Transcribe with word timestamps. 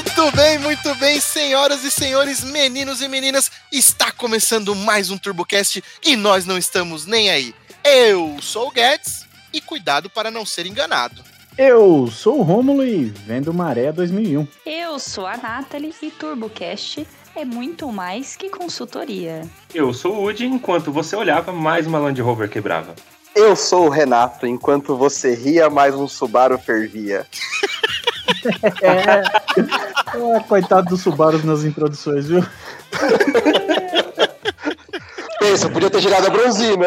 Muito 0.00 0.34
bem, 0.34 0.58
muito 0.58 0.94
bem, 0.94 1.20
senhoras 1.20 1.84
e 1.84 1.90
senhores, 1.90 2.42
meninos 2.42 3.02
e 3.02 3.08
meninas, 3.08 3.50
está 3.70 4.10
começando 4.10 4.74
mais 4.74 5.10
um 5.10 5.18
TurboCast 5.18 5.84
e 6.02 6.16
nós 6.16 6.46
não 6.46 6.56
estamos 6.56 7.04
nem 7.04 7.28
aí. 7.28 7.54
Eu 7.84 8.38
sou 8.40 8.68
o 8.68 8.70
Guedes 8.70 9.26
e 9.52 9.60
cuidado 9.60 10.08
para 10.08 10.30
não 10.30 10.46
ser 10.46 10.64
enganado. 10.64 11.22
Eu 11.58 12.06
sou 12.10 12.38
o 12.38 12.42
Rômulo 12.42 12.82
e 12.82 13.04
vendo 13.04 13.52
Maré 13.52 13.92
2001. 13.92 14.48
Eu 14.64 14.98
sou 14.98 15.26
a 15.26 15.36
Nathalie 15.36 15.94
e 16.00 16.10
TurboCast 16.10 17.06
é 17.36 17.44
muito 17.44 17.92
mais 17.92 18.36
que 18.36 18.48
consultoria. 18.48 19.42
Eu 19.74 19.92
sou 19.92 20.14
o 20.14 20.20
Woody, 20.22 20.46
enquanto 20.46 20.90
você 20.90 21.14
olhava, 21.14 21.52
mais 21.52 21.86
uma 21.86 21.98
Land 21.98 22.20
Rover 22.22 22.48
quebrava. 22.48 22.94
Eu 23.34 23.54
sou 23.54 23.86
o 23.86 23.90
Renato, 23.90 24.46
enquanto 24.46 24.96
você 24.96 25.34
ria, 25.34 25.70
mais 25.70 25.94
um 25.94 26.08
Subaru 26.08 26.58
fervia. 26.58 27.26
é. 28.82 29.22
é. 30.36 30.40
Coitado 30.48 30.88
dos 30.88 31.02
Subarus 31.02 31.44
nas 31.44 31.64
introduções, 31.64 32.26
viu? 32.26 32.44
Pensa, 35.38 35.68
podia 35.68 35.90
ter 35.90 36.00
girado 36.00 36.26
a 36.26 36.30
bronzina. 36.30 36.86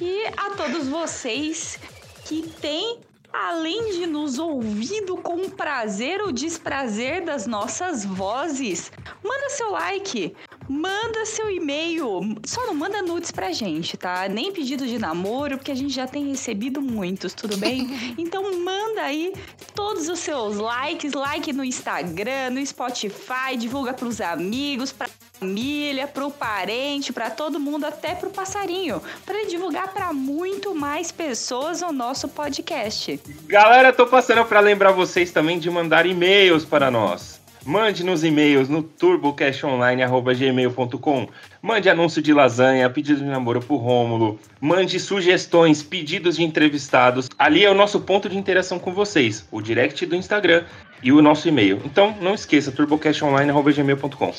e 0.00 0.26
a 0.36 0.50
todos 0.56 0.88
vocês 0.88 1.78
que 2.24 2.42
têm 2.60 3.00
além 3.34 3.90
de 3.92 4.06
nos 4.06 4.38
ouvindo 4.38 5.16
com 5.16 5.50
prazer 5.50 6.20
ou 6.20 6.30
desprazer 6.30 7.24
das 7.24 7.48
nossas 7.48 8.04
vozes, 8.04 8.92
manda 9.24 9.50
seu 9.50 9.72
like, 9.72 10.36
manda 10.68 11.24
seu 11.26 11.50
e-mail. 11.50 12.36
Só 12.44 12.66
não 12.66 12.74
manda 12.74 13.02
nudes 13.02 13.30
pra 13.30 13.52
gente, 13.52 13.96
tá? 13.96 14.28
Nem 14.28 14.52
pedido 14.52 14.86
de 14.86 14.98
namoro, 14.98 15.58
porque 15.58 15.72
a 15.72 15.74
gente 15.74 15.94
já 15.94 16.06
tem 16.06 16.28
recebido 16.28 16.80
muitos, 16.80 17.34
tudo 17.34 17.56
bem? 17.56 17.84
Então 18.16 18.44
manda 18.58 19.02
aí 19.02 19.32
todos 19.74 20.08
os 20.08 20.18
seus 20.18 20.56
likes, 20.56 21.12
like 21.12 21.52
no 21.52 21.64
Instagram, 21.64 22.50
no 22.50 22.64
Spotify, 22.64 23.56
divulga 23.56 23.92
pros 23.92 24.20
amigos, 24.20 24.92
pra 24.92 25.08
família, 25.38 26.06
pro 26.06 26.30
parente, 26.30 27.12
para 27.12 27.30
todo 27.30 27.60
mundo, 27.60 27.84
até 27.84 28.14
pro 28.14 28.30
passarinho, 28.30 29.02
para 29.26 29.46
divulgar 29.46 29.88
para 29.92 30.12
muito 30.12 30.74
mais 30.74 31.12
pessoas 31.12 31.82
o 31.82 31.92
nosso 31.92 32.28
podcast. 32.28 33.20
Galera, 33.46 33.92
tô 33.92 34.06
passando 34.06 34.44
para 34.44 34.60
lembrar 34.60 34.92
vocês 34.92 35.30
também 35.32 35.58
de 35.58 35.70
mandar 35.70 36.06
e-mails 36.06 36.64
para 36.64 36.90
nós. 36.90 37.43
Mande 37.66 38.04
nos 38.04 38.22
e-mails 38.22 38.68
no 38.68 38.82
turbocashonline.gmail.com. 38.82 41.28
Mande 41.62 41.88
anúncio 41.88 42.20
de 42.20 42.34
lasanha, 42.34 42.90
pedido 42.90 43.20
de 43.20 43.26
namoro 43.26 43.60
pro 43.60 43.76
Rômulo. 43.76 44.38
Mande 44.60 45.00
sugestões, 45.00 45.82
pedidos 45.82 46.36
de 46.36 46.44
entrevistados. 46.44 47.30
Ali 47.38 47.64
é 47.64 47.70
o 47.70 47.74
nosso 47.74 48.00
ponto 48.00 48.28
de 48.28 48.36
interação 48.36 48.78
com 48.78 48.92
vocês. 48.92 49.48
O 49.50 49.62
direct 49.62 50.04
do 50.04 50.14
Instagram 50.14 50.64
e 51.02 51.10
o 51.10 51.22
nosso 51.22 51.48
e-mail. 51.48 51.80
Então, 51.84 52.14
não 52.20 52.34
esqueça, 52.34 52.70
turbocashonline.gmail.com. 52.70 54.34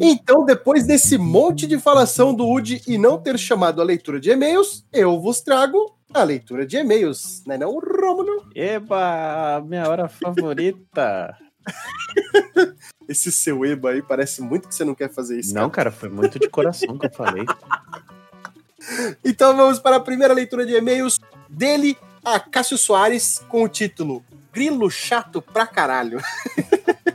Então, 0.00 0.44
depois 0.44 0.86
desse 0.86 1.18
monte 1.18 1.66
de 1.66 1.78
falação 1.78 2.34
do 2.34 2.48
UD 2.48 2.82
e 2.86 2.98
não 2.98 3.18
ter 3.18 3.38
chamado 3.38 3.80
a 3.80 3.84
leitura 3.84 4.20
de 4.20 4.30
e-mails, 4.30 4.84
eu 4.92 5.20
vos 5.20 5.40
trago 5.40 5.96
a 6.12 6.22
leitura 6.22 6.66
de 6.66 6.76
e-mails, 6.76 7.42
né 7.46 7.58
não, 7.58 7.78
Rômulo? 7.78 8.48
Eba, 8.54 9.62
minha 9.66 9.88
hora 9.88 10.08
favorita. 10.08 11.36
Esse 13.08 13.32
seu 13.32 13.64
eba 13.64 13.90
aí 13.90 14.02
parece 14.02 14.40
muito 14.40 14.68
que 14.68 14.74
você 14.74 14.84
não 14.84 14.94
quer 14.94 15.10
fazer 15.10 15.38
isso. 15.38 15.54
Não, 15.54 15.68
cara, 15.68 15.90
foi 15.90 16.08
muito 16.08 16.38
de 16.38 16.48
coração 16.48 16.98
que 16.98 17.06
eu 17.06 17.12
falei. 17.12 17.44
Então 19.22 19.54
vamos 19.54 19.78
para 19.78 19.96
a 19.96 20.00
primeira 20.00 20.32
leitura 20.32 20.64
de 20.64 20.74
e-mails 20.74 21.20
dele, 21.46 21.98
a 22.24 22.40
Cássio 22.40 22.78
Soares, 22.78 23.38
com 23.48 23.62
o 23.62 23.68
título 23.68 24.24
Grilo 24.50 24.90
chato 24.90 25.42
pra 25.42 25.66
caralho. 25.66 26.22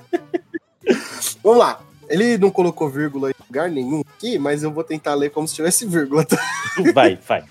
vamos 1.42 1.58
lá. 1.58 1.82
Ele 2.10 2.38
não 2.38 2.52
colocou 2.52 2.90
vírgula 2.90 3.32
em 3.32 3.36
lugar 3.48 3.70
nenhum 3.70 4.02
aqui, 4.02 4.38
mas 4.38 4.64
eu 4.64 4.72
vou 4.72 4.84
tentar 4.84 5.14
ler 5.16 5.30
como 5.30 5.48
se 5.48 5.56
tivesse 5.56 5.86
vírgula. 5.86 6.26
Tá? 6.26 6.38
Vai, 6.94 7.18
vai. 7.28 7.44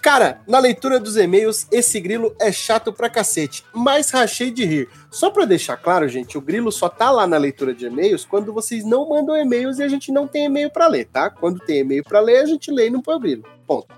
Cara, 0.00 0.40
na 0.46 0.58
leitura 0.60 1.00
dos 1.00 1.16
e-mails, 1.16 1.66
esse 1.72 2.00
grilo 2.00 2.34
é 2.40 2.52
chato 2.52 2.92
pra 2.92 3.10
cacete, 3.10 3.64
mas 3.74 4.10
rachei 4.10 4.50
de 4.50 4.64
rir. 4.64 4.88
Só 5.10 5.28
pra 5.28 5.44
deixar 5.44 5.76
claro, 5.76 6.08
gente, 6.08 6.38
o 6.38 6.40
grilo 6.40 6.70
só 6.70 6.88
tá 6.88 7.10
lá 7.10 7.26
na 7.26 7.36
leitura 7.36 7.74
de 7.74 7.86
e-mails 7.86 8.24
quando 8.24 8.52
vocês 8.52 8.84
não 8.84 9.08
mandam 9.08 9.36
e-mails 9.36 9.78
e 9.78 9.82
a 9.82 9.88
gente 9.88 10.12
não 10.12 10.28
tem 10.28 10.44
e-mail 10.44 10.70
para 10.70 10.86
ler, 10.86 11.06
tá? 11.06 11.28
Quando 11.28 11.58
tem 11.58 11.80
e-mail 11.80 12.04
para 12.04 12.20
ler, 12.20 12.38
a 12.38 12.46
gente 12.46 12.70
lê 12.70 12.86
e 12.86 12.90
não 12.90 13.02
põe 13.02 13.16
o 13.16 13.20
grilo. 13.20 13.44
Ponto. 13.66 13.88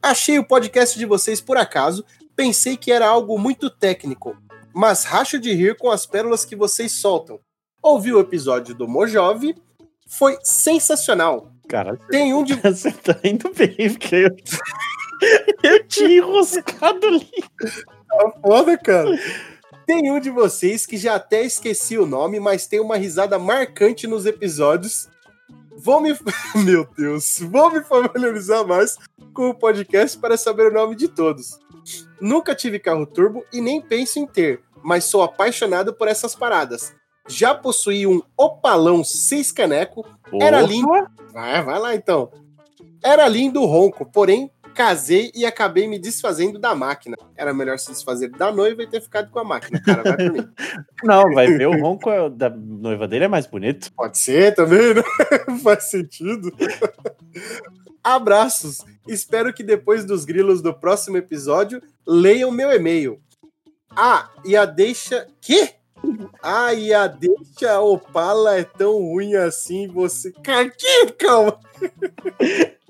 Achei 0.00 0.38
o 0.38 0.44
podcast 0.44 0.98
de 0.98 1.04
vocês 1.04 1.40
por 1.40 1.56
acaso, 1.56 2.04
pensei 2.36 2.76
que 2.76 2.92
era 2.92 3.06
algo 3.06 3.38
muito 3.38 3.68
técnico, 3.68 4.36
mas 4.72 5.04
racho 5.04 5.38
de 5.38 5.52
rir 5.52 5.76
com 5.76 5.90
as 5.90 6.06
pérolas 6.06 6.44
que 6.44 6.56
vocês 6.56 6.92
soltam. 6.92 7.40
Ouvi 7.82 8.12
o 8.12 8.20
episódio 8.20 8.74
do 8.74 8.86
Mojove, 8.86 9.54
foi 10.06 10.38
sensacional. 10.42 11.50
Cara, 11.68 11.96
tem 12.10 12.34
um 12.34 12.42
de. 12.42 12.54
Você 12.60 12.90
tá 12.90 13.16
indo 13.24 13.52
bem, 13.54 13.90
porque 13.90 14.16
eu. 14.16 14.36
Eu 15.62 15.86
tinha 15.86 16.16
enroscado 16.16 17.06
ali. 17.06 17.30
Tá 17.58 18.32
foda, 18.42 18.78
cara. 18.78 19.18
Tem 19.86 20.10
um 20.10 20.18
de 20.18 20.30
vocês 20.30 20.86
que 20.86 20.96
já 20.96 21.16
até 21.16 21.44
esqueci 21.44 21.98
o 21.98 22.06
nome, 22.06 22.40
mas 22.40 22.66
tem 22.66 22.80
uma 22.80 22.96
risada 22.96 23.38
marcante 23.38 24.06
nos 24.06 24.24
episódios. 24.24 25.08
Vou 25.76 26.00
me. 26.00 26.16
Meu 26.64 26.88
Deus. 26.96 27.38
Vou 27.40 27.70
me 27.70 27.82
familiarizar 27.82 28.66
mais 28.66 28.96
com 29.34 29.50
o 29.50 29.54
podcast 29.54 30.18
para 30.18 30.36
saber 30.36 30.68
o 30.68 30.72
nome 30.72 30.96
de 30.96 31.08
todos. 31.08 31.58
Nunca 32.20 32.54
tive 32.54 32.78
carro 32.78 33.06
turbo 33.06 33.44
e 33.52 33.60
nem 33.60 33.80
penso 33.80 34.18
em 34.18 34.26
ter, 34.26 34.62
mas 34.82 35.04
sou 35.04 35.22
apaixonado 35.22 35.92
por 35.92 36.08
essas 36.08 36.34
paradas. 36.34 36.94
Já 37.30 37.54
possuí 37.54 38.06
um 38.06 38.20
Opalão 38.36 39.04
6 39.04 39.52
caneco. 39.52 40.04
Era 40.40 40.60
lindo. 40.60 40.88
Vai, 41.32 41.62
vai 41.62 41.78
lá 41.78 41.94
então. 41.94 42.30
Era 43.02 43.26
lindo 43.28 43.62
o 43.62 43.66
ronco, 43.66 44.04
porém 44.04 44.50
casei 44.74 45.30
e 45.34 45.44
acabei 45.44 45.86
me 45.86 45.98
desfazendo 45.98 46.58
da 46.58 46.74
máquina. 46.74 47.16
Era 47.36 47.54
melhor 47.54 47.78
se 47.78 47.90
desfazer 47.90 48.30
da 48.30 48.50
noiva 48.50 48.82
e 48.82 48.86
ter 48.86 49.00
ficado 49.00 49.30
com 49.30 49.38
a 49.38 49.44
máquina, 49.44 49.80
cara. 49.80 50.02
Vai 50.02 50.16
por 50.16 50.32
mim. 50.32 50.48
Não, 51.04 51.32
vai 51.32 51.46
ver, 51.46 51.68
o 51.68 51.80
ronco 51.80 52.10
é 52.10 52.28
da 52.28 52.50
noiva 52.50 53.06
dele 53.06 53.24
é 53.24 53.28
mais 53.28 53.46
bonito. 53.46 53.92
Pode 53.94 54.18
ser 54.18 54.54
também, 54.54 54.94
né? 54.94 55.02
Faz 55.62 55.90
sentido. 55.90 56.52
Abraços. 58.02 58.84
Espero 59.06 59.52
que 59.52 59.62
depois 59.62 60.04
dos 60.04 60.24
grilos 60.24 60.62
do 60.62 60.74
próximo 60.74 61.16
episódio 61.16 61.80
leiam 62.06 62.50
meu 62.50 62.70
e-mail. 62.72 63.20
Ah, 63.90 64.30
e 64.44 64.56
a 64.56 64.64
deixa. 64.64 65.26
Que? 65.40 65.79
E 66.74 66.94
a 66.94 67.06
deixa 67.06 67.80
Opala 67.80 68.58
é 68.58 68.64
tão 68.64 68.98
ruim 68.98 69.34
assim, 69.34 69.86
você. 69.88 70.32
Que? 70.32 71.12
Calma. 71.18 71.58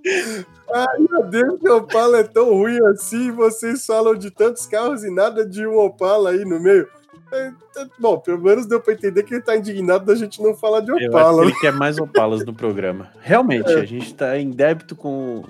Ai, 0.73 0.99
meu 1.11 1.25
Deus, 1.27 1.63
Opala 1.65 2.21
é 2.21 2.23
tão 2.23 2.55
ruim 2.55 2.79
assim, 2.87 3.31
vocês 3.31 3.85
falam 3.85 4.15
de 4.15 4.31
tantos 4.31 4.67
carros 4.67 5.05
e 5.05 5.11
nada 5.11 5.45
de 5.45 5.67
um 5.67 5.77
Opala 5.79 6.31
aí 6.31 6.45
no 6.45 6.61
meio. 6.61 6.89
É, 7.33 7.53
é, 7.77 7.87
bom, 7.99 8.19
pelo 8.19 8.43
menos 8.43 8.67
deu 8.67 8.81
pra 8.81 8.93
entender 8.93 9.23
que 9.23 9.35
ele 9.35 9.43
tá 9.43 9.57
indignado 9.57 10.05
da 10.05 10.15
gente 10.15 10.43
não 10.43 10.55
falar 10.55 10.81
de 10.81 10.93
Opala. 10.93 11.43
Eu 11.43 11.49
ele 11.49 11.59
quer 11.61 11.73
mais 11.73 11.99
Opalas 11.99 12.45
no 12.45 12.53
programa. 12.53 13.13
Realmente, 13.21 13.71
é. 13.73 13.81
a 13.81 13.85
gente 13.85 14.15
tá 14.15 14.39
em 14.39 14.51
débito 14.51 14.97
com 14.97 15.45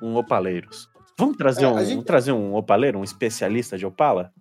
um 0.00 0.16
Opaleiros. 0.16 0.88
Vamos 1.18 1.36
trazer, 1.36 1.64
é, 1.64 1.68
um, 1.68 1.78
gente... 1.78 1.88
vamos 1.90 2.04
trazer 2.04 2.32
um 2.32 2.54
Opaleiro, 2.54 2.98
um 2.98 3.04
especialista 3.04 3.76
de 3.76 3.84
Opala? 3.84 4.32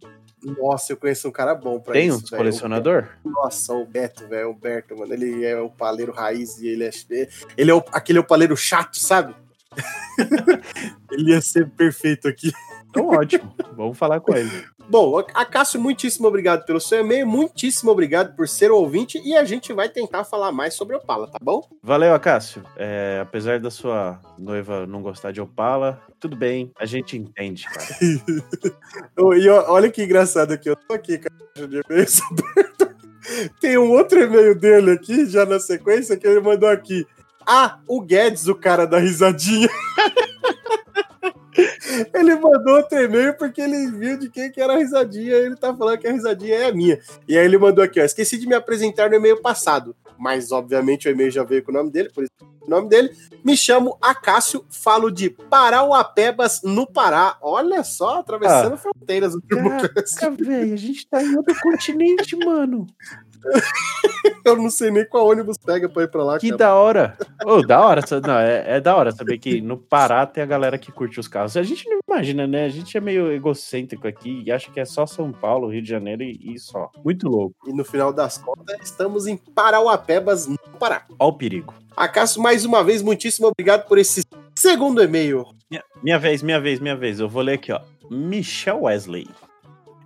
Nossa, 0.44 0.94
eu 0.94 0.97
conheço 0.97 1.27
um 1.27 1.31
cara 1.31 1.53
bom 1.53 1.79
pra 1.79 1.94
Tem 1.94 2.07
isso. 2.07 2.23
Tem 2.25 2.35
um 2.35 2.38
colecionador? 2.38 3.07
Nossa, 3.25 3.73
o 3.73 3.85
Beto, 3.85 4.27
velho. 4.27 4.50
O 4.50 4.53
Berto, 4.53 4.97
mano. 4.97 5.13
Ele 5.13 5.45
é 5.45 5.59
o 5.59 5.69
paleiro 5.69 6.11
raiz 6.11 6.59
e 6.59 6.67
ele 6.67 6.85
é. 6.85 6.91
Ele 7.57 7.72
é 7.72 7.73
o, 7.73 7.83
aquele 7.91 8.19
opaleiro 8.19 8.56
chato, 8.56 8.97
sabe? 8.97 9.36
ele 11.12 11.31
ia 11.31 11.41
ser 11.41 11.69
perfeito 11.69 12.27
aqui. 12.27 12.51
Então, 12.89 13.07
ótimo. 13.07 13.53
Vamos 13.75 13.97
falar 13.97 14.19
com 14.19 14.36
ele. 14.36 14.50
Bom, 14.89 15.19
a 15.36 15.45
Cássio, 15.45 15.80
muitíssimo 15.80 16.27
obrigado 16.27 16.65
pelo 16.65 16.81
seu 16.81 17.01
e-mail, 17.01 17.27
muitíssimo 17.27 17.91
obrigado 17.91 18.36
por 18.36 18.47
ser 18.47 18.71
ouvinte 18.71 19.21
e 19.24 19.38
a 19.38 19.44
gente 19.44 19.71
vai 19.71 19.88
tentar 19.88 20.24
falar 20.24 20.51
mais 20.51 20.74
sobre 20.74 20.95
Opala, 20.95 21.27
tá 21.27 21.38
bom? 21.39 21.62
Valeu, 21.83 22.12
Acácio. 22.12 22.63
É, 22.75 23.19
apesar 23.21 23.59
da 23.59 23.69
sua 23.69 24.19
noiva 24.36 24.88
não 24.88 25.03
gostar 25.03 25.31
de 25.31 25.39
Opala, 25.39 26.01
tudo 26.19 26.36
bem, 26.36 26.71
a 26.80 26.88
gente 26.88 27.15
entende, 27.15 27.65
cara. 27.65 27.86
e 29.38 29.47
olha 29.47 29.91
que 29.91 30.03
engraçado 30.03 30.53
aqui, 30.53 30.71
eu 30.71 30.75
tô 30.75 30.95
aqui 30.95 31.19
com 31.19 31.27
a 31.27 31.68
de 31.68 31.81
aberto. 31.86 32.89
Tem 33.62 33.77
um 33.77 33.91
outro 33.91 34.19
e-mail 34.19 34.56
dele 34.56 34.94
aqui, 34.94 35.27
já 35.27 35.45
na 35.45 35.59
sequência, 35.59 36.18
que 36.18 36.25
ele 36.25 36.39
mandou 36.39 36.68
aqui. 36.68 37.06
Ah, 37.45 37.77
o 37.88 38.01
Guedes, 38.01 38.47
o 38.47 38.56
cara 38.56 38.88
da 38.88 38.97
risadinha. 38.97 39.69
Ele 42.13 42.35
mandou 42.35 42.75
outro 42.77 42.97
e-mail 42.97 43.33
porque 43.38 43.61
ele 43.61 43.88
viu 43.91 44.17
de 44.17 44.29
quem 44.29 44.51
que 44.51 44.61
era 44.61 44.73
a 44.73 44.77
risadinha 44.77 45.35
e 45.35 45.45
ele 45.45 45.56
tá 45.56 45.75
falando 45.75 45.97
que 46.00 46.07
a 46.07 46.11
risadinha 46.11 46.56
é 46.56 46.65
a 46.69 46.73
minha. 46.73 47.00
E 47.27 47.38
aí 47.38 47.45
ele 47.45 47.57
mandou 47.57 47.83
aqui, 47.83 48.00
ó, 48.00 48.03
esqueci 48.03 48.38
de 48.38 48.47
me 48.47 48.56
apresentar 48.56 49.09
no 49.09 49.15
e-mail 49.15 49.41
passado, 49.41 49.95
mas 50.17 50.51
obviamente 50.51 51.07
o 51.07 51.11
e-mail 51.11 51.31
já 51.31 51.44
veio 51.44 51.63
com 51.63 51.71
o 51.71 51.73
nome 51.75 51.91
dele, 51.91 52.09
por 52.13 52.23
isso 52.23 52.31
o 52.61 52.69
nome 52.69 52.88
dele. 52.89 53.09
Me 53.44 53.56
chamo 53.57 53.97
Acácio, 54.01 54.63
falo 54.69 55.09
de 55.09 55.29
Parauapebas, 55.29 56.61
no 56.63 56.85
Pará. 56.85 57.38
Olha 57.41 57.83
só, 57.83 58.19
atravessando 58.19 58.73
Ah. 58.73 58.77
fronteiras. 58.77 59.33
Caraca, 59.50 60.31
velho, 60.31 60.73
a 60.73 60.77
gente 60.77 61.07
tá 61.07 61.23
em 61.23 61.35
outro 61.35 61.55
continente, 61.62 62.35
mano. 62.35 62.85
Eu 64.45 64.56
não 64.56 64.69
sei 64.69 64.89
nem 64.89 65.06
qual 65.06 65.27
ônibus 65.27 65.57
pega 65.57 65.88
pra 65.88 66.03
ir 66.03 66.07
pra 66.09 66.24
lá, 66.24 66.39
Que 66.39 66.47
cara. 66.50 66.57
da 66.57 66.75
hora. 66.75 67.18
Ô, 67.45 67.62
da 67.62 67.80
hora. 67.86 68.01
Não, 68.25 68.38
é, 68.39 68.77
é 68.77 68.81
da 68.81 68.95
hora 68.95 69.12
saber 69.12 69.38
que 69.38 69.62
no 69.62 69.77
Pará 69.77 70.25
tem 70.25 70.41
a 70.41 70.45
galera 70.45 70.77
que 70.77 70.91
curte 70.91 71.19
os 71.19 71.27
carros. 71.27 71.56
A 71.56 71.63
gente 71.63 71.88
não 71.88 72.00
imagina, 72.09 72.47
né? 72.47 72.65
A 72.65 72.69
gente 72.69 72.97
é 72.97 73.01
meio 73.01 73.31
egocêntrico 73.31 74.07
aqui 74.07 74.41
e 74.45 74.51
acha 74.51 74.71
que 74.71 74.80
é 74.80 74.86
só 74.86 75.06
São 75.06 75.31
Paulo, 75.31 75.69
Rio 75.69 75.81
de 75.81 75.89
Janeiro 75.89 76.24
e, 76.24 76.53
e 76.56 76.59
só. 76.59 76.89
Muito 77.03 77.27
louco. 77.27 77.56
E 77.68 77.74
no 77.74 77.86
final 77.86 78.12
das 78.12 78.38
contas, 78.38 78.77
estamos 78.81 79.27
em 79.27 79.38
Parauapebas, 79.38 80.47
no 80.47 80.57
Pará. 80.80 81.06
Ó 81.19 81.27
o 81.27 81.33
perigo. 81.33 81.74
Acácio, 81.95 82.41
mais 82.41 82.65
uma 82.65 82.83
vez, 82.83 83.01
muitíssimo 83.01 83.47
obrigado 83.47 83.88
por 83.88 83.97
esse 83.97 84.24
segundo 84.56 85.03
e-mail. 85.03 85.45
Minha, 85.69 85.83
minha 86.01 86.19
vez, 86.19 86.41
minha 86.41 86.59
vez, 86.59 86.80
minha 86.80 86.95
vez. 86.95 87.19
Eu 87.19 87.30
vou 87.30 87.44
ler 87.44 87.53
aqui, 87.53 87.71
ó. 87.71 87.81
Michel 88.09 88.81
Wesley. 88.83 89.27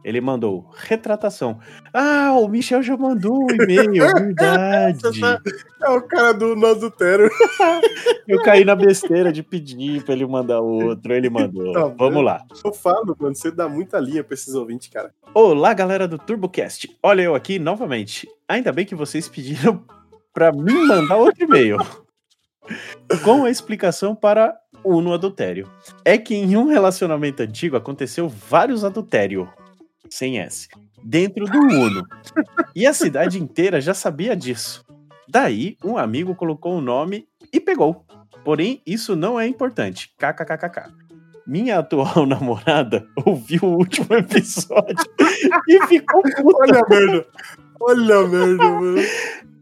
Ele 0.03 0.19
mandou 0.19 0.69
retratação. 0.75 1.59
Ah, 1.93 2.33
o 2.33 2.47
Michel 2.47 2.83
já 2.83 2.97
mandou 2.97 3.45
o 3.45 3.51
e-mail, 3.51 3.93
verdade. 3.93 4.99
É 5.83 5.89
o 5.89 6.01
cara 6.01 6.33
do 6.33 6.55
No 6.55 6.67
Adultério. 6.67 7.29
Eu 8.25 8.41
caí 8.41 8.63
na 8.63 8.73
besteira 8.73 9.33
de 9.33 9.43
pedir 9.43 10.01
pra 10.03 10.13
ele 10.13 10.25
mandar 10.25 10.61
outro, 10.61 11.13
ele 11.13 11.29
mandou. 11.29 11.73
Tá. 11.73 11.87
Vamos 11.97 12.23
lá. 12.23 12.41
Eu 12.63 12.71
falo, 12.71 13.13
mano, 13.19 13.35
você 13.35 13.51
dá 13.51 13.67
muita 13.67 13.99
linha 13.99 14.23
pra 14.23 14.33
esses 14.33 14.55
ouvintes, 14.55 14.87
cara. 14.87 15.13
Olá, 15.33 15.73
galera 15.73 16.07
do 16.07 16.17
TurboCast. 16.17 16.97
Olha 17.03 17.21
eu 17.23 17.35
aqui 17.35 17.59
novamente. 17.59 18.29
Ainda 18.47 18.71
bem 18.71 18.85
que 18.85 18.95
vocês 18.95 19.27
pediram 19.27 19.83
pra 20.33 20.53
mim 20.53 20.85
mandar 20.85 21.17
outro 21.17 21.43
e-mail. 21.43 21.77
Com 23.25 23.43
a 23.43 23.49
explicação 23.49 24.15
para 24.15 24.57
o 24.83 25.01
no 25.01 25.13
adultério. 25.13 25.69
É 26.05 26.17
que 26.17 26.35
em 26.35 26.55
um 26.55 26.67
relacionamento 26.67 27.43
antigo 27.43 27.75
aconteceu 27.75 28.29
vários 28.29 28.83
adultérios, 28.83 29.47
sem 30.13 30.39
S, 30.39 30.69
dentro 31.03 31.45
do 31.45 31.57
Uno. 31.57 32.05
E 32.75 32.85
a 32.85 32.93
cidade 32.93 33.41
inteira 33.41 33.81
já 33.81 33.93
sabia 33.93 34.35
disso. 34.35 34.85
Daí, 35.27 35.75
um 35.83 35.97
amigo 35.97 36.35
colocou 36.35 36.77
o 36.77 36.81
nome 36.81 37.27
e 37.51 37.59
pegou. 37.59 38.05
Porém, 38.45 38.81
isso 38.85 39.15
não 39.15 39.39
é 39.39 39.47
importante. 39.47 40.13
KKKKK. 40.17 40.91
Minha 41.47 41.79
atual 41.79 42.25
namorada 42.27 43.07
ouviu 43.25 43.61
o 43.63 43.77
último 43.77 44.15
episódio 44.15 45.03
e 45.67 45.87
ficou 45.87 46.21
puta. 46.21 46.57
Olha 46.59 46.79
a 46.79 46.89
merda. 46.89 47.25
Olha 47.81 48.15
a 48.17 48.27
merda, 48.27 48.63
mano. 48.63 49.01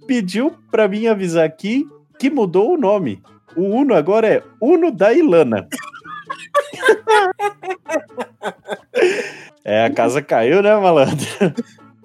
Pediu 0.06 0.51
pra 0.69 0.88
mim 0.88 1.07
avisar 1.07 1.45
aqui 1.45 1.88
que 2.19 2.30
mudou 2.30 2.74
o 2.74 2.77
nome. 2.77 3.24
O 3.56 3.63
Uno 3.63 3.95
agora 3.95 4.27
é 4.27 4.44
Uno 4.59 4.92
da 4.92 5.13
Ilana. 5.13 5.68
É, 9.63 9.85
a 9.85 9.93
casa 9.93 10.21
caiu, 10.21 10.61
né, 10.61 10.75
malandro? 10.75 11.25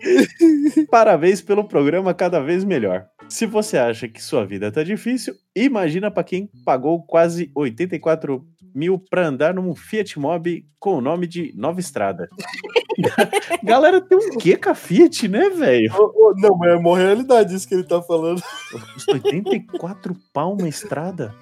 Parabéns 0.90 1.40
pelo 1.40 1.64
programa 1.64 2.12
cada 2.12 2.40
vez 2.40 2.64
melhor. 2.64 3.06
Se 3.28 3.44
você 3.44 3.76
acha 3.76 4.08
que 4.08 4.22
sua 4.22 4.46
vida 4.46 4.70
tá 4.70 4.82
difícil, 4.82 5.34
imagina 5.54 6.10
pra 6.10 6.24
quem 6.24 6.48
pagou 6.64 7.02
quase 7.02 7.50
84 7.54 8.42
mil 8.74 8.98
pra 8.98 9.26
andar 9.26 9.52
num 9.54 9.74
Fiat 9.74 10.18
Mobi 10.18 10.66
com 10.78 10.94
o 10.96 11.00
nome 11.00 11.26
de 11.26 11.52
Nova 11.56 11.80
Estrada. 11.80 12.28
Galera, 13.64 14.00
tem 14.00 14.16
um 14.16 14.38
quê 14.38 14.56
com 14.56 14.70
a 14.70 14.74
Fiat, 14.74 15.28
né, 15.28 15.50
velho? 15.50 15.92
Não, 16.36 16.56
mas 16.56 16.70
é 16.70 16.76
uma 16.76 16.96
realidade 16.96 17.54
isso 17.54 17.68
que 17.68 17.74
ele 17.74 17.84
tá 17.84 18.00
falando. 18.00 18.40
Custa 18.94 19.12
84 19.12 20.14
pau 20.32 20.54
uma 20.54 20.68
estrada? 20.68 21.34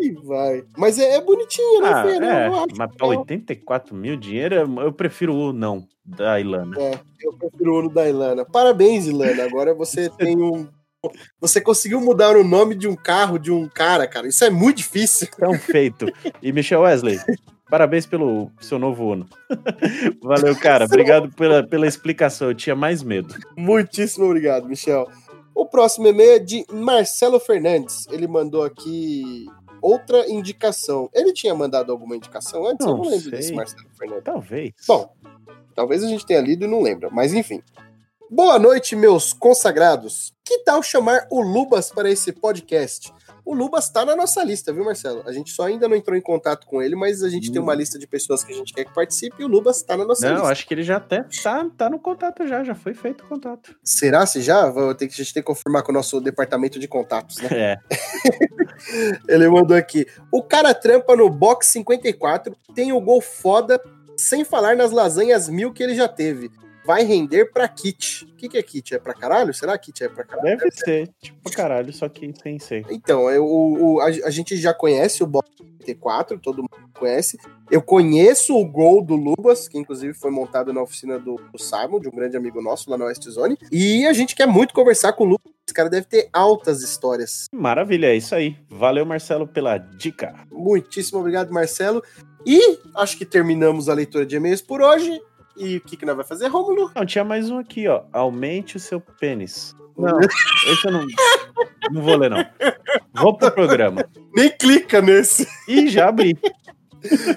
Ih, 0.00 0.12
vai. 0.24 0.64
Mas 0.76 0.98
é, 0.98 1.16
é 1.16 1.20
bonitinho, 1.20 1.82
né, 1.82 1.88
Ah, 1.92 2.02
filho? 2.08 2.24
é, 2.24 2.48
Eu 2.48 2.54
acho 2.54 2.66
mas 2.76 2.96
pra 2.96 3.06
84 3.06 3.94
mil 3.94 4.16
dinheiro, 4.16 4.54
eu 4.80 4.92
prefiro 4.92 5.34
o 5.34 5.52
não 5.52 5.86
da 6.04 6.40
Ilana. 6.40 6.76
É, 6.80 6.98
eu 7.22 7.32
prefiro 7.34 7.86
o 7.86 7.88
da 7.88 8.08
Ilana. 8.08 8.44
Parabéns, 8.44 9.06
Ilana. 9.06 9.44
Agora 9.44 9.74
você 9.74 10.08
tem 10.18 10.40
um. 10.40 10.66
Você 11.40 11.60
conseguiu 11.60 12.00
mudar 12.00 12.36
o 12.36 12.44
nome 12.44 12.74
de 12.74 12.86
um 12.86 12.94
carro 12.94 13.38
de 13.38 13.50
um 13.50 13.68
cara, 13.68 14.06
cara. 14.06 14.28
Isso 14.28 14.44
é 14.44 14.50
muito 14.50 14.78
difícil. 14.78 15.28
Então 15.34 15.54
feito. 15.54 16.06
E 16.42 16.52
Michel 16.52 16.82
Wesley, 16.82 17.18
parabéns 17.70 18.04
pelo 18.06 18.50
seu 18.60 18.78
novo 18.78 19.04
Uno. 19.12 19.26
Valeu, 20.22 20.54
cara. 20.56 20.84
Obrigado 20.84 21.30
pela, 21.30 21.66
pela 21.66 21.86
explicação. 21.86 22.48
Eu 22.48 22.54
tinha 22.54 22.76
mais 22.76 23.02
medo. 23.02 23.34
Muitíssimo 23.56 24.26
obrigado, 24.26 24.68
Michel. 24.68 25.08
O 25.54 25.66
próximo 25.66 26.06
e-mail 26.06 26.32
é 26.32 26.38
de 26.38 26.64
Marcelo 26.70 27.40
Fernandes. 27.40 28.06
Ele 28.10 28.26
mandou 28.26 28.62
aqui 28.62 29.46
outra 29.80 30.30
indicação. 30.30 31.08
Ele 31.14 31.32
tinha 31.32 31.54
mandado 31.54 31.90
alguma 31.90 32.14
indicação 32.16 32.66
antes? 32.66 32.86
Eu 32.86 32.92
Não 32.92 32.98
não 32.98 33.10
lembro 33.10 33.22
sei. 33.22 33.30
desse 33.32 33.52
Marcelo 33.54 33.88
Fernandes. 33.98 34.24
Talvez. 34.24 34.72
Bom, 34.86 35.12
talvez 35.74 36.04
a 36.04 36.08
gente 36.08 36.26
tenha 36.26 36.40
lido 36.40 36.66
e 36.66 36.68
não 36.68 36.82
lembra, 36.82 37.08
mas 37.10 37.32
enfim. 37.32 37.62
Boa 38.32 38.60
noite, 38.60 38.94
meus 38.94 39.32
consagrados. 39.32 40.32
Que 40.44 40.58
tal 40.58 40.84
chamar 40.84 41.26
o 41.32 41.40
Lubas 41.40 41.90
para 41.90 42.08
esse 42.08 42.30
podcast? 42.30 43.12
O 43.44 43.52
Lubas 43.52 43.90
tá 43.90 44.04
na 44.04 44.14
nossa 44.14 44.44
lista, 44.44 44.72
viu, 44.72 44.84
Marcelo? 44.84 45.24
A 45.26 45.32
gente 45.32 45.50
só 45.50 45.64
ainda 45.64 45.88
não 45.88 45.96
entrou 45.96 46.16
em 46.16 46.20
contato 46.20 46.64
com 46.64 46.80
ele, 46.80 46.94
mas 46.94 47.24
a 47.24 47.28
gente 47.28 47.50
tem 47.50 47.60
uma 47.60 47.74
lista 47.74 47.98
de 47.98 48.06
pessoas 48.06 48.44
que 48.44 48.52
a 48.52 48.54
gente 48.54 48.72
quer 48.72 48.84
que 48.84 48.94
participe 48.94 49.34
e 49.40 49.44
o 49.44 49.48
Lubas 49.48 49.82
tá 49.82 49.96
na 49.96 50.04
nossa 50.04 50.24
Não, 50.28 50.36
lista. 50.36 50.48
acho 50.52 50.64
que 50.68 50.74
ele 50.74 50.84
já 50.84 50.98
até 50.98 51.24
tá, 51.42 51.66
tá 51.76 51.90
no 51.90 51.98
contato 51.98 52.46
já, 52.46 52.62
já 52.62 52.74
foi 52.76 52.94
feito 52.94 53.24
o 53.24 53.26
contato. 53.26 53.74
Será 53.82 54.24
se 54.26 54.40
já? 54.40 54.70
Vou 54.70 54.94
ter 54.94 55.08
que, 55.08 55.14
a 55.14 55.16
gente 55.16 55.34
tem 55.34 55.42
que 55.42 55.48
confirmar 55.48 55.82
com 55.82 55.90
o 55.90 55.94
nosso 55.94 56.20
departamento 56.20 56.78
de 56.78 56.86
contatos, 56.86 57.38
né? 57.38 57.48
É. 57.52 57.78
Ele 59.28 59.48
mandou 59.48 59.76
aqui. 59.76 60.06
O 60.30 60.40
cara 60.40 60.72
trampa 60.72 61.16
no 61.16 61.28
box 61.28 61.66
54, 61.66 62.54
tem 62.76 62.92
o 62.92 63.00
gol 63.00 63.20
foda, 63.20 63.80
sem 64.16 64.44
falar 64.44 64.76
nas 64.76 64.92
lasanhas 64.92 65.48
mil 65.48 65.72
que 65.72 65.82
ele 65.82 65.96
já 65.96 66.06
teve. 66.06 66.50
Vai 66.84 67.04
render 67.04 67.52
pra 67.52 67.68
kit. 67.68 68.24
O 68.24 68.36
que, 68.36 68.48
que 68.48 68.58
é 68.58 68.62
kit? 68.62 68.94
É 68.94 68.98
pra 68.98 69.14
caralho? 69.14 69.52
Será 69.52 69.76
que 69.78 69.92
kit 69.92 70.04
é 70.04 70.08
pra 70.08 70.24
caralho? 70.24 70.58
Deve 70.58 70.70
ser, 70.70 71.10
tipo, 71.20 71.50
caralho, 71.50 71.92
só 71.92 72.08
que 72.08 72.32
sem 72.42 72.58
ser. 72.58 72.86
Então, 72.90 73.30
eu, 73.30 73.44
o, 73.44 74.00
a, 74.00 74.06
a 74.06 74.30
gente 74.30 74.56
já 74.56 74.72
conhece 74.72 75.22
o 75.22 75.26
box 75.26 75.50
54, 75.80 76.38
todo 76.38 76.58
mundo 76.58 76.90
conhece. 76.94 77.38
Eu 77.70 77.82
conheço 77.82 78.56
o 78.56 78.64
gol 78.64 79.02
do 79.02 79.16
Lubas, 79.16 79.68
que 79.68 79.78
inclusive 79.78 80.14
foi 80.14 80.30
montado 80.30 80.72
na 80.72 80.82
oficina 80.82 81.18
do, 81.18 81.36
do 81.52 81.58
Simon, 81.58 82.00
de 82.00 82.08
um 82.08 82.12
grande 82.12 82.36
amigo 82.36 82.60
nosso 82.62 82.90
lá 82.90 82.98
na 82.98 83.06
West 83.06 83.28
Zone. 83.28 83.56
E 83.72 84.06
a 84.06 84.12
gente 84.12 84.34
quer 84.34 84.46
muito 84.46 84.74
conversar 84.74 85.12
com 85.12 85.24
o 85.24 85.26
Lubas. 85.26 85.52
Esse 85.66 85.74
cara 85.74 85.88
deve 85.88 86.06
ter 86.06 86.28
altas 86.32 86.82
histórias. 86.82 87.46
Maravilha, 87.52 88.08
é 88.08 88.16
isso 88.16 88.34
aí. 88.34 88.56
Valeu, 88.68 89.06
Marcelo, 89.06 89.46
pela 89.46 89.78
dica. 89.78 90.34
Muitíssimo 90.50 91.20
obrigado, 91.20 91.52
Marcelo. 91.52 92.02
E 92.44 92.78
acho 92.96 93.16
que 93.16 93.24
terminamos 93.24 93.88
a 93.88 93.94
leitura 93.94 94.26
de 94.26 94.36
e-mails 94.36 94.62
por 94.62 94.80
hoje. 94.82 95.20
E 95.56 95.76
o 95.76 95.80
que, 95.80 95.96
que 95.96 96.06
nós 96.06 96.16
vai 96.16 96.24
fazer, 96.24 96.48
Rômulo? 96.48 96.90
Não, 96.94 97.04
tinha 97.04 97.24
mais 97.24 97.50
um 97.50 97.58
aqui, 97.58 97.86
ó. 97.88 98.02
Aumente 98.12 98.76
o 98.76 98.80
seu 98.80 99.00
pênis. 99.00 99.76
Não, 99.96 100.18
esse 100.20 100.86
eu 100.86 100.92
não. 100.92 101.06
Não 101.90 102.02
vou 102.02 102.16
ler, 102.16 102.30
não. 102.30 102.44
Vou 103.12 103.36
pro 103.36 103.50
programa. 103.50 104.04
Nem 104.34 104.50
clica 104.50 105.02
nesse. 105.02 105.46
E 105.68 105.88
já 105.88 106.08
abri. 106.08 106.38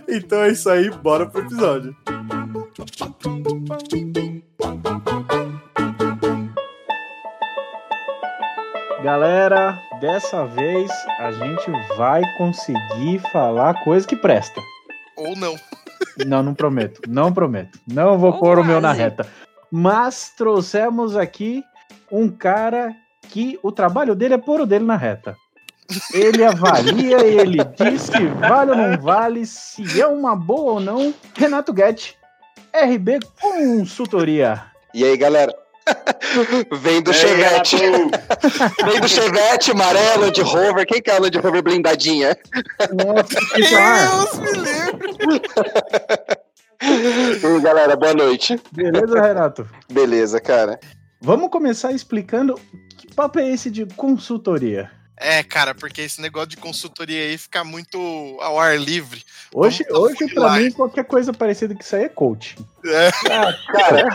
Então 0.07 0.41
é 0.43 0.49
isso 0.49 0.69
aí, 0.69 0.89
bora 0.89 1.25
pro 1.25 1.41
episódio. 1.41 1.95
Galera, 9.03 9.77
dessa 9.99 10.45
vez 10.45 10.89
a 11.19 11.31
gente 11.31 11.69
vai 11.97 12.21
conseguir 12.37 13.19
falar 13.31 13.83
coisa 13.83 14.07
que 14.07 14.15
presta. 14.15 14.61
Ou 15.17 15.35
não. 15.35 15.55
Não, 16.25 16.43
não 16.43 16.53
prometo. 16.53 17.01
Não 17.07 17.33
prometo. 17.33 17.79
Não 17.87 18.17
vou 18.17 18.33
Ou 18.33 18.39
pôr 18.39 18.59
o 18.59 18.63
meu 18.63 18.79
na 18.79 18.89
quase. 18.89 18.99
reta. 19.01 19.27
Mas 19.71 20.31
trouxemos 20.37 21.15
aqui 21.15 21.63
um 22.11 22.29
cara 22.29 22.93
que 23.29 23.59
o 23.63 23.71
trabalho 23.71 24.13
dele 24.15 24.35
é 24.35 24.37
pôr 24.37 24.61
o 24.61 24.65
dele 24.65 24.85
na 24.85 24.95
reta. 24.95 25.35
Ele 26.13 26.43
avalia, 26.43 27.23
ele 27.25 27.57
diz 27.63 28.03
se 28.03 28.25
vale 28.27 28.71
ou 28.71 28.77
não 28.77 28.97
vale, 28.97 29.45
se 29.45 29.99
é 29.99 30.07
uma 30.07 30.35
boa 30.35 30.73
ou 30.73 30.79
não. 30.79 31.13
Renato 31.35 31.73
Guedes, 31.73 32.15
RB 32.73 33.19
Consultoria. 33.41 34.63
E 34.93 35.03
aí, 35.03 35.17
galera? 35.17 35.53
Vem 36.71 37.01
do 37.01 37.11
Ei, 37.11 37.17
Chevette. 37.17 37.75
Renato! 37.75 38.11
Vem 38.85 39.01
do 39.01 39.07
Chevette 39.07 39.71
amarelo 39.71 40.31
de 40.31 40.41
Rover. 40.41 40.85
Quem 40.85 41.01
que 41.01 41.09
é 41.09 41.15
a 41.15 41.19
Land 41.19 41.37
Rover 41.37 41.61
blindadinha? 41.61 42.37
Nossa, 42.93 43.35
que. 43.53 43.61
Deus 43.61 44.39
me 44.39 44.51
livre! 44.51 45.41
Oi, 47.43 47.61
galera, 47.61 47.95
boa 47.95 48.13
noite. 48.13 48.59
Beleza, 48.71 49.21
Renato? 49.21 49.69
Beleza, 49.89 50.41
cara. 50.41 50.79
Vamos 51.21 51.49
começar 51.49 51.93
explicando 51.93 52.59
que 52.97 53.13
papo 53.13 53.39
é 53.39 53.49
esse 53.49 53.71
de 53.71 53.85
consultoria. 53.95 54.91
É, 55.25 55.41
cara, 55.41 55.73
porque 55.73 56.01
esse 56.01 56.19
negócio 56.21 56.49
de 56.49 56.57
consultoria 56.57 57.23
aí 57.23 57.37
fica 57.37 57.63
muito 57.63 57.97
ao 58.41 58.59
ar 58.59 58.77
livre. 58.77 59.23
Hoje, 59.53 59.85
Vamos 59.89 60.11
hoje 60.11 60.33
pra 60.33 60.51
mim, 60.57 60.69
qualquer 60.69 61.05
coisa 61.05 61.31
parecida 61.31 61.73
que 61.73 61.81
isso 61.81 61.95
aí 61.95 62.03
é 62.03 62.09
coach. 62.09 62.57
É. 62.85 63.09
Ah, 63.31 63.53
cara, 63.71 64.07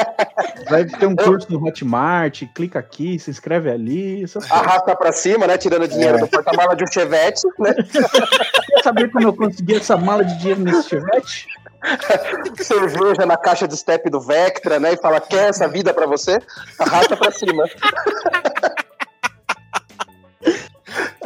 Vai 0.70 0.86
ter 0.86 1.04
um 1.04 1.14
curso 1.14 1.46
no 1.50 1.62
Hotmart, 1.62 2.44
clica 2.54 2.78
aqui, 2.78 3.18
se 3.18 3.30
inscreve 3.30 3.70
ali. 3.70 4.24
Arrasta 4.48 4.96
pra 4.96 5.12
cima, 5.12 5.46
né? 5.46 5.58
Tirando 5.58 5.86
dinheiro 5.86 6.20
do 6.20 6.26
porta-mala 6.26 6.74
de 6.74 6.84
um 6.84 6.90
chevette, 6.90 7.42
né? 7.58 7.74
Quer 7.74 8.82
saber 8.82 9.10
como 9.10 9.28
eu 9.28 9.36
consegui 9.36 9.74
essa 9.74 9.98
mala 9.98 10.24
de 10.24 10.38
dinheiro 10.38 10.62
nesse 10.62 10.88
chevette? 10.88 11.46
Cerveja 12.62 13.26
na 13.26 13.36
caixa 13.36 13.68
de 13.68 13.76
step 13.76 14.08
do 14.08 14.20
Vectra, 14.22 14.80
né? 14.80 14.94
E 14.94 14.96
fala, 14.96 15.20
quer 15.20 15.50
essa 15.50 15.68
vida 15.68 15.92
pra 15.92 16.06
você? 16.06 16.40
Arrasta 16.78 17.14
pra 17.14 17.30
cima. 17.30 17.64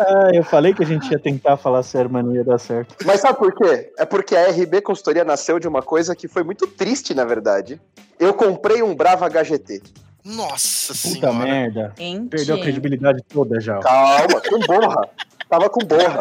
Ah, 0.01 0.31
eu 0.33 0.43
falei 0.43 0.73
que 0.73 0.83
a 0.83 0.87
gente 0.87 1.11
ia 1.11 1.19
tentar 1.19 1.59
falar 1.59 1.83
sério, 1.83 2.11
mas 2.11 2.25
não 2.25 2.35
ia 2.35 2.43
dar 2.43 2.59
certo. 2.59 2.97
Mas 3.05 3.21
sabe 3.21 3.39
por 3.39 3.55
quê? 3.55 3.93
É 3.99 4.07
porque 4.07 4.35
a 4.35 4.49
RB 4.49 4.81
Consultoria 4.81 5.25
nasceu 5.25 5.59
de 5.59 5.69
uma 5.69 5.83
coisa 5.83 6.17
que 6.17 6.27
foi 6.27 6.43
muito 6.43 6.67
triste, 6.67 7.13
na 7.13 7.25
verdade. 7.25 7.79
Eu 8.19 8.33
comprei 8.33 8.83
um 8.83 8.95
Brava 8.95 9.29
HGT. 9.29 9.83
Nossa 10.25 10.95
Puta 10.95 11.31
senhora. 11.31 11.33
merda. 11.35 11.93
Gente. 11.99 12.31
Perdeu 12.31 12.57
a 12.57 12.61
credibilidade 12.61 13.23
toda 13.29 13.61
já. 13.61 13.79
Calma, 13.81 14.41
com 14.41 14.59
borra. 14.61 15.09
Tava 15.49 15.69
com 15.69 15.85
borra. 15.85 16.19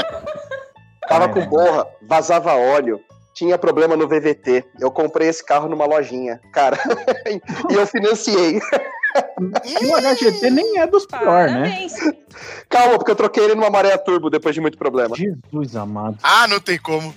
Tava 1.08 1.30
com 1.30 1.46
borra, 1.48 1.88
vazava 2.08 2.54
óleo, 2.54 3.02
tinha 3.34 3.58
problema 3.58 3.96
no 3.96 4.08
VVT. 4.08 4.66
Eu 4.80 4.92
comprei 4.92 5.30
esse 5.30 5.44
carro 5.44 5.70
numa 5.70 5.86
lojinha, 5.86 6.40
cara. 6.54 6.78
e 7.72 7.74
eu 7.74 7.88
financiei. 7.88 8.60
E 9.66 9.86
o 9.86 9.96
HGT 9.98 10.50
nem 10.52 10.80
é 10.80 10.86
dos 10.88 11.06
piores, 11.06 11.54
né? 11.54 11.88
Calma, 12.70 12.98
porque 12.98 13.12
eu 13.12 13.16
troquei 13.16 13.44
ele 13.44 13.56
numa 13.56 13.70
maré 13.70 13.98
turbo 13.98 14.30
depois 14.30 14.54
de 14.54 14.62
muito 14.62 14.78
problema. 14.78 15.16
Jesus 15.16 15.76
amado. 15.76 16.18
Ah, 16.22 16.48
não 16.48 16.60
tem 16.60 16.78
como. 16.78 17.14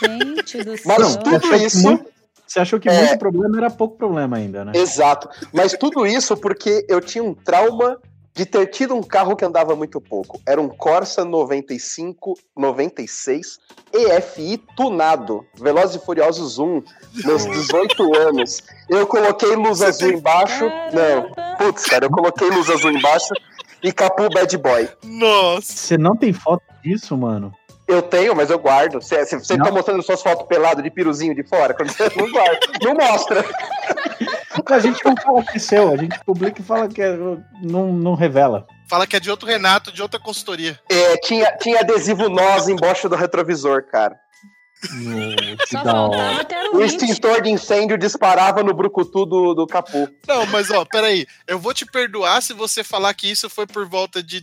Gente 0.00 0.62
do 0.64 0.76
céu. 0.76 0.84
Mas 0.86 0.98
Você 1.08 1.18
tudo 1.18 1.36
achou 1.36 1.50
que 1.50 1.56
isso- 1.66 1.82
muito- 1.82 2.12
Você 2.46 2.60
achou 2.60 2.78
que 2.78 2.88
É. 2.88 2.98
muito 2.98 3.18
problema 3.18 3.56
era 3.56 3.70
pouco 3.70 3.96
problema 3.96 4.36
ainda, 4.36 4.62
né? 4.62 4.72
Exato. 4.74 5.26
Mas 5.54 5.72
tudo 5.72 6.06
isso 6.06 6.36
porque 6.36 6.84
eu 6.86 7.00
tinha 7.00 7.24
um 7.24 7.32
trauma 7.32 7.98
de 8.34 8.46
ter 8.46 8.66
tido 8.66 8.94
um 8.94 9.02
carro 9.02 9.36
que 9.36 9.44
andava 9.44 9.76
muito 9.76 10.00
pouco. 10.00 10.40
Era 10.46 10.60
um 10.60 10.68
Corsa 10.68 11.24
95, 11.24 12.34
96 12.56 13.58
EFI 13.92 14.58
tunado. 14.76 15.44
Velozes 15.54 15.96
e 15.96 16.04
Furiosos 16.04 16.58
1, 16.58 16.82
meus 17.24 17.44
18 17.44 18.16
anos. 18.16 18.62
Eu 18.88 19.06
coloquei 19.06 19.54
luz 19.54 19.82
azul 19.82 20.12
embaixo. 20.12 20.64
Não. 20.92 21.56
Putz, 21.56 21.84
cara, 21.84 22.06
eu 22.06 22.10
coloquei 22.10 22.48
luz 22.48 22.70
azul 22.70 22.90
embaixo 22.90 23.34
e 23.82 23.92
capu 23.92 24.30
bad 24.30 24.56
boy. 24.56 24.88
Nossa. 25.04 25.72
Você 25.72 25.98
não 25.98 26.16
tem 26.16 26.32
foto 26.32 26.62
disso, 26.82 27.16
mano? 27.16 27.52
Eu 27.86 28.00
tenho, 28.00 28.34
mas 28.34 28.48
eu 28.48 28.58
guardo. 28.58 28.94
Você, 28.94 29.24
você, 29.26 29.38
você 29.38 29.58
tá 29.58 29.70
mostrando 29.70 30.02
suas 30.02 30.22
fotos 30.22 30.46
pelado 30.46 30.82
de 30.82 30.90
piruzinho 30.90 31.34
de 31.34 31.42
fora? 31.42 31.74
Quando 31.74 31.90
você 31.90 32.10
não 32.16 32.30
guarda. 32.30 32.60
Não 32.82 32.94
mostra. 32.94 33.44
A 34.72 34.78
gente 34.78 35.04
não 35.04 35.14
fala 35.16 35.44
que 35.44 35.56
é 35.56 35.60
seu, 35.60 35.92
a 35.92 35.96
gente 35.96 36.18
publica 36.24 36.60
e 36.60 36.64
fala 36.64 36.88
que 36.88 37.02
é, 37.02 37.16
não, 37.62 37.92
não 37.92 38.14
revela. 38.14 38.66
Fala 38.88 39.06
que 39.06 39.16
é 39.16 39.20
de 39.20 39.30
outro 39.30 39.46
Renato, 39.46 39.92
de 39.92 40.02
outra 40.02 40.18
consultoria. 40.18 40.78
É, 40.90 41.16
tinha, 41.18 41.56
tinha 41.58 41.80
adesivo 41.80 42.28
nós 42.28 42.68
embaixo 42.68 43.08
do 43.08 43.16
retrovisor, 43.16 43.84
cara. 43.86 44.16
Ter 46.48 46.70
O 46.72 46.82
extintor 46.82 47.40
de 47.40 47.50
incêndio 47.50 47.96
disparava 47.96 48.62
no 48.64 48.74
brucutu 48.74 49.24
do, 49.24 49.54
do 49.54 49.66
capu. 49.66 50.08
Não, 50.26 50.44
mas 50.46 50.70
ó, 50.70 50.84
peraí. 50.84 51.26
Eu 51.46 51.58
vou 51.58 51.72
te 51.72 51.86
perdoar 51.86 52.42
se 52.42 52.52
você 52.52 52.82
falar 52.82 53.14
que 53.14 53.30
isso 53.30 53.48
foi 53.48 53.66
por 53.66 53.86
volta 53.86 54.22
de 54.22 54.40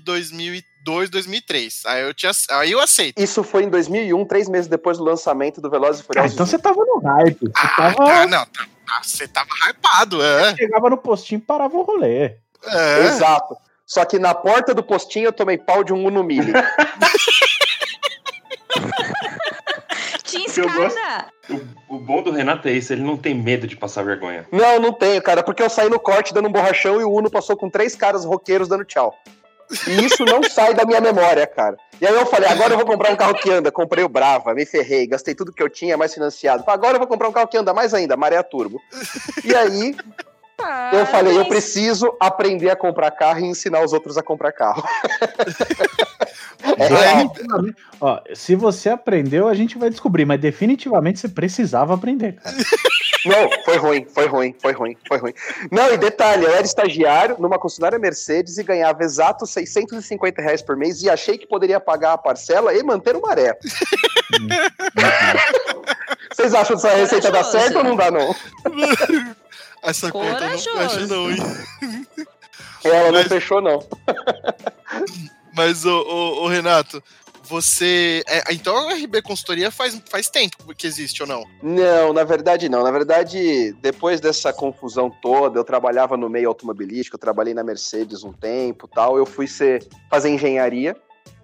2002, 0.84 1.10
2003. 1.10 1.84
Aí 1.86 2.02
eu, 2.04 2.14
te, 2.14 2.26
ace- 2.28 2.48
aí 2.50 2.72
eu 2.72 2.80
aceito. 2.80 3.22
Isso 3.22 3.44
foi 3.44 3.64
em 3.64 3.70
2001, 3.70 4.26
três 4.26 4.48
meses 4.50 4.68
depois 4.68 4.98
do 4.98 5.04
lançamento 5.04 5.60
do 5.62 5.70
Velozes 5.70 6.02
e 6.02 6.04
Ah, 6.04 6.06
Furiosos. 6.08 6.34
então 6.34 6.46
você 6.46 6.58
tava 6.60 6.84
no 6.86 7.00
hype. 7.00 7.40
Você 7.40 7.52
Ah, 7.56 7.68
tava, 7.76 7.96
tá, 8.06 8.28
não. 8.28 8.46
tá- 8.46 8.68
tá, 8.88 9.02
Você 9.04 9.28
tava 9.28 9.50
hypado, 9.70 10.24
é. 10.24 10.56
chegava 10.56 10.90
no 10.90 10.98
postinho 10.98 11.40
e 11.40 11.42
parava 11.42 11.76
o 11.78 11.82
rolê. 11.84 12.36
é. 12.66 13.06
Exato. 13.06 13.56
Só 13.86 14.06
que 14.06 14.20
na 14.20 14.36
porta 14.36 14.74
do 14.74 14.84
postinho 14.84 15.26
eu 15.26 15.34
tomei 15.34 15.58
pau 15.58 15.84
de 15.84 15.92
um 15.92 16.06
Uno 16.06 16.24
Mille. 16.24 16.54
Tinha 20.24 20.46
Eu 20.58 20.66
gosto. 20.72 20.98
escada. 20.98 21.26
O, 21.50 21.96
o 21.96 22.00
bom 22.00 22.22
do 22.22 22.30
Renato 22.32 22.68
é 22.68 22.72
isso, 22.72 22.94
ele 22.94 23.02
não 23.02 23.18
tem 23.18 23.34
medo 23.34 23.66
de 23.66 23.76
passar 23.76 24.04
vergonha. 24.04 24.48
Não, 24.52 24.80
não 24.80 24.94
tenho, 24.94 25.20
cara, 25.24 25.42
porque 25.42 25.64
eu 25.64 25.70
saí 25.70 25.90
no 25.90 26.00
corte 26.00 26.34
dando 26.34 26.48
um 26.48 26.52
borrachão 26.52 27.02
e 27.02 27.04
o 27.04 27.12
Uno 27.12 27.32
passou 27.32 27.58
com 27.58 27.68
três 27.70 27.96
caras 27.96 28.24
roqueiros 28.26 28.68
dando 28.68 28.86
tchau. 28.86 29.16
E 29.88 30.06
isso 30.06 30.26
não 30.26 30.42
sai 30.44 30.74
da 30.74 30.86
minha 30.86 31.00
memória, 31.02 31.46
cara. 31.46 31.78
E 32.02 32.08
aí 32.08 32.14
eu 32.14 32.26
falei, 32.26 32.50
agora 32.50 32.74
eu 32.74 32.78
vou 32.78 32.86
comprar 32.86 33.12
um 33.12 33.16
carro 33.16 33.36
que 33.36 33.52
anda. 33.52 33.72
Comprei 33.72 34.04
o 34.04 34.10
Brava, 34.10 34.54
me 34.54 34.66
ferrei, 34.66 35.06
gastei 35.06 35.36
tudo 35.36 35.52
que 35.52 35.62
eu 35.62 35.70
tinha, 35.70 35.98
mais 35.98 36.14
financiado. 36.14 36.64
Agora 36.66 36.96
eu 36.96 37.00
vou 37.00 37.08
comprar 37.08 37.28
um 37.30 37.32
carro 37.32 37.48
que 37.48 37.58
anda 37.58 37.74
mais 37.74 37.94
ainda, 37.94 38.18
maré 38.18 38.42
turbo. 38.42 38.82
E 39.44 39.54
aí 39.56 39.96
eu 40.94 41.06
falei, 41.06 41.34
eu 41.34 41.38
Parabéns. 41.38 41.48
preciso 41.48 42.16
aprender 42.20 42.70
a 42.70 42.76
comprar 42.76 43.12
carro 43.12 43.40
e 43.40 43.46
ensinar 43.46 43.84
os 43.84 43.94
outros 43.94 44.18
a 44.18 44.24
comprar 44.24 44.52
carro. 44.52 44.84
É. 46.64 46.76
Definitivamente. 46.90 47.76
Ó, 48.02 48.20
se 48.34 48.56
você 48.56 48.90
aprendeu, 48.90 49.48
a 49.48 49.54
gente 49.54 49.78
vai 49.78 49.90
descobrir, 49.90 50.26
mas 50.26 50.40
definitivamente 50.40 51.20
você 51.20 51.30
precisava 51.30 51.94
aprender, 51.94 52.34
cara. 52.34 52.56
Não, 53.26 53.50
foi 53.66 53.78
ruim, 53.78 54.06
foi 54.14 54.28
ruim, 54.28 54.56
foi 54.62 54.72
ruim, 54.72 54.98
foi 55.08 55.18
ruim. 55.18 55.34
Não, 55.72 55.94
e 55.94 55.98
detalhe, 55.98 56.46
eu 56.46 56.52
era 56.54 56.66
estagiário 56.66 57.36
numa 57.40 57.60
concessionária 57.60 58.00
Mercedes 58.00 58.58
e 58.58 58.64
ganhava 58.64 59.04
exato 59.04 59.46
650 59.46 60.42
reais 60.42 60.62
por 60.62 60.78
mês 60.78 61.02
e 61.02 61.10
achei 61.10 61.38
que 61.38 61.46
poderia 61.46 61.80
pagar 61.82 62.14
a 62.14 62.18
parcela 62.18 62.74
e 62.74 62.82
manter 62.82 63.16
o 63.18 63.22
maré. 63.22 63.58
Vocês 66.32 66.54
acham 66.54 66.78
que 66.78 66.88
essa 66.88 66.96
receita 66.96 67.32
dá 67.32 67.44
certo 67.44 67.80
ou 67.80 67.84
não 67.84 67.96
dá, 67.96 68.10
não? 68.10 68.34
Essa 69.82 70.12
conta 70.12 70.44
eu 70.44 70.50
não 70.50 70.58
fecha, 70.60 71.08
não, 71.08 71.32
hein? 71.32 71.38
Ela 72.84 73.12
não 73.12 73.20
Mas- 73.20 73.28
fechou, 73.28 73.62
não. 73.62 73.80
Mas, 75.60 75.84
ô, 75.86 75.92
ô, 75.92 76.44
ô, 76.44 76.48
Renato, 76.48 77.04
você. 77.44 78.24
é, 78.30 78.54
então 78.54 78.78
a 78.78 78.94
RB 78.94 79.22
Consultoria 79.22 79.70
faz, 79.70 80.02
faz 80.10 80.30
tempo 80.30 80.56
que 80.74 80.88
existe 80.88 81.22
ou 81.22 81.28
não? 81.28 81.44
Não, 81.62 82.14
na 82.14 82.24
verdade 82.24 82.70
não. 82.70 82.82
Na 82.82 82.92
verdade, 82.92 83.74
depois 83.82 84.22
dessa 84.22 84.54
confusão 84.54 85.12
toda, 85.22 85.60
eu 85.60 85.66
trabalhava 85.66 86.16
no 86.16 86.30
meio 86.30 86.48
automobilístico, 86.48 87.18
eu 87.18 87.20
trabalhei 87.20 87.54
na 87.54 87.62
Mercedes 87.62 88.24
um 88.24 88.32
tempo 88.32 88.88
tal, 88.88 89.18
eu 89.18 89.26
fui 89.26 89.48
ser, 89.48 89.86
fazer 90.10 90.30
engenharia. 90.30 90.96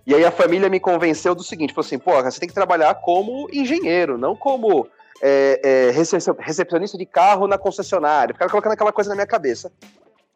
E 0.07 0.15
aí 0.15 0.23
a 0.23 0.31
família 0.31 0.69
me 0.69 0.79
convenceu 0.79 1.35
do 1.35 1.43
seguinte, 1.43 1.73
falou 1.73 1.85
assim, 1.85 1.99
pô, 1.99 2.23
você 2.23 2.39
tem 2.39 2.47
que 2.47 2.55
trabalhar 2.55 2.95
como 2.95 3.49
engenheiro, 3.51 4.17
não 4.17 4.33
como 4.33 4.87
é, 5.21 5.59
é, 5.61 5.91
recep- 5.91 6.39
recepcionista 6.39 6.97
de 6.97 7.05
carro 7.05 7.47
na 7.47 7.57
concessionária. 7.57 8.33
Ficaram 8.33 8.49
colocando 8.49 8.71
aquela 8.71 8.93
coisa 8.93 9.09
na 9.09 9.15
minha 9.15 9.27
cabeça. 9.27 9.69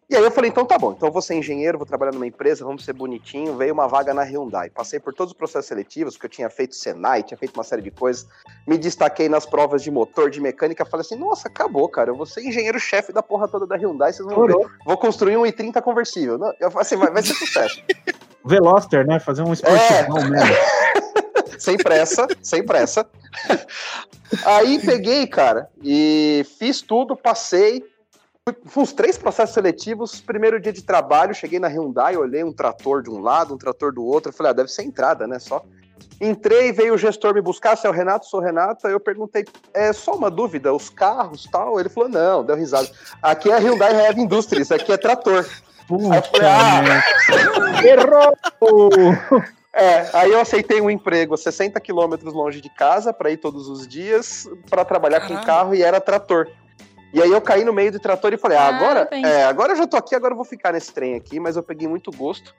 E 0.10 0.16
aí 0.16 0.24
eu 0.24 0.32
falei, 0.32 0.50
então 0.50 0.66
tá 0.66 0.76
bom, 0.76 0.94
então 0.94 1.08
eu 1.08 1.14
vou 1.14 1.22
ser 1.22 1.36
engenheiro, 1.36 1.78
vou 1.78 1.86
trabalhar 1.86 2.12
numa 2.12 2.26
empresa, 2.26 2.66
vamos 2.66 2.84
ser 2.84 2.94
bonitinho. 2.94 3.56
Veio 3.56 3.72
uma 3.72 3.88
vaga 3.88 4.12
na 4.12 4.24
Hyundai. 4.24 4.68
Passei 4.68 5.00
por 5.00 5.14
todos 5.14 5.34
os 5.34 5.38
processos 5.38 5.68
seletivos, 5.68 6.16
porque 6.16 6.26
eu 6.26 6.32
tinha 6.32 6.50
feito 6.50 6.74
Senai, 6.74 7.22
tinha 7.22 7.38
feito 7.38 7.54
uma 7.54 7.64
série 7.64 7.84
de 7.84 7.92
coisas. 7.92 8.28
Me 8.66 8.76
destaquei 8.76 9.30
nas 9.30 9.46
provas 9.46 9.84
de 9.84 9.92
motor, 9.92 10.32
de 10.32 10.42
mecânica. 10.42 10.84
Falei 10.84 11.06
assim, 11.06 11.16
nossa, 11.16 11.48
acabou, 11.48 11.88
cara. 11.88 12.10
Eu 12.10 12.16
vou 12.16 12.26
ser 12.26 12.42
engenheiro-chefe 12.42 13.14
da 13.14 13.22
porra 13.22 13.48
toda 13.48 13.68
da 13.68 13.76
Hyundai. 13.76 14.12
Vocês 14.12 14.28
vão 14.28 14.48
ver. 14.48 14.56
Vou 14.84 14.98
construir 14.98 15.38
um 15.38 15.44
i30 15.44 15.80
conversível. 15.84 16.40
Eu, 16.60 16.72
assim, 16.80 16.96
vai, 16.96 17.12
vai 17.12 17.22
ser 17.22 17.36
sucesso. 17.36 17.80
Veloster, 18.44 19.06
né? 19.06 19.20
Fazer 19.20 19.44
um 19.44 19.54
esportivão 19.54 20.28
mesmo. 20.28 20.56
sem 21.60 21.78
pressa, 21.78 22.28
sem 22.42 22.66
pressa. 22.66 23.08
Aí 24.44 24.80
peguei, 24.84 25.28
cara, 25.28 25.70
e 25.84 26.44
fiz 26.58 26.82
tudo, 26.82 27.16
passei. 27.16 27.84
Fui- 28.48 28.58
Fui 28.66 28.84
uns 28.84 28.94
três 28.94 29.18
processos 29.18 29.54
seletivos. 29.54 30.22
Primeiro 30.22 30.60
dia 30.60 30.74
de 30.74 30.82
trabalho, 30.84 31.34
cheguei 31.34 31.60
na 31.60 31.68
Hyundai, 31.68 32.16
olhei 32.18 32.44
um 32.44 32.54
trator 32.54 33.02
de 33.02 33.10
um 33.10 33.20
lado, 33.22 33.54
um 33.54 33.58
trator 33.58 33.94
do 33.94 34.04
outro. 34.04 34.32
Falei, 34.34 34.52
ah, 34.52 34.54
deve 34.54 34.70
ser 34.70 34.84
entrada, 34.84 35.28
né? 35.28 35.40
Só. 35.40 35.64
Entrei, 36.22 36.72
veio 36.72 36.94
o 36.94 36.98
gestor 36.98 37.34
me 37.34 37.42
buscar, 37.42 37.76
se 37.78 37.86
é 37.86 37.90
o 37.90 37.94
Renato, 37.94 38.26
sou 38.26 38.40
o 38.40 38.44
Renato. 38.44 38.88
Aí 38.88 38.94
eu 38.94 39.00
perguntei, 39.00 39.46
é 39.74 39.92
só 39.94 40.14
uma 40.16 40.30
dúvida, 40.30 40.74
os 40.74 40.90
carros 40.90 41.48
tal? 41.52 41.80
Ele 41.80 41.90
falou, 41.90 42.10
não, 42.10 42.44
deu 42.44 42.56
risada. 42.56 42.90
Aqui 43.22 43.50
é 43.50 43.54
a 43.56 43.60
Hyundai 43.60 43.94
Heavy 43.94 44.22
Industries, 44.22 44.72
aqui 44.72 44.92
é 44.92 44.98
trator. 44.98 45.46
Aí 45.92 46.18
eu 46.18 46.24
falei, 46.24 46.48
ah. 46.48 47.84
Errou! 47.86 48.34
É, 49.72 50.10
aí 50.14 50.32
eu 50.32 50.42
aceitei 50.42 50.82
um 50.82 50.90
emprego 50.90 51.36
a 51.36 51.38
60 51.38 51.80
quilômetros 51.80 52.34
longe 52.34 52.60
de 52.60 52.70
casa 52.72 53.14
para 53.14 53.30
ir 53.30 53.38
todos 53.38 53.70
os 53.70 53.88
dias 53.88 54.50
para 54.68 54.84
trabalhar 54.84 55.22
com 55.22 55.28
Caralho. 55.28 55.46
carro 55.46 55.76
e 55.76 55.84
era 55.84 56.02
trator. 56.02 56.48
E 57.14 57.22
aí 57.22 57.32
eu 57.32 57.42
caí 57.42 57.64
no 57.64 57.74
meio 57.74 57.92
do 57.92 58.00
trator 58.00 58.34
e 58.34 58.38
falei, 58.38 58.58
ah, 58.58 58.68
agora, 58.68 59.06
Parabéns. 59.06 59.26
é, 59.26 59.46
agora 59.46 59.74
eu 59.74 59.78
já 59.78 59.88
tô 59.88 59.98
aqui, 59.98 60.14
agora 60.14 60.34
eu 60.34 60.36
vou 60.38 60.46
ficar 60.46 60.74
nesse 60.74 60.94
trem 60.94 61.16
aqui, 61.16 61.40
mas 61.40 61.56
eu 61.56 61.64
peguei 61.64 61.88
muito 61.88 62.12
gosto 62.12 62.54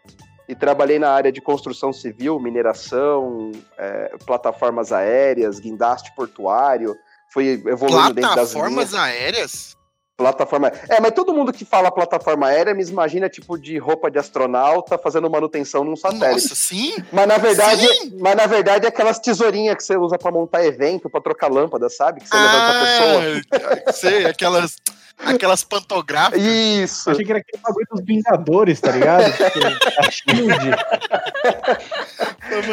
e 0.49 0.55
trabalhei 0.55 0.99
na 0.99 1.11
área 1.11 1.31
de 1.31 1.41
construção 1.41 1.93
civil, 1.93 2.41
mineração, 2.41 3.53
é, 3.79 4.17
plataformas 4.27 4.91
aéreas, 4.91 5.61
guindaste 5.61 6.13
portuário, 6.17 6.97
fui 7.33 7.63
evoluindo 7.67 8.15
dentro 8.15 8.35
das 8.35 8.53
Plataformas 8.53 8.93
aéreas? 8.93 9.77
Plataforma. 10.21 10.71
É, 10.87 11.01
mas 11.01 11.13
todo 11.13 11.33
mundo 11.33 11.51
que 11.51 11.65
fala 11.65 11.91
plataforma 11.91 12.47
aérea 12.49 12.75
me 12.75 12.85
imagina 12.85 13.27
tipo 13.27 13.57
de 13.59 13.79
roupa 13.79 14.11
de 14.11 14.19
astronauta 14.19 14.99
fazendo 14.99 15.31
manutenção 15.31 15.83
num 15.83 15.97
satélite. 15.97 16.43
Nossa, 16.43 16.55
sim? 16.55 16.93
Mas 17.11 17.27
na 17.27 17.39
verdade, 17.39 17.87
Sim. 17.87 18.19
mas 18.21 18.37
na 18.37 18.47
verdade 18.47 18.85
é 18.85 18.89
aquelas 18.91 19.19
tesourinhas 19.19 19.77
que 19.77 19.83
você 19.83 19.97
usa 19.97 20.19
pra 20.19 20.31
montar 20.31 20.63
evento, 20.63 21.09
pra 21.09 21.23
trocar 21.23 21.51
lâmpada, 21.51 21.89
sabe? 21.89 22.21
Que 22.21 22.29
você 22.29 22.37
levanta 22.37 22.69
a 22.69 22.83
pessoa. 22.85 23.83
Ah, 23.87 23.93
sei, 23.93 24.27
aquelas, 24.27 24.77
aquelas 25.25 25.65
pantográficas. 25.65 26.43
Isso. 26.43 27.09
Achei 27.11 27.25
que 27.25 27.33
era 27.33 27.41
aquele 27.41 27.63
bagulho 27.63 27.87
dos 27.91 28.05
Vingadores, 28.05 28.79
tá 28.79 28.91
ligado? 28.93 29.25
Tipo, 29.33 30.01
a 30.01 30.11
Shield. 30.11 30.77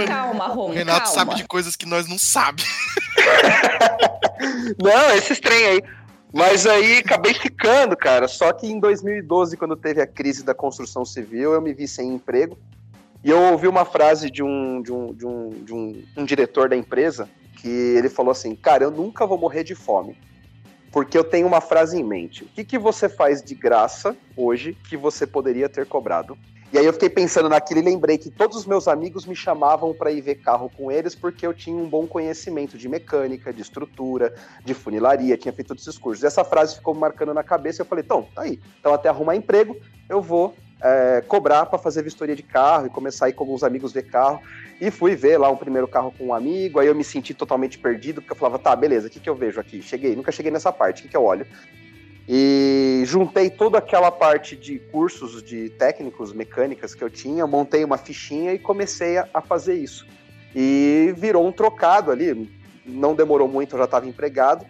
Calma, 0.08 0.50
O 0.50 0.54
Rom, 0.54 0.72
Renato 0.74 1.00
calma. 1.06 1.14
sabe 1.14 1.36
de 1.36 1.46
coisas 1.48 1.78
que 1.78 1.86
nós 1.86 2.10
não 2.10 2.20
sabemos. 2.20 2.70
Não, 4.84 5.12
esses 5.16 5.40
trem 5.40 5.66
aí. 5.66 5.84
Mas 6.34 6.66
aí 6.66 6.98
acabei 6.98 7.34
ficando, 7.34 7.96
cara. 7.96 8.28
Só 8.28 8.52
que 8.52 8.68
em 8.68 8.80
2012, 8.80 9.56
quando 9.58 9.76
teve 9.76 10.02
a 10.02 10.08
crise 10.08 10.44
da 10.44 10.54
construção 10.54 11.06
civil, 11.06 11.54
eu 11.54 11.62
me 11.62 11.74
vi 11.74 11.88
sem 11.88 12.14
emprego. 12.14 12.58
E 13.24 13.30
eu 13.30 13.40
ouvi 13.52 13.68
uma 13.68 13.86
frase 13.86 14.30
de 14.30 14.44
um, 14.44 14.82
de 14.82 14.92
um, 14.92 15.14
de 15.14 15.26
um, 15.26 15.50
de 15.50 15.74
um, 15.74 16.04
um 16.18 16.26
diretor 16.26 16.70
da 16.70 16.76
empresa 16.76 17.30
que 17.58 17.68
ele 17.68 18.10
falou 18.10 18.32
assim: 18.32 18.56
Cara, 18.56 18.84
eu 18.84 18.92
nunca 18.92 19.26
vou 19.26 19.38
morrer 19.38 19.64
de 19.64 19.74
fome. 19.74 20.18
Porque 20.98 21.16
eu 21.16 21.24
tenho 21.24 21.46
uma 21.46 21.62
frase 21.62 21.96
em 21.96 22.04
mente. 22.04 22.44
O 22.44 22.48
que, 22.48 22.66
que 22.66 22.80
você 22.80 23.08
faz 23.08 23.44
de 23.44 23.54
graça 23.54 24.18
hoje 24.36 24.76
que 24.90 24.98
você 24.98 25.28
poderia 25.28 25.70
ter 25.70 25.86
cobrado? 25.86 26.36
E 26.74 26.78
aí 26.80 26.88
eu 26.88 26.92
fiquei 26.92 27.08
pensando 27.08 27.48
naquilo 27.48 27.82
e 27.82 27.84
lembrei 27.84 28.18
que 28.18 28.32
todos 28.32 28.58
os 28.58 28.66
meus 28.66 28.88
amigos 28.88 29.24
me 29.24 29.36
chamavam 29.36 29.94
para 29.94 30.10
ir 30.10 30.22
ver 30.22 30.42
carro 30.42 30.72
com 30.76 30.92
eles 30.92 31.14
porque 31.14 31.46
eu 31.46 31.54
tinha 31.54 31.78
um 31.78 31.88
bom 31.88 32.08
conhecimento 32.08 32.80
de 32.80 32.90
mecânica, 32.90 33.54
de 33.54 33.62
estrutura, 33.62 34.34
de 34.66 34.74
funilaria, 34.74 35.38
tinha 35.38 35.54
feito 35.54 35.68
todos 35.68 35.88
esses 35.88 36.00
cursos. 36.00 36.24
E 36.24 36.26
essa 36.26 36.44
frase 36.44 36.78
ficou 36.78 36.96
me 36.96 37.02
marcando 37.02 37.32
na 37.32 37.44
cabeça 37.44 37.80
e 37.80 37.84
eu 37.84 37.86
falei, 37.86 38.04
então, 38.04 38.28
tá 38.34 38.42
aí. 38.42 38.60
Então 38.80 38.92
até 38.92 39.08
arrumar 39.08 39.36
emprego, 39.36 39.78
eu 40.10 40.20
vou 40.20 40.56
é, 40.82 41.24
cobrar 41.28 41.66
para 41.66 41.80
fazer 41.80 42.04
vistoria 42.04 42.36
de 42.36 42.44
carro 42.44 42.88
e 42.88 42.90
começar 42.90 43.26
a 43.26 43.30
ir 43.30 43.34
com 43.34 43.44
alguns 43.44 43.64
amigos 43.64 43.92
ver 43.92 44.04
carro. 44.04 44.42
E 44.80 44.92
fui 44.92 45.16
ver 45.16 45.38
lá 45.38 45.50
um 45.50 45.58
primeiro 45.58 45.88
carro 45.88 46.14
com 46.16 46.28
um 46.28 46.34
amigo, 46.34 46.80
aí 46.80 46.88
eu 46.88 46.96
me 46.96 47.04
senti 47.04 47.34
totalmente 47.34 47.80
perdido, 47.80 48.22
porque 48.22 48.34
eu 48.34 48.38
falava, 48.38 48.60
tá, 48.60 48.76
beleza, 48.76 49.08
o 49.08 49.10
que, 49.10 49.20
que 49.20 49.30
eu 49.30 49.36
vejo 49.36 49.60
aqui? 49.60 49.82
Cheguei, 49.82 50.16
nunca 50.16 50.32
cheguei 50.32 50.52
nessa 50.52 50.72
parte, 50.72 51.00
o 51.00 51.04
que, 51.04 51.10
que 51.10 51.18
eu 51.18 51.24
olho? 51.24 51.48
E 52.30 53.04
juntei 53.06 53.50
toda 53.50 53.78
aquela 53.78 54.12
parte 54.12 54.56
de 54.56 54.78
cursos 54.78 55.42
de 55.42 55.70
técnicos, 55.70 56.34
mecânicas 56.34 56.94
que 56.94 57.04
eu 57.04 57.10
tinha, 57.10 57.48
montei 57.48 57.84
uma 57.84 57.98
fichinha 57.98 58.54
e 58.54 58.60
comecei 58.60 59.18
a, 59.18 59.28
a 59.34 59.42
fazer 59.42 59.76
isso. 59.76 60.06
E 60.54 61.14
virou 61.18 61.48
um 61.48 61.52
trocado 61.52 62.12
ali, 62.12 62.52
não 62.86 63.16
demorou 63.16 63.48
muito, 63.48 63.74
eu 63.74 63.80
já 63.80 63.86
estava 63.86 64.08
empregado, 64.08 64.66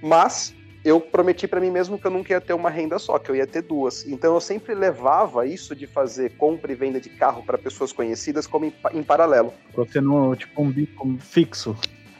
mas 0.00 0.54
eu 0.84 1.00
prometi 1.00 1.46
para 1.46 1.60
mim 1.60 1.70
mesmo 1.70 1.98
que 1.98 2.06
eu 2.06 2.10
nunca 2.10 2.32
ia 2.32 2.40
ter 2.40 2.52
uma 2.54 2.70
renda 2.70 2.98
só, 2.98 3.18
que 3.18 3.30
eu 3.30 3.36
ia 3.36 3.46
ter 3.46 3.62
duas. 3.62 4.06
Então 4.06 4.34
eu 4.34 4.40
sempre 4.40 4.74
levava 4.74 5.46
isso 5.46 5.74
de 5.74 5.86
fazer 5.86 6.30
compra 6.38 6.72
e 6.72 6.74
venda 6.74 7.00
de 7.00 7.10
carro 7.10 7.42
para 7.42 7.58
pessoas 7.58 7.92
conhecidas 7.92 8.46
como 8.46 8.64
em, 8.64 8.72
em 8.94 9.02
paralelo. 9.02 9.52
Você 9.74 10.00
no, 10.00 10.34
tipo, 10.34 10.62
um 10.62 10.70
bico 10.70 11.16
fixo. 11.20 11.76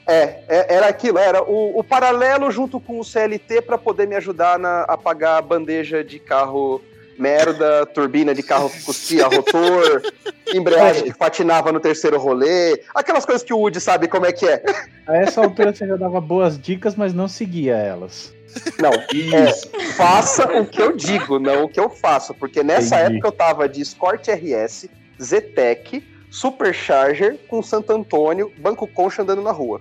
É, 0.06 0.42
é- 0.48 0.74
era 0.74 0.88
aquilo, 0.88 1.18
era 1.18 1.42
o, 1.42 1.78
o 1.78 1.84
paralelo 1.84 2.50
junto 2.50 2.80
com 2.80 2.98
o 2.98 3.04
CLT 3.04 3.62
para 3.62 3.78
poder 3.78 4.06
me 4.08 4.16
ajudar 4.16 4.58
na- 4.58 4.82
a 4.82 4.96
pagar 4.98 5.38
a 5.38 5.42
bandeja 5.42 6.02
de 6.04 6.18
carro 6.18 6.82
merda, 7.18 7.84
turbina 7.86 8.34
de 8.34 8.42
carro 8.42 8.70
que 8.70 8.82
cuspia 8.82 9.26
rotor, 9.26 10.02
embreagem 10.54 11.04
que 11.04 11.16
patinava 11.16 11.70
no 11.70 11.78
terceiro 11.78 12.18
rolê, 12.18 12.82
aquelas 12.94 13.26
coisas 13.26 13.42
que 13.42 13.52
o 13.52 13.58
Woody 13.58 13.78
sabe 13.78 14.08
como 14.08 14.24
é 14.24 14.32
que 14.32 14.46
é. 14.46 14.62
A 15.06 15.18
essa 15.18 15.42
altura 15.42 15.72
você 15.74 15.86
já 15.86 15.96
dava 15.96 16.18
boas 16.20 16.58
dicas, 16.58 16.96
mas 16.96 17.12
não 17.12 17.28
seguia 17.28 17.76
elas. 17.76 18.34
Não, 18.80 18.90
Isso. 19.12 19.68
faça 19.96 20.44
o 20.60 20.66
que 20.66 20.80
eu 20.80 20.96
digo, 20.96 21.38
não 21.38 21.64
o 21.64 21.68
que 21.68 21.78
eu 21.78 21.88
faço, 21.90 22.34
porque 22.34 22.62
nessa 22.62 22.96
Entendi. 23.00 23.12
época 23.16 23.28
eu 23.28 23.32
tava 23.32 23.68
de 23.68 23.80
Escort 23.80 24.26
RS, 24.28 24.88
Zetec, 25.22 26.02
Supercharger 26.30 27.38
com 27.48 27.62
Santo 27.62 27.92
Antônio, 27.92 28.52
Banco 28.58 28.86
Concha 28.86 29.22
andando 29.22 29.42
na 29.42 29.52
rua. 29.52 29.80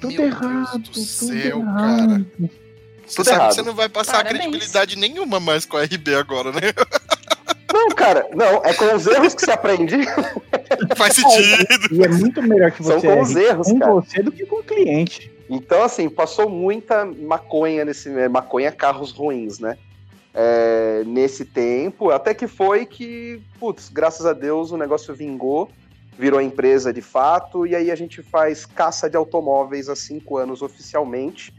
Tudo 0.00 0.14
Meu 0.14 0.26
errado, 0.26 0.48
Deus 0.50 0.70
do 0.70 0.90
tudo 0.92 1.04
céu, 1.06 1.58
errado. 1.60 1.66
cara. 2.08 2.26
Você 3.06 3.16
Tudo 3.16 3.24
sabe 3.24 3.36
errado. 3.38 3.48
que 3.50 3.54
você 3.56 3.62
não 3.62 3.74
vai 3.74 3.88
passar 3.88 4.12
Parabéns. 4.12 4.38
credibilidade 4.38 4.96
nenhuma 4.96 5.40
mais 5.40 5.64
com 5.66 5.76
a 5.76 5.82
RB 5.84 6.14
agora, 6.14 6.52
né? 6.52 6.60
Não, 7.72 7.88
cara, 7.90 8.26
não, 8.34 8.64
é 8.64 8.74
com 8.74 8.94
os 8.96 9.06
erros 9.06 9.32
que 9.32 9.42
se 9.42 9.50
aprende. 9.50 9.94
Faz 10.96 11.14
sentido. 11.16 11.66
E 11.92 12.02
é 12.02 12.08
muito 12.08 12.42
melhor 12.42 12.72
que 12.72 12.82
São 12.82 12.98
você 13.00 13.06
com 13.06 13.20
os 13.22 13.36
erros, 13.36 13.68
com 13.68 13.78
cara. 13.78 13.92
você 13.92 14.22
do 14.24 14.32
que 14.32 14.44
com 14.44 14.56
o 14.56 14.62
cliente. 14.64 15.30
Então, 15.50 15.82
assim, 15.82 16.08
passou 16.08 16.48
muita 16.48 17.04
maconha 17.04 17.84
nesse. 17.84 18.08
é, 18.08 18.28
Maconha 18.28 18.70
carros 18.70 19.10
ruins, 19.10 19.58
né? 19.58 19.76
É, 20.32 21.02
nesse 21.04 21.44
tempo, 21.44 22.10
até 22.10 22.32
que 22.32 22.46
foi 22.46 22.86
que, 22.86 23.42
putz, 23.58 23.88
graças 23.88 24.24
a 24.24 24.32
Deus 24.32 24.70
o 24.70 24.76
negócio 24.76 25.12
vingou, 25.12 25.68
virou 26.16 26.40
empresa 26.40 26.92
de 26.92 27.02
fato, 27.02 27.66
e 27.66 27.74
aí 27.74 27.90
a 27.90 27.96
gente 27.96 28.22
faz 28.22 28.64
caça 28.64 29.10
de 29.10 29.16
automóveis 29.16 29.88
há 29.88 29.96
cinco 29.96 30.36
anos 30.36 30.62
oficialmente. 30.62 31.52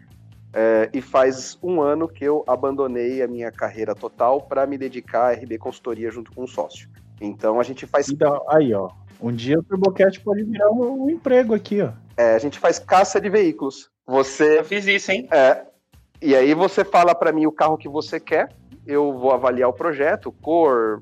é, 0.54 0.90
e 0.94 1.02
faz 1.02 1.58
um 1.64 1.82
ano 1.82 2.08
que 2.08 2.26
eu 2.26 2.44
abandonei 2.46 3.22
a 3.22 3.28
minha 3.28 3.52
carreira 3.52 3.96
total 3.96 4.42
para 4.42 4.66
me 4.66 4.78
dedicar 4.78 5.30
à 5.30 5.34
RB 5.34 5.58
Consultoria 5.58 6.12
junto 6.12 6.32
com 6.34 6.44
um 6.44 6.48
sócio. 6.48 6.90
Então 7.20 7.60
a 7.60 7.64
gente 7.64 7.86
faz 7.86 8.10
Então, 8.10 8.44
aí, 8.50 8.74
ó. 8.74 8.90
Um 9.22 9.32
dia 9.32 9.60
o 9.60 9.64
TurboCast 9.64 10.20
pode 10.22 10.44
virar 10.44 10.72
um, 10.72 11.06
um 11.06 11.10
emprego 11.10 11.54
aqui, 11.54 11.82
ó. 11.82 11.92
É, 12.22 12.36
a 12.36 12.40
gente 12.40 12.60
faz 12.60 12.78
caça 12.78 13.20
de 13.20 13.30
veículos. 13.30 13.90
Você 14.06 14.60
Eu 14.60 14.64
fiz 14.66 14.86
isso, 14.86 15.12
hein? 15.12 15.28
É. 15.32 15.64
E 16.22 16.36
aí 16.36 16.54
você 16.54 16.86
fala 16.86 17.16
para 17.16 17.32
mim 17.32 17.46
o 17.48 17.52
carro 17.52 17.78
que 17.78 17.90
você 17.90 18.20
quer, 18.20 18.50
eu 18.86 19.12
vou 19.18 19.32
avaliar 19.32 19.70
o 19.70 19.74
projeto, 19.74 20.32
cor, 20.32 21.02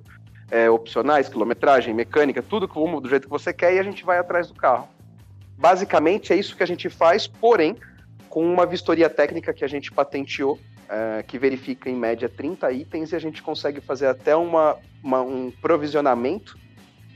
é, 0.50 0.70
opcionais, 0.70 1.28
quilometragem, 1.28 1.94
mecânica, 1.94 2.42
tudo 2.42 2.68
como 2.68 3.02
do 3.02 3.10
jeito 3.10 3.24
que 3.24 3.30
você 3.30 3.52
quer 3.52 3.74
e 3.74 3.80
a 3.80 3.84
gente 3.84 4.06
vai 4.06 4.18
atrás 4.18 4.48
do 4.48 4.54
carro. 4.54 4.88
Basicamente 5.58 6.32
é 6.32 6.38
isso 6.38 6.56
que 6.56 6.64
a 6.64 6.68
gente 6.68 6.90
faz, 6.90 7.28
porém 7.28 7.76
com 8.30 8.46
uma 8.46 8.66
vistoria 8.66 9.10
técnica 9.10 9.54
que 9.54 9.66
a 9.66 9.68
gente 9.68 9.92
patenteou, 9.92 10.58
é, 10.88 11.24
que 11.24 11.38
verifica 11.38 11.90
em 11.90 11.96
média 11.96 12.30
30 12.30 12.72
itens 12.72 13.12
e 13.12 13.16
a 13.16 13.20
gente 13.20 13.42
consegue 13.42 13.82
fazer 13.82 14.08
até 14.08 14.36
uma, 14.36 14.78
uma- 15.04 15.22
um 15.22 15.52
provisionamento 15.62 16.58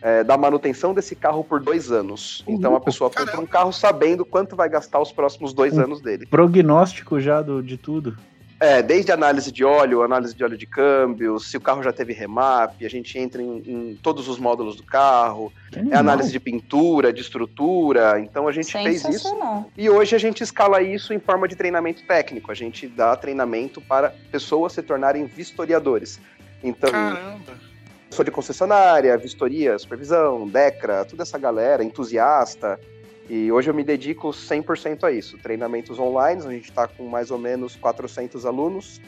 é, 0.04 0.22
da 0.22 0.38
manutenção 0.38 0.94
desse 0.94 1.16
carro 1.16 1.46
por 1.46 1.62
dois 1.62 1.90
anos. 1.90 2.44
Então 2.46 2.76
a 2.76 2.82
pessoa 2.82 3.10
compra 3.10 3.40
um 3.40 3.46
carro 3.46 3.72
sabendo 3.72 4.26
quanto 4.26 4.54
vai 4.54 4.68
gastar 4.68 5.00
os 5.00 5.14
próximos 5.14 5.54
dois 5.54 5.78
Um 5.78 5.82
anos 5.82 6.02
dele. 6.02 6.26
Prognóstico 6.26 7.22
já 7.22 7.42
do, 7.42 7.64
de 7.64 7.78
tudo. 7.78 8.18
É, 8.60 8.82
desde 8.82 9.12
análise 9.12 9.52
de 9.52 9.64
óleo, 9.64 10.04
análise 10.04 10.34
de 10.34 10.44
óleo 10.44 10.58
de 10.58 10.66
câmbio, 10.66 11.40
se 11.40 11.58
o 11.58 11.62
carro 11.62 11.84
já 11.84 11.92
teve 11.92 12.14
remap, 12.14 12.74
a 12.86 12.90
gente 12.90 13.18
entra 13.18 13.42
em, 13.42 13.58
em 13.66 14.00
todos 14.02 14.30
os 14.30 14.38
módulos 14.38 14.76
do 14.78 14.84
carro, 14.84 15.52
é 15.92 15.96
análise 15.96 16.32
de 16.32 16.40
pintura, 16.40 17.12
de 17.12 17.20
estrutura, 17.20 18.20
então 18.22 18.48
a 18.48 18.54
gente 18.54 18.72
fez 18.72 19.04
isso. 19.04 19.36
E 19.78 19.90
hoje 19.90 20.16
a 20.16 20.20
gente 20.20 20.44
escala 20.44 20.82
isso 20.82 21.14
em 21.14 21.20
forma 21.20 21.46
de 21.46 21.58
treinamento 21.58 22.04
técnico, 22.06 22.52
a 22.52 22.56
gente 22.56 22.88
dá 22.88 23.16
treinamento 23.18 23.82
para 23.82 24.14
pessoas 24.32 24.72
se 24.72 24.82
tornarem 24.82 25.26
vistoriadores. 25.26 26.22
Então, 26.64 26.90
Caramba. 26.90 27.63
Sou 28.14 28.24
de 28.24 28.32
concessionária, 28.32 29.18
vistoria, 29.18 29.78
supervisão, 29.78 30.48
DECRA, 30.48 31.04
toda 31.04 31.24
essa 31.24 31.38
galera, 31.38 31.84
entusiasta. 31.84 32.80
E 33.30 33.52
hoje 33.52 33.70
eu 33.70 33.74
me 33.74 33.84
dedico 33.84 34.30
100% 34.30 35.04
a 35.04 35.12
isso. 35.12 35.38
Treinamentos 35.38 35.98
online, 36.00 36.42
a 36.46 36.52
gente 36.52 36.70
está 36.70 36.88
com 36.88 37.08
mais 37.08 37.32
ou 37.32 37.38
menos 37.38 37.76
400 37.76 38.46
alunos. 38.46 39.02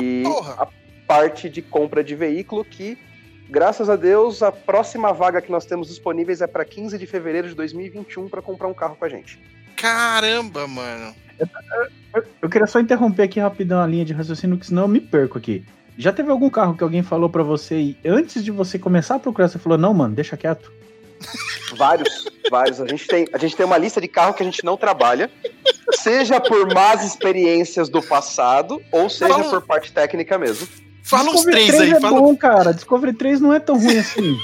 E 0.00 0.22
porra. 0.22 0.54
a 0.62 0.68
parte 1.06 1.48
de 1.48 1.62
compra 1.62 2.02
de 2.02 2.14
veículo 2.14 2.64
que, 2.64 2.98
graças 3.48 3.88
a 3.88 3.96
Deus, 3.96 4.42
a 4.42 4.50
próxima 4.50 5.12
vaga 5.12 5.40
que 5.40 5.50
nós 5.50 5.64
temos 5.64 5.88
disponíveis 5.88 6.40
é 6.40 6.46
para 6.46 6.64
15 6.64 6.98
de 6.98 7.06
fevereiro 7.06 7.48
de 7.48 7.54
2021 7.54 8.28
para 8.28 8.42
comprar 8.42 8.68
um 8.68 8.74
carro 8.74 8.96
com 8.96 9.04
a 9.04 9.08
gente. 9.08 9.40
Caramba, 9.76 10.66
mano. 10.66 11.14
Eu 12.42 12.48
queria 12.48 12.66
só 12.66 12.80
interromper 12.80 13.22
aqui 13.22 13.38
rapidão 13.38 13.80
a 13.80 13.86
linha 13.86 14.04
de 14.04 14.12
raciocínio, 14.12 14.58
que 14.58 14.66
senão 14.66 14.82
eu 14.82 14.88
me 14.88 15.00
perco 15.00 15.38
aqui. 15.38 15.64
Já 15.98 16.12
teve 16.12 16.30
algum 16.30 16.48
carro 16.48 16.76
que 16.76 16.82
alguém 16.84 17.02
falou 17.02 17.28
pra 17.28 17.42
você 17.42 17.74
e 17.76 17.98
antes 18.06 18.44
de 18.44 18.52
você 18.52 18.78
começar 18.78 19.16
a 19.16 19.18
procurar, 19.18 19.48
você 19.48 19.58
falou, 19.58 19.76
não, 19.76 19.92
mano, 19.92 20.14
deixa 20.14 20.36
quieto. 20.36 20.70
Vários, 21.76 22.24
vários. 22.48 22.80
A 22.80 22.86
gente, 22.86 23.04
tem, 23.08 23.26
a 23.32 23.36
gente 23.38 23.56
tem 23.56 23.66
uma 23.66 23.76
lista 23.76 24.00
de 24.00 24.06
carro 24.06 24.32
que 24.32 24.40
a 24.42 24.46
gente 24.46 24.64
não 24.64 24.76
trabalha, 24.76 25.28
seja 25.94 26.40
por 26.40 26.72
más 26.72 27.04
experiências 27.04 27.88
do 27.88 28.00
passado, 28.00 28.80
ou 28.92 29.10
seja 29.10 29.34
Fala- 29.34 29.50
por 29.50 29.62
parte 29.62 29.90
técnica 29.90 30.38
mesmo. 30.38 30.68
Fala 31.02 31.30
uns 31.30 31.44
Discovery 31.44 31.66
três 31.66 31.80
aí. 31.80 31.90
é 31.90 32.00
Fala... 32.00 32.20
bom, 32.20 32.36
cara. 32.36 32.72
Discovery 32.74 33.12
3 33.14 33.40
não 33.40 33.52
é 33.52 33.58
tão 33.58 33.76
ruim 33.78 33.98
assim. 33.98 34.38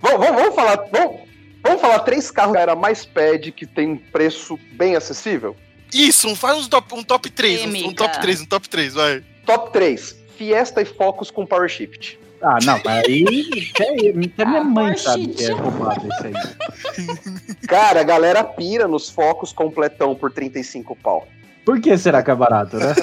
Vamos, 0.00 0.18
vamos- 0.26 0.42
vamos 0.42 0.54
falar. 0.54 0.76
Vamos, 0.92 1.20
vamos 1.62 1.80
falar 1.80 1.98
três 2.00 2.30
carros 2.30 2.52
que 2.54 2.58
era 2.60 2.76
mais 2.76 3.04
pede 3.04 3.50
que 3.50 3.66
tem 3.66 3.88
um 3.92 3.96
preço 3.96 4.58
bem 4.72 4.94
acessível? 4.94 5.56
Isso, 5.92 6.34
faz 6.36 6.58
um 6.58 6.68
top, 6.68 6.94
um 6.94 7.02
top 7.02 7.30
3. 7.30 7.62
Um, 7.64 7.88
um 7.88 7.94
top 7.94 8.20
3, 8.20 8.40
um 8.42 8.46
top 8.46 8.68
3, 8.68 8.94
vai. 8.94 9.24
Top 9.44 9.72
3. 9.72 10.24
Fiesta 10.36 10.82
e 10.82 10.84
Focus 10.84 11.30
com 11.30 11.46
Power 11.46 11.68
Shift. 11.68 12.18
Ah, 12.42 12.58
não, 12.64 12.78
mas 12.84 13.04
aí 13.06 13.70
até, 13.74 13.84
até 13.84 14.12
minha 14.44 14.60
Ah, 14.60 14.64
mãe 14.64 14.96
sabe 14.98 15.28
que 15.28 15.44
é 15.44 15.52
roubado 15.52 16.06
isso 16.06 16.26
aí. 16.26 17.56
Cara, 17.66 18.00
a 18.00 18.04
galera 18.04 18.44
pira 18.44 18.86
nos 18.86 19.08
Focus 19.08 19.52
completão 19.52 20.14
por 20.14 20.30
35 20.30 20.94
pau. 20.96 21.26
Por 21.64 21.80
que 21.80 21.96
será 21.96 22.22
que 22.22 22.30
é 22.30 22.34
barato, 22.34 22.76
né? 22.76 22.94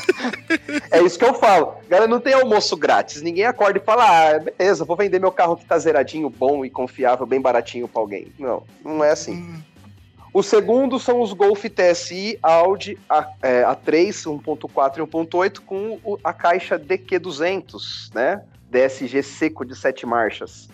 É 0.91 1.01
isso 1.01 1.17
que 1.17 1.25
eu 1.25 1.33
falo. 1.33 1.73
Galera, 1.89 2.07
não 2.07 2.19
tem 2.19 2.33
almoço 2.33 2.77
grátis. 2.77 3.21
Ninguém 3.21 3.45
acorda 3.45 3.79
e 3.79 3.81
fala, 3.81 4.03
ah, 4.05 4.39
beleza, 4.39 4.85
vou 4.85 4.95
vender 4.95 5.19
meu 5.19 5.31
carro 5.31 5.57
que 5.57 5.65
tá 5.65 5.79
zeradinho, 5.79 6.29
bom 6.29 6.63
e 6.63 6.69
confiável, 6.69 7.25
bem 7.25 7.41
baratinho 7.41 7.87
pra 7.87 7.99
alguém. 7.99 8.27
Não, 8.37 8.61
não 8.85 9.03
é 9.03 9.09
assim. 9.09 9.33
Hum, 9.33 9.61
O 10.33 10.41
segundo 10.41 10.97
são 10.97 11.19
os 11.21 11.33
Golf 11.33 11.65
TSI 11.65 12.39
Audi 12.41 12.97
A, 13.09 13.27
é, 13.41 13.63
A3, 13.63 14.13
1.4 14.41 14.97
e 14.99 15.01
1.8 15.01 15.61
com 15.61 15.99
o- 16.03 16.17
a 16.23 16.31
caixa 16.31 16.79
DQ200, 16.79 18.09
né? 18.13 18.43
DSG 18.69 19.21
seco 19.23 19.65
de 19.65 19.75
sete 19.75 20.05
marchas. 20.05 20.69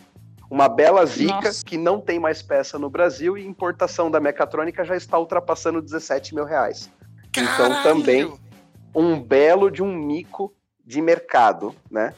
Uma 0.49 0.69
bela 0.69 1.03
zica 1.05 1.33
Nossa. 1.33 1.65
que 1.65 1.75
não 1.77 1.99
tem 1.99 2.19
mais 2.19 2.41
peça 2.43 2.77
no 2.77 2.89
Brasil 2.89 3.35
e 3.37 3.45
importação 3.45 4.09
da 4.11 4.19
mecatrônica 4.19 4.85
já 4.85 4.95
está 4.95 5.17
ultrapassando 5.17 5.81
17 5.81 6.35
mil 6.35 6.45
reais. 6.45 6.89
Então 7.31 7.43
caralho. 7.69 7.83
também 7.83 8.33
um 8.93 9.19
belo 9.19 9.69
de 9.71 9.81
um 9.81 9.93
mico 9.93 10.53
de 10.85 11.01
mercado, 11.01 11.75
né? 11.89 12.13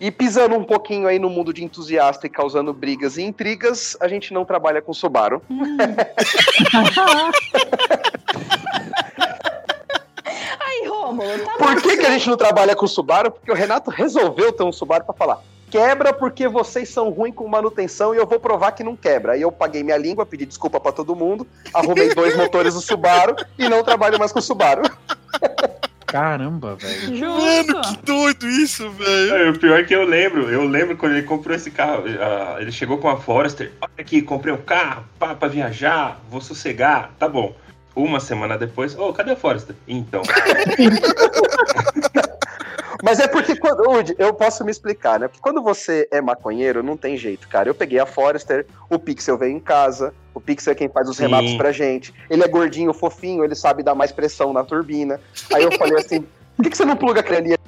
E 0.00 0.10
pisando 0.10 0.56
um 0.56 0.64
pouquinho 0.64 1.06
aí 1.06 1.18
no 1.18 1.30
mundo 1.30 1.52
de 1.52 1.62
entusiasta 1.64 2.26
e 2.26 2.30
causando 2.30 2.72
brigas 2.72 3.16
e 3.16 3.22
intrigas, 3.22 3.96
a 4.00 4.08
gente 4.08 4.34
não 4.34 4.44
trabalha 4.44 4.82
com 4.82 4.92
Subaru. 4.92 5.40
Aí, 10.66 10.86
Rômulo, 10.88 11.38
tá 11.44 11.52
Por 11.58 11.82
que, 11.82 11.96
que 11.96 12.06
a 12.06 12.10
gente 12.10 12.28
não 12.28 12.36
trabalha 12.36 12.74
com 12.74 12.86
Subaru? 12.86 13.30
Porque 13.30 13.50
o 13.50 13.54
Renato 13.54 13.90
resolveu 13.90 14.52
ter 14.52 14.64
um 14.64 14.72
Subaru 14.72 15.04
pra 15.04 15.14
falar. 15.14 15.40
Quebra 15.70 16.12
porque 16.12 16.48
vocês 16.48 16.88
são 16.88 17.10
ruins 17.10 17.34
com 17.34 17.46
manutenção 17.48 18.14
e 18.14 18.18
eu 18.18 18.26
vou 18.26 18.40
provar 18.40 18.72
que 18.72 18.84
não 18.84 18.96
quebra. 18.96 19.32
Aí 19.32 19.42
eu 19.42 19.52
paguei 19.52 19.82
minha 19.82 19.96
língua, 19.96 20.26
pedi 20.26 20.46
desculpa 20.46 20.80
pra 20.80 20.92
todo 20.92 21.16
mundo, 21.16 21.46
arrumei 21.72 22.14
dois 22.14 22.36
motores 22.36 22.74
do 22.74 22.80
Subaru 22.80 23.36
e 23.58 23.68
não 23.68 23.82
trabalho 23.82 24.18
mais 24.18 24.32
com 24.32 24.40
Subaru. 24.40 24.82
Caramba, 26.14 26.76
velho. 26.76 27.28
Mano, 27.28 27.80
que 27.82 27.96
doido 28.06 28.48
isso, 28.48 28.88
velho. 28.88 29.34
É, 29.34 29.50
o 29.50 29.58
pior 29.58 29.80
é 29.80 29.82
que 29.82 29.92
eu 29.92 30.04
lembro, 30.04 30.48
eu 30.48 30.62
lembro 30.62 30.96
quando 30.96 31.16
ele 31.16 31.26
comprou 31.26 31.56
esse 31.56 31.72
carro, 31.72 32.04
ah, 32.20 32.58
ele 32.60 32.70
chegou 32.70 32.98
com 32.98 33.08
a 33.08 33.16
Forester, 33.16 33.72
olha 33.80 33.90
aqui, 33.98 34.22
comprei 34.22 34.54
um 34.54 34.58
carro, 34.58 35.04
pá, 35.18 35.34
pra 35.34 35.48
viajar, 35.48 36.20
vou 36.30 36.40
sossegar, 36.40 37.10
tá 37.18 37.28
bom. 37.28 37.56
Uma 37.96 38.20
semana 38.20 38.56
depois, 38.56 38.96
ô, 38.96 39.12
cadê 39.12 39.32
a 39.32 39.36
Forester? 39.36 39.74
Então, 39.88 40.22
Mas 43.04 43.20
é 43.20 43.28
porque 43.28 43.54
quando. 43.54 43.84
Eu 44.18 44.32
posso 44.32 44.64
me 44.64 44.70
explicar, 44.70 45.20
né? 45.20 45.28
Porque 45.28 45.42
quando 45.42 45.62
você 45.62 46.08
é 46.10 46.22
maconheiro, 46.22 46.82
não 46.82 46.96
tem 46.96 47.18
jeito, 47.18 47.46
cara. 47.48 47.68
Eu 47.68 47.74
peguei 47.74 47.98
a 47.98 48.06
Forester, 48.06 48.66
o 48.88 48.98
Pixel 48.98 49.36
veio 49.36 49.54
em 49.54 49.60
casa, 49.60 50.14
o 50.32 50.40
Pixel 50.40 50.72
é 50.72 50.74
quem 50.74 50.88
faz 50.88 51.06
os 51.06 51.18
Sim. 51.18 51.24
remates 51.24 51.54
pra 51.54 51.70
gente. 51.70 52.14
Ele 52.30 52.42
é 52.42 52.48
gordinho, 52.48 52.94
fofinho, 52.94 53.44
ele 53.44 53.54
sabe 53.54 53.82
dar 53.82 53.94
mais 53.94 54.10
pressão 54.10 54.54
na 54.54 54.64
turbina. 54.64 55.20
Aí 55.52 55.62
eu 55.62 55.72
falei 55.72 55.98
assim: 55.98 56.24
por 56.56 56.62
que, 56.62 56.70
que 56.70 56.76
você 56.78 56.86
não 56.86 56.96
pluga 56.96 57.20
a 57.20 57.34
gente 57.34 57.58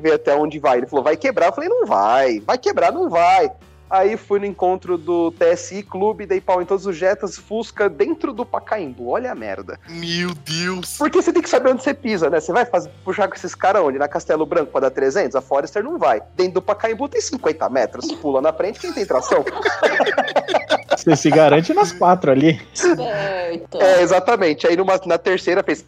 vê 0.00 0.12
até 0.12 0.34
onde 0.34 0.58
vai? 0.58 0.78
Ele 0.78 0.88
falou, 0.88 1.04
vai 1.04 1.16
quebrar. 1.16 1.46
Eu 1.46 1.52
falei, 1.52 1.70
não 1.70 1.86
vai, 1.86 2.40
vai 2.40 2.58
quebrar, 2.58 2.90
não 2.90 3.08
vai. 3.08 3.52
Aí 3.88 4.16
fui 4.16 4.40
no 4.40 4.46
encontro 4.46 4.96
do 4.96 5.32
TSI 5.32 5.82
Clube, 5.82 6.26
dei 6.26 6.40
pau 6.40 6.60
em 6.60 6.64
todos 6.64 6.86
os 6.86 6.96
Jetas, 6.96 7.36
Fusca 7.36 7.88
dentro 7.88 8.32
do 8.32 8.44
Pacaembu. 8.44 9.10
Olha 9.10 9.30
a 9.30 9.34
merda. 9.34 9.78
Meu 9.88 10.34
Deus. 10.34 10.96
Porque 10.96 11.20
você 11.20 11.32
tem 11.32 11.42
que 11.42 11.48
saber 11.48 11.70
onde 11.70 11.82
você 11.82 11.94
pisa, 11.94 12.30
né? 12.30 12.40
Você 12.40 12.52
vai 12.52 12.64
fazer, 12.64 12.90
puxar 13.04 13.28
com 13.28 13.34
esses 13.34 13.54
caras 13.54 13.82
onde? 13.82 13.98
Na 13.98 14.08
Castelo 14.08 14.46
Branco 14.46 14.72
pra 14.72 14.80
dar 14.82 14.90
300? 14.90 15.36
A 15.36 15.40
Forester 15.40 15.84
não 15.84 15.98
vai. 15.98 16.22
Dentro 16.34 16.54
do 16.54 16.62
Pacaembu 16.62 17.08
tem 17.08 17.20
50 17.20 17.68
metros. 17.68 18.10
Pula 18.14 18.40
na 18.40 18.52
frente, 18.52 18.80
quem 18.80 18.92
tem 18.92 19.06
tração? 19.06 19.44
Você 20.96 21.16
se 21.16 21.30
garante 21.30 21.74
nas 21.74 21.92
quatro 21.92 22.30
ali. 22.30 22.60
Certo. 22.72 23.80
É, 23.80 24.02
exatamente. 24.02 24.66
Aí 24.66 24.76
numa, 24.76 24.98
na 25.06 25.18
terceira 25.18 25.62
fez... 25.62 25.84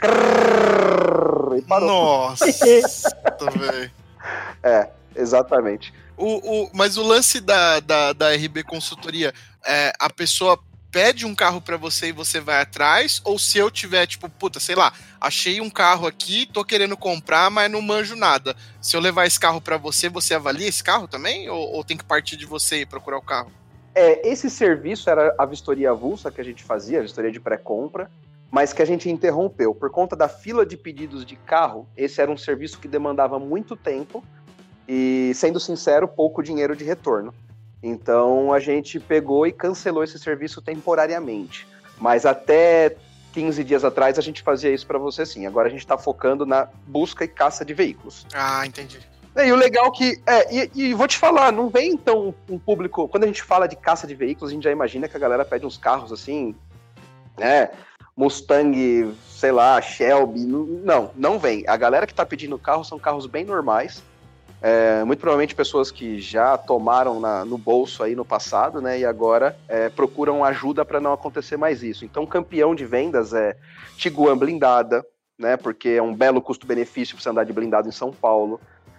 E 1.57 1.63
parou. 1.63 1.89
Nossa, 1.89 2.45
velho. 3.57 3.91
É, 4.63 4.89
exatamente. 5.15 5.93
O, 6.17 6.65
o, 6.65 6.71
mas 6.73 6.97
o 6.97 7.03
lance 7.03 7.41
da, 7.41 7.81
da, 7.81 8.13
da 8.13 8.35
RB 8.35 8.63
Consultoria, 8.65 9.35
é, 9.67 9.93
a 9.99 10.09
pessoa 10.09 10.59
pede 10.91 11.27
um 11.27 11.35
carro 11.35 11.61
pra 11.61 11.77
você 11.77 12.09
e 12.09 12.13
você 12.13 12.41
vai 12.41 12.63
atrás, 12.63 13.21
ou 13.23 13.39
se 13.39 13.59
eu 13.59 13.71
tiver, 13.71 14.07
tipo, 14.07 14.31
puta, 14.31 14.59
sei 14.59 14.75
lá, 14.75 14.93
achei 15.21 15.61
um 15.61 15.69
carro 15.69 16.07
aqui, 16.07 16.47
tô 16.47 16.65
querendo 16.65 16.97
comprar, 16.97 17.51
mas 17.51 17.71
não 17.71 17.83
manjo 17.83 18.17
nada. 18.17 18.57
Se 18.81 18.97
eu 18.97 19.01
levar 19.01 19.27
esse 19.27 19.39
carro 19.39 19.61
pra 19.61 19.77
você, 19.77 20.09
você 20.09 20.33
avalia 20.33 20.67
esse 20.67 20.83
carro 20.83 21.07
também? 21.07 21.51
Ou, 21.51 21.75
ou 21.75 21.85
tem 21.85 21.99
que 21.99 22.05
partir 22.05 22.37
de 22.37 22.47
você 22.47 22.81
e 22.81 22.87
procurar 22.87 23.19
o 23.19 23.23
carro? 23.23 23.53
É, 23.95 24.27
esse 24.27 24.49
serviço 24.49 25.11
era 25.11 25.35
a 25.39 25.45
vistoria 25.45 25.91
avulsa 25.91 26.31
que 26.31 26.41
a 26.41 26.45
gente 26.45 26.65
fazia, 26.65 27.01
a 27.01 27.03
vistoria 27.03 27.31
de 27.31 27.41
pré-compra, 27.41 28.11
mas 28.51 28.73
que 28.73 28.81
a 28.81 28.87
gente 28.87 29.11
interrompeu. 29.11 29.75
Por 29.75 29.91
conta 29.91 30.17
da 30.17 30.29
fila 30.29 30.65
de 30.65 30.79
pedidos 30.79 31.27
de 31.27 31.37
carro, 31.37 31.87
esse 31.95 32.23
era 32.23 32.31
um 32.31 32.39
serviço 32.39 32.79
que 32.79 32.89
demandava 32.89 33.39
muito 33.39 33.77
tempo 33.77 34.25
e, 34.89 35.33
sendo 35.35 35.59
sincero, 35.59 36.07
pouco 36.07 36.43
dinheiro 36.43 36.77
de 36.77 36.85
retorno. 36.85 37.35
Então 37.83 38.53
a 38.53 38.59
gente 38.59 38.99
pegou 38.99 39.47
e 39.47 39.53
cancelou 39.53 40.03
esse 40.03 40.19
serviço 40.19 40.61
temporariamente. 40.61 41.67
Mas 41.99 42.27
até 42.27 42.97
15 43.33 43.63
dias 43.65 43.85
atrás 43.85 44.19
a 44.19 44.23
gente 44.23 44.43
fazia 44.43 44.73
isso 44.73 44.87
para 44.87 44.99
você 44.99 45.25
sim. 45.27 45.47
Agora 45.47 45.69
a 45.69 45.71
gente 45.71 45.81
está 45.81 45.97
focando 45.97 46.47
na 46.47 46.69
busca 46.87 47.25
e 47.25 47.29
caça 47.29 47.65
de 47.65 47.75
veículos. 47.75 48.27
Ah, 48.35 48.67
entendi. 48.67 48.99
É, 49.37 49.47
e 49.47 49.53
o 49.53 49.57
legal 49.57 49.93
que. 49.93 50.21
É, 50.27 50.55
e, 50.55 50.71
e 50.75 50.95
vou 50.95 51.07
te 51.07 51.19
falar, 51.19 51.53
não 51.53 51.69
vem 51.69 51.93
então 51.93 52.35
um 52.49 52.59
público. 52.59 53.07
Quando 53.07 53.25
a 53.25 53.27
gente 53.27 53.43
fala 53.43 53.67
de 53.67 53.77
caça 53.77 54.07
de 54.07 54.15
veículos, 54.15 54.51
a 54.51 54.55
gente 54.55 54.65
já 54.65 54.73
imagina 54.73 55.07
que 55.07 55.17
a 55.17 55.21
galera 55.21 55.45
pede 55.45 55.67
uns 55.67 55.77
carros 55.77 56.11
assim, 56.11 56.55
né? 57.37 57.71
Mustang, 58.17 59.15
sei 59.29 59.53
lá, 59.53 59.81
Shelby. 59.83 60.47
Não, 60.47 61.11
não 61.15 61.39
vem. 61.39 61.65
A 61.69 61.77
galera 61.77 62.07
que 62.07 62.15
tá 62.15 62.25
pedindo 62.25 62.59
carro 62.59 62.83
são 62.83 62.99
carros 62.99 63.27
bem 63.27 63.45
normais. 63.45 64.03
É, 64.63 65.05
muito 65.05 65.21
provavelmente 65.21 65.55
pessoas 65.55 65.91
que 65.91 66.19
já 66.19 66.57
tomaram 66.57 67.21
na- 67.21 67.45
no 67.45 67.59
bolso 67.59 68.03
aí 68.03 68.15
no 68.15 68.25
passado, 68.25 68.81
né? 68.81 68.99
E 68.99 69.05
agora 69.05 69.57
é, 69.69 69.89
procuram 69.89 70.45
ajuda 70.45 70.85
para 70.85 71.01
não 71.01 71.13
acontecer 71.13 71.57
mais 71.57 71.83
isso. 71.83 72.05
Então, 72.05 72.27
campeão 72.27 72.75
de 72.75 72.85
vendas 72.87 73.33
é 73.35 73.57
Tiguan 73.97 74.37
blindada, 74.37 75.05
né? 75.39 75.57
Porque 75.57 75.91
é 75.91 76.03
um 76.03 76.15
belo 76.15 76.41
custo-benefício 76.41 77.15
para 77.15 77.23
você 77.23 77.29
andar 77.29 77.45
de 77.45 77.53
blindado 77.53 77.89
em 77.89 77.93
São 77.93 78.11
Paulo 78.13 78.59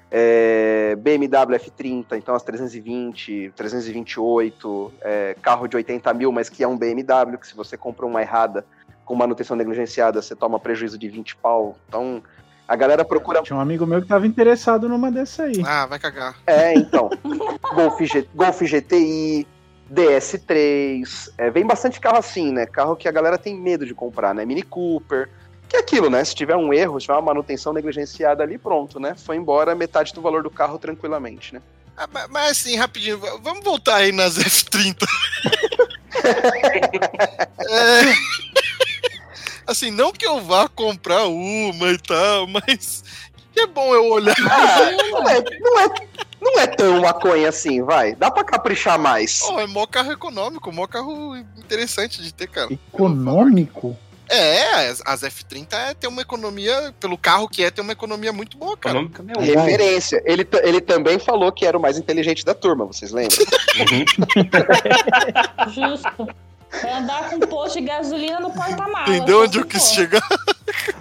é, 0.10 0.96
BMW 1.00 1.58
F30, 1.60 2.18
então 2.18 2.34
as 2.34 2.44
320, 2.44 3.52
328, 3.56 4.94
é, 5.02 5.36
carro 5.42 5.68
de 5.68 5.76
80 5.76 6.14
mil, 6.14 6.32
mas 6.32 6.50
que 6.50 6.64
é 6.64 6.68
um 6.68 6.78
BMW, 6.78 7.38
que 7.38 7.48
se 7.48 7.56
você 7.56 7.76
compra 7.78 8.06
uma 8.06 8.22
errada 8.22 8.66
com 9.04 9.16
manutenção 9.16 9.56
negligenciada, 9.58 10.22
você 10.22 10.36
toma 10.36 10.60
prejuízo 10.60 10.98
de 10.98 11.10
20 11.10 11.36
pau. 11.36 11.78
Então, 11.88 12.22
a 12.68 12.76
galera 12.76 13.06
procura. 13.06 13.42
Tinha 13.44 13.56
um 13.58 13.62
amigo 13.62 13.86
meu 13.86 14.02
que 14.02 14.08
tava 14.08 14.28
interessado 14.28 14.90
numa 14.90 15.12
dessa 15.12 15.44
aí. 15.44 15.62
Ah, 15.66 15.86
vai 15.86 15.98
cagar. 16.00 16.36
É, 16.46 16.74
então. 16.74 17.10
Golf, 17.76 18.00
G- 18.02 18.28
Golf 18.36 18.62
GTI, 18.62 19.48
DS3. 19.94 21.30
é, 21.38 21.50
vem 21.50 21.66
bastante 21.66 22.00
carro 22.00 22.18
assim, 22.18 22.52
né? 22.52 22.66
Carro 22.66 22.96
que 22.96 23.08
a 23.08 23.12
galera 23.12 23.38
tem 23.38 23.56
medo 23.56 23.86
de 23.86 23.94
comprar, 23.94 24.34
né? 24.36 24.46
Mini 24.46 24.64
Cooper. 24.64 25.30
Que 25.70 25.76
é 25.78 25.80
aquilo, 25.80 26.10
né? 26.10 26.24
Se 26.24 26.34
tiver 26.34 26.56
um 26.56 26.74
erro, 26.74 26.98
se 27.00 27.06
tiver 27.08 27.16
uma 27.18 27.22
manutenção 27.22 27.74
negligenciada 27.74 28.42
ali, 28.42 28.58
pronto, 28.58 29.00
né? 29.02 29.16
Foi 29.18 29.36
embora 29.36 29.76
metade 29.76 30.14
do 30.14 30.22
valor 30.22 30.42
do 30.42 30.50
carro 30.50 30.78
tranquilamente, 30.80 31.54
né? 31.54 31.62
Ah, 31.98 32.08
ma- 32.14 32.28
mas 32.30 32.52
assim, 32.52 32.76
rapidinho, 32.78 33.20
vamos 33.42 33.64
voltar 33.66 33.96
aí 33.98 34.12
nas 34.12 34.38
F30. 34.38 35.06
É, 37.70 38.02
assim, 39.68 39.92
não 39.92 40.12
que 40.12 40.26
eu 40.26 40.42
vá 40.42 40.68
comprar 40.70 41.26
uma 41.26 41.90
e 41.90 41.98
tal, 41.98 42.48
mas 42.48 43.04
que 43.54 43.60
é 43.62 43.68
bom 43.68 43.94
eu 43.94 44.06
olhar. 44.06 44.36
Ah, 44.40 44.92
não, 45.12 45.30
é, 45.30 45.44
não, 45.60 45.80
é, 45.80 45.90
não 46.42 46.60
é 46.60 46.68
tão 46.68 47.02
maconha 47.02 47.50
assim, 47.50 47.84
vai. 47.84 48.16
Dá 48.16 48.32
pra 48.32 48.44
caprichar 48.44 48.98
mais. 48.98 49.40
Pô, 49.40 49.60
é 49.60 49.68
mó 49.68 49.86
carro 49.86 50.12
econômico, 50.12 50.72
mó 50.72 50.88
carro 50.88 51.36
interessante 51.58 52.22
de 52.22 52.34
ter, 52.34 52.48
cara. 52.48 52.72
Econômico? 52.72 53.98
É, 54.30 54.90
as, 54.90 55.02
as 55.06 55.22
F30 55.22 55.74
é, 55.74 55.94
tem 55.94 56.10
uma 56.10 56.22
economia, 56.22 56.94
pelo 57.00 57.18
carro 57.18 57.48
que 57.48 57.64
é, 57.64 57.72
tem 57.72 57.82
uma 57.82 57.94
economia 57.94 58.34
muito 58.34 58.58
boa, 58.58 58.76
cara. 58.76 58.96
econômica 59.00 59.24
meu. 59.24 59.40
Referência. 59.40 60.22
Ele, 60.26 60.48
ele 60.64 60.82
também 60.82 61.18
falou 61.18 61.52
que 61.52 61.66
era 61.66 61.78
o 61.78 61.82
mais 61.82 61.98
inteligente 61.98 62.44
da 62.44 62.54
turma, 62.54 62.86
vocês 62.86 63.12
lembram? 63.12 63.38
Uhum. 63.80 64.06
Justo. 65.72 66.36
Pra 66.70 66.98
andar 66.98 67.30
com 67.30 67.40
posto 67.40 67.80
de 67.80 67.86
gasolina 67.86 68.40
no 68.40 68.52
porta-malas. 68.52 69.10
Entendeu 69.10 69.38
só 69.38 69.44
onde 69.44 69.60
eu 69.60 69.66
quis 69.66 69.88
for. 69.88 69.96
chegar? 69.96 70.28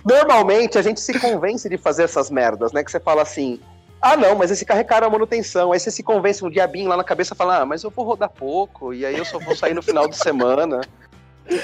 Normalmente 0.05 0.79
a 0.79 0.83
gente 0.83 1.01
se 1.01 1.19
convence 1.19 1.69
de 1.69 1.77
fazer 1.77 2.05
essas 2.05 2.31
merdas, 2.31 2.73
né? 2.73 2.85
Que 2.85 2.91
você 2.91 3.01
fala 3.01 3.23
assim. 3.23 3.61
Ah, 4.01 4.17
não, 4.17 4.37
mas 4.37 4.51
esse 4.51 4.65
carro 4.65 4.81
é 4.81 4.85
caro 4.85 5.07
a 5.07 5.11
manutenção. 5.11 5.73
Aí 5.73 5.81
você 5.81 5.91
se 5.91 6.03
convence 6.03 6.45
um 6.45 6.51
diabinho 6.51 6.89
lá 6.89 6.97
na 6.97 7.03
cabeça 7.05 7.35
e 7.35 7.37
fala, 7.37 7.63
ah, 7.63 7.67
mas 7.67 7.83
eu 7.83 7.91
vou 7.91 8.05
rodar 8.05 8.29
pouco, 8.31 8.95
e 8.95 9.05
aí 9.05 9.17
eu 9.17 9.25
só 9.25 9.39
vou 9.39 9.57
sair 9.57 9.75
no 9.75 9.83
final 9.83 10.07
de 10.07 10.17
semana. 10.17 10.81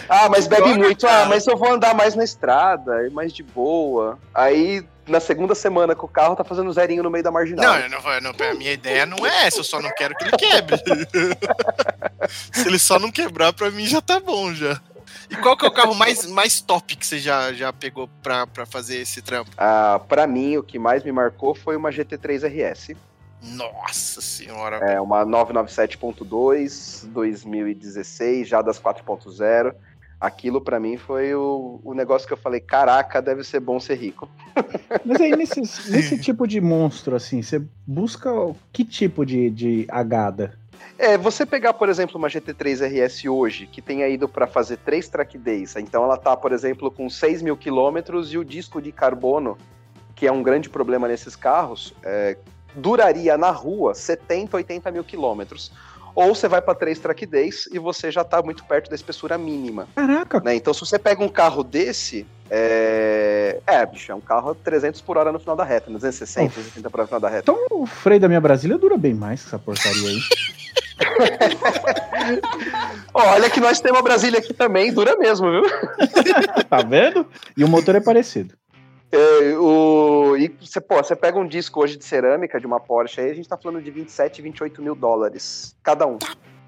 Ah, 0.09 0.29
mas 0.29 0.47
bebe 0.47 0.75
muito. 0.75 1.07
cara. 1.07 1.23
Ah, 1.25 1.29
mas 1.29 1.47
eu 1.47 1.57
vou 1.57 1.73
andar 1.73 1.95
mais 1.95 2.15
na 2.15 2.25
estrada, 2.25 3.07
é 3.07 3.11
mais 3.11 3.33
de 3.33 3.43
boa. 3.43 4.19
Aí, 4.35 4.85
na 5.09 5.19
segunda 5.21 5.55
semana 5.55 5.95
que 5.95 6.05
o 6.05 6.09
carro 6.09 6.37
tá 6.37 6.45
fazendo 6.45 6.73
zerinho 6.73 7.03
no 7.03 7.11
meio 7.11 7.25
da 7.25 7.31
marginal. 7.31 7.65
Não, 7.65 7.79
eu 7.81 7.91
não, 7.91 8.01
vou- 8.01 8.21
não, 8.21 8.31
a 8.51 8.55
minha 8.55 8.73
ideia 8.73 9.05
não 9.07 9.27
é 9.27 9.47
essa, 9.47 9.59
eu 9.59 9.65
só 9.65 9.81
não 9.81 9.91
quero 9.95 10.15
que 10.15 10.25
ele 10.25 10.37
quebre. 10.37 10.77
Se 12.53 12.69
ele 12.69 12.79
só 12.79 12.99
não 12.99 13.11
quebrar, 13.11 13.53
pra 13.53 13.71
mim 13.71 13.87
já 13.87 14.01
tá 14.01 14.21
bom 14.21 14.53
já. 14.55 14.81
E 15.31 15.37
qual 15.37 15.57
que 15.57 15.65
é 15.65 15.69
o 15.69 15.73
carro 15.73 15.95
mais, 15.95 16.27
mais 16.27 16.61
top 16.61 16.95
que 16.95 17.07
você 17.07 17.19
já, 17.19 17.53
já 17.53 17.73
pegou 17.73 18.09
pra, 18.23 18.47
pra 18.47 18.67
fazer 18.67 18.99
esse 18.99 19.23
trampo? 19.23 19.51
Ah, 19.57 20.01
para 20.09 20.27
mim, 20.27 20.57
o 20.59 20.63
que 20.63 20.79
mais 20.79 21.03
me 21.03 21.11
marcou 21.13 21.55
foi 21.55 21.75
uma 21.77 21.91
GT3 21.91 22.43
RS. 22.45 22.95
Nossa 23.43 24.21
senhora. 24.21 24.77
É 24.77 25.01
uma 25.01 25.25
997.2, 25.27 27.07
2016, 27.13 28.49
já 28.49 28.63
das 28.63 28.81
4.0. 28.81 29.75
Aquilo 30.21 30.61
pra 30.61 30.79
mim 30.79 30.97
foi 30.97 31.35
o, 31.35 31.81
o 31.83 31.95
negócio 31.95 32.29
que 32.29 32.33
eu 32.33 32.39
falei, 32.39 32.61
caraca, 32.61 33.21
deve 33.21 33.43
ser 33.43 33.59
bom 33.59 33.81
ser 33.81 33.97
rico. 33.97 34.29
Mas 35.05 35.21
aí, 35.21 35.35
nesse, 35.35 35.61
nesse 35.91 36.17
tipo 36.19 36.47
de 36.47 36.61
monstro, 36.61 37.17
assim, 37.17 37.43
você 37.43 37.61
busca 37.85 38.33
o- 38.33 38.57
que 38.73 38.85
tipo 38.85 39.27
de, 39.27 39.51
de 39.51 39.85
agada? 39.91 40.57
É, 40.97 41.19
você 41.19 41.45
pegar, 41.45 41.73
por 41.73 41.89
exemplo, 41.89 42.17
uma 42.19 42.29
GT3 42.29 42.83
RS 42.87 43.25
hoje, 43.29 43.67
que 43.67 43.83
tenha 43.83 44.07
ido 44.09 44.29
para 44.29 44.47
fazer 44.47 44.77
três 44.77 45.09
track 45.09 45.37
days, 45.37 45.75
então 45.75 46.05
ela 46.05 46.17
tá, 46.17 46.37
por 46.37 46.53
exemplo, 46.53 46.89
com 46.91 47.11
6 47.11 47.43
mil 47.43 47.57
quilômetros 47.57 48.33
e 48.33 48.39
o 48.39 48.45
disco 48.45 48.81
de 48.81 48.93
carbono, 48.93 49.59
que 50.15 50.27
é 50.29 50.31
um 50.31 50.43
grande 50.43 50.71
problema 50.71 51.09
nesses 51.09 51.35
carros, 51.35 51.93
é, 52.05 52.37
duraria 52.75 53.37
na 53.37 53.51
rua 53.51 53.95
70, 53.95 54.57
80 54.57 54.91
mil 54.91 55.05
quilômetros. 55.05 55.73
Ou 56.15 56.35
você 56.35 56.47
vai 56.47 56.61
para 56.61 56.75
três 56.75 56.99
track 56.99 57.25
days 57.25 57.67
e 57.73 57.79
você 57.79 58.11
já 58.11 58.23
tá 58.23 58.43
muito 58.43 58.65
perto 58.65 58.91
da 58.91 58.95
espessura 58.95 59.39
mínima. 59.39 59.89
Caraca, 59.95 60.41
né? 60.41 60.55
Então, 60.55 60.75
se 60.75 60.81
você 60.81 60.99
pega 60.99 61.25
um 61.25 61.29
carro 61.29 61.65
desse, 61.65 62.27
é... 62.51 63.61
é, 63.67 63.87
bicho, 63.87 64.13
é 64.13 64.15
um 64.15 64.21
carro 64.21 64.51
a 64.51 64.55
300 64.55 65.01
por 65.01 65.17
hora 65.17 65.33
no 65.33 65.41
final 65.41 65.57
da 65.57 65.65
reta, 65.65 65.91
né? 65.91 65.95
260, 65.95 66.49
280 66.49 66.91
por 66.91 67.01
hora 67.01 67.05
no 67.05 67.09
final 67.09 67.21
da 67.21 67.29
reta. 67.31 67.51
então 67.51 67.67
o 67.71 67.87
freio 67.87 68.21
da 68.21 68.29
minha 68.29 68.41
Brasília 68.41 68.77
dura 68.77 68.99
bem 68.99 69.15
mais 69.15 69.41
que 69.41 69.49
essa 69.49 69.59
porcaria 69.59 70.09
aí. 70.09 70.19
Olha 73.15 73.49
que 73.49 73.61
nós 73.61 73.81
temos 73.81 73.99
a 73.99 74.03
Brasília 74.03 74.39
aqui 74.39 74.53
também, 74.53 74.93
dura 74.93 75.17
mesmo, 75.17 75.51
viu? 75.51 75.63
tá 76.69 76.83
vendo? 76.83 77.27
E 77.57 77.65
o 77.65 77.69
motor 77.69 77.95
é 77.95 78.01
parecido. 78.01 78.55
É, 79.13 79.59
o... 79.59 80.35
E 80.39 80.49
você, 80.61 80.81
pô, 80.81 80.97
você 80.97 81.15
pega 81.15 81.39
um 81.39 81.47
disco 81.47 81.83
hoje 81.83 81.99
de 81.99 82.05
cerâmica 82.05 82.59
de 82.59 82.67
uma 82.67 82.81
Porsche 82.81 83.21
aí, 83.21 83.31
a 83.31 83.35
gente 83.35 83.47
tá 83.49 83.59
falando 83.59 83.83
de 83.83 83.91
27, 83.91 84.41
28 84.41 84.81
mil 84.81 84.95
dólares 84.95 85.77
cada 85.83 86.07
um. 86.07 86.19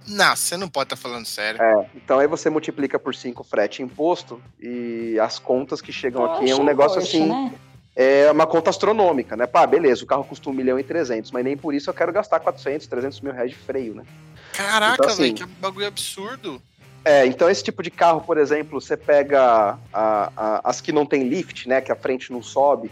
Não, 0.06 0.36
você 0.36 0.54
não 0.58 0.68
pode 0.68 0.86
estar 0.92 0.96
falando 0.96 1.24
sério. 1.24 1.60
É, 1.62 1.86
então 1.96 2.18
aí 2.18 2.26
você 2.26 2.50
multiplica 2.50 2.98
por 2.98 3.14
5 3.14 3.42
frete 3.42 3.80
e 3.80 3.84
imposto 3.84 4.42
e 4.60 5.18
as 5.18 5.38
contas 5.38 5.80
que 5.80 5.90
chegam 5.90 6.22
aqui 6.24 6.44
é 6.44 6.48
Poxa, 6.50 6.60
um 6.60 6.64
negócio 6.64 7.00
Porsche, 7.00 7.16
assim, 7.16 7.28
né? 7.28 7.54
é 7.96 8.30
uma 8.30 8.46
conta 8.46 8.68
astronômica, 8.68 9.34
né? 9.34 9.46
Pá, 9.46 9.66
beleza, 9.66 10.04
o 10.04 10.06
carro 10.06 10.24
custa 10.24 10.50
1 10.50 10.52
milhão 10.52 10.78
e 10.78 10.84
300, 10.84 11.30
mas 11.30 11.42
nem 11.42 11.56
por 11.56 11.72
isso 11.72 11.88
eu 11.88 11.94
quero 11.94 12.12
gastar 12.12 12.40
400, 12.40 12.86
300 12.86 13.20
mil 13.22 13.32
reais 13.32 13.50
de 13.50 13.56
freio, 13.56 13.94
né? 13.94 14.04
Caraca, 14.52 14.94
Então, 14.94 15.06
assim, 15.06 15.22
velho, 15.22 15.34
que 15.34 15.46
bagulho 15.46 15.86
absurdo. 15.86 16.60
É, 17.04 17.26
então 17.26 17.50
esse 17.50 17.62
tipo 17.62 17.82
de 17.82 17.90
carro, 17.90 18.22
por 18.22 18.38
exemplo, 18.38 18.80
você 18.80 18.96
pega 18.96 19.76
a- 19.92 20.30
a- 20.36 20.60
as 20.64 20.80
que 20.80 20.90
não 20.90 21.04
tem 21.04 21.24
lift, 21.24 21.68
né? 21.68 21.80
Que 21.80 21.92
a 21.92 21.96
frente 21.96 22.32
não 22.32 22.42
sobe. 22.42 22.90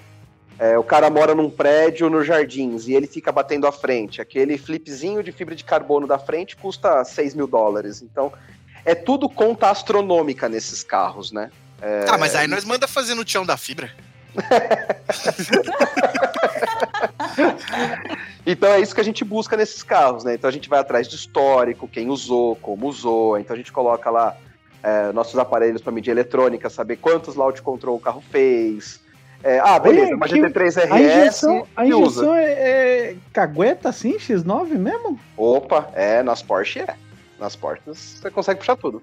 É, 0.58 0.76
o 0.78 0.84
cara 0.84 1.08
mora 1.08 1.34
num 1.34 1.48
prédio 1.50 2.10
nos 2.10 2.26
jardins 2.26 2.86
e 2.86 2.92
ele 2.92 3.06
fica 3.06 3.32
batendo 3.32 3.66
a 3.66 3.72
frente. 3.72 4.20
Aquele 4.20 4.58
flipzinho 4.58 5.22
de 5.22 5.32
fibra 5.32 5.54
de 5.56 5.64
carbono 5.64 6.06
da 6.06 6.18
frente 6.18 6.54
custa 6.56 7.02
6 7.04 7.34
mil 7.34 7.46
dólares. 7.46 8.02
Então, 8.02 8.30
é 8.84 8.94
tudo 8.94 9.28
conta 9.30 9.70
astronômica 9.70 10.48
nesses 10.48 10.82
carros, 10.84 11.32
né? 11.32 11.50
É, 11.80 12.04
Tá, 12.04 12.18
mas 12.18 12.34
aí 12.36 12.46
nós 12.46 12.64
manda 12.64 12.86
fazer 12.86 13.14
no 13.14 13.26
chão 13.26 13.46
da 13.46 13.56
fibra. 13.56 13.90
Então 18.44 18.72
é 18.72 18.80
isso 18.80 18.94
que 18.94 19.00
a 19.00 19.04
gente 19.04 19.24
busca 19.24 19.56
nesses 19.56 19.82
carros, 19.84 20.24
né? 20.24 20.34
Então 20.34 20.48
a 20.48 20.52
gente 20.52 20.68
vai 20.68 20.80
atrás 20.80 21.06
do 21.06 21.14
histórico, 21.14 21.86
quem 21.86 22.08
usou, 22.08 22.56
como 22.56 22.88
usou. 22.88 23.38
Então 23.38 23.54
a 23.54 23.56
gente 23.56 23.70
coloca 23.70 24.10
lá 24.10 24.36
é, 24.82 25.12
nossos 25.12 25.38
aparelhos 25.38 25.80
para 25.80 25.92
medir 25.92 26.10
eletrônica, 26.10 26.68
saber 26.68 26.96
quantos 26.96 27.36
loud 27.36 27.62
control 27.62 27.96
o 27.96 28.00
carro 28.00 28.20
fez. 28.30 29.00
É, 29.44 29.58
ah, 29.60 29.78
beleza, 29.78 30.06
Olha, 30.06 30.16
uma 30.16 30.26
que- 30.26 30.40
GT3 30.40 30.76
RS 30.76 30.92
A 30.92 31.00
injeção, 31.00 31.66
a 31.76 31.86
injeção 31.86 32.34
é, 32.34 32.52
é 32.52 33.16
cagueta 33.32 33.88
assim, 33.88 34.16
X9 34.16 34.68
mesmo? 34.70 35.18
Opa, 35.36 35.88
é, 35.94 36.22
nas 36.22 36.42
Porsche 36.42 36.80
é. 36.80 36.94
Nas 37.42 37.56
Porsches 37.56 38.20
você 38.20 38.30
consegue 38.30 38.60
puxar 38.60 38.76
tudo. 38.76 39.02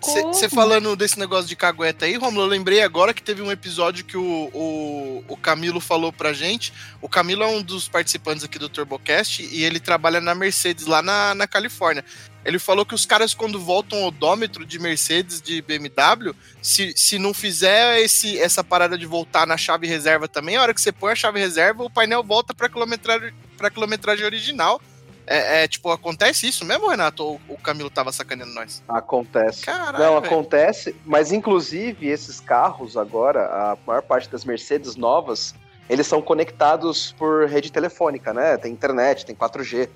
Você 0.00 0.48
falando 0.48 0.94
desse 0.94 1.18
negócio 1.18 1.48
de 1.48 1.56
cagueta 1.56 2.04
aí, 2.04 2.16
Romulo, 2.16 2.44
eu 2.44 2.48
lembrei 2.48 2.82
agora 2.82 3.14
que 3.14 3.22
teve 3.22 3.40
um 3.40 3.50
episódio 3.50 4.04
que 4.04 4.16
o, 4.16 4.50
o, 4.52 5.24
o 5.26 5.36
Camilo 5.38 5.80
falou 5.80 6.12
pra 6.12 6.34
gente. 6.34 6.70
O 7.00 7.08
Camilo 7.08 7.42
é 7.42 7.46
um 7.46 7.62
dos 7.62 7.88
participantes 7.88 8.44
aqui 8.44 8.58
do 8.58 8.68
TurboCast 8.68 9.42
e 9.42 9.64
ele 9.64 9.80
trabalha 9.80 10.20
na 10.20 10.34
Mercedes 10.34 10.84
lá 10.84 11.00
na, 11.00 11.34
na 11.34 11.46
Califórnia. 11.46 12.04
Ele 12.44 12.58
falou 12.58 12.84
que 12.84 12.94
os 12.94 13.06
caras, 13.06 13.32
quando 13.32 13.58
voltam 13.58 14.02
o 14.02 14.06
odômetro 14.06 14.66
de 14.66 14.78
Mercedes, 14.78 15.40
de 15.40 15.62
BMW, 15.62 16.34
se, 16.62 16.92
se 16.94 17.18
não 17.18 17.32
fizer 17.32 18.00
esse, 18.00 18.38
essa 18.38 18.62
parada 18.62 18.96
de 18.98 19.06
voltar 19.06 19.46
na 19.46 19.56
chave 19.56 19.86
reserva 19.86 20.28
também, 20.28 20.56
a 20.56 20.62
hora 20.62 20.74
que 20.74 20.80
você 20.80 20.92
põe 20.92 21.12
a 21.12 21.16
chave 21.16 21.40
reserva, 21.40 21.82
o 21.82 21.90
painel 21.90 22.22
volta 22.22 22.54
pra 22.54 22.68
quilometragem, 22.68 23.32
pra 23.56 23.70
quilometragem 23.70 24.24
original. 24.24 24.80
É, 25.30 25.64
é, 25.64 25.68
tipo, 25.68 25.90
acontece 25.90 26.48
isso 26.48 26.64
mesmo, 26.64 26.88
Renato? 26.88 27.22
Ou 27.22 27.40
o 27.48 27.58
Camilo 27.58 27.90
tava 27.90 28.10
sacaneando 28.10 28.54
nós? 28.54 28.82
Acontece. 28.88 29.62
Caralho. 29.62 29.98
Não, 29.98 30.20
velho. 30.20 30.26
acontece, 30.26 30.96
mas 31.04 31.30
inclusive 31.32 32.08
esses 32.08 32.40
carros 32.40 32.96
agora, 32.96 33.44
a 33.44 33.76
maior 33.86 34.00
parte 34.00 34.30
das 34.30 34.42
Mercedes 34.44 34.96
novas, 34.96 35.54
eles 35.88 36.06
são 36.06 36.22
conectados 36.22 37.12
por 37.18 37.46
rede 37.46 37.70
telefônica, 37.70 38.32
né? 38.32 38.56
Tem 38.56 38.72
internet, 38.72 39.26
tem 39.26 39.36
4G. 39.36 39.90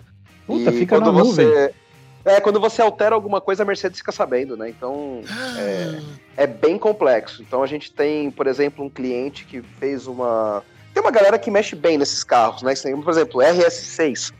Puta, 0.46 0.70
E 0.70 0.78
fica 0.78 0.98
na 0.98 1.06
quando 1.06 1.18
nuvem. 1.18 1.46
você 1.46 1.74
É, 2.24 2.40
quando 2.40 2.60
você 2.60 2.82
altera 2.82 3.14
alguma 3.14 3.40
coisa, 3.40 3.62
a 3.62 3.66
Mercedes 3.66 3.98
fica 3.98 4.12
sabendo, 4.12 4.54
né? 4.54 4.68
Então 4.68 5.22
é 6.36 6.46
bem 6.46 6.78
complexo. 6.78 7.42
Então 7.42 7.62
a 7.62 7.66
gente 7.66 7.90
tem, 7.90 8.30
por 8.30 8.46
exemplo, 8.46 8.84
um 8.84 8.90
cliente 8.90 9.46
que 9.46 9.62
fez 9.62 10.06
uma. 10.06 10.62
Tem 10.92 11.02
uma 11.02 11.10
galera 11.10 11.38
que 11.38 11.50
mexe 11.50 11.74
bem 11.74 11.96
nesses 11.96 12.22
carros, 12.22 12.62
né? 12.62 12.74
Por 13.02 13.10
exemplo, 13.10 13.40
o 13.40 13.42
RS6. 13.42 14.32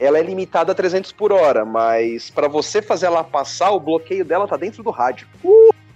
Ela 0.00 0.18
é 0.18 0.22
limitada 0.22 0.72
a 0.72 0.74
300 0.74 1.10
por 1.12 1.32
hora, 1.32 1.64
mas 1.64 2.30
para 2.30 2.46
você 2.48 2.80
fazer 2.80 3.06
ela 3.06 3.24
passar, 3.24 3.70
o 3.70 3.80
bloqueio 3.80 4.24
dela 4.24 4.46
tá 4.46 4.56
dentro 4.56 4.82
do 4.82 4.90
rádio. 4.90 5.26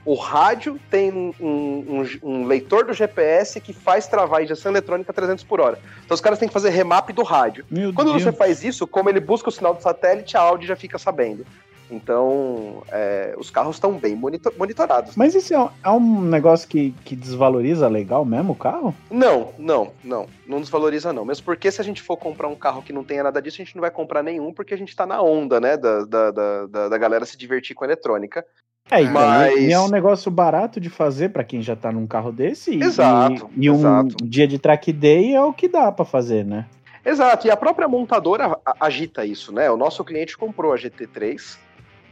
O 0.05 0.15
rádio 0.15 0.81
tem 0.91 1.13
um, 1.13 1.33
um- 1.41 2.19
um 2.23 2.45
leitor 2.47 2.85
do 2.85 2.93
GPS 2.93 3.61
que 3.61 3.73
faz 3.73 4.09
travar 4.09 4.41
a 4.41 4.43
injeção 4.43 4.73
eletrônica 4.73 5.13
a 5.13 5.15
300 5.15 5.45
por 5.45 5.61
hora. 5.61 5.79
Então 6.05 6.15
os 6.17 6.21
caras 6.21 6.41
têm 6.41 6.49
que 6.49 6.53
fazer 6.53 6.71
remap 6.71 7.11
do 7.13 7.23
rádio. 7.23 7.65
Meu 7.71 7.93
Quando 7.93 8.11
Deus. 8.11 8.25
você 8.25 8.33
faz 8.33 8.65
isso, 8.65 8.85
como 8.85 9.09
ele 9.09 9.21
busca 9.21 9.49
o 9.49 9.53
sinal 9.53 9.75
do 9.75 9.81
satélite, 9.83 10.37
a 10.37 10.41
Audi 10.41 10.67
já 10.67 10.75
fica 10.75 10.99
sabendo. 10.99 11.47
Então, 11.91 12.83
é, 12.91 13.35
os 13.39 13.51
carros 13.51 13.77
estão 13.77 13.93
bem 13.93 14.15
monitor- 14.17 14.53
monitorados. 14.59 15.15
Mas 15.17 15.35
isso 15.35 15.53
é 15.55 15.59
um, 15.61 15.69
é 15.85 15.91
um 15.91 16.23
negócio 16.23 16.69
que, 16.69 16.93
que 17.05 17.15
desvaloriza 17.15 17.87
legal 17.89 18.25
mesmo 18.25 18.53
o 18.53 18.57
carro? 18.57 18.95
Não, 19.11 19.53
não, 19.59 19.93
não. 20.03 20.27
Não 20.47 20.61
desvaloriza, 20.61 21.13
não. 21.13 21.25
Mesmo 21.25 21.45
porque 21.45 21.71
se 21.71 21.81
a 21.81 21.85
gente 21.85 22.01
for 22.03 22.17
comprar 22.17 22.49
um 22.49 22.55
carro 22.57 22.83
que 22.83 22.93
não 22.93 23.05
tenha 23.05 23.23
nada 23.23 23.41
disso, 23.43 23.61
a 23.61 23.65
gente 23.65 23.75
não 23.77 23.83
vai 23.83 23.91
comprar 23.91 24.23
nenhum, 24.23 24.53
porque 24.53 24.75
a 24.75 24.79
gente 24.79 24.97
tá 24.97 25.05
na 25.07 25.21
onda, 25.21 25.61
né? 25.61 25.77
Da, 25.77 26.05
da, 26.05 26.31
da, 26.31 26.89
da- 26.89 26.99
galera 26.99 27.27
se 27.27 27.37
divertir 27.37 27.75
com 27.75 27.85
a 27.85 27.87
eletrônica. 27.89 28.45
É, 28.91 29.01
Mas- 29.05 29.57
e 29.61 29.73
é 29.73 29.79
um 29.79 29.89
negócio 29.89 30.31
barato 30.31 30.81
de 30.81 30.91
fazer 30.91 31.29
pra 31.31 31.45
quem 31.45 31.63
já 31.63 31.77
tá 31.77 31.93
num 31.93 32.07
carro 32.07 32.33
desse. 32.33 32.75
Exato, 32.83 33.49
E, 33.57 33.67
e 33.67 33.71
um 33.71 33.75
exato. 33.77 34.17
dia 34.25 34.47
de 34.47 34.59
track 34.59 34.93
day 34.93 35.35
é 35.35 35.43
o 35.43 35.53
que 35.53 35.69
dá 35.69 35.91
pra 35.93 36.05
fazer, 36.05 36.45
né? 36.45 36.67
Exato, 37.05 37.47
e 37.47 37.51
a 37.51 37.57
própria 37.57 37.89
montadora 37.89 38.57
agita 38.81 39.25
isso, 39.27 39.53
né? 39.53 39.69
O 39.71 39.77
nosso 39.77 40.05
cliente 40.05 40.37
comprou 40.39 40.73
a 40.73 40.77
GT3. 40.77 41.59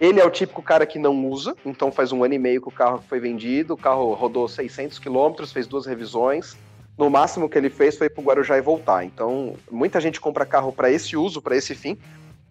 Ele 0.01 0.19
é 0.19 0.25
o 0.25 0.31
típico 0.31 0.63
cara 0.63 0.87
que 0.87 0.99
não 0.99 1.27
usa, 1.27 1.55
então 1.65 1.93
faz 1.93 2.11
um 2.11 2.25
ano 2.25 2.33
e 2.33 2.39
meio 2.39 2.63
que 2.63 2.69
o 2.69 2.73
carro 2.73 3.05
foi 3.07 3.21
vendido, 3.21 3.75
o 3.75 3.77
carro 3.77 4.15
rodou 4.15 4.49
600 4.49 4.99
quilômetros, 4.99 5.53
fez 5.53 5.67
duas 5.67 5.85
revisões. 5.85 6.57
No 6.97 7.11
máximo 7.11 7.49
que 7.49 7.59
ele 7.59 7.69
fez 7.69 7.99
foi 7.99 8.09
pro 8.09 8.23
Guarujá 8.23 8.57
e 8.57 8.63
voltar. 8.63 9.05
Então, 9.05 9.55
muita 9.71 10.01
gente 10.01 10.19
compra 10.19 10.47
carro 10.47 10.73
para 10.73 10.91
esse 10.91 11.17
uso, 11.17 11.43
para 11.43 11.55
esse 11.55 11.75
fim. 11.75 11.99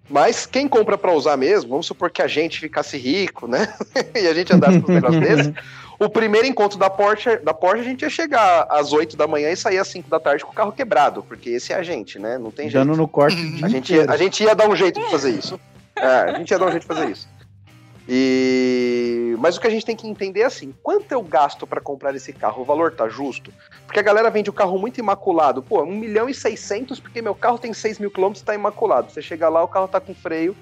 Mas 0.08 0.46
quem 0.46 0.68
compra 0.68 0.98
para 0.98 1.12
usar 1.12 1.38
mesmo, 1.38 1.70
vamos 1.70 1.86
supor 1.86 2.10
que 2.10 2.22
a 2.22 2.28
gente 2.28 2.60
ficasse 2.60 2.98
rico, 2.98 3.48
né? 3.48 3.74
e 4.16 4.28
a 4.28 4.34
gente 4.34 4.54
andasse 4.54 4.80
com 4.80 4.88
os 4.88 4.96
negócios 4.96 5.22
desses. 5.22 5.54
O 6.00 6.10
primeiro 6.10 6.48
encontro 6.48 6.80
da 6.80 6.90
Porsche, 6.90 7.38
da 7.38 7.54
Porsche, 7.54 7.82
a 7.82 7.84
gente 7.84 8.02
ia 8.04 8.10
chegar 8.10 8.66
às 8.70 8.94
8 8.94 9.18
da 9.18 9.28
manhã 9.28 9.52
e 9.52 9.58
sair 9.58 9.78
às 9.78 9.88
5 9.90 10.10
da 10.10 10.20
tarde 10.20 10.46
com 10.46 10.52
o 10.52 10.56
carro 10.56 10.72
quebrado, 10.72 11.24
porque 11.24 11.50
esse 11.50 11.74
é 11.74 11.76
a 11.76 11.84
gente, 11.84 12.18
né? 12.18 12.38
Não 12.38 12.52
tem 12.52 12.70
jeito. 12.70 12.86
Dando 12.86 12.98
no 12.98 13.08
corte. 13.08 13.36
o 13.36 13.66
A 13.66 13.68
gente, 13.68 13.94
ia, 13.94 14.10
a 14.10 14.18
gente 14.18 14.44
ia 14.44 14.56
dar 14.56 14.70
um 14.70 14.76
jeito 14.76 15.00
de 15.00 15.12
fazer 15.12 15.32
isso. 15.32 15.60
É, 15.96 16.06
a 16.06 16.38
gente 16.38 16.50
ia 16.50 16.58
dar 16.58 16.68
um 16.68 16.72
jeito 16.72 16.84
de 16.84 16.88
fazer 16.88 17.10
isso. 17.10 17.28
E... 18.12 19.36
Mas 19.38 19.56
o 19.56 19.62
que 19.62 19.68
a 19.68 19.70
gente 19.70 19.86
tem 19.86 19.96
que 19.96 20.08
entender 20.08 20.42
é 20.42 20.46
assim: 20.46 20.74
quanto 20.82 21.12
eu 21.12 21.22
gasto 21.22 21.68
para 21.68 21.80
comprar 21.80 22.16
esse 22.16 22.34
carro? 22.34 22.64
O 22.64 22.66
valor 22.66 22.92
tá 22.92 23.08
justo? 23.08 23.54
Porque 23.86 24.00
a 24.00 24.04
galera 24.04 24.32
vende 24.32 24.50
o 24.50 24.54
carro 24.54 24.80
muito 24.80 25.00
imaculado. 25.00 25.62
Pô, 25.62 25.84
1 25.84 25.96
milhão 25.96 26.28
e 26.28 26.34
600 26.34 27.00
porque 27.00 27.22
meu 27.22 27.36
carro 27.36 27.60
tem 27.60 27.72
6 27.72 28.00
mil 28.00 28.10
quilômetros 28.10 28.42
e 28.42 28.46
tá 28.46 28.56
imaculado. 28.56 29.12
Você 29.12 29.22
chega 29.22 29.48
lá, 29.48 29.64
o 29.64 29.68
carro 29.68 29.88
tá 29.88 30.00
com 30.00 30.16
freio 30.16 30.56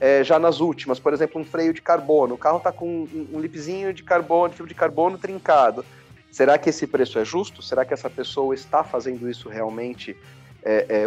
é, 0.00 0.24
já 0.24 0.38
nas 0.38 0.60
últimas. 0.60 0.98
Por 0.98 1.12
exemplo, 1.12 1.38
um 1.38 1.44
freio 1.44 1.74
de 1.74 1.82
carbono. 1.82 2.34
O 2.34 2.38
carro 2.38 2.60
tá 2.60 2.72
com 2.72 2.88
um, 2.88 3.28
um 3.34 3.40
lipzinho 3.40 3.92
de 3.92 4.02
carbono, 4.02 4.48
de 4.48 4.56
fibra 4.56 4.68
de 4.68 4.74
carbono 4.74 5.18
trincado. 5.18 5.84
Será 6.30 6.56
que 6.56 6.70
esse 6.70 6.86
preço 6.86 7.18
é 7.18 7.24
justo? 7.24 7.62
Será 7.62 7.84
que 7.84 7.92
essa 7.92 8.08
pessoa 8.08 8.54
está 8.54 8.82
fazendo 8.82 9.28
isso 9.28 9.50
realmente? 9.50 10.16
É, 10.62 10.86
é, 10.88 11.04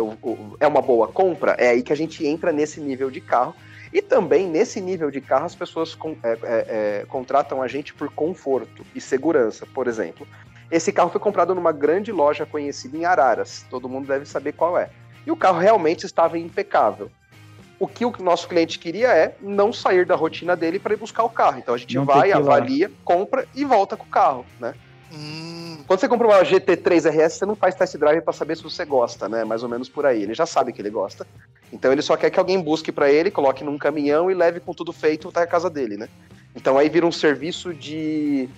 é 0.60 0.67
uma 0.67 0.82
boa 0.82 1.08
compra? 1.08 1.52
É 1.54 1.69
aí 1.69 1.82
que 1.82 1.91
a 1.91 1.95
gente 1.95 2.25
entra 2.25 2.52
nesse 2.52 2.80
nível 2.80 3.10
de 3.10 3.21
carro. 3.21 3.56
E 3.91 4.02
também, 4.02 4.47
nesse 4.47 4.80
nível 4.80 5.10
de 5.10 5.19
carro, 5.19 5.45
as 5.45 5.56
pessoas 5.56 5.95
con- 5.95 6.15
é, 6.23 6.32
é, 6.32 6.38
é, 6.43 7.06
contratam 7.08 7.62
a 7.62 7.67
gente 7.67 7.93
por 7.93 8.10
conforto 8.12 8.86
e 8.93 9.02
segurança. 9.02 9.65
Por 9.65 9.88
exemplo, 9.88 10.28
esse 10.69 10.91
carro 10.91 11.10
foi 11.10 11.19
comprado 11.19 11.56
numa 11.56 11.71
grande 11.71 12.12
loja 12.12 12.45
conhecida 12.45 12.95
em 12.95 13.06
Araras. 13.06 13.65
Todo 13.69 13.89
mundo 13.89 14.08
deve 14.08 14.25
saber 14.25 14.54
qual 14.54 14.78
é. 14.78 14.89
E 15.25 15.32
o 15.32 15.36
carro 15.36 15.60
realmente 15.60 16.06
estava 16.06 16.38
impecável. 16.38 17.12
O 17.80 17.88
que 17.88 18.06
o 18.06 18.13
nosso 18.19 18.47
cliente 18.47 18.78
queria 18.78 19.08
é 19.08 19.36
não 19.41 19.71
sair 19.71 20.06
da 20.06 20.15
rotina 20.15 20.56
dele 20.56 20.80
para 20.80 20.93
ir 20.93 20.97
buscar 20.97 21.23
o 21.23 21.30
carro. 21.30 21.60
Então 21.60 21.73
a 21.73 21.78
gente 21.78 21.95
Não 21.95 22.06
vai, 22.06 22.32
avalia, 22.32 22.91
compra 23.06 23.47
e 23.56 23.63
volta 23.63 23.95
com 23.95 24.04
o 24.04 24.10
carro, 24.10 24.45
né? 24.60 24.73
Hum, 25.12 25.78
Quando 25.88 26.00
você 26.00 26.08
compra 26.08 26.28
uma 26.28 26.43
GT3 26.43 27.06
RS, 27.10 27.34
você 27.34 27.45
não 27.45 27.56
faz 27.56 27.74
test 27.76 27.98
drive 27.98 28.22
para 28.22 28.34
saber 28.34 28.56
se 28.56 28.63
você 28.63 28.86
gosta, 28.86 29.28
né? 29.28 29.43
Mais 29.43 29.63
ou 29.63 29.69
menos 29.69 29.89
por 29.89 30.06
aí. 30.06 30.22
Ele 30.24 30.34
já 30.34 30.45
sabe 30.45 30.72
que 30.72 30.82
ele 30.82 30.89
gosta. 30.89 31.26
Então 31.74 31.91
ele 31.91 32.02
só 32.02 32.15
quer 32.15 32.30
que 32.30 32.39
alguém 32.39 32.60
busque 32.62 32.91
para 32.91 33.12
ele, 33.12 33.32
coloque 33.32 33.63
num 33.63 33.78
caminhão 33.78 34.30
e 34.30 34.34
leve 34.34 34.60
com 34.60 34.74
tudo 34.74 34.91
feito 34.93 35.30
até 35.30 35.41
a 35.41 35.48
casa 35.48 35.69
dele, 35.69 35.98
né? 35.98 36.08
Então 36.56 36.78
aí 36.78 36.89
vira 36.89 37.06
um 37.06 37.12
serviço 37.12 37.74
de 37.74 38.50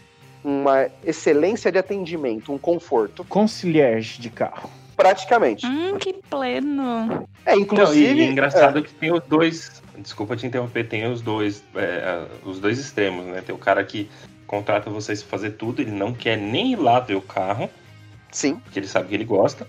uma 0.44 0.88
excelência 1.06 1.72
de 1.72 1.78
atendimento, 1.78 2.52
um 2.52 2.58
conforto, 2.58 3.24
Concierge 3.26 4.20
de 4.20 4.30
carro. 4.30 4.70
praticamente. 4.96 5.66
Hum, 5.66 5.98
que 6.00 6.14
pleno. 6.30 7.28
É, 7.46 7.56
e, 7.56 7.62
inclusive. 7.62 8.20
e 8.22 8.24
é 8.24 8.32
engraçado 8.32 8.82
que 8.82 8.94
tem 8.94 9.12
os 9.14 9.22
dois. 9.28 9.82
Desculpa 9.98 10.36
te 10.36 10.48
interromper, 10.48 10.88
tem 10.88 11.06
os 11.12 11.22
dois, 11.22 11.64
é, 11.76 12.26
os 12.44 12.60
dois 12.60 12.80
extremos, 12.80 13.26
né? 13.26 13.42
Tem 13.42 13.54
o 13.54 13.58
cara 13.58 13.84
que 13.84 14.10
contrata 14.52 14.90
vocês 14.90 15.24
pra 15.24 15.32
fazer 15.32 15.52
tudo, 15.52 15.82
ele 15.82 15.92
não 15.92 16.14
quer 16.14 16.38
nem 16.38 16.74
ir 16.74 16.76
lá 16.76 17.00
ver 17.00 17.16
o 17.16 17.22
carro, 17.22 17.70
sim. 18.30 18.58
porque 18.58 18.78
ele 18.78 18.88
sabe 18.88 19.08
que 19.08 19.16
ele 19.16 19.24
gosta. 19.24 19.66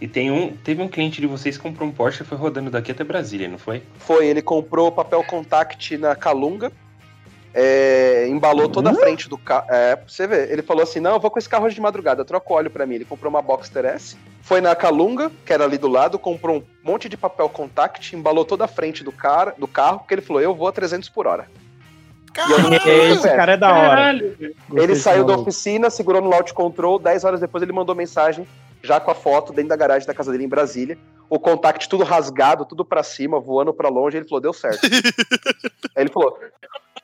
E 0.00 0.06
tem 0.06 0.30
um, 0.30 0.56
teve 0.56 0.80
um 0.80 0.88
cliente 0.88 1.20
de 1.20 1.26
vocês 1.26 1.56
que 1.56 1.62
comprou 1.62 1.86
um 1.86 1.92
Porsche 1.92 2.22
e 2.22 2.26
foi 2.26 2.38
rodando 2.38 2.70
daqui 2.70 2.92
até 2.92 3.02
Brasília, 3.02 3.48
não 3.48 3.58
foi? 3.58 3.82
Foi, 3.98 4.28
ele 4.28 4.40
comprou 4.40 4.90
papel 4.92 5.22
contact 5.24 5.98
na 5.98 6.14
Calunga, 6.14 6.72
é, 7.52 8.28
embalou 8.28 8.68
toda 8.68 8.90
a 8.90 8.94
frente 8.94 9.28
do 9.28 9.36
carro. 9.36 9.66
É, 9.68 9.96
pra 9.96 10.08
você 10.08 10.28
ver, 10.28 10.50
ele 10.50 10.62
falou 10.62 10.84
assim: 10.84 11.00
não, 11.00 11.14
eu 11.14 11.20
vou 11.20 11.30
com 11.30 11.38
esse 11.38 11.48
carro 11.48 11.66
hoje 11.66 11.74
de 11.74 11.80
madrugada, 11.80 12.24
troca 12.24 12.52
o 12.52 12.56
óleo 12.56 12.70
pra 12.70 12.86
mim. 12.86 12.94
Ele 12.94 13.04
comprou 13.04 13.28
uma 13.28 13.42
Boxster 13.42 13.84
S, 13.84 14.16
foi 14.40 14.60
na 14.60 14.76
Calunga, 14.76 15.30
que 15.44 15.52
era 15.52 15.64
ali 15.64 15.76
do 15.76 15.88
lado, 15.88 16.20
comprou 16.20 16.58
um 16.58 16.62
monte 16.84 17.08
de 17.08 17.16
papel 17.16 17.48
contact, 17.48 18.14
embalou 18.14 18.44
toda 18.44 18.64
a 18.64 18.68
frente 18.68 19.02
do, 19.02 19.10
cara, 19.10 19.54
do 19.58 19.66
carro, 19.66 19.98
porque 19.98 20.14
ele 20.14 20.22
falou: 20.22 20.40
eu 20.40 20.54
vou 20.54 20.68
a 20.68 20.72
300 20.72 21.08
por 21.08 21.26
hora. 21.26 21.48
E 22.30 22.32
caralho, 22.32 23.12
Esse 23.12 23.28
cara 23.28 23.52
é 23.52 23.56
da 23.56 23.72
hora. 23.72 24.36
Ele 24.72 24.94
saiu 24.94 25.24
da 25.24 25.36
oficina, 25.36 25.90
segurou 25.90 26.22
no 26.22 26.28
launch 26.28 26.54
control, 26.54 26.98
10 26.98 27.24
horas 27.24 27.40
depois 27.40 27.62
ele 27.62 27.72
mandou 27.72 27.94
mensagem, 27.94 28.46
já 28.82 29.00
com 29.00 29.10
a 29.10 29.14
foto 29.14 29.52
dentro 29.52 29.70
da 29.70 29.76
garagem 29.76 30.06
da 30.06 30.14
casa 30.14 30.30
dele 30.30 30.44
em 30.44 30.48
Brasília. 30.48 30.96
O 31.28 31.38
contact 31.38 31.88
tudo 31.88 32.04
rasgado, 32.04 32.64
tudo 32.64 32.84
pra 32.84 33.02
cima, 33.02 33.38
voando 33.38 33.72
pra 33.72 33.88
longe. 33.88 34.16
Ele 34.16 34.28
falou, 34.28 34.40
deu 34.40 34.52
certo. 34.52 34.80
Aí 35.94 36.02
ele 36.04 36.10
falou, 36.10 36.38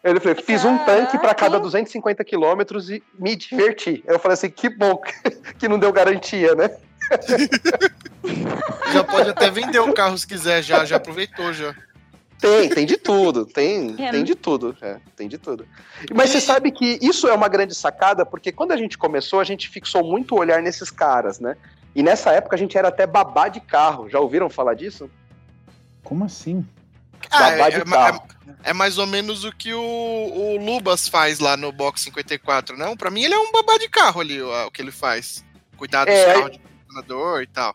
ele 0.02 0.20
falou, 0.20 0.36
fiz 0.42 0.64
um 0.64 0.78
tanque 0.78 1.18
pra 1.18 1.34
cada 1.34 1.58
250 1.58 2.24
quilômetros 2.24 2.90
e 2.90 3.02
me 3.18 3.36
diverti. 3.36 4.02
Eu 4.06 4.18
falei 4.18 4.34
assim, 4.34 4.50
que 4.50 4.68
bom 4.68 5.00
que 5.58 5.68
não 5.68 5.78
deu 5.78 5.92
garantia, 5.92 6.54
né? 6.54 6.70
já 8.92 9.04
pode 9.04 9.30
até 9.30 9.50
vender 9.50 9.78
o 9.78 9.92
carro 9.92 10.16
se 10.18 10.26
quiser, 10.26 10.62
já, 10.62 10.84
já 10.84 10.96
aproveitou 10.96 11.52
já. 11.52 11.74
Tem, 12.38 12.68
tem 12.68 12.84
de 12.86 12.96
tudo, 12.98 13.46
tem, 13.46 13.92
É, 13.98 14.10
tem 14.10 14.20
né? 14.20 14.22
de 14.22 14.34
tudo, 14.34 14.76
é, 14.82 14.98
tem 15.16 15.26
de 15.28 15.38
tudo. 15.38 15.66
Mas 16.14 16.30
você 16.30 16.40
sabe 16.40 16.70
que 16.70 16.98
isso 17.00 17.26
é 17.26 17.32
uma 17.32 17.48
grande 17.48 17.74
sacada, 17.74 18.26
porque 18.26 18.52
quando 18.52 18.72
a 18.72 18.76
gente 18.76 18.98
começou, 18.98 19.40
a 19.40 19.44
gente 19.44 19.68
fixou 19.68 20.04
muito 20.04 20.34
o 20.34 20.38
olhar 20.38 20.60
nesses 20.62 20.90
caras, 20.90 21.40
né? 21.40 21.56
E 21.94 22.02
nessa 22.02 22.30
época 22.32 22.54
a 22.54 22.58
gente 22.58 22.76
era 22.76 22.88
até 22.88 23.06
babá 23.06 23.48
de 23.48 23.60
carro. 23.60 24.08
Já 24.10 24.20
ouviram 24.20 24.50
falar 24.50 24.74
disso? 24.74 25.10
Como 26.04 26.24
assim? 26.24 26.64
Ah, 27.30 27.50
Babá 27.50 27.68
é, 27.68 27.70
de 27.70 27.76
é- 27.80 27.84
carro. 27.84 28.22
é 28.62 28.72
mais 28.74 28.98
ou 28.98 29.06
menos 29.06 29.42
o 29.44 29.50
que 29.50 29.72
o, 29.72 29.80
o 29.80 30.56
Lubas 30.58 31.08
faz 31.08 31.38
lá 31.38 31.56
no 31.56 31.72
Box 31.72 32.02
54, 32.02 32.76
não? 32.76 32.94
Pra 32.96 33.10
mim 33.10 33.24
ele 33.24 33.34
é 33.34 33.38
um 33.38 33.50
babá 33.50 33.78
de 33.78 33.88
carro 33.88 34.20
ali, 34.20 34.40
o, 34.42 34.66
o 34.66 34.70
que 34.70 34.82
ele 34.82 34.92
faz. 34.92 35.42
Cuidar 35.76 36.04
dos 36.04 36.14
É, 36.14 36.34
carros 36.34 36.50
de 36.52 36.60
funcionador 36.86 37.42
e 37.42 37.46
tal. 37.46 37.74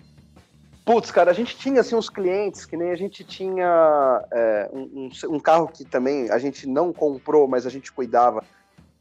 Putz, 0.86 1.12
cara, 1.12 1.30
a 1.30 1.34
gente 1.34 1.56
tinha 1.58 1.82
assim 1.82 1.96
uns 1.96 2.10
clientes 2.10 2.66
que 2.66 2.76
nem 2.76 2.90
a 2.92 2.96
gente 2.96 3.24
tinha 3.24 4.26
é, 4.32 4.70
um, 4.74 5.10
um- 5.30 5.36
um 5.36 5.40
carro 5.40 5.68
que 5.68 5.86
também 5.86 6.30
a 6.32 6.38
gente 6.40 6.68
não 6.68 6.92
comprou, 6.92 7.48
mas 7.48 7.66
a 7.66 7.70
gente 7.70 7.92
cuidava. 7.92 8.44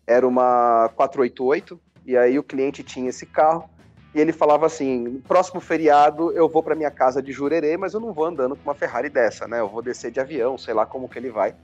Era 0.07 0.27
uma 0.27 0.90
488, 0.95 1.81
e 2.05 2.16
aí 2.16 2.38
o 2.38 2.43
cliente 2.43 2.83
tinha 2.83 3.09
esse 3.09 3.25
carro. 3.25 3.69
E 4.14 4.21
ele 4.21 4.33
falava 4.33 4.66
assim: 4.66 5.23
próximo 5.27 5.61
feriado 5.61 6.33
eu 6.33 6.49
vou 6.49 6.62
para 6.62 6.75
minha 6.75 6.90
casa 6.90 7.23
de 7.23 7.33
Jurerê, 7.33 7.77
mas 7.77 7.95
eu 7.95 8.01
não 8.01 8.12
vou 8.12 8.27
andando 8.27 8.57
com 8.57 8.62
uma 8.64 8.75
Ferrari 8.75 9.09
dessa, 9.09 9.47
né? 9.49 9.61
Eu 9.61 9.69
vou 9.69 9.81
descer 9.81 10.11
de 10.11 10.21
avião, 10.21 10.59
sei 10.59 10.75
lá 10.75 10.85
como 10.85 11.09
que 11.09 11.19
ele 11.19 11.31
vai. 11.31 11.55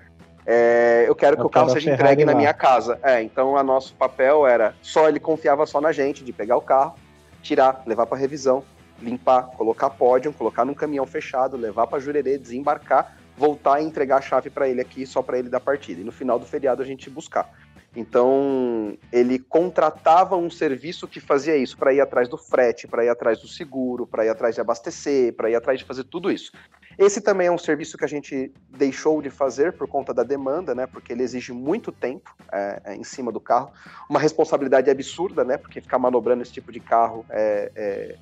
É, 0.47 1.05
eu 1.09 1.15
quero 1.17 1.37
que 1.37 1.43
Eu 1.43 1.47
o 1.47 1.51
carro 1.51 1.71
seja 1.71 1.93
entregue 1.93 2.25
na 2.25 2.33
lá. 2.33 2.39
minha 2.39 2.55
casa. 2.55 2.99
É, 3.03 3.21
então 3.21 3.53
o 3.53 3.63
nosso 3.65 3.95
papel 3.97 4.47
era 4.47 4.75
só 4.81 5.09
ele 5.09 5.19
confiava 5.19 5.67
só 5.67 5.81
na 5.81 5.91
gente 5.91 6.23
de 6.25 6.33
pegar 6.33 6.57
o 6.57 6.63
carro, 6.63 6.95
tirar, 7.43 7.83
levar 7.85 8.07
para 8.07 8.17
revisão, 8.17 8.63
limpar, 9.01 9.45
colocar 9.57 9.91
pódio, 9.91 10.33
colocar 10.33 10.65
num 10.65 10.75
caminhão 10.75 11.07
fechado, 11.07 11.57
levar 11.57 11.87
para 11.87 11.99
Jurerê, 11.99 12.39
desembarcar, 12.39 13.17
voltar 13.37 13.81
e 13.81 13.85
entregar 13.85 14.19
a 14.19 14.21
chave 14.21 14.51
para 14.51 14.69
ele 14.69 14.81
aqui 14.81 15.07
só 15.07 15.23
para 15.23 15.39
ele 15.39 15.49
dar 15.49 15.61
partida. 15.61 16.01
E 16.01 16.05
no 16.05 16.13
final 16.13 16.39
do 16.39 16.47
feriado 16.47 16.83
a 16.83 16.87
gente 16.87 17.11
buscar. 17.11 17.51
Então, 17.97 18.99
ele 19.11 19.39
contratava 19.39 20.37
um 20.37 20.51
serviço 20.51 21.09
que 21.09 21.19
fazia 21.19 21.57
isso 21.57 21.79
para 21.79 21.95
ir 21.95 22.01
atrás 22.03 22.29
do 22.29 22.37
frete, 22.37 22.87
para 22.87 23.03
ir 23.03 23.09
atrás 23.09 23.41
do 23.41 23.49
seguro, 23.49 24.07
para 24.07 24.27
ir 24.27 24.29
atrás 24.29 24.55
de 24.55 24.61
abastecer, 24.61 25.33
para 25.33 25.49
ir 25.49 25.55
atrás 25.55 25.79
de 25.79 25.85
fazer 25.87 26.05
tudo 26.05 26.31
isso. 26.31 26.53
Esse 26.99 27.23
também 27.23 27.47
é 27.47 27.51
um 27.51 27.59
serviço 27.59 27.97
que 27.97 28.05
a 28.05 28.09
gente 28.09 28.53
deixou 28.71 29.23
de 29.23 29.31
fazer 29.31 29.73
por 29.73 29.89
conta 29.89 30.13
da 30.13 30.23
demanda, 30.23 30.75
né? 30.75 30.87
Porque 30.87 31.13
ele 31.13 31.23
exige 31.23 31.53
muito 31.53 31.91
tempo 31.91 32.35
é, 32.53 32.83
é, 32.85 32.95
em 32.95 33.05
cima 33.05 33.33
do 33.33 33.41
carro, 33.41 33.71
uma 34.11 34.21
responsabilidade 34.21 34.91
absurda, 34.91 35.43
né? 35.43 35.57
Porque 35.57 35.81
ficar 35.81 35.99
manobrando 35.99 36.43
esse 36.43 36.53
tipo 36.53 36.71
de 36.71 36.81
carro 36.81 37.25
é, 37.31 37.73
é 37.75 38.17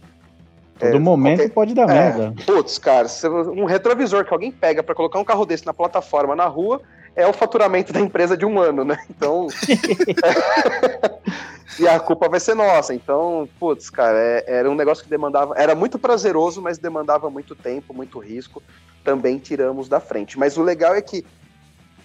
Todo 0.78 0.96
É, 0.96 0.98
momento 0.98 1.38
qualquer- 1.38 1.52
pode 1.54 1.74
dar 1.74 1.82
é, 1.82 1.87
merda. 1.87 2.34
Putz, 2.44 2.78
cara, 2.78 3.06
um 3.54 3.64
retrovisor 3.64 4.24
que 4.24 4.32
alguém 4.32 4.50
pega 4.50 4.82
pra 4.82 4.94
colocar 4.94 5.18
um 5.18 5.24
carro 5.24 5.46
desse 5.46 5.64
na 5.64 5.72
plataforma 5.72 6.34
na 6.34 6.46
rua 6.46 6.80
é 7.14 7.26
o 7.26 7.32
faturamento 7.32 7.92
da 7.92 8.00
empresa 8.00 8.37
de 8.37 8.44
um 8.44 8.58
ano, 8.58 8.84
né? 8.84 8.98
Então. 9.08 9.46
e 11.78 11.88
a 11.88 11.98
culpa 12.00 12.28
vai 12.28 12.40
ser 12.40 12.54
nossa. 12.54 12.94
Então, 12.94 13.48
putz, 13.58 13.90
cara, 13.90 14.18
é- 14.18 14.44
era 14.46 14.70
um 14.70 14.74
negócio 14.74 15.04
que 15.04 15.10
demandava. 15.10 15.54
Era 15.56 15.74
muito 15.74 15.98
prazeroso, 15.98 16.60
mas 16.60 16.78
demandava 16.78 17.30
muito 17.30 17.54
tempo, 17.54 17.94
muito 17.94 18.18
risco. 18.18 18.62
Também 19.04 19.38
tiramos 19.38 19.88
da 19.88 20.00
frente. 20.00 20.38
Mas 20.38 20.56
o 20.56 20.62
legal 20.62 20.94
é 20.94 21.02
que. 21.02 21.24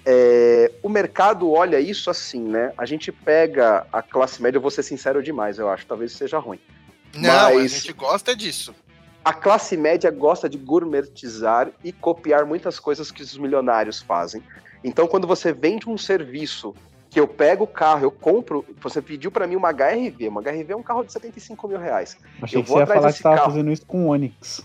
é, 0.05 0.71
o 0.81 0.89
mercado 0.89 1.51
olha 1.51 1.79
isso 1.79 2.09
assim, 2.09 2.41
né? 2.41 2.71
A 2.77 2.85
gente 2.85 3.11
pega 3.11 3.85
a 3.91 4.01
classe 4.01 4.41
média, 4.41 4.57
eu 4.57 4.61
vou 4.61 4.71
ser 4.71 4.83
sincero 4.83 5.21
demais, 5.21 5.59
eu 5.59 5.69
acho, 5.69 5.85
talvez 5.85 6.13
seja 6.13 6.39
ruim. 6.39 6.59
Não, 7.15 7.29
a 7.47 7.53
Mas- 7.53 7.71
gente 7.71 7.93
gosta 7.93 8.35
disso. 8.35 8.73
a 9.23 9.33
classe 9.33 9.75
média 9.77 10.09
gosta 10.11 10.47
de 10.49 10.57
gourmetizar 10.57 11.69
e 11.83 11.91
copiar 11.91 12.45
muitas 12.45 12.79
coisas 12.79 13.11
que 13.11 13.21
os 13.21 13.37
milionários 13.37 14.01
fazem. 14.01 14.41
Então, 14.83 15.07
quando 15.07 15.27
você 15.27 15.51
vende 15.51 15.89
um 15.89 15.97
serviço 15.97 16.73
que 17.09 17.19
eu 17.19 17.27
pego 17.27 17.63
o 17.63 17.67
carro, 17.67 18.03
eu 18.05 18.11
compro, 18.11 18.63
você 18.79 19.01
pediu 19.01 19.29
para 19.31 19.45
mim 19.47 19.55
uma 19.55 19.69
HRV, 19.73 20.27
uma 20.27 20.41
HRV 20.41 20.71
é 20.73 20.75
um 20.75 20.83
carro 20.83 21.03
de 21.03 21.11
75 21.11 21.67
mil 21.67 21.77
reais. 21.79 22.17
Achei 22.41 22.57
eu 22.59 22.63
que 22.63 22.69
vou 22.69 22.77
você 22.77 22.81
ia 22.81 22.83
atrás 22.83 23.01
falar 23.01 23.13
que 23.13 23.23
tava 23.23 23.35
carro. 23.37 23.49
fazendo 23.51 23.71
isso 23.71 23.85
com 23.85 24.05
o 24.05 24.09
Onix. 24.09 24.61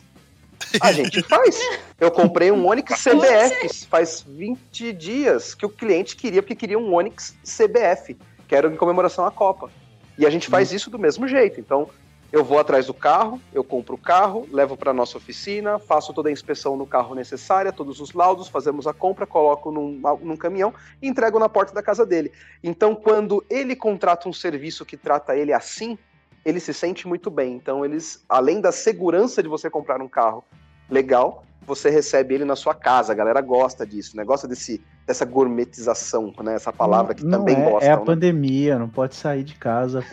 A 0.80 0.92
gente 0.92 1.22
faz. 1.22 1.58
Eu 2.00 2.10
comprei 2.10 2.50
um 2.52 2.66
Onix 2.66 3.02
CBF 3.02 3.86
faz 3.86 4.24
20 4.26 4.92
dias 4.92 5.54
que 5.54 5.66
o 5.66 5.68
cliente 5.68 6.16
queria, 6.16 6.42
porque 6.42 6.54
queria 6.54 6.78
um 6.78 6.94
Onix 6.94 7.34
CBF, 7.44 8.16
que 8.46 8.54
era 8.54 8.68
em 8.68 8.76
comemoração 8.76 9.26
à 9.26 9.30
Copa. 9.30 9.70
E 10.16 10.24
a 10.24 10.30
gente 10.30 10.48
faz 10.48 10.72
isso 10.72 10.90
do 10.90 10.98
mesmo 10.98 11.26
jeito. 11.26 11.58
Então, 11.60 11.88
eu 12.34 12.42
vou 12.42 12.58
atrás 12.58 12.86
do 12.86 12.92
carro, 12.92 13.40
eu 13.52 13.62
compro 13.62 13.94
o 13.94 13.98
carro, 13.98 14.44
levo 14.50 14.76
para 14.76 14.92
nossa 14.92 15.16
oficina, 15.16 15.78
faço 15.78 16.12
toda 16.12 16.28
a 16.28 16.32
inspeção 16.32 16.76
no 16.76 16.84
carro 16.84 17.14
necessária, 17.14 17.72
todos 17.72 18.00
os 18.00 18.12
laudos, 18.12 18.48
fazemos 18.48 18.88
a 18.88 18.92
compra, 18.92 19.24
coloco 19.24 19.70
num, 19.70 20.02
num 20.20 20.36
caminhão 20.36 20.74
e 21.00 21.06
entrego 21.06 21.38
na 21.38 21.48
porta 21.48 21.72
da 21.72 21.80
casa 21.80 22.04
dele. 22.04 22.32
Então, 22.60 22.92
quando 22.96 23.44
ele 23.48 23.76
contrata 23.76 24.28
um 24.28 24.32
serviço 24.32 24.84
que 24.84 24.96
trata 24.96 25.36
ele 25.36 25.52
assim, 25.52 25.96
ele 26.44 26.58
se 26.58 26.74
sente 26.74 27.06
muito 27.06 27.30
bem. 27.30 27.54
Então, 27.54 27.84
eles, 27.84 28.24
além 28.28 28.60
da 28.60 28.72
segurança 28.72 29.40
de 29.40 29.48
você 29.48 29.70
comprar 29.70 30.02
um 30.02 30.08
carro 30.08 30.42
legal, 30.90 31.44
você 31.66 31.90
recebe 31.90 32.34
ele 32.34 32.44
na 32.44 32.56
sua 32.56 32.74
casa. 32.74 33.12
A 33.12 33.16
galera 33.16 33.40
gosta 33.40 33.86
disso, 33.86 34.16
né? 34.16 34.24
Gosta 34.24 34.46
desse, 34.48 34.80
dessa 35.06 35.24
gourmetização, 35.24 36.32
né? 36.42 36.54
Essa 36.54 36.72
palavra 36.72 37.14
que 37.14 37.24
não 37.24 37.38
também 37.40 37.56
é, 37.56 37.70
gostam. 37.70 37.88
É 37.90 37.92
a 37.92 37.96
né? 37.98 38.04
pandemia, 38.04 38.78
não 38.78 38.88
pode 38.88 39.14
sair 39.14 39.42
de 39.44 39.54
casa. 39.54 40.04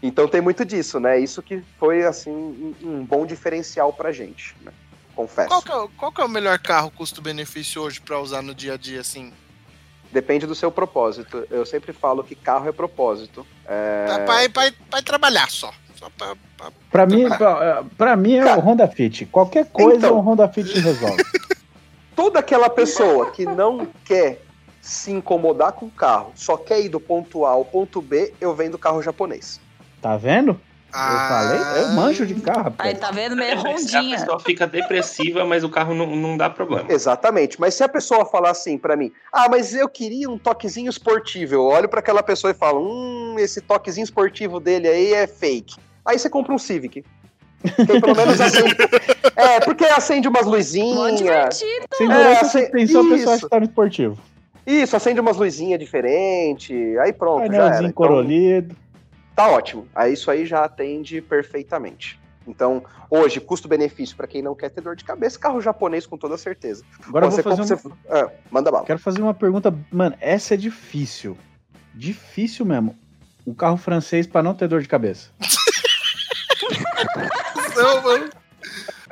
Então 0.00 0.28
tem 0.28 0.40
muito 0.40 0.64
disso, 0.64 1.00
né? 1.00 1.18
Isso 1.18 1.42
que 1.42 1.62
foi, 1.78 2.04
assim, 2.04 2.30
um, 2.30 2.74
um 2.84 3.04
bom 3.04 3.26
diferencial 3.26 3.92
pra 3.92 4.12
gente, 4.12 4.54
né? 4.62 4.72
Confesso. 5.14 5.48
Qual 5.48 5.60
que, 5.62 5.72
é, 5.72 5.74
o- 5.74 5.88
qual 5.88 6.12
que 6.12 6.20
é 6.20 6.24
o 6.24 6.28
melhor 6.28 6.56
carro 6.60 6.90
custo-benefício 6.92 7.82
hoje 7.82 8.00
pra 8.00 8.20
usar 8.20 8.40
no 8.40 8.54
dia 8.54 8.74
a 8.74 8.76
dia, 8.76 9.00
assim? 9.00 9.32
Depende 10.12 10.46
do 10.46 10.54
seu 10.54 10.70
propósito. 10.70 11.44
Eu 11.50 11.66
sempre 11.66 11.92
falo 11.92 12.22
que 12.22 12.36
carro 12.36 12.68
é 12.68 12.72
propósito. 12.72 13.44
É... 13.66 14.04
Pra, 14.06 14.18
pra, 14.24 14.48
pra- 14.50 14.72
pra 14.88 15.02
trabalhar 15.02 15.50
só. 15.50 15.72
Só 15.98 16.06
pra, 16.16 16.34
pra- 16.56 16.70
Pra 16.90 17.06
mim, 17.06 17.28
pra, 17.28 17.84
pra 17.96 18.16
mim 18.16 18.36
é 18.36 18.56
o 18.56 18.60
Honda 18.60 18.86
Fit. 18.88 19.26
Qualquer 19.26 19.66
coisa 19.66 19.98
Então. 20.06 20.16
o 20.16 20.20
Honda 20.20 20.48
Fit 20.48 20.78
resolve. 20.80 21.22
Toda 22.14 22.38
aquela 22.40 22.68
pessoa 22.70 23.30
que 23.30 23.44
não 23.44 23.86
quer 24.04 24.40
se 24.80 25.10
incomodar 25.10 25.72
com 25.72 25.86
o 25.86 25.90
carro, 25.90 26.32
só 26.34 26.56
quer 26.56 26.80
ir 26.80 26.88
do 26.88 26.98
ponto 27.00 27.44
A 27.44 27.50
ao 27.50 27.64
ponto 27.64 28.00
B, 28.00 28.32
eu 28.40 28.54
vendo 28.54 28.78
carro 28.78 29.02
japonês. 29.02 29.60
Tá 30.00 30.16
vendo? 30.16 30.52
Eu 30.52 30.98
Ah. 31.00 31.28
falei, 31.28 31.82
eu 31.84 31.88
manjo 31.92 32.24
de 32.24 32.34
carro. 32.36 32.74
Aí 32.78 32.94
tá 32.94 33.10
vendo? 33.10 33.36
Meio 33.36 33.58
A 33.58 33.60
rondinha. 33.60 34.18
pessoa 34.18 34.40
fica 34.40 34.66
depressiva, 34.66 35.44
mas 35.44 35.62
o 35.62 35.68
carro 35.68 35.94
não, 35.94 36.16
não 36.16 36.36
dá 36.36 36.48
problema. 36.48 36.90
Exatamente. 36.90 37.60
Mas 37.60 37.74
se 37.74 37.84
a 37.84 37.88
pessoa 37.88 38.24
falar 38.24 38.50
assim 38.50 38.78
pra 38.78 38.96
mim, 38.96 39.12
ah, 39.30 39.48
mas 39.50 39.74
eu 39.74 39.86
queria 39.88 40.30
um 40.30 40.38
toquezinho 40.38 40.88
esportivo, 40.88 41.54
eu 41.54 41.64
olho 41.64 41.88
pra 41.88 42.00
aquela 42.00 42.22
pessoa 42.22 42.52
e 42.52 42.54
falo, 42.54 42.80
hum, 42.80 43.36
esse 43.38 43.60
toquezinho 43.60 44.04
esportivo 44.04 44.58
dele 44.58 44.88
aí 44.88 45.12
é 45.12 45.26
fake. 45.26 45.76
Aí 46.04 46.18
você 46.18 46.28
compra 46.30 46.52
um 46.54 46.58
Civic. 46.58 47.04
Que 47.62 48.00
pelo 48.00 48.14
menos 48.14 48.40
acende. 48.40 48.76
É, 49.36 49.60
porque 49.60 49.84
acende 49.84 50.28
umas 50.28 50.46
luzinhas. 50.46 51.56
Sem 51.56 52.10
É, 52.10 52.14
dureza, 52.14 52.40
assim, 52.42 52.48
você 52.60 52.70
pensou, 52.70 53.00
a 53.00 53.04
pessoa 53.04 53.16
isso. 53.16 53.30
acha 53.30 53.42
que 53.44 53.50
tá 53.50 53.58
no 53.60 53.66
esportivo. 53.66 54.18
Isso, 54.66 54.96
acende 54.96 55.18
umas 55.20 55.36
luzinhas 55.36 55.78
diferentes. 55.80 56.98
Aí 56.98 57.12
pronto, 57.12 57.40
já 57.40 57.44
era. 57.46 57.52
Painelzinho 57.58 57.88
Então, 57.90 57.92
corolido. 57.92 58.76
tá 59.34 59.48
ótimo. 59.50 59.86
Aí 59.94 60.12
isso 60.12 60.30
aí 60.30 60.46
já 60.46 60.64
atende 60.64 61.20
perfeitamente. 61.20 62.20
Então, 62.46 62.82
hoje, 63.10 63.40
custo-benefício 63.40 64.16
pra 64.16 64.26
quem 64.26 64.40
não 64.40 64.54
quer 64.54 64.70
ter 64.70 64.80
dor 64.80 64.96
de 64.96 65.04
cabeça, 65.04 65.38
carro 65.38 65.60
japonês 65.60 66.06
com 66.06 66.16
toda 66.16 66.38
certeza. 66.38 66.82
Agora 67.06 67.30
Você 67.30 67.42
vou 67.42 67.56
fazer 67.56 67.76
compra- 67.76 67.90
um... 67.90 67.94
você- 68.10 68.24
Ah, 68.26 68.30
manda 68.50 68.70
bala. 68.70 68.86
Quero 68.86 68.98
fazer 68.98 69.20
uma 69.20 69.34
pergunta. 69.34 69.74
Mano, 69.90 70.16
essa 70.20 70.54
é 70.54 70.56
difícil. 70.56 71.36
Difícil 71.94 72.64
mesmo. 72.64 72.96
Um 73.46 73.52
carro 73.54 73.76
francês 73.76 74.26
pra 74.26 74.42
não 74.42 74.54
ter 74.54 74.68
dor 74.68 74.80
de 74.80 74.88
cabeça. 74.88 75.30
Não, 77.76 78.02
mano. 78.02 78.30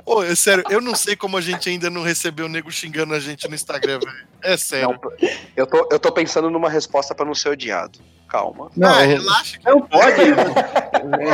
Ô, 0.05 0.23
é 0.23 0.35
sério, 0.37 0.63
eu 0.71 0.81
não 0.81 0.95
sei 0.95 1.17
como 1.17 1.37
a 1.37 1.41
gente 1.41 1.69
ainda 1.69 1.91
não 1.91 2.03
recebeu 2.03 2.47
o 2.47 2.49
nego 2.49 2.71
xingando 2.71 3.13
a 3.13 3.19
gente 3.19 3.49
no 3.49 3.55
Instagram, 3.55 3.99
velho. 3.99 4.27
É 4.41 4.57
sério. 4.57 4.99
Não, 5.03 5.13
eu, 5.57 5.67
tô, 5.67 5.89
eu 5.91 5.99
tô 5.99 6.13
pensando 6.13 6.49
numa 6.49 6.71
resposta 6.71 7.13
pra 7.15 7.27
não 7.27 7.35
ser 7.35 7.49
odiado. 7.49 7.99
Calma. 8.29 8.71
Não, 8.77 8.89
ah, 8.89 9.03
eu- 9.05 9.09
relaxa. 9.09 9.59
Não 9.65 9.81
pode. 9.81 10.23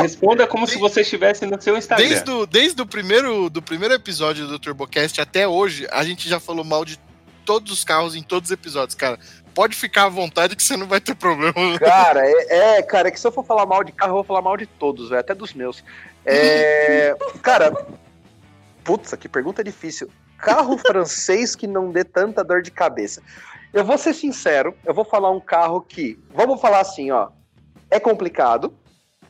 Responda 0.01 0.47
como 0.47 0.65
se 0.67 0.77
você 0.77 1.01
estivesse 1.01 1.45
no 1.45 1.61
seu 1.61 1.77
Instagram. 1.77 2.07
Desde 2.07 2.31
o, 2.31 2.45
desde 2.45 2.81
o 2.81 2.85
primeiro, 2.85 3.49
do 3.49 3.61
primeiro 3.61 3.93
episódio 3.93 4.47
do 4.47 4.57
TurboCast 4.57 5.21
até 5.21 5.47
hoje, 5.47 5.87
a 5.91 6.03
gente 6.03 6.27
já 6.27 6.39
falou 6.39 6.63
mal 6.63 6.83
de 6.83 6.99
todos 7.45 7.71
os 7.71 7.83
carros 7.83 8.15
em 8.15 8.23
todos 8.23 8.49
os 8.49 8.53
episódios, 8.53 8.95
cara. 8.95 9.19
Pode 9.53 9.75
ficar 9.75 10.05
à 10.05 10.09
vontade 10.09 10.55
que 10.55 10.63
você 10.63 10.75
não 10.75 10.87
vai 10.87 10.99
ter 10.99 11.13
problema. 11.13 11.77
Cara, 11.77 12.21
é, 12.25 12.77
é, 12.77 12.81
cara, 12.81 13.09
é 13.09 13.11
que 13.11 13.19
se 13.19 13.27
eu 13.27 13.31
for 13.31 13.45
falar 13.45 13.67
mal 13.67 13.83
de 13.83 13.91
carro, 13.91 14.11
eu 14.11 14.15
vou 14.15 14.23
falar 14.23 14.41
mal 14.41 14.57
de 14.57 14.65
todos, 14.65 15.09
velho, 15.09 15.19
até 15.19 15.35
dos 15.35 15.53
meus. 15.53 15.83
É, 16.25 17.15
cara, 17.41 17.71
putz, 18.83 19.13
que 19.15 19.27
pergunta 19.27 19.63
difícil. 19.63 20.09
Carro 20.37 20.77
francês 20.77 21.55
que 21.55 21.67
não 21.67 21.91
dê 21.91 22.03
tanta 22.03 22.43
dor 22.43 22.61
de 22.61 22.71
cabeça. 22.71 23.21
Eu 23.73 23.83
vou 23.83 23.97
ser 23.97 24.13
sincero, 24.13 24.75
eu 24.85 24.93
vou 24.93 25.03
falar 25.03 25.31
um 25.31 25.39
carro 25.39 25.81
que, 25.81 26.19
vamos 26.33 26.61
falar 26.61 26.81
assim, 26.81 27.09
ó, 27.11 27.29
é 27.89 27.99
complicado, 27.99 28.73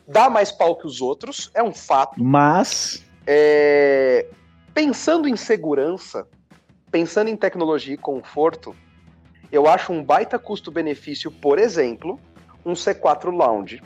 dá 0.08 0.30
mais 0.30 0.52
pau 0.52 0.76
que 0.76 0.86
os 0.86 1.02
outros, 1.02 1.50
é 1.54 1.64
um 1.64 1.74
fato. 1.74 2.22
Mas. 2.22 3.04
É, 3.26 4.26
pensando 4.74 5.30
em 5.30 5.38
segurança, 5.38 6.28
pensando 6.92 7.30
em 7.30 7.38
tecnologia 7.38 7.94
e 7.94 7.98
conforto, 7.98 8.76
eu 9.52 9.68
acho 9.68 9.94
um 9.94 10.04
baita 10.04 10.38
custo-benefício, 10.38 11.32
por 11.32 11.58
exemplo, 11.58 12.20
um 12.66 12.74
C4 12.74 13.30
Lounge. 13.30 13.82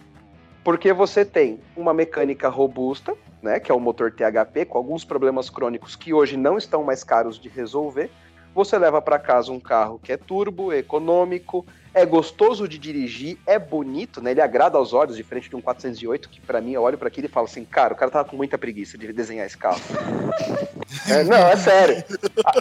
Porque 0.67 0.91
você 0.91 1.23
tem 1.23 1.61
uma 1.77 1.93
mecânica 1.93 2.49
robusta, 2.49 3.15
né, 3.41 3.57
que 3.57 3.71
é 3.71 3.73
o 3.73 3.79
motor 3.79 4.11
THP, 4.11 4.65
com 4.65 4.77
alguns 4.77 5.05
problemas 5.05 5.49
crônicos 5.49 5.95
que 5.95 6.13
hoje 6.13 6.35
não 6.35 6.57
estão 6.57 6.83
mais 6.83 7.05
caros 7.05 7.39
de 7.39 7.47
resolver. 7.47 8.11
Você 8.53 8.77
leva 8.77 9.01
para 9.01 9.17
casa 9.17 9.49
um 9.49 9.61
carro 9.61 9.97
que 9.97 10.11
é 10.11 10.17
turbo, 10.17 10.73
econômico, 10.73 11.65
é 11.93 12.05
gostoso 12.05 12.67
de 12.67 12.77
dirigir, 12.77 13.37
é 13.47 13.57
bonito, 13.57 14.21
né? 14.21 14.31
Ele 14.31 14.41
agrada 14.41 14.77
aos 14.77 14.91
olhos, 14.91 15.15
diferente 15.15 15.49
de 15.49 15.55
um 15.55 15.61
408, 15.61 16.27
que 16.27 16.41
para 16.41 16.59
mim 16.59 16.73
eu 16.73 16.81
olho 16.81 16.97
para 16.97 17.07
aquilo 17.07 17.27
e 17.27 17.29
falo 17.29 17.45
assim, 17.45 17.63
cara, 17.63 17.93
o 17.93 17.95
cara 17.95 18.11
tava 18.11 18.27
com 18.27 18.35
muita 18.35 18.57
preguiça 18.57 18.97
de 18.97 19.13
desenhar 19.13 19.45
esse 19.45 19.57
carro. 19.57 19.79
É, 21.09 21.23
não, 21.23 21.37
é 21.37 21.55
sério. 21.57 22.03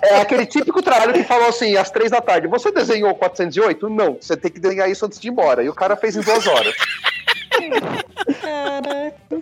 É 0.02 0.20
aquele 0.20 0.46
típico 0.46 0.82
trabalho 0.82 1.12
que 1.12 1.22
falou 1.22 1.48
assim, 1.48 1.76
às 1.76 1.90
três 1.90 2.10
da 2.10 2.20
tarde, 2.20 2.48
você 2.48 2.72
desenhou 2.72 3.10
o 3.10 3.14
408? 3.14 3.88
Não, 3.88 4.18
você 4.20 4.36
tem 4.36 4.50
que 4.50 4.58
desenhar 4.58 4.90
isso 4.90 5.06
antes 5.06 5.20
de 5.20 5.28
ir 5.28 5.30
embora. 5.30 5.62
E 5.62 5.68
o 5.68 5.74
cara 5.74 5.96
fez 5.96 6.16
em 6.16 6.20
duas 6.20 6.44
horas. 6.46 6.74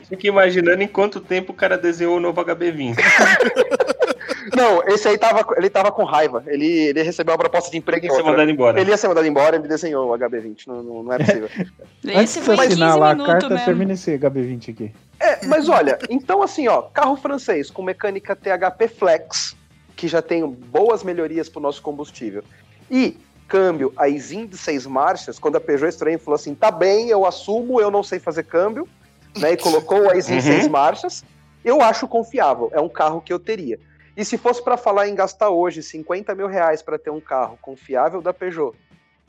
Fico 0.09 0.27
imaginando 0.27 0.83
em 0.83 0.89
quanto 0.89 1.21
tempo 1.21 1.53
o 1.53 1.55
cara 1.55 1.77
desenhou 1.79 2.17
o 2.17 2.21
novo 2.21 2.45
HB20. 2.45 2.97
Não, 4.55 4.83
esse 4.87 5.09
aí 5.09 5.19
tava, 5.19 5.45
ele 5.57 5.71
tava 5.71 5.91
com 5.91 6.05
raiva. 6.05 6.43
Ele, 6.47 6.67
ele 6.67 7.03
recebeu 7.03 7.33
uma 7.33 7.39
proposta 7.39 7.71
de 7.71 7.79
emprego 7.79 8.07
em 8.07 8.09
que 8.09 8.15
ser 8.15 8.23
mandado 8.23 8.51
embora. 8.51 8.81
Ele 8.81 8.91
ia 8.91 8.97
ser 8.97 9.09
mandado 9.09 9.27
embora, 9.27 9.57
ele 9.57 9.67
desenhou 9.67 10.11
o 10.11 10.19
HB20. 10.19 10.67
Não, 10.67 10.83
não, 10.83 11.03
não 11.03 11.13
é 11.13 11.19
possível. 11.19 11.49
Antes 12.05 12.23
Esse 12.23 12.41
de 12.41 12.45
foi 12.47 12.57
você 12.57 12.63
15 12.69 12.73
assinar 12.73 12.99
lá 12.99 13.11
a 13.11 13.15
minutos 13.15 13.33
carta, 13.33 13.49
mesmo. 13.49 13.65
termina 13.65 13.93
esse 13.95 14.19
HB20 14.19 14.71
aqui. 14.71 14.93
É, 15.19 15.47
mas 15.47 15.69
olha, 15.69 15.99
então 16.11 16.43
assim, 16.43 16.69
ó, 16.69 16.83
carro 16.83 17.17
francês 17.17 17.71
com 17.71 17.83
mecânica 17.83 18.37
THP 18.37 18.89
Flex, 18.89 19.57
que 19.97 20.07
já 20.09 20.21
tem 20.21 20.47
boas 20.47 21.03
melhorias 21.03 21.49
pro 21.49 21.61
nosso 21.61 21.81
combustível, 21.81 22.45
e 22.91 23.17
câmbio 23.49 23.93
a 23.97 24.09
ISIN 24.09 24.47
de 24.47 24.57
seis 24.57 24.87
marchas, 24.87 25.39
quando 25.39 25.57
a 25.57 25.61
Peugeot 25.61 25.89
estranha 25.89 26.19
falou 26.19 26.37
assim, 26.37 26.55
tá 26.55 26.71
bem, 26.71 27.09
eu 27.09 27.27
assumo, 27.27 27.81
eu 27.81 27.91
não 27.91 28.03
sei 28.03 28.19
fazer 28.19 28.45
câmbio, 28.45 28.89
né, 29.37 29.53
e 29.53 29.57
colocou 29.57 30.11
a 30.11 30.17
ISIN 30.17 30.35
Uhum. 30.35 30.41
seis 30.41 30.69
marchas, 30.69 31.25
eu 31.65 31.81
acho 31.81 32.07
confiável, 32.07 32.71
é 32.73 32.81
um 32.81 32.89
carro 32.89 33.21
que 33.21 33.33
eu 33.33 33.39
teria. 33.39 33.79
E 34.17 34.25
se 34.25 34.39
fosse 34.39 34.63
para 34.63 34.77
falar 34.77 35.09
em 35.09 35.15
gastar 35.15 35.51
hoje 35.51 35.83
50 35.83 36.35
mil 36.35 36.47
reais 36.47 36.83
para 36.83 36.99
ter 36.99 37.11
um 37.11 37.21
carro 37.21 37.59
confiável 37.61 38.23
da 38.23 38.33
Peugeot, 38.33 38.77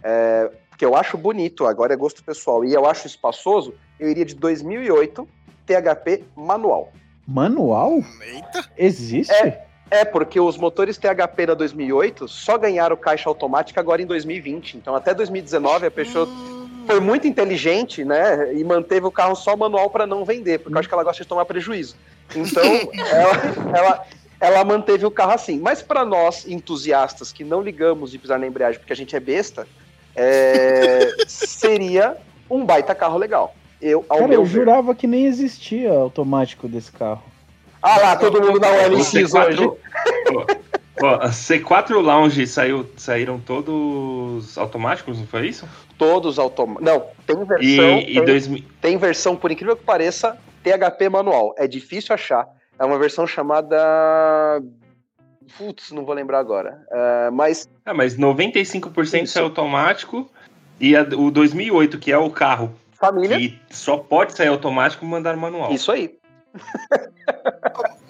é, 0.03 0.51
que 0.77 0.85
eu 0.85 0.95
acho 0.95 1.17
bonito, 1.17 1.65
agora 1.65 1.93
é 1.93 1.97
gosto 1.97 2.23
pessoal, 2.23 2.63
e 2.63 2.73
eu 2.73 2.85
acho 2.85 3.07
espaçoso, 3.07 3.73
eu 3.99 4.09
iria 4.09 4.25
de 4.25 4.35
2008 4.35 5.27
THP 5.65 6.23
manual. 6.35 6.91
Manual? 7.27 8.03
Eita. 8.21 8.69
Existe? 8.77 9.33
É, 9.33 9.65
porque 10.03 10.39
os 10.39 10.57
motores 10.57 10.97
THP 10.97 11.45
da 11.45 11.53
2008 11.53 12.27
só 12.27 12.57
ganharam 12.57 12.97
caixa 12.97 13.29
automática 13.29 13.79
agora 13.79 14.01
em 14.01 14.05
2020. 14.05 14.77
Então, 14.77 14.95
até 14.95 15.13
2019, 15.13 15.85
a 15.85 15.91
Peugeot 15.91 16.29
foi 16.85 16.99
muito 16.99 17.27
inteligente, 17.27 18.03
né? 18.03 18.53
E 18.53 18.63
manteve 18.63 19.05
o 19.05 19.11
carro 19.11 19.35
só 19.35 19.55
manual 19.55 19.89
para 19.89 20.05
não 20.05 20.25
vender, 20.25 20.59
porque 20.59 20.75
eu 20.75 20.79
acho 20.79 20.87
que 20.87 20.93
ela 20.93 21.03
gosta 21.03 21.23
de 21.23 21.29
tomar 21.29 21.45
prejuízo. 21.45 21.95
Então, 22.35 22.63
ela, 23.11 23.77
ela, 23.77 24.05
ela 24.39 24.63
manteve 24.65 25.05
o 25.05 25.11
carro 25.11 25.33
assim. 25.33 25.59
Mas 25.59 25.81
para 25.81 26.03
nós, 26.03 26.47
entusiastas, 26.47 27.31
que 27.31 27.43
não 27.43 27.61
ligamos 27.61 28.11
de 28.11 28.17
pisar 28.17 28.39
na 28.39 28.47
embreagem 28.47 28.79
porque 28.79 28.93
a 28.93 28.95
gente 28.95 29.15
é 29.15 29.19
besta, 29.19 29.67
é, 30.15 31.15
seria 31.27 32.17
um 32.49 32.65
baita 32.65 32.95
carro 32.95 33.17
legal. 33.17 33.55
Eu, 33.81 34.05
ao 34.07 34.17
Cara, 34.17 34.29
meu 34.29 34.41
eu 34.41 34.45
ver. 34.45 34.51
jurava 34.51 34.95
que 34.95 35.05
nem 35.05 35.25
existia 35.25 35.91
automático 35.91 36.67
desse 36.67 36.91
carro. 36.91 37.23
Ah 37.87 37.99
lá, 37.99 38.15
todo 38.15 38.41
mundo 38.41 38.59
na 38.59 38.67
OLX 38.67 39.11
C4 39.13 39.47
hoje. 39.47 39.63
Ó, 40.33 41.05
ó, 41.05 41.15
a 41.21 41.29
C4 41.29 42.01
Lounge 42.01 42.47
saiu, 42.47 42.89
saíram 42.97 43.39
todos 43.39 44.57
automáticos, 44.57 45.19
não 45.19 45.27
foi 45.27 45.47
isso? 45.49 45.67
Todos 45.97 46.39
automáticos. 46.39 46.83
Não, 46.83 47.05
tem 47.27 47.35
versão. 47.45 47.99
E, 47.99 48.11
e 48.11 48.13
tem, 48.15 48.25
2000 48.25 48.63
tem 48.81 48.97
versão, 48.97 49.35
por 49.35 49.51
incrível 49.51 49.75
que 49.77 49.83
pareça, 49.83 50.35
THP 50.63 51.09
manual. 51.09 51.53
É 51.59 51.67
difícil 51.67 52.15
achar. 52.15 52.47
É 52.79 52.83
uma 52.83 52.97
versão 52.97 53.27
chamada. 53.27 53.77
Putz, 55.57 55.91
não 55.91 56.03
vou 56.05 56.15
lembrar 56.15 56.39
agora. 56.39 56.81
É, 56.91 57.29
mas 57.29 57.69
Ah, 57.85 57.93
mas 57.93 58.17
95% 58.17 59.23
Isso. 59.25 59.37
é 59.37 59.41
automático. 59.43 60.27
E 60.79 60.95
a- 60.95 61.03
o 61.15 61.29
2008, 61.29 61.99
que 61.99 62.11
é 62.11 62.17
o 62.17 62.29
carro 62.31 62.73
família, 62.99 63.37
que 63.37 63.59
só 63.69 63.95
pode 63.97 64.33
sair 64.35 64.47
automático, 64.47 65.05
mandaram 65.05 65.39
manual. 65.39 65.71
isso 65.71 65.91
aí. 65.91 66.17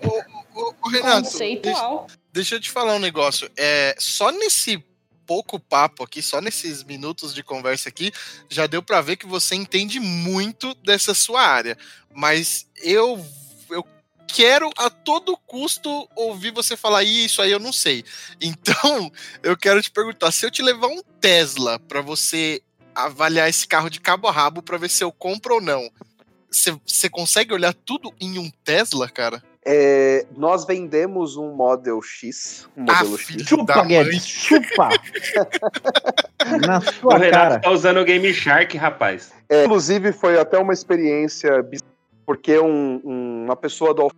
Ô, 0.04 0.60
ô, 0.60 0.74
ô, 0.84 0.90
Renato, 0.90 1.22
deixa, 1.22 1.32
Conceitual. 1.32 2.08
deixa 2.32 2.56
eu 2.56 2.60
te 2.60 2.72
falar 2.72 2.96
um 2.96 3.00
negócio. 3.00 3.50
É, 3.58 3.96
só 3.98 4.32
nesse 4.32 4.84
pouco 5.26 5.60
papo 5.60 6.04
aqui, 6.04 6.22
só 6.22 6.40
nesses 6.40 6.84
minutos 6.84 7.34
de 7.34 7.44
conversa 7.44 7.90
aqui, 7.90 8.12
já 8.50 8.68
deu 8.68 8.82
pra 8.84 9.02
ver 9.02 9.18
que 9.18 9.26
você 9.26 9.56
entende 9.56 10.00
muito 10.00 10.74
dessa 10.76 11.14
sua 11.14 11.42
área. 11.42 11.78
Mas 12.14 12.68
eu 12.78 13.24
eu 13.70 13.86
quero 14.28 14.70
a 14.78 14.90
todo 14.90 15.38
custo 15.38 16.08
ouvir 16.16 16.52
você 16.52 16.78
falar 16.78 17.04
isso 17.04 17.42
aí 17.42 17.52
eu 17.52 17.60
não 17.60 17.74
sei. 17.74 18.04
Então, 18.40 19.12
eu 19.42 19.58
quero 19.58 19.82
te 19.82 19.90
perguntar, 19.90 20.32
se 20.32 20.46
eu 20.46 20.52
te 20.52 20.62
levar 20.62 20.88
um 20.88 21.02
Tesla 21.20 21.80
pra 21.80 22.02
você 22.02 22.62
avaliar 22.94 23.50
esse 23.50 23.68
carro 23.68 23.90
de 23.90 24.00
cabo 24.00 24.28
a 24.28 24.32
rabo 24.32 24.62
pra 24.62 24.78
ver 24.78 24.90
se 24.90 25.04
eu 25.04 25.12
compro 25.12 25.56
ou 25.56 25.62
não. 25.62 25.90
Você- 26.56 27.10
consegue 27.10 27.54
olhar 27.54 27.74
tudo 27.74 28.14
em 28.20 28.40
um 28.40 28.50
Tesla, 28.64 29.10
cara? 29.10 29.44
É, 29.68 30.26
nós 30.38 30.64
vendemos 30.66 31.36
um 31.38 31.52
Model 31.54 32.00
X, 32.02 32.68
um 32.78 32.82
modelo 32.84 33.16
Ah, 33.16 33.18
X. 33.18 33.42
Chupa. 33.48 33.84
Guedes, 33.84 34.26
chupa! 34.28 34.90
Na 36.68 36.78
O 36.78 36.82
sua 36.82 37.18
Renato 37.18 37.32
cara. 37.32 37.60
tá 37.60 37.72
usando 37.72 38.00
o 38.00 38.06
Game 38.06 38.32
Shark, 38.34 38.78
rapaz. 38.78 39.34
É, 39.50 39.64
inclusive, 39.66 40.12
foi 40.12 40.40
até 40.40 40.58
uma 40.58 40.74
experiência. 40.74 41.66
porque 42.26 42.58
um- 42.60 43.00
um- 43.04 43.44
uma 43.46 43.56
pessoa 43.56 43.94
do 43.94 44.02
Alfa 44.02 44.16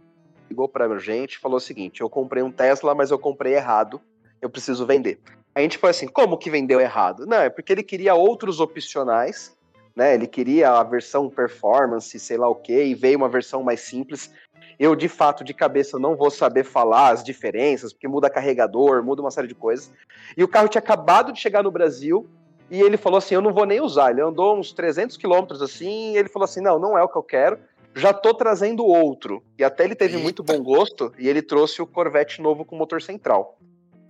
ligou 0.49 0.69
pra 0.69 0.97
gente 0.97 1.33
e 1.33 1.39
falou 1.39 1.57
o 1.57 1.61
seguinte: 1.61 1.99
eu 2.01 2.09
comprei 2.09 2.41
um 2.43 2.51
Tesla, 2.51 2.95
mas 2.95 3.11
eu 3.11 3.19
comprei 3.19 3.53
errado, 3.55 3.99
eu 4.41 4.49
preciso 4.49 4.85
vender. 4.85 5.19
A 5.53 5.59
gente 5.61 5.77
foi 5.77 5.89
assim, 5.89 6.07
como 6.07 6.37
que 6.37 6.49
vendeu 6.49 6.79
errado? 6.79 7.25
Não, 7.25 7.37
é 7.37 7.49
porque 7.49 7.73
ele 7.73 7.83
queria 7.83 8.13
outros 8.15 8.59
opcionais, 8.61 9.56
né? 9.97 10.13
Ele 10.13 10.27
queria 10.27 10.69
a 10.69 10.83
versão 10.83 11.27
performance, 11.27 12.19
sei 12.19 12.37
lá 12.37 12.47
o 12.47 12.53
quê, 12.53 12.85
e 12.85 12.93
veio 12.93 13.17
uma 13.17 13.27
versão 13.27 13.63
mais 13.63 13.79
simples. 13.79 14.31
Eu, 14.77 14.95
de 14.95 15.09
fato, 15.09 15.43
de 15.43 15.55
cabeça, 15.55 15.97
não 15.97 16.15
vou 16.15 16.29
saber 16.29 16.63
falar 16.63 17.09
as 17.09 17.23
diferenças, 17.23 17.91
porque 17.91 18.07
muda 18.07 18.29
carregador, 18.29 19.03
muda 19.03 19.23
uma 19.23 19.31
série 19.31 19.47
de 19.47 19.55
coisas. 19.55 19.91
E 20.37 20.43
o 20.43 20.47
carro 20.47 20.67
tinha 20.67 20.79
acabado 20.79 21.33
de 21.33 21.39
chegar 21.39 21.63
no 21.63 21.71
Brasil, 21.71 22.29
e 22.69 22.79
ele 22.79 22.95
falou 22.95 23.17
assim: 23.17 23.33
Eu 23.33 23.41
não 23.41 23.51
vou 23.51 23.65
nem 23.65 23.81
usar. 23.81 24.11
Ele 24.11 24.21
andou 24.21 24.55
uns 24.55 24.71
300 24.71 25.17
quilômetros 25.17 25.63
assim, 25.63 26.13
e 26.13 26.17
ele 26.17 26.29
falou 26.29 26.43
assim: 26.43 26.61
Não, 26.61 26.77
não 26.77 26.95
é 26.95 27.01
o 27.01 27.09
que 27.09 27.17
eu 27.17 27.23
quero, 27.23 27.57
já 27.95 28.13
tô 28.13 28.35
trazendo 28.35 28.85
outro. 28.85 29.43
E 29.57 29.63
até 29.63 29.83
ele 29.83 29.95
teve 29.95 30.13
Eita. 30.13 30.23
muito 30.23 30.43
bom 30.43 30.61
gosto, 30.61 31.11
e 31.17 31.27
ele 31.27 31.41
trouxe 31.41 31.81
o 31.81 31.87
Corvette 31.87 32.39
novo 32.39 32.63
com 32.63 32.75
motor 32.75 33.01
central. 33.01 33.57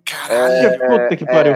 Caralho. 0.03 0.79
Puta 0.79 1.15
que 1.15 1.25
pariu. 1.25 1.53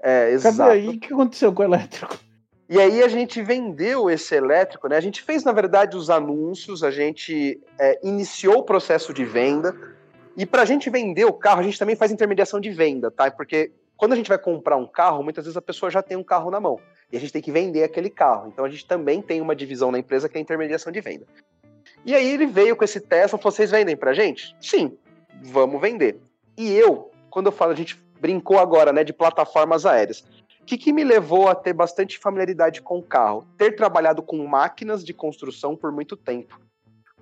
É, 0.00 0.30
Cadê 0.30 0.32
exato. 0.32 0.70
aí? 0.70 0.88
O 0.88 0.98
que 0.98 1.12
aconteceu 1.12 1.52
com 1.52 1.60
o 1.60 1.66
elétrico? 1.66 2.27
E 2.68 2.78
aí 2.78 3.02
a 3.02 3.08
gente 3.08 3.40
vendeu 3.40 4.10
esse 4.10 4.34
elétrico, 4.34 4.88
né? 4.88 4.96
A 4.96 5.00
gente 5.00 5.22
fez, 5.22 5.42
na 5.42 5.52
verdade, 5.52 5.96
os 5.96 6.10
anúncios, 6.10 6.84
a 6.84 6.90
gente 6.90 7.58
é, 7.78 7.98
iniciou 8.02 8.58
o 8.58 8.62
processo 8.62 9.14
de 9.14 9.24
venda. 9.24 9.74
E 10.36 10.44
para 10.44 10.62
a 10.62 10.64
gente 10.66 10.90
vender 10.90 11.24
o 11.24 11.32
carro, 11.32 11.60
a 11.60 11.62
gente 11.62 11.78
também 11.78 11.96
faz 11.96 12.12
intermediação 12.12 12.60
de 12.60 12.70
venda, 12.70 13.10
tá? 13.10 13.30
Porque 13.30 13.72
quando 13.96 14.12
a 14.12 14.16
gente 14.16 14.28
vai 14.28 14.38
comprar 14.38 14.76
um 14.76 14.86
carro, 14.86 15.22
muitas 15.22 15.44
vezes 15.44 15.56
a 15.56 15.62
pessoa 15.62 15.90
já 15.90 16.02
tem 16.02 16.16
um 16.16 16.22
carro 16.22 16.50
na 16.50 16.60
mão. 16.60 16.78
E 17.10 17.16
a 17.16 17.20
gente 17.20 17.32
tem 17.32 17.40
que 17.40 17.50
vender 17.50 17.82
aquele 17.82 18.10
carro. 18.10 18.48
Então 18.48 18.64
a 18.64 18.68
gente 18.68 18.86
também 18.86 19.22
tem 19.22 19.40
uma 19.40 19.56
divisão 19.56 19.90
na 19.90 19.98
empresa 19.98 20.28
que 20.28 20.36
é 20.36 20.38
a 20.38 20.42
intermediação 20.42 20.92
de 20.92 21.00
venda. 21.00 21.26
E 22.04 22.14
aí 22.14 22.30
ele 22.30 22.46
veio 22.46 22.76
com 22.76 22.84
esse 22.84 23.00
Tesla 23.00 23.38
falou: 23.38 23.50
vocês 23.50 23.70
vendem 23.70 23.96
pra 23.96 24.12
gente? 24.12 24.54
Sim, 24.60 24.96
vamos 25.42 25.80
vender. 25.80 26.20
E 26.56 26.70
eu, 26.70 27.10
quando 27.30 27.46
eu 27.46 27.52
falo, 27.52 27.72
a 27.72 27.74
gente 27.74 28.00
brincou 28.20 28.58
agora, 28.58 28.92
né, 28.92 29.02
de 29.04 29.12
plataformas 29.12 29.86
aéreas. 29.86 30.24
O 30.68 30.70
que, 30.70 30.76
que 30.76 30.92
me 30.92 31.02
levou 31.02 31.48
a 31.48 31.54
ter 31.54 31.72
bastante 31.72 32.18
familiaridade 32.18 32.82
com 32.82 32.98
o 32.98 33.02
carro? 33.02 33.46
Ter 33.56 33.74
trabalhado 33.74 34.22
com 34.22 34.46
máquinas 34.46 35.02
de 35.02 35.14
construção 35.14 35.74
por 35.74 35.90
muito 35.90 36.14
tempo. 36.14 36.60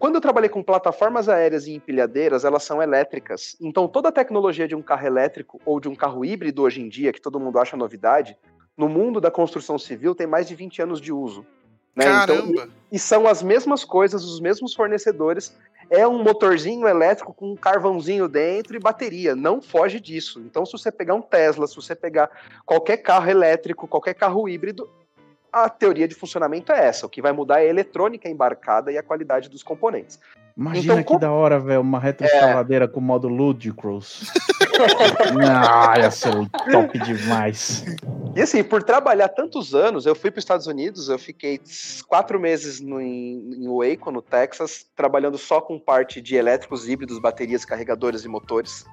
Quando 0.01 0.16
eu 0.16 0.20
trabalhei 0.20 0.49
com 0.49 0.64
plataformas 0.64 1.28
aéreas 1.28 1.64
e 1.68 1.74
empilhadeiras, 1.74 2.44
elas 2.44 2.64
são 2.64 2.82
elétricas. 2.82 3.57
Então, 3.61 3.86
toda 3.86 4.09
a 4.09 4.12
tecnologia 4.12 4.66
de 4.66 4.74
um 4.74 4.82
carro 4.82 5.07
elétrico 5.07 5.61
ou 5.64 5.78
de 5.78 5.88
um 5.88 5.94
carro 5.94 6.24
híbrido 6.24 6.62
hoje 6.62 6.80
em 6.80 6.88
dia, 6.88 7.12
que 7.12 7.20
todo 7.20 7.38
mundo 7.38 7.61
acha 7.61 7.76
novidade, 7.76 8.36
no 8.76 8.88
mundo 8.88 9.20
da 9.20 9.30
construção 9.30 9.78
civil 9.78 10.12
tem 10.12 10.26
mais 10.26 10.49
de 10.49 10.57
20 10.57 10.82
anos 10.82 11.01
de 11.01 11.12
uso. 11.12 11.47
Né? 11.94 12.05
Então, 12.24 12.53
Caramba. 12.53 12.68
e 12.90 12.99
são 12.99 13.28
as 13.28 13.44
mesmas 13.44 13.84
coisas, 13.84 14.24
os 14.24 14.40
mesmos 14.40 14.74
fornecedores. 14.74 15.57
É 15.89 16.07
um 16.07 16.22
motorzinho 16.22 16.89
elétrico 16.89 17.32
com 17.32 17.53
um 17.53 17.57
carvãozinho 17.57 18.28
dentro 18.28 18.76
e 18.76 18.80
bateria. 18.80 19.37
Não 19.37 19.62
foge 19.62 20.01
disso. 20.01 20.41
Então, 20.41 20.66
se 20.66 20.72
você 20.72 20.91
pegar 20.91 21.14
um 21.14 21.22
Tesla, 21.22 21.66
se 21.66 21.76
você 21.76 21.95
pegar 21.95 22.30
qualquer 22.64 22.97
carro 22.99 23.30
elétrico, 23.30 23.87
qualquer 23.87 24.14
carro 24.14 24.49
híbrido, 24.49 24.91
a 25.64 25.70
teoria 25.70 26.07
de 26.07 26.14
funcionamento 26.14 26.70
é 26.70 26.86
essa. 26.86 27.07
O 27.07 27.09
que 27.09 27.22
vai 27.22 27.32
mudar 27.32 27.61
é 27.61 27.66
a 27.66 27.70
eletrônica 27.70 28.28
embarcada 28.28 28.92
e 28.92 28.98
a 28.98 29.02
qualidade 29.02 29.48
dos 29.48 29.62
componentes. 29.62 30.18
Imagina 30.54 30.94
Então, 30.94 30.96
que 31.04 31.12
com- 31.14 31.18
da 31.18 31.30
hora, 31.32 31.59
velho, 31.59 31.80
uma 31.80 31.98
retroescavadeira 31.98 32.86
com 32.86 33.00
modo 33.00 33.26
Ludicrous. 33.26 34.30
ah, 35.48 35.94
ia 35.98 36.11
ser 36.11 36.32
top 36.70 36.98
demais. 36.98 37.84
E 38.34 38.40
assim, 38.42 38.62
por 38.62 38.82
trabalhar 38.82 39.28
tantos 39.28 39.74
anos, 39.74 40.04
eu 40.04 40.14
fui 40.14 40.30
para 40.30 40.38
os 40.38 40.44
Estados 40.44 40.66
Unidos, 40.66 41.09
eu 41.09 41.18
fiquei 41.18 41.59
quatro 42.07 42.38
meses 42.38 42.80
no, 42.80 43.00
em, 43.00 43.64
em 43.64 43.66
Waco, 43.68 44.11
no 44.11 44.20
Texas, 44.20 44.84
trabalhando 44.94 45.38
só 45.38 45.61
com 45.61 45.78
parte 45.78 46.20
de 46.20 46.36
elétricos 46.36 46.86
híbridos, 46.86 47.18
baterias, 47.18 47.64
carregadores 47.64 48.24
e 48.24 48.28
motores. 48.28 48.84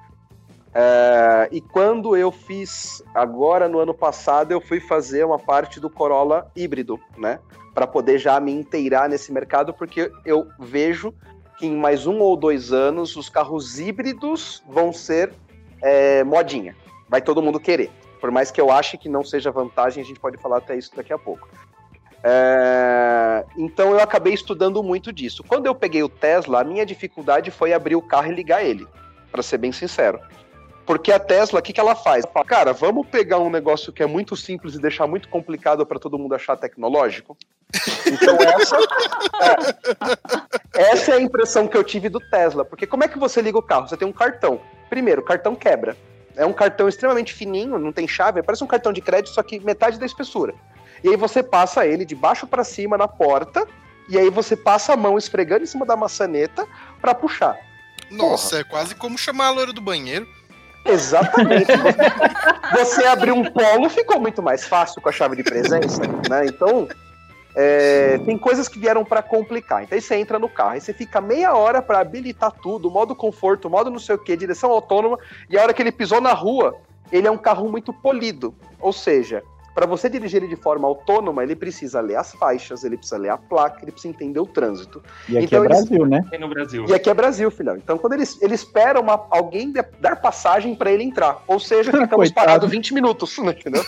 É, 0.74 1.48
e 1.52 1.60
quando 1.60 2.16
eu 2.16 2.32
fiz, 2.32 3.02
agora 3.14 3.68
no 3.68 3.78
ano 3.78 3.94
passado, 3.94 4.50
eu 4.50 4.60
fui 4.60 4.80
fazer 4.80 5.24
uma 5.24 5.38
parte 5.38 5.78
do 5.78 5.88
Corolla 5.88 6.50
híbrido, 6.56 6.98
né? 7.16 7.38
Para 7.72 7.86
poder 7.86 8.18
já 8.18 8.40
me 8.40 8.52
inteirar 8.52 9.08
nesse 9.08 9.32
mercado, 9.32 9.72
porque 9.72 10.10
eu 10.24 10.48
vejo 10.58 11.14
que 11.56 11.66
em 11.66 11.76
mais 11.76 12.06
um 12.06 12.18
ou 12.18 12.36
dois 12.36 12.72
anos 12.72 13.14
os 13.14 13.28
carros 13.28 13.78
híbridos 13.78 14.64
vão 14.68 14.92
ser 14.92 15.32
é, 15.80 16.24
modinha. 16.24 16.74
Vai 17.08 17.22
todo 17.22 17.40
mundo 17.40 17.60
querer. 17.60 17.90
Por 18.20 18.32
mais 18.32 18.50
que 18.50 18.60
eu 18.60 18.72
ache 18.72 18.98
que 18.98 19.08
não 19.08 19.22
seja 19.22 19.52
vantagem, 19.52 20.02
a 20.02 20.06
gente 20.06 20.18
pode 20.18 20.38
falar 20.38 20.58
até 20.58 20.76
isso 20.76 20.90
daqui 20.96 21.12
a 21.12 21.18
pouco. 21.18 21.48
É, 22.24 23.44
Então 23.56 23.92
eu 23.92 24.00
acabei 24.00 24.32
estudando 24.32 24.82
muito 24.82 25.12
disso. 25.12 25.44
Quando 25.46 25.66
eu 25.66 25.74
peguei 25.74 26.02
o 26.02 26.08
Tesla, 26.08 26.62
a 26.62 26.64
minha 26.64 26.84
dificuldade 26.84 27.52
foi 27.52 27.72
abrir 27.72 27.94
o 27.94 28.02
carro 28.02 28.32
e 28.32 28.34
ligar 28.34 28.64
ele, 28.64 28.88
para 29.30 29.42
ser 29.42 29.58
bem 29.58 29.70
sincero. 29.70 30.18
Porque 30.86 31.10
a 31.10 31.18
Tesla, 31.18 31.60
o 31.60 31.62
que, 31.62 31.72
que 31.72 31.80
ela 31.80 31.94
faz? 31.94 32.24
Ela 32.24 32.32
fala, 32.32 32.44
cara, 32.44 32.72
vamos 32.72 33.06
pegar 33.06 33.38
um 33.38 33.50
negócio 33.50 33.92
que 33.92 34.02
é 34.02 34.06
muito 34.06 34.36
simples 34.36 34.74
e 34.74 34.80
deixar 34.80 35.06
muito 35.06 35.28
complicado 35.28 35.84
para 35.86 35.98
todo 35.98 36.18
mundo 36.18 36.34
achar 36.34 36.56
tecnológico? 36.56 37.36
Então 38.06 38.36
essa 38.40 38.76
é, 40.74 40.92
essa 40.92 41.12
é 41.12 41.14
a 41.16 41.20
impressão 41.20 41.66
que 41.66 41.76
eu 41.76 41.82
tive 41.82 42.08
do 42.08 42.20
Tesla. 42.20 42.64
Porque 42.64 42.86
como 42.86 43.04
é 43.04 43.08
que 43.08 43.18
você 43.18 43.40
liga 43.40 43.58
o 43.58 43.62
carro? 43.62 43.88
Você 43.88 43.96
tem 43.96 44.06
um 44.06 44.12
cartão. 44.12 44.60
Primeiro, 44.90 45.22
o 45.22 45.24
cartão 45.24 45.54
quebra. 45.54 45.96
É 46.36 46.44
um 46.44 46.52
cartão 46.52 46.88
extremamente 46.88 47.32
fininho, 47.32 47.78
não 47.78 47.92
tem 47.92 48.08
chave, 48.08 48.42
parece 48.42 48.64
um 48.64 48.66
cartão 48.66 48.92
de 48.92 49.00
crédito, 49.00 49.34
só 49.34 49.42
que 49.42 49.60
metade 49.60 49.98
da 49.98 50.06
espessura. 50.06 50.54
E 51.02 51.08
aí 51.08 51.16
você 51.16 51.42
passa 51.42 51.86
ele 51.86 52.04
de 52.04 52.14
baixo 52.14 52.46
para 52.46 52.64
cima 52.64 52.98
na 52.98 53.06
porta, 53.06 53.66
e 54.08 54.18
aí 54.18 54.30
você 54.30 54.56
passa 54.56 54.92
a 54.92 54.96
mão 54.96 55.16
esfregando 55.16 55.62
em 55.62 55.66
cima 55.66 55.86
da 55.86 55.96
maçaneta 55.96 56.66
para 57.00 57.14
puxar. 57.14 57.56
Nossa, 58.10 58.58
é 58.58 58.64
quase 58.64 58.94
como 58.94 59.16
chamar 59.16 59.48
a 59.48 59.50
loira 59.50 59.72
do 59.72 59.80
banheiro. 59.80 60.26
Exatamente. 60.84 61.66
você 62.72 63.04
abrir 63.06 63.32
um 63.32 63.44
polo 63.44 63.88
ficou 63.88 64.20
muito 64.20 64.42
mais 64.42 64.66
fácil 64.66 65.00
com 65.00 65.08
a 65.08 65.12
chave 65.12 65.36
de 65.36 65.42
presença, 65.42 66.02
né? 66.28 66.46
Então, 66.46 66.86
é, 67.54 68.18
tem 68.18 68.36
coisas 68.36 68.68
que 68.68 68.78
vieram 68.78 69.04
para 69.04 69.22
complicar. 69.22 69.82
Então 69.82 69.96
aí 69.96 70.02
você 70.02 70.16
entra 70.16 70.38
no 70.38 70.48
carro, 70.48 70.70
aí 70.70 70.80
você 70.80 70.92
fica 70.92 71.20
meia 71.20 71.54
hora 71.54 71.80
para 71.80 72.00
habilitar 72.00 72.52
tudo, 72.52 72.90
modo 72.90 73.14
conforto, 73.14 73.70
modo 73.70 73.90
não 73.90 73.98
sei 73.98 74.16
o 74.16 74.18
que, 74.18 74.36
direção 74.36 74.70
autônoma, 74.70 75.18
e 75.48 75.56
a 75.56 75.62
hora 75.62 75.72
que 75.72 75.80
ele 75.80 75.92
pisou 75.92 76.20
na 76.20 76.32
rua, 76.32 76.76
ele 77.12 77.28
é 77.28 77.30
um 77.30 77.38
carro 77.38 77.68
muito 77.68 77.92
polido. 77.92 78.54
Ou 78.80 78.92
seja, 78.92 79.42
para 79.74 79.86
você 79.86 80.08
dirigir 80.08 80.42
ele 80.42 80.48
de 80.48 80.56
forma 80.56 80.86
autônoma, 80.86 81.42
ele 81.42 81.56
precisa 81.56 82.00
ler 82.00 82.16
as 82.16 82.32
faixas, 82.32 82.84
ele 82.84 82.96
precisa 82.96 83.18
ler 83.18 83.30
a 83.30 83.36
placa, 83.36 83.80
ele 83.82 83.90
precisa 83.90 84.14
entender 84.14 84.38
o 84.38 84.46
trânsito. 84.46 85.02
E 85.28 85.36
aqui 85.36 85.46
Então 85.46 85.62
é 85.62 85.66
eles- 85.66 85.78
Brasil, 85.84 86.06
né? 86.06 86.24
Tem 86.30 86.38
no 86.38 86.48
Brasil. 86.48 86.84
E 86.88 86.94
aqui 86.94 87.10
é 87.10 87.14
Brasil, 87.14 87.50
filhão. 87.50 87.76
Então, 87.76 87.98
quando 87.98 88.12
eles, 88.12 88.40
ele 88.40 88.54
espera 88.54 89.00
uma, 89.00 89.26
alguém 89.30 89.72
de- 89.72 89.82
dar 90.00 90.16
passagem 90.16 90.74
para 90.74 90.90
ele 90.92 91.02
entrar. 91.02 91.42
Ou 91.48 91.58
seja, 91.58 91.90
ficamos 91.92 92.30
parados 92.30 92.70
20 92.70 92.94
minutos, 92.94 93.36
né, 93.38 93.50
entendeu? 93.58 93.84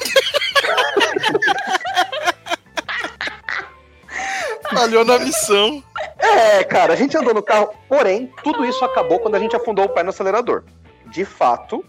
Falhou 4.70 5.04
na 5.04 5.18
missão. 5.18 5.82
É, 6.18 6.64
cara, 6.64 6.92
a 6.92 6.96
gente 6.96 7.16
andou 7.16 7.32
no 7.32 7.42
carro. 7.42 7.70
Porém, 7.88 8.32
tudo 8.42 8.64
isso 8.64 8.84
acabou 8.84 9.18
quando 9.20 9.36
a 9.36 9.38
gente 9.38 9.54
afundou 9.54 9.84
o 9.84 9.88
pé 9.88 10.02
no 10.02 10.10
acelerador. 10.10 10.64
De 11.06 11.24
fato, 11.24 11.84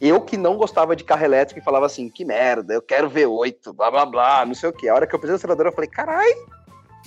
eu 0.00 0.20
que 0.20 0.36
não 0.36 0.56
gostava 0.56 0.96
de 0.96 1.04
carro 1.04 1.24
elétrico 1.24 1.60
e 1.60 1.64
falava 1.64 1.86
assim, 1.86 2.08
que 2.08 2.24
merda, 2.24 2.74
eu 2.74 2.82
quero 2.82 3.10
V8, 3.10 3.74
blá 3.74 3.90
blá 3.90 4.06
blá, 4.06 4.46
não 4.46 4.54
sei 4.54 4.70
o 4.70 4.72
que. 4.72 4.88
A 4.88 4.94
hora 4.94 5.06
que 5.06 5.14
eu 5.14 5.18
pisei 5.18 5.32
no 5.32 5.36
acelerador, 5.36 5.66
eu 5.66 5.72
falei, 5.72 5.90
carai. 5.90 6.30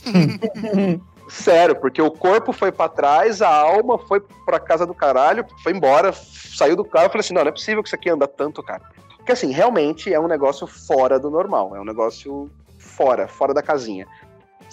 Sério, 1.29 1.75
porque 1.75 2.01
o 2.01 2.11
corpo 2.11 2.51
foi 2.51 2.71
pra 2.71 2.89
trás, 2.89 3.41
a 3.41 3.49
alma 3.49 3.97
foi 3.97 4.19
pra 4.45 4.59
casa 4.59 4.85
do 4.85 4.93
caralho, 4.93 5.45
foi 5.63 5.71
embora, 5.71 6.11
saiu 6.13 6.75
do 6.75 6.83
carro. 6.83 7.05
Eu 7.05 7.09
falei 7.09 7.21
assim: 7.21 7.33
não, 7.33 7.41
não 7.41 7.49
é 7.49 7.51
possível 7.51 7.81
que 7.81 7.87
isso 7.87 7.95
aqui 7.95 8.09
anda 8.09 8.27
tanto, 8.27 8.61
cara. 8.61 8.81
Porque 9.17 9.31
assim, 9.31 9.51
realmente 9.51 10.13
é 10.13 10.19
um 10.19 10.27
negócio 10.27 10.67
fora 10.67 11.17
do 11.17 11.29
normal, 11.29 11.75
é 11.75 11.79
um 11.79 11.85
negócio 11.85 12.51
fora, 12.77 13.27
fora 13.27 13.53
da 13.53 13.61
casinha. 13.61 14.05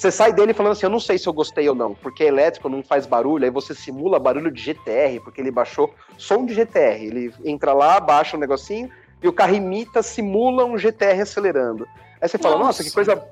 Você 0.01 0.11
sai 0.11 0.32
dele 0.32 0.55
falando 0.55 0.72
assim, 0.72 0.86
eu 0.86 0.90
não 0.90 0.98
sei 0.98 1.18
se 1.18 1.26
eu 1.26 1.32
gostei 1.32 1.68
ou 1.68 1.74
não, 1.74 1.94
porque 1.94 2.24
elétrico 2.24 2.70
não 2.70 2.82
faz 2.82 3.05
barulho, 3.05 3.44
aí 3.44 3.51
você 3.51 3.74
simula 3.74 4.18
barulho 4.18 4.51
de 4.51 4.59
GTR, 4.59 5.20
porque 5.22 5.42
ele 5.42 5.51
baixou 5.51 5.92
som 6.16 6.46
de 6.46 6.55
GTR. 6.55 7.05
Ele 7.05 7.34
entra 7.44 7.74
lá, 7.74 8.01
baixa 8.01 8.34
um 8.34 8.40
negocinho, 8.40 8.90
e 9.22 9.28
o 9.28 9.32
carro 9.32 9.55
imita, 9.55 10.03
simula 10.03 10.64
um 10.64 10.78
GTR 10.78 11.20
acelerando. 11.20 11.86
Aí 12.18 12.26
você 12.26 12.38
fala, 12.38 12.57
nossa, 12.57 12.82
Nossa. 12.82 12.84
que 12.84 12.90
coisa. 12.90 13.22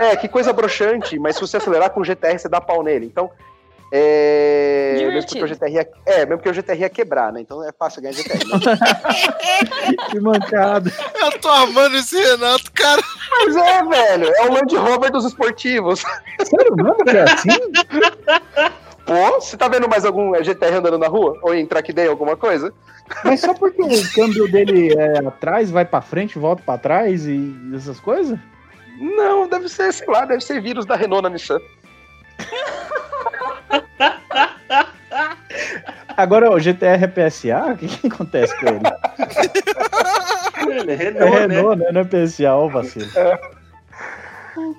É, 0.00 0.16
que 0.16 0.26
coisa 0.26 0.52
broxante, 0.52 1.16
mas 1.20 1.36
se 1.36 1.40
você 1.40 1.58
acelerar 1.58 1.90
com 1.90 2.00
o 2.00 2.04
GTR, 2.04 2.36
você 2.36 2.48
dá 2.48 2.60
pau 2.60 2.82
nele. 2.82 3.06
Então. 3.06 3.30
É. 3.90 4.94
Mesmo 4.98 5.26
porque 5.26 5.42
o. 5.42 5.46
GTR 5.46 5.70
ia, 5.70 5.88
é, 6.06 6.18
mesmo 6.18 6.36
porque 6.38 6.50
o 6.50 6.54
GTR 6.54 6.80
ia 6.80 6.88
quebrar, 6.90 7.32
né? 7.32 7.40
Então 7.40 7.66
é 7.66 7.72
fácil 7.72 8.02
ganhar 8.02 8.14
GTR. 8.14 8.44
né? 8.46 8.78
Que 10.10 10.20
mancada. 10.20 10.92
Eu 11.14 11.38
tô 11.38 11.48
amando 11.48 11.96
esse 11.96 12.16
Renato, 12.20 12.70
cara. 12.72 13.02
Mas 13.30 13.56
é, 13.56 13.84
velho, 13.84 14.32
é 14.36 14.46
o 14.46 14.52
Land 14.52 14.76
Rover 14.76 15.10
dos 15.10 15.24
esportivos. 15.24 16.00
Sério 16.44 16.74
que 16.76 17.16
é 17.16 17.22
assim? 17.22 17.48
Pô, 19.06 19.40
você 19.40 19.56
tá 19.56 19.68
vendo 19.68 19.88
mais 19.88 20.04
algum 20.04 20.34
GTR 20.42 20.76
andando 20.76 20.98
na 20.98 21.08
rua? 21.08 21.38
Ou 21.42 21.54
em 21.54 21.66
Track 21.66 21.92
Day, 21.92 22.08
alguma 22.08 22.36
coisa? 22.36 22.72
Mas 23.24 23.40
só 23.40 23.54
porque 23.54 23.80
o 23.82 24.12
câmbio 24.14 24.50
dele 24.50 24.92
é 24.92 25.26
atrás, 25.26 25.70
vai 25.70 25.84
pra 25.84 26.02
frente, 26.02 26.38
volta 26.38 26.62
pra 26.64 26.76
trás 26.76 27.26
e 27.26 27.54
essas 27.74 27.98
coisas? 27.98 28.38
Não, 29.00 29.48
deve 29.48 29.68
ser, 29.68 29.92
sei 29.92 30.06
lá, 30.08 30.24
deve 30.24 30.42
ser 30.42 30.60
vírus 30.60 30.84
da 30.84 30.94
Renault 30.94 31.22
na 31.22 31.30
Nissan. 31.30 31.58
Agora 36.16 36.50
o 36.50 36.58
GTR 36.58 37.04
é 37.04 37.06
PSA? 37.06 37.72
O 37.72 37.76
que, 37.76 37.86
que 37.86 38.06
acontece 38.08 38.54
com 38.58 38.66
ele? 38.66 38.82
Ele 40.80 40.90
é 40.90 40.94
É 40.94 40.96
Renault, 40.96 41.30
né? 41.30 41.56
Renault, 41.56 41.78
né? 41.78 41.92
Não 41.92 42.00
é 42.00 42.04
PSA, 42.04 42.54
o 42.54 42.68
vacilo. 42.68 43.06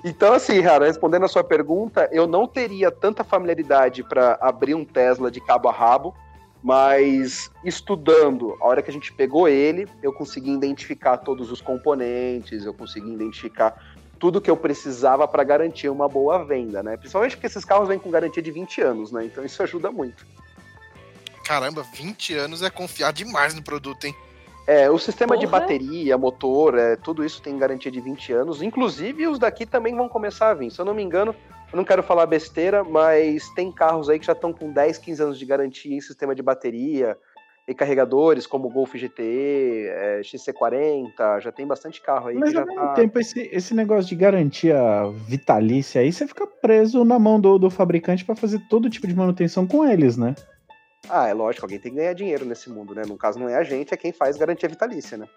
Então, 0.04 0.34
assim, 0.34 0.60
Rara, 0.60 0.86
respondendo 0.86 1.24
a 1.24 1.28
sua 1.28 1.42
pergunta, 1.42 2.08
eu 2.12 2.26
não 2.26 2.46
teria 2.46 2.90
tanta 2.90 3.24
familiaridade 3.24 4.02
para 4.02 4.38
abrir 4.40 4.74
um 4.74 4.84
Tesla 4.84 5.30
de 5.30 5.40
cabo 5.40 5.68
a 5.68 5.72
rabo, 5.72 6.14
mas 6.62 7.50
estudando, 7.64 8.56
a 8.60 8.66
hora 8.66 8.82
que 8.82 8.90
a 8.90 8.92
gente 8.92 9.12
pegou 9.12 9.48
ele, 9.48 9.88
eu 10.02 10.12
consegui 10.12 10.52
identificar 10.52 11.16
todos 11.18 11.50
os 11.50 11.60
componentes, 11.60 12.64
eu 12.64 12.74
consegui 12.74 13.12
identificar 13.12 13.74
tudo 14.20 14.40
que 14.40 14.50
eu 14.50 14.56
precisava 14.56 15.26
para 15.26 15.42
garantir 15.42 15.88
uma 15.88 16.06
boa 16.06 16.44
venda, 16.44 16.82
né? 16.82 16.96
Principalmente 16.98 17.36
porque 17.36 17.46
esses 17.46 17.64
carros 17.64 17.88
vêm 17.88 17.98
com 17.98 18.10
garantia 18.10 18.42
de 18.42 18.50
20 18.50 18.82
anos, 18.82 19.10
né? 19.10 19.24
Então 19.24 19.42
isso 19.42 19.62
ajuda 19.62 19.90
muito. 19.90 20.26
Caramba, 21.44 21.82
20 21.94 22.34
anos 22.34 22.62
é 22.62 22.68
confiar 22.68 23.12
demais 23.14 23.54
no 23.54 23.62
produto, 23.62 24.04
hein? 24.04 24.14
É, 24.66 24.90
o 24.90 24.98
sistema 24.98 25.38
de 25.38 25.46
Porra. 25.46 25.60
bateria, 25.60 26.18
motor, 26.18 26.78
é, 26.78 26.94
tudo 26.96 27.24
isso 27.24 27.40
tem 27.40 27.58
garantia 27.58 27.90
de 27.90 27.98
20 27.98 28.32
anos. 28.34 28.62
Inclusive, 28.62 29.26
os 29.26 29.38
daqui 29.38 29.64
também 29.64 29.96
vão 29.96 30.08
começar 30.08 30.50
a 30.50 30.54
vir. 30.54 30.70
Se 30.70 30.78
eu 30.78 30.84
não 30.84 30.94
me 30.94 31.02
engano, 31.02 31.34
eu 31.72 31.76
não 31.76 31.84
quero 31.84 32.02
falar 32.02 32.26
besteira, 32.26 32.84
mas 32.84 33.48
tem 33.54 33.72
carros 33.72 34.10
aí 34.10 34.18
que 34.18 34.26
já 34.26 34.34
estão 34.34 34.52
com 34.52 34.70
10, 34.70 34.98
15 34.98 35.22
anos 35.22 35.38
de 35.38 35.46
garantia 35.46 35.96
em 35.96 36.00
sistema 36.00 36.34
de 36.34 36.42
bateria 36.42 37.16
e 37.70 37.74
carregadores, 37.74 38.48
como 38.48 38.66
o 38.66 38.70
Golf 38.70 38.92
GTE, 38.96 39.86
é, 39.88 40.20
XC40, 40.24 41.40
já 41.40 41.52
tem 41.52 41.64
bastante 41.64 42.02
carro 42.02 42.26
aí 42.26 42.34
Mas 42.36 42.48
que 42.48 42.54
já 42.56 42.62
ao 42.62 42.66
mesmo 42.66 42.80
tá... 42.80 42.94
tempo, 42.94 43.16
esse, 43.20 43.48
esse 43.52 43.72
negócio 43.74 44.08
de 44.08 44.16
garantia 44.16 44.76
vitalícia 45.28 46.00
aí, 46.00 46.12
você 46.12 46.26
fica 46.26 46.48
preso 46.48 47.04
na 47.04 47.16
mão 47.16 47.40
do, 47.40 47.58
do 47.58 47.70
fabricante 47.70 48.24
pra 48.24 48.34
fazer 48.34 48.58
todo 48.68 48.90
tipo 48.90 49.06
de 49.06 49.14
manutenção 49.14 49.68
com 49.68 49.86
eles, 49.86 50.16
né? 50.16 50.34
Ah, 51.08 51.28
é 51.28 51.32
lógico, 51.32 51.64
alguém 51.64 51.78
tem 51.78 51.92
que 51.92 51.98
ganhar 51.98 52.12
dinheiro 52.12 52.44
nesse 52.44 52.68
mundo, 52.68 52.92
né? 52.92 53.02
No 53.06 53.16
caso, 53.16 53.38
não 53.38 53.48
é 53.48 53.54
a 53.54 53.62
gente, 53.62 53.94
é 53.94 53.96
quem 53.96 54.10
faz 54.12 54.36
garantia 54.36 54.68
vitalícia, 54.68 55.16
né? 55.16 55.28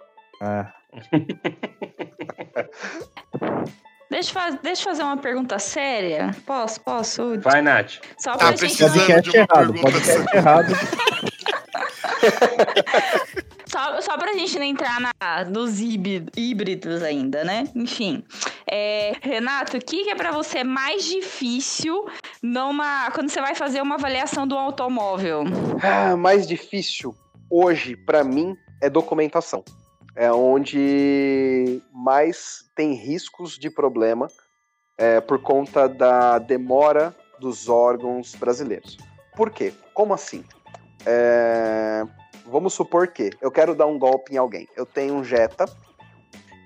É. 0.42 0.66
Deixa, 4.10 4.30
eu 4.30 4.34
faz- 4.34 4.60
deixa 4.62 4.82
eu 4.82 4.86
fazer 4.86 5.04
uma 5.04 5.18
pergunta 5.18 5.58
séria. 5.58 6.36
Posso? 6.46 6.80
Posso? 6.82 7.40
Vai, 7.40 7.62
Nath. 7.64 7.94
Só 8.20 8.34
Tá 8.34 8.38
pra 8.38 8.48
gente. 8.52 8.60
precisando. 8.60 9.22
De 9.22 9.30
uma 9.30 9.38
errado, 9.38 9.74
pergunta 9.74 9.82
podcast 9.82 10.36
errado. 10.38 10.74
Só, 13.66 14.02
só 14.02 14.18
pra 14.18 14.34
gente 14.34 14.58
não 14.58 14.66
entrar 14.66 15.00
na, 15.00 15.46
nos 15.46 15.80
híbri- 15.80 16.26
híbridos 16.38 17.02
ainda, 17.02 17.44
né? 17.44 17.68
Enfim. 17.76 18.24
É, 18.70 19.14
Renato, 19.22 19.78
o 19.78 19.80
que, 19.80 20.04
que 20.04 20.10
é 20.12 20.16
pra 20.16 20.32
você 20.32 20.64
mais 20.64 21.06
difícil 21.06 22.06
numa, 22.42 23.10
quando 23.12 23.30
você 23.30 23.42
vai 23.42 23.56
fazer 23.56 23.82
uma 23.82 23.96
avaliação 23.96 24.48
do 24.48 24.56
automóvel? 24.58 25.44
Ah, 25.82 26.16
mais 26.16 26.48
difícil 26.48 27.16
hoje, 27.50 27.96
pra 27.96 28.24
mim, 28.24 28.56
é 28.82 28.90
documentação. 28.90 29.64
É 30.16 30.32
onde 30.32 31.82
mais 31.92 32.66
tem 32.76 32.94
riscos 32.94 33.58
de 33.58 33.70
problema 33.72 34.28
é, 34.98 35.20
por 35.20 35.40
conta 35.40 35.88
da 35.90 36.38
demora 36.38 37.16
dos 37.40 37.68
órgãos 37.68 38.36
brasileiros. 38.36 38.98
Por 39.36 39.50
quê? 39.50 39.74
Como 39.96 40.14
assim? 40.14 40.44
É, 41.06 42.06
Vamos 42.46 42.74
supor 42.74 43.08
que 43.08 43.32
eu 43.42 43.50
quero 43.50 43.74
dar 43.74 43.88
um 43.88 43.98
golpe 43.98 44.34
em 44.34 44.38
alguém. 44.38 44.68
Eu 44.76 44.86
tenho 44.86 45.16
um 45.16 45.24
Jetta, 45.24 45.66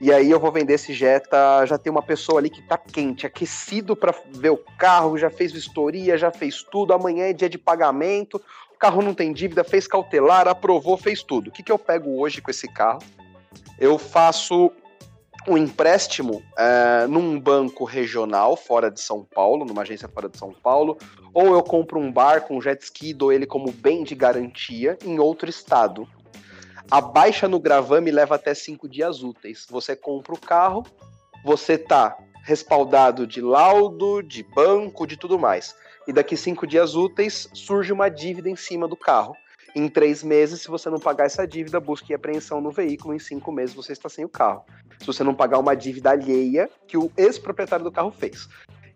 e 0.02 0.12
aí 0.12 0.30
eu 0.30 0.38
vou 0.40 0.52
vender 0.52 0.74
esse 0.74 0.94
Jetta. 0.94 1.66
Já 1.66 1.78
tem 1.78 1.90
uma 1.90 2.02
pessoa 2.02 2.40
ali 2.40 2.50
que 2.50 2.62
tá 2.62 2.78
quente, 2.78 3.26
aquecido 3.26 3.96
para 3.96 4.14
ver 4.32 4.50
o 4.50 4.58
carro, 4.78 5.18
já 5.18 5.30
fez 5.30 5.52
vistoria, 5.52 6.18
já 6.18 6.32
fez 6.32 6.64
tudo. 6.64 6.94
Amanhã 6.94 7.28
é 7.28 7.34
dia 7.34 7.50
de 7.50 7.58
pagamento. 7.58 8.42
O 8.76 8.78
carro 8.78 9.02
não 9.02 9.14
tem 9.14 9.32
dívida, 9.32 9.64
fez 9.64 9.88
cautelar, 9.88 10.48
aprovou, 10.48 10.98
fez 10.98 11.24
tudo. 11.24 11.48
O 11.48 11.52
que, 11.52 11.64
que 11.64 11.72
eu 11.72 11.80
pego 11.80 12.20
hoje 12.20 12.42
com 12.42 12.52
esse 12.52 12.68
carro? 12.68 13.00
Eu 13.80 13.98
faço 13.98 14.72
um 15.48 15.58
empréstimo 15.58 16.44
eh, 16.58 17.08
num 17.08 17.40
banco 17.40 17.86
regional 17.86 18.58
fora 18.58 18.92
de 18.92 19.00
São 19.00 19.24
Paulo, 19.24 19.64
numa 19.64 19.84
agência 19.84 20.10
fora 20.10 20.28
de 20.28 20.38
São 20.38 20.52
Paulo, 20.52 20.98
ou 21.34 21.54
eu 21.54 21.64
compro 21.64 21.98
um 21.98 22.12
barco, 22.12 22.54
um 22.54 22.62
jet 22.62 22.84
ski, 22.84 23.14
dou 23.14 23.32
ele 23.32 23.46
como 23.46 23.72
bem 23.72 24.04
de 24.04 24.14
garantia 24.14 24.98
em 25.06 25.20
outro 25.20 25.50
estado. 25.50 26.08
A 26.92 27.00
baixa 27.00 27.48
no 27.48 27.60
gravame 27.60 28.12
leva 28.12 28.36
até 28.36 28.54
cinco 28.54 28.90
dias 28.90 29.24
úteis. 29.24 29.66
Você 29.70 29.96
compra 29.96 30.34
o 30.34 30.40
carro, 30.40 30.86
você 31.44 31.78
tá 31.78 32.18
respaldado 32.44 33.26
de 33.26 33.42
laudo, 33.42 34.22
de 34.22 34.44
banco, 34.44 35.08
de 35.08 35.18
tudo 35.18 35.40
mais. 35.40 35.76
E 36.08 36.14
daqui 36.14 36.36
cinco 36.38 36.66
dias 36.66 36.96
úteis 36.96 37.50
surge 37.54 37.92
uma 37.92 38.10
dívida 38.10 38.50
em 38.50 38.56
cima 38.56 38.88
do 38.88 38.96
carro. 38.96 39.36
Em 39.78 39.88
três 39.88 40.24
meses, 40.24 40.62
se 40.62 40.70
você 40.70 40.90
não 40.90 41.00
pagar 41.00 41.26
essa 41.26 41.46
dívida, 41.46 41.80
busque 41.80 42.12
apreensão 42.12 42.60
no 42.60 42.72
veículo. 42.72 43.14
Em 43.14 43.20
cinco 43.20 43.52
meses, 43.52 43.76
você 43.76 43.94
está 43.94 44.10
sem 44.10 44.26
o 44.26 44.30
carro. 44.30 44.66
Se 45.00 45.06
você 45.06 45.24
não 45.24 45.36
pagar 45.36 45.60
uma 45.60 45.76
dívida 45.76 46.10
alheia 46.10 46.68
que 46.88 46.98
o 46.98 47.12
ex-proprietário 47.16 47.86
do 47.86 47.92
carro 47.92 48.10
fez. 48.10 48.50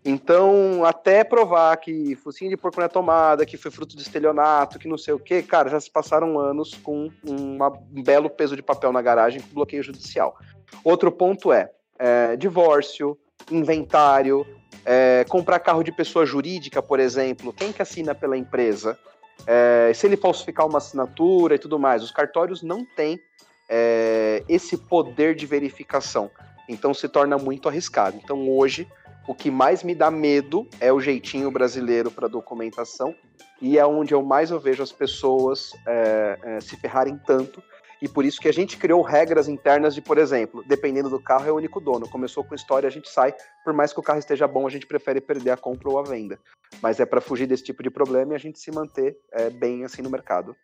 Então, 0.04 0.84
até 0.84 1.22
provar 1.22 1.76
que 1.76 2.16
focinho 2.16 2.50
de 2.50 2.56
porco 2.56 2.80
na 2.80 2.88
tomada, 2.88 3.46
que 3.46 3.56
foi 3.56 3.70
fruto 3.70 3.94
de 3.94 4.02
estelionato, 4.02 4.76
que 4.76 4.88
não 4.88 4.98
sei 4.98 5.14
o 5.14 5.20
que, 5.20 5.40
cara, 5.40 5.70
já 5.70 5.78
se 5.78 5.88
passaram 5.88 6.36
anos 6.40 6.74
com 6.74 7.08
uma- 7.24 7.70
um 7.94 8.02
belo 8.02 8.28
peso 8.28 8.56
de 8.56 8.62
papel 8.62 8.90
na 8.90 9.00
garagem 9.00 9.40
com 9.40 9.54
bloqueio 9.54 9.84
judicial. 9.84 10.36
Outro 10.82 11.12
ponto 11.12 11.52
é, 11.52 11.70
é, 11.96 12.34
divórcio, 12.34 13.16
inventário, 13.52 14.44
é, 14.84 15.24
comprar 15.28 15.60
carro 15.60 15.84
de 15.84 15.92
pessoa 15.92 16.26
jurídica, 16.26 16.82
por 16.82 16.98
exemplo, 16.98 17.52
quem 17.52 17.72
que 17.72 17.82
assina 17.82 18.16
pela 18.16 18.36
empresa? 18.36 18.98
É, 19.46 19.92
se 19.94 20.06
ele 20.06 20.16
falsificar 20.16 20.66
uma 20.66 20.78
assinatura 20.78 21.54
e 21.54 21.58
tudo 21.58 21.78
mais, 21.78 22.02
os 22.02 22.10
cartórios 22.10 22.62
não 22.62 22.84
têm 22.84 23.20
é, 23.68 24.44
esse 24.48 24.76
poder 24.76 25.34
de 25.34 25.46
verificação. 25.46 26.30
Então 26.68 26.94
se 26.94 27.08
torna 27.08 27.36
muito 27.36 27.68
arriscado. 27.68 28.18
Então 28.22 28.48
hoje 28.50 28.86
o 29.26 29.34
que 29.34 29.50
mais 29.50 29.82
me 29.82 29.94
dá 29.94 30.10
medo 30.10 30.66
é 30.80 30.92
o 30.92 31.00
jeitinho 31.00 31.50
brasileiro 31.50 32.10
para 32.10 32.28
documentação 32.28 33.14
e 33.60 33.78
é 33.78 33.86
onde 33.86 34.12
eu 34.12 34.22
mais 34.22 34.50
eu 34.50 34.58
vejo 34.58 34.82
as 34.82 34.90
pessoas 34.90 35.72
é, 35.86 36.38
é, 36.42 36.60
se 36.60 36.76
ferrarem 36.76 37.16
tanto. 37.24 37.62
E 38.02 38.08
por 38.08 38.24
isso 38.24 38.40
que 38.40 38.48
a 38.48 38.52
gente 38.52 38.76
criou 38.76 39.00
regras 39.00 39.46
internas 39.48 39.94
de, 39.94 40.02
por 40.02 40.18
exemplo, 40.18 40.64
dependendo 40.66 41.08
do 41.08 41.22
carro, 41.22 41.46
é 41.48 41.52
o 41.52 41.56
único 41.56 41.80
dono. 41.80 42.08
Começou 42.08 42.42
com 42.42 42.52
história, 42.52 42.88
a 42.88 42.90
gente 42.90 43.08
sai. 43.08 43.32
Por 43.64 43.72
mais 43.72 43.92
que 43.92 44.00
o 44.00 44.02
carro 44.02 44.18
esteja 44.18 44.48
bom, 44.48 44.66
a 44.66 44.70
gente 44.70 44.86
prefere 44.88 45.20
perder 45.20 45.50
a 45.52 45.56
compra 45.56 45.88
ou 45.88 45.98
a 46.00 46.02
venda. 46.02 46.36
Mas 46.82 46.98
é 46.98 47.06
para 47.06 47.20
fugir 47.20 47.46
desse 47.46 47.62
tipo 47.62 47.80
de 47.80 47.90
problema 47.90 48.32
e 48.32 48.34
a 48.34 48.38
gente 48.40 48.58
se 48.58 48.72
manter 48.72 49.16
é, 49.32 49.48
bem 49.50 49.84
assim 49.84 50.02
no 50.02 50.10
mercado. 50.10 50.56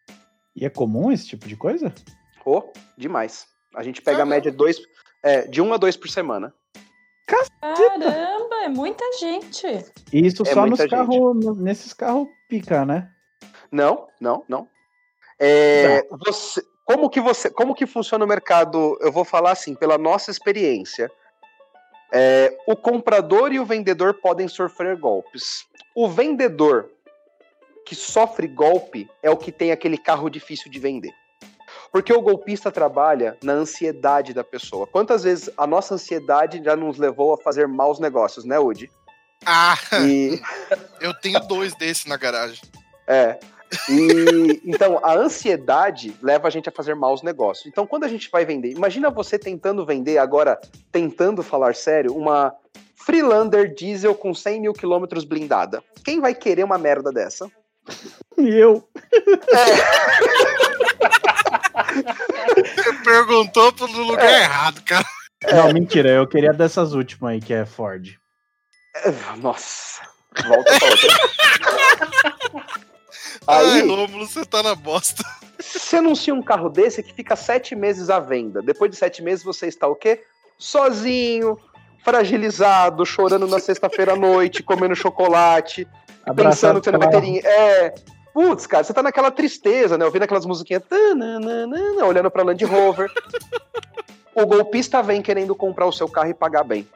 E 0.57 0.67
é 0.67 0.69
comum 0.69 1.13
esse 1.13 1.29
tipo 1.29 1.47
de 1.47 1.55
coisa? 1.57 1.95
Oh, 2.45 2.73
demais. 2.97 3.47
A 3.77 3.85
gente 3.85 4.03
pega 4.03 4.23
a 4.23 4.27
média 4.27 4.51
de, 4.51 4.57
dois, 4.57 4.77
é, 5.23 5.43
de 5.43 5.63
um 5.63 5.73
a 5.73 5.77
dois 5.77 5.97
por 5.97 6.09
semana. 6.09 6.53
Caramba, 7.61 8.55
é 8.65 8.69
muita 8.69 9.05
gente. 9.19 9.65
E 10.13 10.27
isso 10.27 10.43
É 10.43 10.53
só 10.53 10.63
nos 10.63 10.71
muita 10.71 10.83
gente. 10.85 10.91
carros, 10.91 11.45
no- 11.45 11.55
nesses 11.55 11.93
carros 11.93 12.27
pica, 12.49 12.85
né? 12.85 13.09
Não, 13.71 14.09
não, 14.21 14.45
não. 14.49 14.67
É, 15.39 16.05
você, 16.27 16.63
como 16.89 17.11
que 17.11 17.21
você, 17.21 17.51
como 17.51 17.75
que 17.75 17.87
funciona 17.87 18.25
o 18.25 18.29
mercado? 18.29 18.97
Eu 19.03 19.13
vou 19.13 19.23
falar 19.23 19.51
assim, 19.51 19.75
pela 19.75 19.99
nossa 19.99 20.31
experiência. 20.31 21.13
É, 22.11 22.57
o 22.67 22.75
comprador 22.75 23.53
e 23.53 23.61
o 23.61 23.67
vendedor 23.67 24.15
podem 24.15 24.49
sofrer 24.49 24.97
golpes. 24.97 25.67
O 25.95 26.09
vendedor 26.09 26.89
que 27.85 27.95
sofre 27.95 28.49
golpe 28.49 29.07
é 29.23 29.29
o 29.29 29.37
que 29.37 29.53
tem 29.53 29.71
aquele 29.71 29.99
carro 29.99 30.31
difícil 30.31 30.71
de 30.71 30.79
vender. 30.79 31.13
Porque 31.93 32.11
o 32.11 32.23
golpista 32.23 32.73
trabalha 32.73 33.37
na 33.43 33.53
ansiedade 33.53 34.33
da 34.33 34.43
pessoa. 34.43 34.87
Quantas 34.87 35.25
vezes 35.25 35.51
a 35.59 35.67
nossa 35.67 35.95
ansiedade 35.95 36.63
já 36.65 36.75
nos 36.75 36.97
levou 36.97 37.35
a 37.35 37.39
fazer 37.39 37.69
maus 37.69 38.01
negócios, 38.01 38.47
né, 38.47 38.59
Udi? 38.59 38.91
Ah, 39.45 39.77
E, 40.07 40.41
eu 41.03 41.13
tenho 41.13 41.39
dois 41.41 41.75
desses 41.75 42.07
na 42.07 42.17
garagem. 42.17 42.63
É. 43.07 43.39
E 43.89 44.61
então 44.65 45.01
a 45.03 45.15
ansiedade 45.15 46.15
leva 46.23 46.49
a 46.49 46.51
gente 46.51 46.69
a 46.69 46.73
fazer 46.73 46.95
maus 46.95 47.23
negócios. 47.23 47.67
Então 47.67 47.87
quando 47.87 48.05
a 48.05 48.09
gente 48.09 48.31
vai 48.31 48.45
vender, 48.45 48.71
imagina 48.71 49.11
você 49.11 49.39
tentando 49.39 49.85
vender 49.85 50.19
agora, 50.19 50.59
tentando 50.91 51.43
falar 51.43 51.75
sério, 51.75 52.15
uma 52.15 52.55
Freelander 52.97 53.73
diesel 53.75 54.15
com 54.15 54.35
100 54.35 54.61
mil 54.61 54.73
quilômetros 54.73 55.25
blindada. 55.25 55.83
Quem 56.05 56.21
vai 56.21 56.35
querer 56.35 56.65
uma 56.65 56.79
merda 56.79 57.11
dessa? 57.13 57.51
Eu. 58.37 58.87
Você 62.55 62.93
perguntou 63.05 63.73
pro 63.73 63.87
lugar 63.87 64.27
É. 64.29 64.43
errado, 64.43 64.83
cara. 64.83 65.05
Não, 65.53 65.73
mentira, 65.73 66.11
eu 66.11 66.27
queria 66.27 66.53
dessas 66.53 66.93
últimas 66.93 67.33
aí, 67.33 67.41
que 67.41 67.55
é 67.55 67.65
Ford. 67.65 68.19
É, 68.97 69.11
Nossa. 69.37 70.03
Volta 70.47 70.79
pra 70.79 70.89
outra. 70.89 71.09
Ai, 73.47 73.65
Aí, 73.65 73.89
Rômulo, 73.89 74.27
você 74.27 74.45
tá 74.45 74.63
na 74.63 74.75
bosta. 74.75 75.25
você 75.59 75.97
anuncia 75.97 76.35
um 76.35 76.43
carro 76.43 76.69
desse 76.69 77.03
que 77.03 77.13
fica 77.13 77.37
sete 77.37 77.75
meses 77.75 78.11
à 78.11 78.21
venda. 78.21 78.63
Depois 78.63 78.91
de 78.91 78.97
sete 78.97 79.23
meses 79.23 79.45
você 79.45 79.67
está 79.67 79.87
o 79.87 79.95
quê? 79.95 80.23
Sozinho, 80.59 81.59
fragilizado, 82.05 83.05
chorando 83.05 83.47
na 83.47 83.59
sexta-feira 83.59 84.13
à 84.13 84.17
noite, 84.17 84.63
comendo 84.63 84.95
chocolate, 84.95 85.85
pensando 85.85 86.31
Abraçado 86.31 86.81
que 86.81 86.85
você 86.85 86.93
não 86.93 86.99
vai 86.99 87.11
ter. 87.11 87.47
É. 87.47 87.95
Putz, 88.33 88.67
cara, 88.67 88.85
você 88.85 88.93
tá 88.93 89.03
naquela 89.03 89.31
tristeza, 89.31 89.99
né? 89.99 90.05
Ouvindo 90.05 90.23
aquelas 90.23 90.47
musiquinhas, 90.47 90.83
tananana, 90.89 92.05
olhando 92.05 92.31
pra 92.31 92.45
Land 92.45 92.65
Rover. 92.65 93.11
o 94.35 94.47
golpista 94.47 95.03
vem 95.03 95.21
querendo 95.21 95.55
comprar 95.55 95.87
o 95.87 95.93
seu 95.93 96.09
carro 96.09 96.31
e 96.31 96.35
pagar 96.35 96.63
bem. 96.63 96.87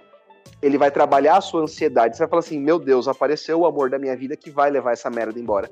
Ele 0.63 0.79
vai 0.79 0.91
trabalhar 0.91 1.39
a 1.39 1.41
sua 1.41 1.63
ansiedade. 1.63 2.17
Você 2.17 2.23
vai 2.23 2.29
falar 2.29 2.41
assim: 2.41 2.61
meu 2.61 2.79
Deus, 2.79 3.09
apareceu 3.09 3.61
o 3.61 3.67
amor 3.67 3.91
da 3.91 3.99
minha 3.99 4.17
vida 4.17 4.37
que 4.37 4.51
vai 4.51 4.71
levar 4.71 4.93
essa 4.93 5.11
merda 5.11 5.39
embora. 5.41 5.69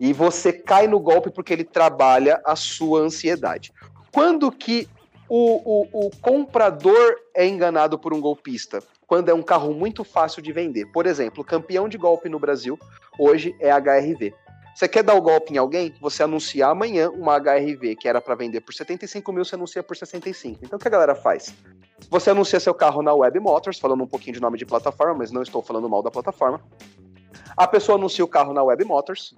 E 0.00 0.14
você 0.14 0.50
cai 0.50 0.86
no 0.88 0.98
golpe 0.98 1.30
porque 1.30 1.52
ele 1.52 1.62
trabalha 1.62 2.40
a 2.44 2.56
sua 2.56 3.00
ansiedade. 3.00 3.70
Quando 4.10 4.50
que 4.50 4.88
o, 5.28 5.84
o, 5.92 6.06
o 6.06 6.10
comprador 6.22 7.16
é 7.34 7.46
enganado 7.46 7.98
por 7.98 8.14
um 8.14 8.20
golpista? 8.20 8.82
Quando 9.06 9.28
é 9.28 9.34
um 9.34 9.42
carro 9.42 9.74
muito 9.74 10.02
fácil 10.02 10.40
de 10.40 10.52
vender. 10.52 10.86
Por 10.86 11.06
exemplo, 11.06 11.44
campeão 11.44 11.88
de 11.88 11.98
golpe 11.98 12.28
no 12.30 12.38
Brasil 12.38 12.78
hoje 13.18 13.54
é 13.60 13.70
HRV. 13.70 14.32
Você 14.74 14.88
quer 14.88 15.02
dar 15.02 15.14
o 15.14 15.20
golpe 15.20 15.52
em 15.52 15.58
alguém? 15.58 15.94
Você 16.00 16.22
anuncia 16.22 16.68
amanhã 16.68 17.10
uma 17.10 17.36
HRV 17.36 17.96
que 17.96 18.08
era 18.08 18.20
para 18.20 18.34
vender 18.34 18.62
por 18.62 18.72
75 18.72 19.30
mil, 19.30 19.44
você 19.44 19.54
anuncia 19.54 19.82
por 19.82 19.94
65. 19.94 20.64
Então 20.64 20.78
o 20.78 20.80
que 20.80 20.88
a 20.88 20.90
galera 20.90 21.14
faz? 21.14 21.54
Você 22.08 22.30
anuncia 22.30 22.58
seu 22.58 22.72
carro 22.72 23.02
na 23.02 23.12
Web 23.12 23.38
Motors, 23.40 23.78
falando 23.78 24.02
um 24.02 24.06
pouquinho 24.06 24.34
de 24.34 24.40
nome 24.40 24.56
de 24.56 24.64
plataforma, 24.64 25.14
mas 25.14 25.30
não 25.30 25.42
estou 25.42 25.60
falando 25.60 25.88
mal 25.88 26.02
da 26.02 26.10
plataforma. 26.10 26.62
A 27.56 27.66
pessoa 27.66 27.98
anuncia 27.98 28.24
o 28.24 28.28
carro 28.28 28.54
na 28.54 28.62
Web 28.62 28.84
Motors. 28.84 29.34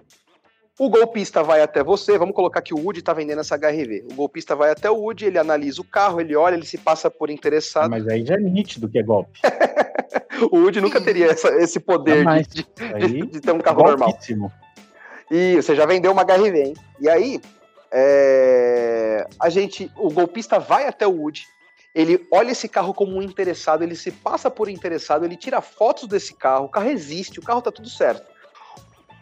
O 0.79 0.89
golpista 0.89 1.43
vai 1.43 1.61
até 1.61 1.83
você, 1.83 2.17
vamos 2.17 2.33
colocar 2.35 2.59
que 2.61 2.73
o 2.73 2.77
Woody 2.79 2.99
está 2.99 3.13
vendendo 3.13 3.39
essa 3.41 3.55
HRV. 3.55 4.07
O 4.11 4.15
golpista 4.15 4.55
vai 4.55 4.71
até 4.71 4.89
o 4.89 4.95
Woody, 4.95 5.25
ele 5.25 5.37
analisa 5.37 5.79
o 5.79 5.83
carro, 5.83 6.19
ele 6.19 6.35
olha, 6.35 6.55
ele 6.55 6.65
se 6.65 6.79
passa 6.79 7.11
por 7.11 7.29
interessado. 7.29 7.91
Mas 7.91 8.07
aí 8.07 8.25
já 8.25 8.33
é 8.33 8.39
nítido 8.39 8.89
que 8.89 8.97
é 8.97 9.03
golpe. 9.03 9.39
o 10.51 10.57
Woody 10.57 10.81
nunca 10.81 10.99
teria 10.99 11.27
essa- 11.27 11.55
esse 11.61 11.79
poder 11.79 12.25
de, 12.47 12.65
de- 13.07 13.27
de 13.27 13.39
ter 13.41 13.51
um 13.51 13.59
carro 13.59 13.83
normal. 13.83 14.09
golpíssimo. 14.09 14.51
E 15.29 15.55
você 15.57 15.75
já 15.75 15.85
vendeu 15.85 16.11
uma 16.11 16.23
HRV, 16.23 16.59
hein? 16.63 16.73
E 16.99 17.07
aí, 17.07 17.39
é, 17.91 19.27
a 19.39 19.49
gente, 19.49 19.91
o 19.95 20.09
golpista 20.09 20.57
vai 20.59 20.87
até 20.87 21.05
o 21.05 21.11
Wood, 21.21 21.45
ele 21.93 22.25
olha 22.31 22.51
esse 22.51 22.67
carro 22.67 22.93
como 22.95 23.15
um 23.15 23.21
interessado, 23.21 23.83
ele 23.83 23.95
se 23.95 24.09
passa 24.11 24.49
por 24.49 24.67
interessado, 24.67 25.23
ele 25.23 25.37
tira 25.37 25.61
fotos 25.61 26.07
desse 26.07 26.33
carro, 26.33 26.65
o 26.65 26.69
carro 26.69 26.89
existe, 26.89 27.39
o 27.39 27.43
carro 27.43 27.61
tá 27.61 27.71
tudo 27.71 27.87
certo. 27.89 28.32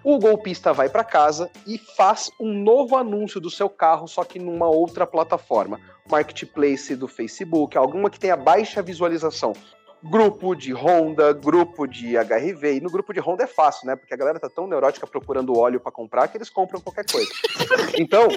O 0.04 0.18
golpista 0.18 0.74
vai 0.74 0.90
para 0.90 1.04
casa 1.04 1.52
e 1.68 1.78
faz 1.78 2.32
um 2.40 2.52
novo 2.52 2.96
anúncio 2.96 3.40
do 3.40 3.52
seu 3.52 3.70
carro, 3.70 4.08
só 4.08 4.24
que 4.24 4.40
numa 4.40 4.68
outra 4.68 5.06
plataforma, 5.06 5.80
marketplace 6.10 6.96
do 6.96 7.08
Facebook, 7.08 7.78
alguma 7.78 8.10
que 8.10 8.20
tenha 8.20 8.36
baixa 8.36 8.82
visualização. 8.82 9.54
Grupo 10.04 10.56
de 10.56 10.74
Honda, 10.74 11.32
grupo 11.32 11.86
de 11.86 12.18
HRV. 12.18 12.78
E 12.78 12.82
no 12.82 12.90
grupo 12.90 13.14
de 13.14 13.20
Honda 13.20 13.44
é 13.44 13.48
fácil, 13.48 13.86
né? 13.86 13.96
Porque 13.96 14.14
a 14.14 14.18
galera 14.18 14.40
tá 14.40 14.50
tão 14.50 14.66
neurótica 14.66 15.06
procurando 15.06 15.58
óleo 15.58 15.80
para 15.80 15.92
comprar 15.92 16.28
que 16.28 16.38
eles 16.38 16.50
compram 16.50 16.82
qualquer 16.82 17.06
coisa. 17.06 17.30
Então, 17.98 18.28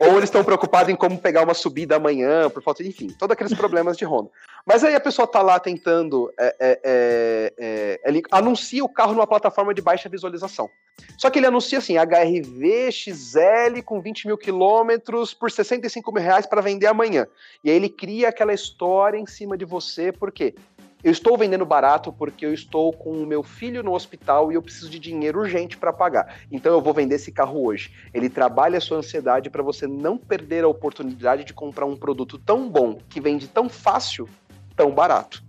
ou 0.00 0.12
eles 0.12 0.24
estão 0.24 0.42
preocupados 0.42 0.92
em 0.92 0.96
como 0.96 1.18
pegar 1.18 1.44
uma 1.44 1.54
subida 1.54 1.96
amanhã, 1.96 2.50
por 2.50 2.62
falta 2.62 2.82
de, 2.82 2.88
enfim, 2.88 3.08
todos 3.08 3.32
aqueles 3.32 3.54
problemas 3.54 3.96
de 3.96 4.04
Honda. 4.04 4.30
Mas 4.66 4.82
aí 4.82 4.94
a 4.94 5.00
pessoa 5.00 5.28
tá 5.28 5.40
lá 5.42 5.60
tentando. 5.60 6.32
é, 6.38 6.56
é, 6.58 6.80
é, 6.84 7.54
é, 7.58 8.00
ele 8.04 8.22
anuncia 8.30 8.84
o 8.84 8.88
carro 8.88 9.12
numa 9.12 9.26
plataforma 9.26 9.72
de 9.72 9.80
baixa 9.80 10.08
visualização. 10.08 10.68
Só 11.16 11.30
que 11.30 11.38
ele 11.38 11.46
anuncia 11.46 11.78
assim: 11.78 11.96
HRV 11.96 12.90
XL 12.90 13.82
com 13.84 14.00
20 14.00 14.26
mil 14.26 14.38
quilômetros 14.38 15.34
por 15.34 15.50
65 15.50 16.12
mil 16.12 16.22
reais 16.22 16.46
para 16.46 16.60
vender 16.60 16.86
amanhã. 16.86 17.26
E 17.62 17.70
aí 17.70 17.76
ele 17.76 17.88
cria 17.88 18.28
aquela 18.28 18.52
história 18.52 19.18
em 19.18 19.26
cima 19.26 19.56
de 19.56 19.64
você, 19.64 20.12
por 20.12 20.32
quê? 20.32 20.54
Eu 21.02 21.10
estou 21.12 21.36
vendendo 21.38 21.64
barato 21.64 22.12
porque 22.12 22.44
eu 22.44 22.52
estou 22.52 22.92
com 22.92 23.10
o 23.12 23.26
meu 23.26 23.42
filho 23.42 23.82
no 23.82 23.94
hospital 23.94 24.52
e 24.52 24.54
eu 24.54 24.62
preciso 24.62 24.90
de 24.90 24.98
dinheiro 24.98 25.40
urgente 25.40 25.78
para 25.78 25.92
pagar. 25.92 26.40
Então 26.52 26.72
eu 26.72 26.80
vou 26.82 26.92
vender 26.92 27.14
esse 27.14 27.32
carro 27.32 27.64
hoje. 27.64 27.90
Ele 28.12 28.28
trabalha 28.28 28.76
a 28.76 28.80
sua 28.80 28.98
ansiedade 28.98 29.48
para 29.48 29.62
você 29.62 29.86
não 29.86 30.18
perder 30.18 30.64
a 30.64 30.68
oportunidade 30.68 31.44
de 31.44 31.54
comprar 31.54 31.86
um 31.86 31.96
produto 31.96 32.38
tão 32.38 32.68
bom, 32.68 32.98
que 33.08 33.20
vende 33.20 33.48
tão 33.48 33.68
fácil, 33.68 34.28
tão 34.76 34.90
barato. 34.90 35.42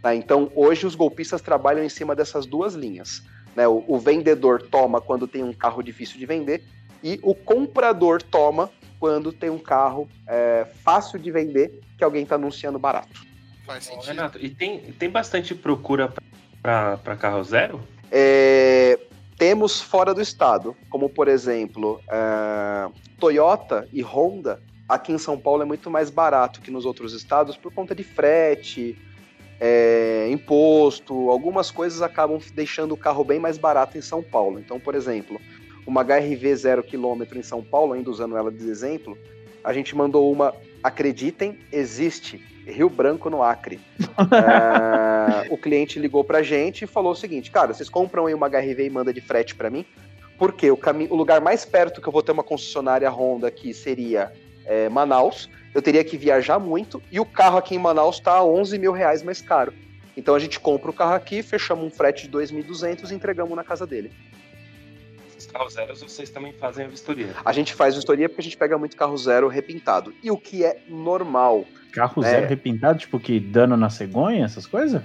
Tá? 0.00 0.14
Então 0.14 0.50
hoje 0.54 0.86
os 0.86 0.94
golpistas 0.94 1.42
trabalham 1.42 1.84
em 1.84 1.88
cima 1.90 2.14
dessas 2.14 2.46
duas 2.46 2.74
linhas. 2.74 3.22
né? 3.54 3.68
O, 3.68 3.84
o 3.86 3.98
vendedor 3.98 4.62
toma 4.62 5.02
quando 5.02 5.28
tem 5.28 5.42
um 5.42 5.52
carro 5.52 5.82
difícil 5.82 6.18
de 6.18 6.24
vender 6.24 6.64
e 7.02 7.20
o 7.22 7.34
comprador 7.34 8.22
toma 8.22 8.70
quando 8.98 9.30
tem 9.30 9.50
um 9.50 9.58
carro 9.58 10.08
é, 10.26 10.66
fácil 10.82 11.18
de 11.18 11.30
vender 11.30 11.80
que 11.98 12.02
alguém 12.02 12.22
está 12.22 12.36
anunciando 12.36 12.78
barato. 12.78 13.33
Faz 13.64 13.84
sentido. 13.84 14.06
Renato, 14.06 14.38
e 14.38 14.50
tem, 14.50 14.80
tem 14.92 15.08
bastante 15.08 15.54
procura 15.54 16.12
pra 16.62 17.16
carro 17.16 17.42
zero? 17.42 17.80
É, 18.10 18.98
temos 19.36 19.80
fora 19.80 20.14
do 20.14 20.20
estado, 20.20 20.76
como 20.88 21.08
por 21.08 21.28
exemplo, 21.28 22.00
é, 22.08 22.88
Toyota 23.18 23.88
e 23.92 24.02
Honda, 24.02 24.62
aqui 24.88 25.12
em 25.12 25.18
São 25.18 25.38
Paulo 25.38 25.62
é 25.62 25.64
muito 25.64 25.90
mais 25.90 26.10
barato 26.10 26.60
que 26.60 26.70
nos 26.70 26.84
outros 26.84 27.12
estados 27.12 27.56
por 27.56 27.72
conta 27.72 27.94
de 27.94 28.04
frete, 28.04 28.96
é, 29.60 30.28
imposto, 30.30 31.30
algumas 31.30 31.70
coisas 31.70 32.02
acabam 32.02 32.38
deixando 32.54 32.92
o 32.92 32.96
carro 32.96 33.24
bem 33.24 33.38
mais 33.38 33.56
barato 33.56 33.96
em 33.96 34.02
São 34.02 34.22
Paulo. 34.22 34.58
Então, 34.58 34.78
por 34.78 34.94
exemplo, 34.94 35.40
uma 35.86 36.02
HRV 36.02 36.56
zero 36.56 36.82
quilômetro 36.82 37.38
em 37.38 37.42
São 37.42 37.62
Paulo, 37.62 37.94
ainda 37.94 38.10
usando 38.10 38.36
ela 38.36 38.52
de 38.52 38.68
exemplo, 38.68 39.16
a 39.62 39.72
gente 39.72 39.96
mandou 39.96 40.30
uma, 40.30 40.54
acreditem, 40.82 41.58
existe, 41.72 42.44
Rio 42.66 42.88
Branco 42.88 43.28
no 43.30 43.42
Acre. 43.42 43.80
É, 44.00 45.48
o 45.52 45.58
cliente 45.58 45.98
ligou 45.98 46.24
pra 46.24 46.42
gente 46.42 46.84
e 46.84 46.86
falou 46.86 47.12
o 47.12 47.16
seguinte, 47.16 47.50
cara, 47.50 47.72
vocês 47.72 47.88
compram 47.88 48.26
aí 48.26 48.34
uma 48.34 48.48
HRV 48.48 48.86
e 48.86 48.90
manda 48.90 49.12
de 49.12 49.20
frete 49.20 49.54
pra 49.54 49.70
mim? 49.70 49.84
Porque 50.38 50.70
o, 50.70 50.78
o 51.10 51.14
lugar 51.16 51.40
mais 51.40 51.64
perto 51.64 52.00
que 52.00 52.08
eu 52.08 52.12
vou 52.12 52.22
ter 52.22 52.32
uma 52.32 52.42
concessionária 52.42 53.08
Honda 53.10 53.48
aqui 53.48 53.72
seria 53.72 54.32
é, 54.64 54.88
Manaus. 54.88 55.48
Eu 55.74 55.82
teria 55.82 56.04
que 56.04 56.16
viajar 56.16 56.58
muito 56.58 57.02
e 57.10 57.18
o 57.18 57.24
carro 57.24 57.58
aqui 57.58 57.74
em 57.74 57.78
Manaus 57.78 58.20
tá 58.20 58.42
11 58.42 58.78
mil 58.78 58.92
reais 58.92 59.22
mais 59.22 59.40
caro. 59.40 59.72
Então 60.16 60.34
a 60.34 60.38
gente 60.38 60.60
compra 60.60 60.90
o 60.90 60.94
carro 60.94 61.14
aqui, 61.14 61.42
fechamos 61.42 61.84
um 61.84 61.90
frete 61.90 62.28
de 62.28 62.36
2.200 62.36 63.10
e 63.10 63.14
entregamos 63.14 63.56
na 63.56 63.64
casa 63.64 63.86
dele. 63.86 64.12
Os 65.54 65.58
carros 65.58 65.72
zeros 65.74 66.02
vocês 66.02 66.30
também 66.30 66.52
fazem 66.52 66.84
a 66.84 66.88
vistoria. 66.88 67.34
A 67.44 67.52
gente 67.52 67.74
faz 67.74 67.94
vistoria 67.94 68.28
porque 68.28 68.40
a 68.40 68.44
gente 68.44 68.56
pega 68.56 68.76
muito 68.76 68.96
carro 68.96 69.16
zero 69.16 69.46
repintado. 69.46 70.12
E 70.20 70.28
o 70.30 70.36
que 70.36 70.64
é 70.64 70.82
normal, 70.88 71.64
Carro 71.92 72.24
É. 72.24 72.28
zero 72.30 72.46
repintado, 72.48 72.98
tipo 72.98 73.20
que 73.20 73.38
dano 73.38 73.76
na 73.76 73.88
cegonha, 73.88 74.44
essas 74.44 74.66
coisas? 74.66 75.00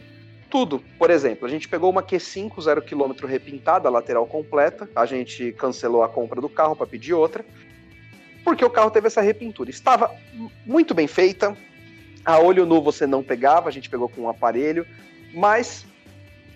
Tudo. 0.49 0.83
Por 0.97 1.11
exemplo, 1.11 1.45
a 1.45 1.49
gente 1.49 1.69
pegou 1.69 1.91
uma 1.91 2.01
Q5 2.01 2.59
zero 2.63 2.81
quilômetro 2.81 3.27
repintada, 3.27 3.87
lateral 3.91 4.25
completa. 4.25 4.89
A 4.95 5.05
gente 5.05 5.51
cancelou 5.51 6.01
a 6.01 6.09
compra 6.09 6.41
do 6.41 6.49
carro 6.49 6.75
para 6.75 6.87
pedir 6.87 7.13
outra. 7.13 7.45
Porque 8.43 8.65
o 8.65 8.69
carro 8.71 8.89
teve 8.89 9.05
essa 9.05 9.21
repintura. 9.21 9.69
Estava 9.69 10.11
muito 10.65 10.95
bem 10.95 11.05
feita. 11.05 11.55
A 12.25 12.39
olho 12.39 12.65
nu 12.65 12.81
você 12.81 13.05
não 13.05 13.21
pegava, 13.21 13.69
a 13.69 13.71
gente 13.71 13.87
pegou 13.87 14.09
com 14.09 14.21
um 14.21 14.29
aparelho. 14.29 14.83
Mas 15.31 15.85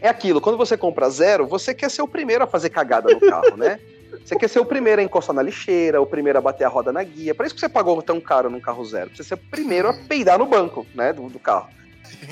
é 0.03 0.09
aquilo, 0.09 0.41
quando 0.41 0.57
você 0.57 0.75
compra 0.75 1.09
zero, 1.09 1.47
você 1.47 1.73
quer 1.73 1.89
ser 1.89 2.01
o 2.01 2.07
primeiro 2.07 2.43
a 2.43 2.47
fazer 2.47 2.69
cagada 2.69 3.09
no 3.09 3.21
carro, 3.21 3.55
né? 3.55 3.79
Você 4.23 4.35
quer 4.35 4.47
ser 4.47 4.59
o 4.59 4.65
primeiro 4.65 5.01
a 5.01 5.03
encostar 5.03 5.35
na 5.35 5.41
lixeira, 5.41 5.99
o 5.99 6.05
primeiro 6.05 6.37
a 6.37 6.41
bater 6.41 6.65
a 6.65 6.69
roda 6.69 6.93
na 6.93 7.03
guia. 7.03 7.33
Por 7.33 7.45
isso 7.45 7.55
que 7.55 7.59
você 7.59 7.67
pagou 7.67 7.99
tão 7.99 8.21
caro 8.21 8.47
num 8.47 8.59
carro 8.59 8.85
zero. 8.85 9.07
Pra 9.07 9.17
você 9.17 9.23
ser 9.23 9.33
o 9.33 9.37
primeiro 9.37 9.89
a 9.89 9.93
peidar 9.93 10.37
no 10.37 10.45
banco, 10.45 10.85
né, 10.93 11.11
do, 11.11 11.27
do 11.29 11.39
carro. 11.39 11.67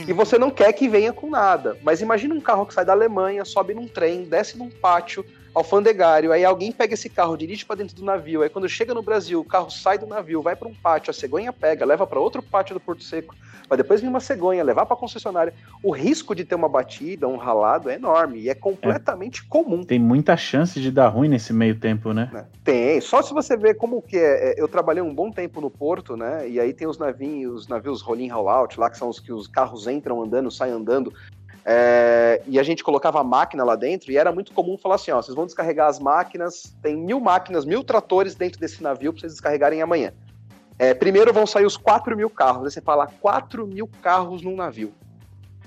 E 0.07 0.13
você 0.13 0.37
não 0.37 0.51
quer 0.51 0.71
que 0.73 0.87
venha 0.87 1.11
com 1.11 1.27
nada. 1.27 1.75
Mas 1.81 1.99
imagina 1.99 2.35
um 2.35 2.39
carro 2.39 2.67
que 2.67 2.73
sai 2.73 2.85
da 2.85 2.93
Alemanha, 2.93 3.43
sobe 3.43 3.73
num 3.73 3.87
trem, 3.87 4.25
desce 4.25 4.59
num 4.59 4.69
pátio 4.69 5.25
alfandegário, 5.53 6.31
aí 6.31 6.45
alguém 6.45 6.71
pega 6.71 6.93
esse 6.93 7.09
carro, 7.09 7.37
dirige 7.37 7.65
para 7.65 7.77
dentro 7.77 7.95
do 7.95 8.03
navio, 8.03 8.41
aí 8.41 8.49
quando 8.49 8.69
chega 8.69 8.93
no 8.93 9.01
Brasil, 9.01 9.39
o 9.39 9.45
carro 9.45 9.69
sai 9.69 9.97
do 9.97 10.07
navio, 10.07 10.41
vai 10.41 10.55
para 10.55 10.67
um 10.67 10.73
pátio, 10.73 11.11
a 11.11 11.13
cegonha 11.13 11.51
pega, 11.51 11.85
leva 11.85 12.07
para 12.07 12.19
outro 12.19 12.41
pátio 12.41 12.73
do 12.73 12.79
Porto 12.79 13.03
Seco, 13.03 13.35
vai 13.71 13.77
depois 13.77 14.01
vir 14.01 14.07
uma 14.09 14.19
cegonha, 14.19 14.63
levar 14.63 14.85
para 14.85 14.97
concessionária. 14.97 15.53
O 15.81 15.91
risco 15.91 16.35
de 16.35 16.43
ter 16.43 16.55
uma 16.55 16.67
batida, 16.67 17.25
um 17.25 17.37
ralado 17.37 17.89
é 17.89 17.95
enorme 17.95 18.39
e 18.39 18.49
é 18.49 18.53
completamente 18.53 19.45
comum. 19.45 19.81
Tem 19.83 19.97
muita 19.97 20.35
chance 20.35 20.79
de 20.79 20.91
dar 20.91 21.07
ruim 21.07 21.29
nesse 21.29 21.53
meio 21.53 21.79
tempo, 21.79 22.11
né? 22.13 22.29
né? 22.33 22.45
Tem, 22.65 22.99
só 22.99 23.21
se 23.21 23.33
você 23.33 23.55
ver 23.55 23.75
como 23.75 24.01
que 24.01 24.17
é, 24.17 24.51
é, 24.51 24.61
Eu 24.61 24.67
trabalhei 24.67 25.01
um 25.01 25.15
bom 25.15 25.31
tempo 25.31 25.61
no 25.61 25.69
porto, 25.69 26.17
né? 26.17 26.49
E 26.49 26.59
aí 26.59 26.73
tem 26.73 26.85
os 26.85 26.97
navios, 26.97 27.61
os 27.61 27.67
navios 27.69 28.01
roll-in, 28.01 28.27
roll-out, 28.27 28.77
lá 28.77 28.89
que 28.89 28.97
são 28.97 29.07
os 29.07 29.21
que 29.21 29.31
os 29.31 29.47
carros 29.47 29.87
entram 29.87 30.21
andando, 30.21 30.51
saem 30.51 30.73
andando. 30.73 31.13
É, 31.63 32.41
e 32.47 32.59
a 32.59 32.63
gente 32.63 32.83
colocava 32.83 33.19
a 33.19 33.23
máquina 33.23 33.63
lá 33.63 33.75
dentro 33.75 34.11
e 34.11 34.17
era 34.17 34.31
muito 34.31 34.51
comum 34.53 34.77
falar 34.77 34.95
assim: 34.95 35.11
ó, 35.11 35.21
vocês 35.21 35.35
vão 35.35 35.45
descarregar 35.45 35.87
as 35.87 35.99
máquinas, 35.99 36.75
tem 36.81 36.95
mil 36.95 37.19
máquinas, 37.19 37.65
mil 37.65 37.83
tratores 37.83 38.35
dentro 38.35 38.59
desse 38.59 38.81
navio 38.81 39.13
para 39.13 39.21
vocês 39.21 39.33
descarregarem 39.33 39.81
amanhã. 39.81 40.11
É, 40.79 40.95
primeiro 40.95 41.31
vão 41.31 41.45
sair 41.45 41.65
os 41.65 41.77
4 41.77 42.17
mil 42.17 42.29
carros. 42.29 42.65
Aí 42.65 42.71
você 42.71 42.81
fala 42.81 43.05
4 43.05 43.67
mil 43.67 43.87
carros 44.01 44.41
num 44.41 44.55
navio. 44.55 44.91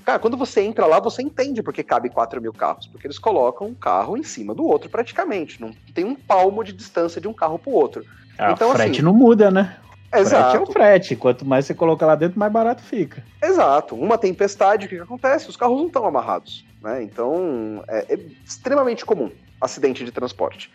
Cara, 0.05 0.19
quando 0.19 0.37
você 0.37 0.61
entra 0.61 0.87
lá, 0.87 0.99
você 0.99 1.23
entende 1.23 1.63
porque 1.63 1.83
cabe 1.83 2.11
4 2.11 2.43
mil 2.43 2.53
carros. 2.53 2.89
Porque 2.89 3.07
eles 3.07 3.19
colocam 3.19 3.69
um 3.69 3.75
carro 3.75 4.17
em 4.17 4.25
cima 4.25 4.53
do 4.55 4.65
outro 4.65 4.91
praticamente. 4.91 5.61
Não 5.61 5.73
tem 5.95 6.05
um 6.05 6.17
palmo 6.17 6.65
de 6.65 6.73
distância 6.73 7.21
de 7.21 7.29
um 7.29 7.33
carro 7.33 7.59
pro 7.59 7.71
outro. 7.71 8.05
A 8.37 8.51
Então, 8.51 8.73
frete 8.73 8.91
assim, 8.91 9.03
não 9.03 9.15
muda, 9.15 9.51
né? 9.51 9.77
Frete 10.15 10.35
é 10.35 10.39
Exato, 10.39 10.73
frete. 10.73 11.17
Quanto 11.17 11.45
mais 11.45 11.67
você 11.67 11.75
coloca 11.75 12.07
lá 12.07 12.15
dentro, 12.15 12.39
mais 12.39 12.53
barato 12.53 12.83
fica. 12.83 13.23
exato. 13.43 13.95
Uma 13.95 14.17
tempestade, 14.17 14.87
o 14.87 14.89
que, 14.89 14.97
que 14.97 15.03
acontece? 15.03 15.49
Os 15.49 15.57
carros 15.57 15.79
não 15.79 15.87
estão 15.87 16.07
amarrados. 16.07 16.65
Né? 16.83 17.03
Então, 17.03 17.83
é, 17.89 18.15
é 18.15 18.19
extremamente 18.45 19.05
comum 19.05 19.31
acidente 19.61 20.05
de 20.05 20.13
transporte. 20.13 20.71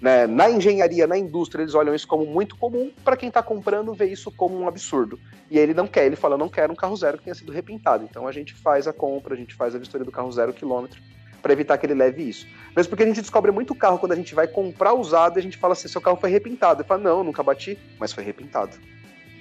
né, 0.00 0.26
na 0.26 0.50
engenharia, 0.50 1.06
na 1.06 1.16
indústria, 1.16 1.62
eles 1.62 1.74
olham 1.74 1.94
isso 1.94 2.08
como 2.08 2.26
muito 2.26 2.56
comum. 2.56 2.90
Para 3.04 3.16
quem 3.16 3.28
está 3.28 3.40
comprando, 3.40 3.94
vê 3.94 4.06
isso 4.06 4.32
como 4.32 4.58
um 4.58 4.66
absurdo. 4.66 5.18
E 5.48 5.56
ele 5.56 5.72
não 5.72 5.86
quer, 5.86 6.06
ele 6.06 6.16
fala, 6.16 6.36
não 6.36 6.48
quero 6.48 6.72
um 6.72 6.76
carro 6.76 6.96
zero 6.96 7.18
que 7.18 7.24
tenha 7.24 7.34
sido 7.34 7.52
repintado. 7.52 8.04
Então 8.04 8.26
a 8.26 8.32
gente 8.32 8.52
faz 8.52 8.88
a 8.88 8.92
compra, 8.92 9.34
a 9.34 9.36
gente 9.36 9.54
faz 9.54 9.74
a 9.74 9.78
vistoria 9.78 10.04
do 10.04 10.10
carro 10.10 10.32
zero 10.32 10.52
quilômetro 10.52 11.00
para 11.42 11.52
evitar 11.52 11.76
que 11.76 11.84
ele 11.84 11.94
leve 11.94 12.22
isso. 12.22 12.46
Mesmo 12.76 12.90
porque 12.90 13.02
a 13.02 13.06
gente 13.06 13.20
descobre 13.20 13.50
muito 13.50 13.74
carro 13.74 13.98
quando 13.98 14.12
a 14.12 14.16
gente 14.16 14.34
vai 14.34 14.46
comprar 14.46 14.94
usado 14.94 15.38
e 15.38 15.40
a 15.40 15.42
gente 15.42 15.56
fala 15.58 15.72
assim, 15.72 15.88
seu 15.88 16.00
carro 16.00 16.16
foi 16.16 16.30
repintado. 16.30 16.80
Ele 16.80 16.88
fala, 16.88 17.02
não, 17.02 17.24
nunca 17.24 17.42
bati, 17.42 17.76
mas 17.98 18.12
foi 18.12 18.22
repintado. 18.24 18.76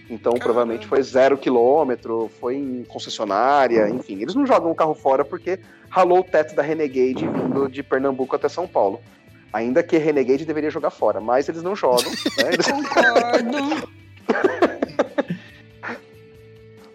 Então, 0.10 0.34
Caramba. 0.34 0.44
provavelmente 0.44 0.88
foi 0.88 1.02
zero 1.04 1.38
quilômetro, 1.38 2.30
foi 2.42 2.56
em 2.58 2.84
concessionária, 2.84 3.88
enfim. 3.90 4.22
Eles 4.22 4.36
não 4.36 4.46
jogam 4.46 4.70
o 4.72 4.76
carro 4.76 4.94
fora 4.94 5.24
porque 5.24 5.60
ralou 5.90 6.20
o 6.20 6.24
teto 6.24 6.54
da 6.56 6.62
Renegade 6.62 7.26
vindo 7.28 7.70
de 7.70 7.82
Pernambuco 7.82 8.36
até 8.36 8.50
São 8.50 8.68
Paulo. 8.68 9.00
Ainda 9.54 9.84
que 9.84 9.98
Renegade 9.98 10.44
deveria 10.46 10.70
jogar 10.70 10.90
fora, 10.90 11.22
mas 11.22 11.48
eles 11.48 11.62
não 11.64 11.76
jogam. 11.76 12.12
né? 12.38 12.54
Eles- 12.54 12.68
Concordo. 12.68 13.88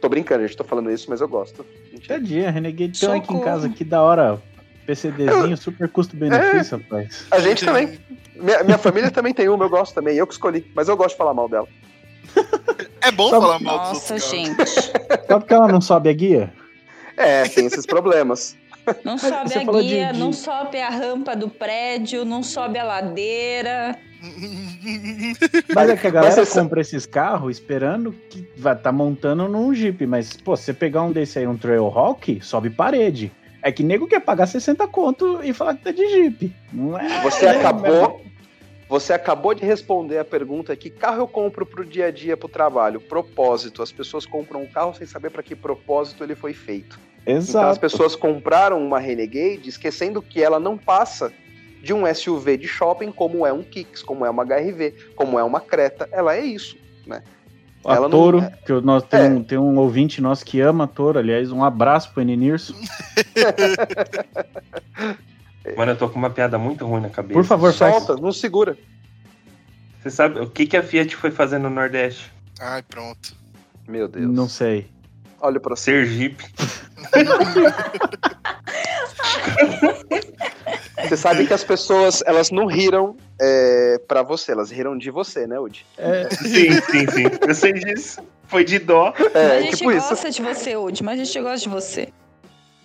Tô 0.01 0.09
brincando, 0.09 0.47
gente, 0.47 0.57
tô 0.57 0.65
falando 0.65 0.91
isso, 0.91 1.07
mas 1.09 1.21
eu 1.21 1.29
gosto. 1.29 1.65
Mentira. 1.93 2.15
Tadinha, 2.19 2.51
Renegade 2.51 3.01
tem 3.01 3.09
um 3.09 3.13
aqui 3.13 3.33
em 3.35 3.41
casa, 3.41 3.69
que 3.69 3.83
da 3.85 4.03
hora. 4.03 4.43
PCDzinho, 4.87 5.57
super 5.57 5.89
custo-benefício, 5.89 6.79
rapaz. 6.79 7.27
A 7.31 7.41
gente 7.41 7.65
também. 7.65 7.99
Minha, 8.35 8.63
minha 8.65 8.79
família 8.79 9.11
também 9.11 9.33
tem 9.35 9.49
uma, 9.49 9.65
eu 9.65 9.71
gosto 9.71 9.95
também. 9.95 10.17
Eu 10.17 10.27
que 10.27 10.33
escolhi, 10.35 10.71
mas 10.75 10.89
eu 10.89 10.97
gosto 10.97 11.11
de 11.11 11.17
falar 11.19 11.35
mal 11.35 11.49
dela. 11.49 11.67
É 13.01 13.11
bom 13.11 13.31
Só- 13.31 13.41
falar 13.41 13.59
mal 13.61 13.79
dos 13.79 13.89
Nossa, 13.89 14.09
carros. 14.15 14.31
gente. 14.31 14.71
Só 15.27 15.39
porque 15.39 15.55
ela 15.55 15.69
não 15.69 15.81
sobe 15.81 16.09
a 16.09 16.13
guia? 16.13 16.53
É, 17.17 17.45
tem 17.49 17.67
esses 17.67 17.87
problemas. 17.87 18.57
Não 19.03 19.17
sobe 19.19 19.49
você 19.49 19.59
a 19.59 19.65
de- 19.65 19.83
guia, 19.83 20.13
de- 20.13 20.19
não 20.19 20.33
sobe 20.33 20.79
a 20.81 20.89
rampa 20.91 21.35
do 21.35 21.49
prédio, 21.49 22.25
não 22.25 22.43
sobe 22.43 22.79
a 22.79 22.85
ladeira. 22.85 23.97
Mas 25.75 25.91
é 25.91 25.97
que 25.97 26.07
a 26.07 26.11
galera 26.11 26.45
você 26.45 26.61
compra 26.61 26.81
esses 26.81 27.07
carros 27.07 27.57
esperando 27.57 28.13
que 28.31 28.47
vai 28.57 28.75
estar 28.75 28.93
montando 28.93 29.49
num 29.49 29.75
Jeep. 29.75 30.07
Mas, 30.07 30.37
pô, 30.37 30.57
se 30.57 30.65
você 30.65 30.73
pegar 30.75 31.03
um 31.03 31.13
desse 31.13 31.39
aí, 31.39 31.47
um 31.47 31.57
Trailhawk, 31.57 32.41
sobe 32.43 32.71
parede. 32.71 33.33
É 33.67 33.73
que 33.73 33.83
nego 33.83 34.07
quer 34.07 34.21
pagar 34.21 34.47
60 34.47 34.87
conto 34.87 35.41
e 35.43 35.53
falar 35.53 35.75
que 35.75 35.83
tá 35.83 35.91
de 35.91 36.07
Jeep. 36.09 36.55
Não 36.73 36.97
é? 36.97 37.21
Você 37.23 37.47
é, 37.47 37.51
acabou. 37.51 38.23
Você 38.89 39.13
acabou 39.13 39.55
de 39.55 39.65
responder 39.65 40.19
a 40.19 40.25
pergunta 40.25 40.77
que 40.77 40.89
carro 40.89 41.23
eu 41.23 41.27
compro 41.27 41.67
pro 41.67 41.85
dia 41.85 42.07
a 42.07 42.11
dia, 42.13 42.37
pro 42.37 42.49
trabalho. 42.49 43.01
Propósito. 43.01 43.83
As 43.83 43.91
pessoas 43.91 44.25
compram 44.25 44.63
um 44.63 44.69
carro 44.69 44.95
sem 44.95 45.05
saber 45.05 45.31
para 45.31 45.43
que 45.43 45.57
propósito 45.57 46.23
ele 46.23 46.37
foi 46.37 46.55
feito. 46.55 46.97
Então 47.23 47.39
as 47.39 47.49
Exato. 47.49 47.81
pessoas 47.81 48.15
compraram 48.15 48.81
uma 48.81 49.01
Renegade 49.01 49.69
esquecendo 49.69 50.23
que 50.23 50.41
ela 50.41 50.61
não 50.61 50.79
passa 50.79 51.33
de 51.83 51.93
um 51.93 52.07
SUV 52.15 52.57
de 52.57 52.69
shopping 52.69 53.11
como 53.11 53.45
é 53.45 53.53
um 53.53 53.65
Kicks, 53.65 54.01
como 54.01 54.25
é 54.25 54.31
uma 54.31 54.45
HRV, 54.45 54.95
como 55.17 55.41
é 55.41 55.43
uma 55.43 55.61
Creta. 55.61 56.09
Ela 56.13 56.37
é 56.37 56.45
isso. 56.45 56.77
A 57.87 57.95
ela 57.97 58.09
não- 58.09 58.11
Toro, 58.11 58.43
que 58.65 58.73
o 58.73 58.81
nosso, 58.81 59.07
tem, 59.07 59.21
É. 59.21 59.25
um, 59.29 59.43
tem 59.45 59.59
um 59.59 59.77
ouvinte 59.79 60.21
nosso 60.21 60.45
que 60.45 60.61
ama 60.61 60.85
a 60.85 60.87
Toro. 60.87 61.19
Aliás, 61.19 61.51
um 61.53 61.63
abraço 61.65 62.11
pro 62.13 62.23
Eninirso. 62.23 62.75
Mano, 65.77 65.93
eu 65.93 65.97
tô 65.97 66.09
com 66.09 66.19
uma 66.19 66.31
piada 66.31 66.59
muito 66.59 66.87
ruim 66.87 67.01
na 67.03 67.11
cabeça. 67.11 67.35
Por 67.35 67.45
favor, 67.45 67.73
faz. 67.73 67.95
Solta, 68.05 68.21
não 68.21 68.33
segura. 68.33 68.77
Você 70.03 70.11
sabe 70.11 70.41
o 70.41 70.49
que, 70.49 70.67
que 70.67 70.77
a 70.77 70.83
Fiat 70.83 71.17
foi 71.17 71.31
fazer 71.31 71.59
no 71.59 71.69
Nordeste? 71.69 72.33
Ai, 72.61 72.83
pronto. 72.83 73.35
Meu 73.89 74.07
Deus. 74.09 74.31
Não 74.33 74.49
sei. 74.49 74.89
Olha 75.41 75.61
pra 75.61 75.77
você. 75.77 75.93
Sergipe. 75.93 76.45
Você 81.09 81.17
sabe 81.17 81.47
que 81.47 81.53
as 81.53 81.63
pessoas, 81.63 82.23
elas 82.27 82.51
não 82.51 82.67
riram 82.67 83.17
é, 83.41 83.99
para 84.09 84.23
você, 84.23 84.51
elas 84.53 84.71
riram 84.71 84.97
de 84.99 85.11
você, 85.11 85.47
né, 85.47 85.59
Udi? 85.59 85.87
É, 85.97 86.29
Sim, 86.31 86.73
sim, 86.73 87.07
sim. 87.11 87.25
Eu 87.47 87.55
sei 87.55 87.73
disso. 87.75 88.21
Foi 88.49 88.65
de 88.65 88.79
dó. 88.79 89.13
mas 89.19 89.37
a 89.37 89.39
É, 89.39 89.63
gente 89.63 89.77
tipo 89.79 89.93
isso. 89.93 90.09
gosta 90.09 90.31
de 90.31 90.43
você, 90.43 90.77
Udi, 90.77 91.03
mas 91.05 91.21
a 91.21 91.25
gente 91.25 91.41
gosta 91.41 91.59
de 91.59 91.69
você. 91.69 92.09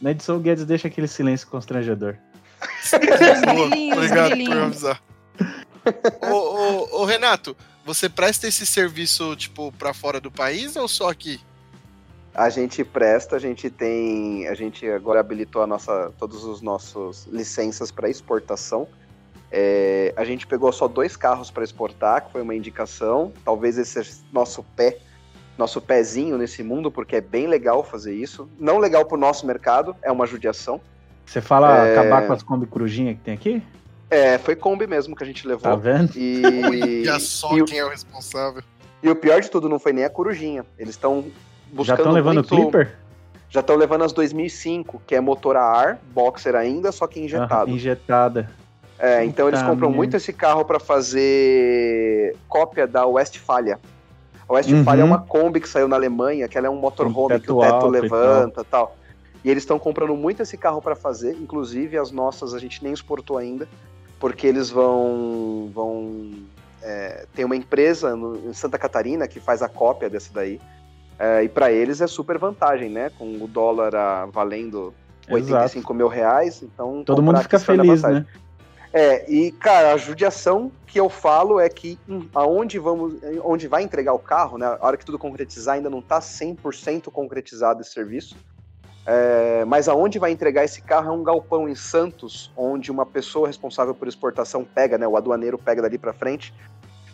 na 0.02 0.12
edição 0.12 0.38
o 0.38 0.39
Guedes 0.39 0.66
deixa 0.66 0.88
aquele 0.88 1.08
silêncio 1.08 1.47
constrangedor. 1.47 2.16
Boa, 3.45 3.68
Obrigado 3.95 4.38
por 4.45 4.58
avisar. 4.58 5.02
ô, 6.30 6.36
ô, 6.36 7.02
ô, 7.02 7.06
Renato, 7.06 7.56
você 7.86 8.08
presta 8.10 8.47
esse 8.47 8.66
serviço, 8.68 9.36
tipo, 9.36 9.72
pra 9.74 9.93
fora 9.93 10.20
do 10.20 10.32
país 10.32 10.76
ou 10.76 10.88
só 10.88 11.10
aqui? 11.10 11.39
A 12.34 12.49
gente 12.49 12.84
presta, 12.84 13.36
a 13.36 13.39
gente 13.39 13.69
tem, 13.69 14.47
a 14.47 14.53
gente 14.53 14.88
agora 14.89 15.19
habilitou 15.19 15.61
a 15.61 15.67
nossa, 15.67 16.11
todos 16.17 16.45
os 16.45 16.61
nossos 16.61 17.25
licenças 17.27 17.91
para 17.91 18.09
exportação. 18.09 18.88
É, 19.51 20.13
a 20.15 20.23
gente 20.23 20.47
pegou 20.47 20.71
só 20.71 20.88
dois 20.88 21.17
carros 21.17 21.51
para 21.51 21.63
exportar, 21.63 22.25
que 22.25 22.32
foi 22.32 22.41
uma 22.41 22.55
indicação. 22.55 23.34
Talvez 23.43 23.77
esse 23.77 23.91
seja 23.91 24.11
nosso 24.32 24.63
pé, 24.77 24.97
nosso 25.57 25.82
pezinho 25.82 26.38
nesse 26.38 26.63
mundo, 26.63 26.89
porque 26.89 27.17
é 27.17 27.21
bem 27.21 27.47
legal 27.47 27.84
fazer 27.84 28.13
isso. 28.15 28.47
Não 28.57 28.77
legal 28.77 29.05
pro 29.05 29.17
nosso 29.17 29.45
mercado, 29.45 29.93
é 30.01 30.09
uma 30.09 30.25
judiação. 30.25 30.79
Você 31.25 31.41
fala 31.41 31.86
É. 31.86 31.91
acabar 31.99 32.25
com 32.27 32.32
as 32.34 32.41
Kombi 32.43 32.65
Corujinha 32.65 33.13
que 33.13 33.19
tem 33.21 33.34
aqui? 33.34 33.61
É, 34.09 34.38
foi 34.38 34.55
Kombi 34.55 34.88
mesmo 34.88 35.17
que 35.17 35.23
a 35.23 35.27
gente 35.27 35.43
Tá 35.43 35.49
levou. 35.49 35.77
vendo? 35.77 36.13
E, 36.17 37.03
Já 37.03 37.19
só 37.19 37.57
e 37.57 37.61
o- 37.61 37.65
quem 37.65 37.79
é 37.79 37.86
o 37.86 37.89
responsável. 37.89 38.63
E 39.03 39.09
o 39.09 39.15
pior 39.17 39.41
de 39.41 39.49
tudo 39.51 39.67
não 39.67 39.79
foi 39.79 39.91
nem 39.91 40.05
a 40.05 40.09
corujinha. 40.09 40.65
Eles 40.77 40.95
estão 40.95 41.25
Já 41.84 41.95
estão 41.95 42.11
levando 42.11 42.36
muito... 42.36 42.49
Clipper? 42.55 42.95
Já 43.49 43.59
estão 43.59 43.76
levando 43.76 44.03
as 44.03 44.13
2005, 44.13 45.01
que 45.05 45.13
é 45.13 45.19
motor 45.19 45.57
a 45.57 45.63
ar, 45.63 45.99
boxer 46.13 46.55
ainda, 46.55 46.91
só 46.91 47.05
que 47.05 47.19
injetado. 47.19 47.63
Aham, 47.69 47.72
injetada. 47.76 48.49
É, 48.97 49.26
então 49.26 49.47
eles 49.47 49.61
compram 49.63 49.91
muito 49.91 50.15
esse 50.15 50.32
carro 50.32 50.63
para 50.63 50.80
fazer 50.80 52.36
cópia 52.47 52.88
da 52.88 53.05
Westfalia. 53.05 53.80
A 54.47 54.53
Westfalia 54.53 55.03
Uhum. 55.03 55.11
é 55.11 55.15
uma 55.15 55.22
Kombi 55.22 55.59
que 55.59 55.67
saiu 55.67 55.88
na 55.88 55.95
Alemanha, 55.95 56.47
que 56.47 56.57
ela 56.57 56.67
é 56.67 56.69
um 56.69 56.76
motorhome 56.76 57.39
que 57.39 57.51
o 57.51 57.59
teto 57.59 57.61
alto 57.63 57.88
levanta 57.88 58.61
e 58.61 58.65
tal. 58.65 58.95
E 59.43 59.49
eles 59.49 59.63
estão 59.63 59.80
comprando 59.80 60.15
muito 60.15 60.41
esse 60.43 60.55
carro 60.55 60.82
para 60.82 60.95
fazer, 60.95 61.32
inclusive 61.34 61.97
as 61.97 62.11
nossas 62.11 62.53
a 62.53 62.59
gente 62.59 62.84
nem 62.84 62.93
exportou 62.93 63.38
ainda, 63.38 63.67
porque 64.19 64.45
eles 64.45 64.69
vão 64.69 65.69
vão 65.74 66.32
é, 66.84 67.26
tem 67.34 67.43
uma 67.43 67.55
empresa 67.55 68.15
no- 68.15 68.49
em 68.49 68.53
Santa 68.53 68.78
Catarina 68.78 69.28
que 69.28 69.39
faz 69.39 69.61
a 69.61 69.67
cópia 69.69 70.09
desse 70.09 70.32
daí. 70.34 70.59
É, 71.22 71.43
e 71.43 71.49
para 71.49 71.72
eles 71.72 72.01
é 72.01 72.07
super 72.07 72.39
vantagem, 72.39 72.89
né? 72.89 73.11
Com 73.11 73.36
o 73.36 73.47
dólar 73.47 73.95
ah, 73.95 74.26
valendo 74.26 74.91
85 75.30 75.93
mil 75.93 76.07
reais, 76.07 76.63
então 76.63 77.03
Todo 77.03 77.22
mundo 77.22 77.39
fica 77.43 77.59
feliz, 77.59 78.01
né? 78.01 78.26
É, 78.91 79.32
e 79.32 79.51
cara, 79.51 79.93
a 79.93 79.97
judiação 79.97 80.72
que 80.88 80.99
eu 80.99 81.09
falo 81.09 81.59
é 81.59 81.69
que 81.69 81.99
hum, 82.09 82.28
aonde 82.34 82.80
vamos, 82.80 83.13
onde 83.43 83.67
vai 83.67 83.84
entregar 83.84 84.13
o 84.13 84.19
carro, 84.19 84.57
né? 84.57 84.65
A 84.65 84.84
hora 84.84 84.97
que 84.97 85.05
tudo 85.05 85.19
concretizar 85.19 85.76
ainda 85.76 85.91
não 85.91 86.01
tá 86.01 86.19
100% 86.19 87.11
concretizado 87.11 87.82
esse 87.82 87.91
serviço. 87.91 88.36
É, 89.05 89.63
mas 89.65 89.88
aonde 89.88 90.17
vai 90.17 90.32
entregar 90.32 90.63
esse 90.63 90.82
carro 90.82 91.09
é 91.09 91.11
um 91.11 91.24
galpão 91.24 91.69
em 91.69 91.76
Santos, 91.76 92.51
onde 92.57 92.89
uma 92.89 93.05
pessoa 93.05 93.45
responsável 93.45 93.93
por 93.93 94.07
exportação 94.07 94.65
pega, 94.65 94.97
né? 94.97 95.07
O 95.07 95.15
aduaneiro 95.15 95.59
pega 95.59 95.84
dali 95.84 95.99
pra 95.99 96.13
frente. 96.13 96.51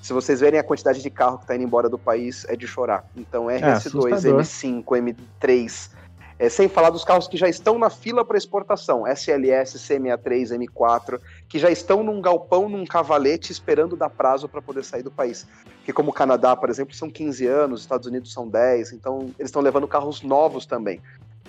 Se 0.08 0.14
vocês 0.14 0.39
verem 0.39 0.58
a 0.58 0.64
quantidade 0.64 1.01
de 1.01 1.10
carro 1.10 1.38
que 1.38 1.45
tá 1.45 1.53
indo 1.53 1.66
embora 1.66 1.89
do 1.89 1.97
país, 1.97 2.45
é 2.47 2.55
de 2.55 2.66
chorar. 2.66 3.05
Então 3.14 3.47
RS2, 3.47 3.66
assustador. 3.66 4.41
M5, 4.41 4.86
M3, 5.36 5.89
é, 6.39 6.47
sem 6.47 6.70
falar 6.70 6.91
dos 6.91 7.03
carros 7.03 7.28
que 7.28 7.36
já 7.36 7.49
estão 7.49 7.78
na 7.78 7.89
fila 7.89 8.24
para 8.24 8.38
exportação, 8.38 9.05
SLS, 9.05 9.78
C63, 9.78 10.58
M4, 10.58 11.20
que 11.49 11.60
já 11.60 11.70
estão 11.70 12.03
num 12.03 12.22
galpão, 12.22 12.70
num 12.70 12.86
cavalete, 12.86 13.51
esperando 13.51 13.97
dar 13.97 14.10
prazo 14.10 14.47
para 14.47 14.62
poder 14.62 14.86
sair 14.86 15.03
do 15.03 15.12
país. 15.12 15.45
Que 15.84 15.91
como 15.91 16.12
o 16.12 16.14
Canadá, 16.14 16.55
por 16.55 16.70
exemplo, 16.70 16.95
são 16.95 17.10
15 17.10 17.45
anos, 17.45 17.82
Estados 17.82 18.08
Unidos 18.08 18.32
são 18.32 18.47
10, 18.47 18.93
então 18.93 19.24
eles 19.38 19.49
estão 19.49 19.62
levando 19.62 19.89
carros 19.89 20.22
novos 20.22 20.66
também. 20.66 21.01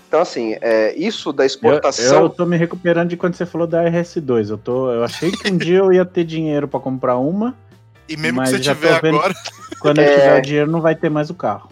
Então, 0.08 0.18
assim, 0.18 0.56
é, 0.60 0.92
isso 0.96 1.32
da 1.32 1.44
Eu, 1.44 1.46
exportação. 1.46 2.22
eu 2.22 2.28
tô 2.28 2.44
me 2.44 2.56
recuperando 2.56 3.10
de 3.10 3.16
quando 3.16 3.34
você 3.34 3.46
falou 3.46 3.68
da 3.68 3.84
RS2. 3.84 4.50
Eu, 4.50 4.58
tô, 4.58 4.90
eu 4.90 5.04
achei 5.04 5.30
que 5.30 5.48
um 5.48 5.56
dia 5.56 5.78
eu 5.78 5.92
ia 5.92 6.04
ter 6.04 6.24
dinheiro 6.24 6.66
pra 6.66 6.80
comprar 6.80 7.18
uma. 7.18 7.54
E 8.08 8.16
mesmo 8.16 8.38
Mas 8.38 8.50
que 8.50 8.56
você 8.56 8.62
tiver 8.62 9.00
vendo- 9.00 9.18
agora, 9.18 9.34
Quando 9.80 9.98
eu 9.98 10.04
É. 10.04 10.14
tiver 10.14 10.38
o 10.38 10.42
dinheiro, 10.42 10.70
não 10.70 10.80
vai 10.80 10.94
ter 10.96 11.08
mais 11.08 11.30
o 11.30 11.34
carro. 11.34 11.70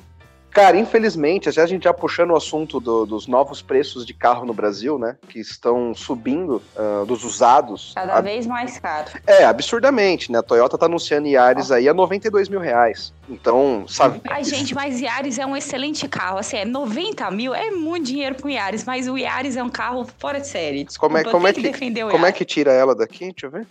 Cara, 0.51 0.79
infelizmente, 0.79 1.49
a 1.51 1.67
gente 1.67 1.85
já 1.85 1.93
puxando 1.93 2.31
o 2.31 2.37
assunto 2.37 2.79
do- 2.81 3.05
dos 3.05 3.27
novos 3.27 3.61
preços 3.61 4.07
de 4.07 4.15
carro 4.15 4.47
no 4.47 4.55
Brasil, 4.55 4.97
né? 4.99 5.17
Que 5.29 5.39
estão 5.41 5.93
subindo, 5.95 6.63
ah, 6.77 7.05
dos 7.07 7.25
usados. 7.25 7.93
Cada 7.95 8.15
a- 8.15 8.21
vez 8.23 8.47
mais 8.47 8.79
caro. 8.79 9.11
É, 9.27 9.45
absurdamente, 9.45 10.33
né? 10.33 10.39
A 10.39 10.43
Toyota 10.43 10.79
tá 10.79 10.87
anunciando 10.87 11.27
Yaris 11.29 11.71
aí 11.71 11.89
a 11.89 11.93
92 11.93 12.49
mil 12.49 12.61
reais. 12.61 13.13
Então, 13.29 13.85
sabe? 13.89 14.21
Ai, 14.31 14.45
gente, 14.45 14.75
mas 14.75 14.99
Yaris 15.01 15.39
é 15.39 15.45
um 15.45 15.55
excelente 15.57 16.07
carro. 16.09 16.39
Assim, 16.39 16.57
é 16.59 16.65
90 16.65 17.31
mil, 17.31 17.55
é 17.55 17.71
muito 17.73 18.07
dinheiro 18.07 18.37
pro 18.37 18.49
Yaris, 18.49 18.85
mas 18.85 19.09
o 19.09 19.19
Yaris 19.19 19.57
é 19.57 19.63
um 19.63 19.69
carro 19.69 20.07
fora 20.17 20.41
de 20.41 20.47
série. 20.49 20.87
Como 20.97 21.19
é- 21.19 21.25
como 21.25 21.47
é 21.49 21.53
que- 21.53 21.61
o 21.69 22.11
Como 22.11 22.25
é 22.25 22.33
que 22.33 22.45
tira 22.47 22.73
ela 22.73 22.95
daqui? 22.95 23.25
Deixa 23.31 23.47
eu 23.47 23.51
ver. 23.51 23.67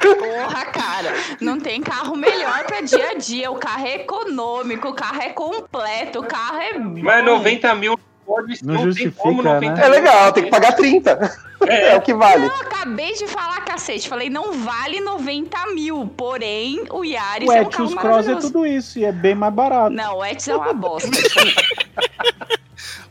Porra, 0.00 0.64
cara, 0.66 1.14
não 1.40 1.58
tem 1.60 1.80
carro 1.80 2.16
melhor 2.16 2.64
pra 2.64 2.80
dia 2.80 3.10
a 3.10 3.14
dia. 3.14 3.50
O 3.50 3.56
carro 3.56 3.86
é 3.86 3.96
econômico, 3.96 4.88
o 4.88 4.94
carro 4.94 5.20
é 5.20 5.30
completo, 5.30 6.20
o 6.20 6.24
carro 6.24 6.58
é 6.58 6.78
bom. 6.78 7.00
Mas 7.02 7.24
90 7.24 7.74
mil 7.74 7.98
pode 8.30 8.64
Não 8.64 8.74
não 8.74 8.82
tem 8.82 8.92
justifica, 8.92 9.22
como 9.22 9.42
90 9.42 9.74
né? 9.74 9.84
É 9.84 9.88
legal, 9.88 10.32
tem 10.32 10.44
que 10.44 10.50
pagar 10.50 10.72
30. 10.72 11.50
É 11.62 11.94
o 11.94 12.00
que 12.00 12.14
vale. 12.14 12.46
Eu 12.46 12.54
acabei 12.54 13.12
de 13.12 13.26
falar, 13.26 13.60
cacete. 13.66 14.08
Falei, 14.08 14.30
não 14.30 14.52
vale 14.64 14.98
90 14.98 15.66
mil. 15.74 16.06
Porém, 16.16 16.86
o 16.90 17.04
Yaris 17.04 17.46
O 17.46 17.52
é 17.52 17.60
um 17.60 17.64
carro 17.68 17.84
Etios 17.84 18.00
Cross 18.00 18.28
é 18.28 18.34
tudo 18.36 18.66
isso 18.66 18.98
e 18.98 19.04
é 19.04 19.12
bem 19.12 19.34
mais 19.34 19.52
barato. 19.52 19.90
Não, 19.90 20.16
o 20.16 20.24
Etios 20.24 20.48
é 20.48 20.56
uma 20.56 20.72
bosta. 20.72 21.10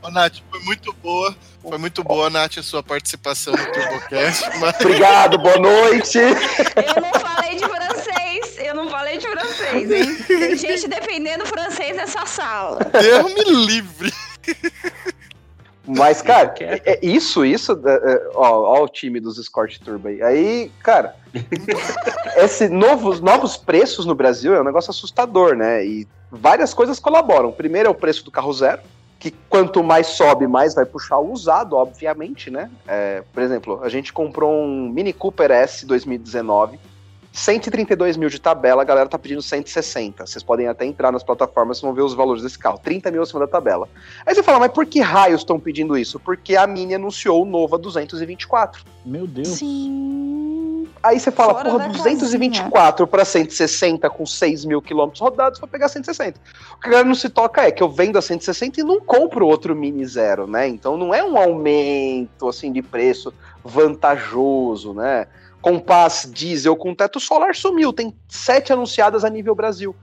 Ô, 0.02 0.10
Nath, 0.10 0.38
foi 0.50 0.60
muito 0.62 0.93
boa. 0.93 1.36
Foi 1.62 1.78
muito 1.78 2.04
boa, 2.04 2.30
Nath, 2.30 2.58
a 2.58 2.64
sua 2.64 2.82
participação 2.82 3.54
no 3.54 3.72
TurboCast. 3.72 4.50
Mas 4.60 4.76
Obrigado, 4.80 5.38
boa 5.38 5.58
noite. 5.58 6.18
Eu 6.20 7.02
não 7.02 7.20
falei 7.20 7.56
de 7.56 7.66
francês. 7.68 8.58
Eu 8.60 8.76
não 8.76 8.89
falei 8.89 9.18
de 9.18 9.28
francês, 9.28 9.91
hein? 9.91 10.16
Tem 10.26 10.56
gente 10.56 10.88
defendendo 10.88 11.45
francês 11.45 11.97
nessa 11.97 12.26
sala. 12.26 12.80
Deus 13.02 13.34
me 13.34 13.66
livre. 13.66 14.14
Mas, 15.86 16.22
cara, 16.22 16.54
é- 16.60 16.82
é 16.93 17.00
isso, 17.02 17.43
isso, 17.43 17.72
é, 17.86 17.91
é, 18.14 18.30
ó, 18.36 18.78
ó 18.80 18.84
o 18.84 18.88
time 18.88 19.20
dos 19.20 19.38
Escort 19.39 19.80
Turbo 19.80 20.08
aí. 20.08 20.22
Aí, 20.22 20.72
cara, 20.84 21.16
esse 22.38 22.70
novos, 22.70 23.20
novos 23.20 23.58
preços 23.58 24.06
no 24.06 24.14
Brasil 24.16 24.54
é 24.56 24.62
um 24.62 24.64
negócio 24.64 24.91
assustador, 24.91 25.56
né? 25.56 25.84
E 25.84 26.08
várias 26.32 26.74
coisas 26.76 27.00
colaboram. 27.00 27.52
Primeiro 27.52 27.88
é 27.88 27.91
o 27.91 27.95
preço 27.95 28.24
do 28.24 28.30
carro 28.32 28.54
zero, 28.54 28.82
que 29.20 29.32
quanto 29.49 29.84
mais 29.84 30.07
sobe, 30.07 30.47
mais 30.47 30.74
vai 30.74 30.86
puxar 30.86 31.20
o 31.20 31.34
usado, 31.34 31.76
obviamente, 31.76 32.49
né? 32.49 32.72
É, 32.88 33.22
por 33.34 33.43
exemplo, 33.43 33.84
a 33.84 33.89
gente 33.89 34.13
comprou 34.13 34.63
um 34.63 34.88
Mini 34.89 35.11
Cooper 35.11 35.51
S 35.51 35.86
2019, 35.86 36.80
132 37.32 38.18
mil 38.18 38.30
de 38.30 38.40
tabela, 38.40 38.82
a 38.82 38.86
galera 38.86 39.08
tá 39.08 39.18
pedindo 39.18 39.42
160. 39.42 40.26
Vocês 40.26 40.44
podem 40.44 40.68
até 40.68 40.86
entrar 40.86 41.12
nas 41.12 41.24
plataformas 41.24 41.78
e 41.78 41.82
vão 41.82 41.94
ver 41.94 42.02
os 42.02 42.14
valores 42.14 42.42
desse 42.42 42.58
carro. 42.58 42.80
30 42.84 43.12
mil 43.12 43.22
acima 43.22 43.42
da 43.42 43.48
tabela. 43.48 43.88
Aí 44.26 44.34
você 44.34 44.42
fala, 44.42 44.60
mas 44.60 44.72
por 44.72 44.86
que 44.86 45.00
raios 45.00 45.42
estão 45.42 45.60
pedindo 45.60 45.98
isso? 45.98 46.20
Porque 46.20 46.56
a 46.56 46.66
Mini 46.66 46.96
anunciou 46.96 47.44
o 47.44 47.46
Nova 47.46 47.78
224. 47.78 48.84
Meu 49.06 49.28
Deus. 49.28 49.48
Sim. 49.48 50.88
Aí 51.02 51.20
você 51.20 51.32
fala, 51.32 51.54
Fora 51.54 51.72
porra, 51.72 51.88
da 51.88 51.94
224 51.94 53.08
para 53.08 53.24
160 53.24 54.10
com 54.10 54.26
6 54.26 54.66
mil 54.66 54.82
quilômetros 54.82 55.22
rodados, 55.22 55.60
vou 55.60 55.70
pegar 55.70 55.88
160. 55.88 56.40
O 56.74 56.82
que 56.82 56.88
a 56.88 56.90
galera 56.90 57.08
não 57.08 57.16
se 57.16 57.30
toca 57.30 57.62
é 57.62 57.72
que 57.72 57.82
eu 57.82 57.90
vendo 57.90 58.18
a 58.18 58.22
160 58.22 58.82
e 58.82 58.84
não 58.84 59.00
compro 59.00 59.48
outro 59.48 59.76
Mini 59.76 60.06
Zero, 60.06 60.46
né? 60.46 60.68
Então 60.68 60.98
não 60.98 61.14
é 61.14 61.24
um 61.24 61.38
aumento, 61.38 62.50
assim, 62.50 62.72
de 62.72 62.82
preço 62.82 63.34
vantajoso, 63.64 64.94
né? 64.94 65.28
Compass 65.62 66.30
diesel 66.34 66.76
com 66.76 66.95
teto 66.95 67.20
solar 67.20 67.53
sumiu, 67.55 67.91
tem 67.91 68.14
sete 68.28 68.72
anunciadas 68.72 69.24
a 69.26 69.30
nível 69.30 69.53
Brasil. 69.53 69.95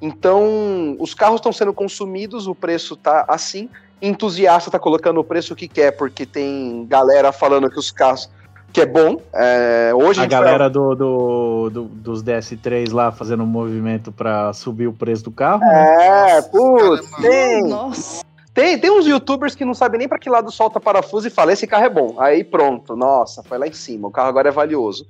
Então, 0.00 0.96
os 0.98 1.14
carros 1.14 1.36
estão 1.36 1.52
sendo 1.52 1.72
consumidos, 1.72 2.46
o 2.46 2.54
preço 2.54 2.96
tá 2.96 3.24
assim. 3.28 3.68
Entusiasta 4.00 4.70
tá 4.70 4.78
colocando 4.78 5.18
o 5.20 5.24
preço 5.24 5.54
que 5.56 5.66
quer, 5.68 5.92
porque 5.92 6.26
tem 6.26 6.84
galera 6.86 7.32
falando 7.32 7.70
que 7.70 7.78
os 7.78 7.90
carros 7.90 8.28
que 8.72 8.80
é 8.82 8.86
bom. 8.86 9.18
É, 9.32 9.92
hoje 9.94 10.20
A 10.20 10.22
vai- 10.24 10.28
galera 10.28 10.68
do, 10.68 10.94
do, 10.94 11.70
do- 11.70 11.84
dos 11.84 12.22
DS3 12.22 12.92
lá 12.92 13.10
fazendo 13.10 13.42
um 13.42 13.46
movimento 13.46 14.12
pra 14.12 14.52
subir 14.52 14.86
o 14.86 14.92
preço 14.92 15.24
do 15.24 15.30
carro. 15.30 15.60
né? 15.60 15.96
É, 15.98 16.34
Nossa, 16.36 16.48
putz, 16.50 17.10
tem, 17.22 17.62
Nossa. 17.68 18.22
Tem, 18.56 18.78
tem 18.78 18.90
uns 18.90 19.06
youtubers 19.06 19.54
que 19.54 19.66
não 19.66 19.74
sabem 19.74 19.98
nem 19.98 20.08
pra 20.08 20.18
que 20.18 20.30
lado 20.30 20.50
solta 20.50 20.80
parafuso 20.80 21.28
e 21.28 21.30
fala, 21.30 21.52
esse 21.52 21.66
carro 21.66 21.84
é 21.84 21.90
bom. 21.90 22.14
Aí 22.18 22.42
pronto, 22.42 22.96
nossa, 22.96 23.42
foi 23.42 23.58
lá 23.58 23.66
em 23.66 23.72
cima, 23.74 24.08
o 24.08 24.10
carro 24.10 24.30
agora 24.30 24.48
é 24.48 24.50
valioso. 24.50 25.06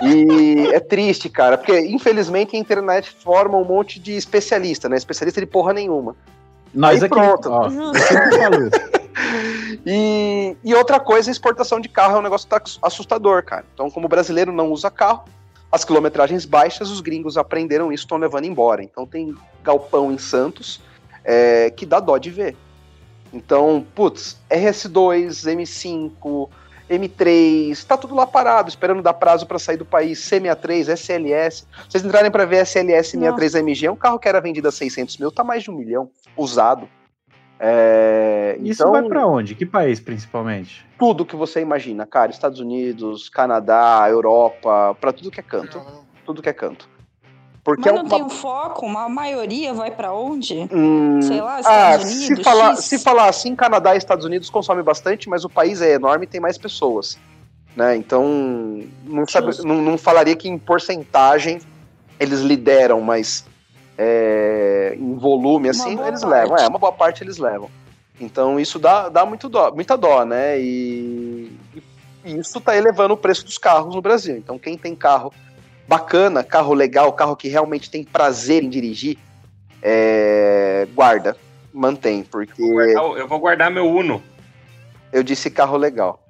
E 0.00 0.68
é 0.72 0.78
triste, 0.78 1.28
cara, 1.28 1.58
porque 1.58 1.76
infelizmente 1.80 2.54
a 2.54 2.58
internet 2.60 3.10
forma 3.10 3.58
um 3.58 3.64
monte 3.64 3.98
de 3.98 4.16
especialista, 4.16 4.88
né? 4.88 4.96
Especialista 4.96 5.40
de 5.40 5.46
porra 5.46 5.72
nenhuma. 5.72 6.14
Nós 6.72 7.02
Aí 7.02 7.06
aqui. 7.06 7.08
pronto. 7.08 7.50
Ó, 7.50 7.66
isso. 7.66 9.02
E, 9.84 10.56
e 10.62 10.74
outra 10.74 11.00
coisa, 11.00 11.28
a 11.28 11.32
exportação 11.32 11.80
de 11.80 11.88
carro 11.88 12.16
é 12.16 12.18
um 12.20 12.22
negócio 12.22 12.46
que 12.46 12.50
tá 12.50 12.62
assustador, 12.82 13.42
cara. 13.42 13.64
Então, 13.74 13.90
como 13.90 14.06
o 14.06 14.08
brasileiro 14.08 14.52
não 14.52 14.70
usa 14.70 14.90
carro, 14.90 15.24
as 15.70 15.84
quilometragens 15.84 16.44
baixas, 16.44 16.90
os 16.90 17.00
gringos 17.00 17.36
aprenderam 17.36 17.92
isso, 17.92 18.04
estão 18.04 18.16
levando 18.16 18.44
embora. 18.44 18.82
Então 18.82 19.06
tem 19.06 19.34
galpão 19.64 20.12
em 20.12 20.18
Santos 20.18 20.80
é, 21.24 21.70
que 21.70 21.86
dá 21.86 22.00
dó 22.00 22.18
de 22.18 22.30
ver. 22.30 22.56
Então, 23.32 23.86
putz, 23.94 24.38
RS2, 24.50 25.46
M5, 25.56 26.48
M3, 26.90 27.84
tá 27.84 27.96
tudo 27.96 28.14
lá 28.14 28.26
parado, 28.26 28.68
esperando 28.68 29.02
dar 29.02 29.14
prazo 29.14 29.46
para 29.46 29.58
sair 29.58 29.78
do 29.78 29.86
país. 29.86 30.20
C63, 30.20 30.88
SLS. 30.88 31.66
Vocês 31.88 32.04
entrarem 32.04 32.30
para 32.30 32.44
ver 32.44 32.66
SLS 32.66 33.10
63 33.10 33.54
MG, 33.54 33.86
é 33.86 33.90
um 33.90 33.96
carro 33.96 34.18
que 34.18 34.28
era 34.28 34.40
vendido 34.40 34.68
a 34.68 34.72
600 34.72 35.16
mil, 35.16 35.32
tá 35.32 35.42
mais 35.42 35.62
de 35.62 35.70
um 35.70 35.74
milhão, 35.74 36.10
usado. 36.36 36.88
É, 37.64 38.56
Isso 38.60 38.82
então, 38.82 38.90
vai 38.90 39.04
pra 39.04 39.24
onde? 39.24 39.54
Que 39.54 39.64
país, 39.64 40.00
principalmente? 40.00 40.84
tudo 40.98 41.24
que 41.24 41.34
você 41.34 41.60
imagina, 41.60 42.06
cara. 42.06 42.30
Estados 42.30 42.60
Unidos, 42.60 43.28
Canadá, 43.28 44.04
Europa, 44.08 44.96
pra 45.00 45.12
tudo 45.12 45.30
que 45.30 45.40
é 45.40 45.42
canto. 45.42 45.80
Tudo 46.24 46.40
que 46.40 46.48
é 46.48 46.52
canto. 46.52 46.88
Porque 47.64 47.82
Mas 47.82 47.92
é 47.92 47.94
não 47.94 48.02
uma. 48.02 48.10
tem 48.10 48.22
um 48.24 48.28
foco? 48.30 48.84
Uma 48.84 49.08
maioria 49.08 49.72
vai 49.72 49.90
pra 49.90 50.12
onde? 50.12 50.68
Hum, 50.72 51.22
Sei 51.22 51.40
lá, 51.40 51.56
ah, 51.56 51.60
Estados 51.60 52.06
se 52.06 52.26
Unidos, 52.26 52.44
falar, 52.44 52.76
X. 52.76 52.84
se 52.86 52.98
falar 52.98 53.28
assim, 53.28 53.54
Canadá 53.54 53.94
e 53.94 53.98
Estados 53.98 54.24
Unidos 54.24 54.50
consomem 54.50 54.82
bastante, 54.82 55.28
mas 55.28 55.44
o 55.44 55.48
país 55.48 55.80
é 55.80 55.92
enorme 55.94 56.24
e 56.24 56.28
tem 56.28 56.40
mais 56.40 56.58
pessoas. 56.58 57.16
Né? 57.76 57.96
Então, 57.96 58.82
não, 59.04 59.26
sabe- 59.28 59.56
não, 59.64 59.76
não 59.80 59.96
falaria 59.96 60.34
que 60.34 60.48
em 60.48 60.58
porcentagem 60.58 61.60
eles 62.18 62.40
lideram, 62.40 63.00
mas 63.00 63.44
é, 63.96 64.96
em 64.98 65.14
volume, 65.16 65.68
assim, 65.68 65.92
eles 66.00 66.20
parte. 66.22 66.26
levam. 66.26 66.56
É, 66.56 66.66
uma 66.68 66.78
boa 66.78 66.92
parte 66.92 67.22
eles 67.22 67.38
levam. 67.38 67.70
Então, 68.20 68.58
isso 68.58 68.78
dá, 68.78 69.08
dá 69.08 69.24
muito 69.24 69.48
dó, 69.48 69.70
muita 69.72 69.96
dó, 69.96 70.24
né? 70.24 70.60
E, 70.60 71.50
e 72.24 72.38
isso 72.38 72.60
tá 72.60 72.76
elevando 72.76 73.14
o 73.14 73.16
preço 73.16 73.44
dos 73.44 73.56
carros 73.56 73.94
no 73.94 74.02
Brasil. 74.02 74.36
Então, 74.36 74.58
quem 74.58 74.76
tem 74.76 74.94
carro 74.94 75.32
bacana, 75.88 76.42
carro 76.44 76.74
legal, 76.74 77.12
carro 77.12 77.36
que 77.36 77.48
realmente 77.48 77.90
tem 77.90 78.04
prazer 78.04 78.62
em 78.62 78.68
dirigir, 78.68 79.18
é, 79.82 80.86
guarda, 80.94 81.36
mantém, 81.72 82.22
porque 82.22 82.62
Eu 82.62 83.16
eu 83.18 83.28
vou 83.28 83.38
guardar 83.38 83.70
meu 83.70 83.86
Uno. 83.88 84.22
eu 85.12 85.22
disse 85.22 85.50
carro 85.50 85.76
legal. 85.76 86.24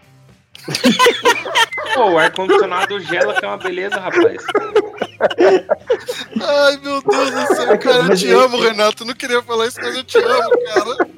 Pô, 1.95 2.13
o 2.13 2.19
ar-condicionado 2.19 2.99
gela, 3.01 3.35
que 3.35 3.45
é 3.45 3.49
uma 3.49 3.59
beleza, 3.59 3.97
rapaz. 3.97 4.43
Ai, 6.41 6.77
meu 6.83 7.03
Deus 7.03 7.31
do 7.31 7.55
céu, 7.55 7.79
cara, 7.79 8.05
eu 8.05 8.17
te 8.17 8.31
amo, 8.31 8.61
Renato. 8.61 9.05
Não 9.05 9.15
queria 9.15 9.43
falar 9.43 9.67
isso, 9.67 9.79
mas 9.81 9.97
eu 9.97 10.05
te 10.05 10.19
amo, 10.19 10.51
cara. 10.75 11.09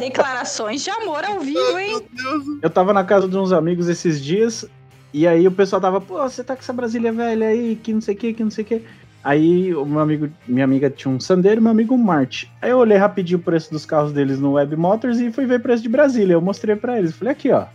Declarações 0.00 0.82
de 0.84 0.90
amor 0.90 1.24
ao 1.24 1.40
vivo, 1.40 1.78
hein? 1.78 1.88
Meu 1.90 2.00
Deus. 2.00 2.58
Eu 2.62 2.70
tava 2.70 2.92
na 2.92 3.04
casa 3.04 3.26
de 3.28 3.36
uns 3.36 3.52
amigos 3.52 3.88
esses 3.88 4.22
dias, 4.22 4.64
e 5.12 5.26
aí 5.26 5.46
o 5.46 5.52
pessoal 5.52 5.80
tava, 5.80 6.00
pô, 6.00 6.16
você 6.22 6.44
tá 6.44 6.54
com 6.54 6.60
essa 6.60 6.72
Brasília 6.72 7.12
velha 7.12 7.48
aí, 7.48 7.76
que 7.76 7.92
não 7.92 8.00
sei 8.00 8.14
o 8.14 8.18
que, 8.18 8.32
que 8.34 8.44
não 8.44 8.50
sei 8.50 8.64
o 8.64 8.66
que. 8.66 8.82
Aí 9.24 9.74
o 9.74 9.84
meu 9.84 10.00
amigo, 10.00 10.30
minha 10.46 10.64
amiga 10.64 10.88
tinha 10.88 11.12
um 11.12 11.18
Sandero 11.18 11.60
e 11.60 11.62
meu 11.62 11.72
amigo 11.72 11.94
um 11.94 11.98
Marte. 11.98 12.50
Aí 12.62 12.70
eu 12.70 12.78
olhei 12.78 12.96
rapidinho 12.96 13.38
o 13.38 13.42
preço 13.42 13.70
dos 13.70 13.84
carros 13.84 14.12
deles 14.12 14.38
no 14.38 14.52
Web 14.52 14.76
Motors 14.76 15.18
e 15.18 15.32
fui 15.32 15.44
ver 15.44 15.58
o 15.58 15.62
preço 15.62 15.82
de 15.82 15.88
Brasília. 15.88 16.34
Eu 16.34 16.40
mostrei 16.40 16.76
pra 16.76 16.98
eles. 16.98 17.14
Falei, 17.14 17.32
aqui, 17.32 17.50
ó. 17.50 17.66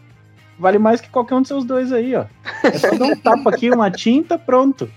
Vale 0.58 0.78
mais 0.78 1.02
que 1.02 1.10
qualquer 1.10 1.36
um 1.36 1.42
dos 1.42 1.48
seus 1.48 1.66
dois 1.66 1.92
aí, 1.92 2.16
ó. 2.16 2.26
É 2.64 2.78
só 2.78 2.96
dar 2.96 3.06
um 3.06 3.16
tapa 3.16 3.50
aqui, 3.50 3.70
uma 3.70 3.92
tinta, 3.92 4.38
pronto. 4.38 4.90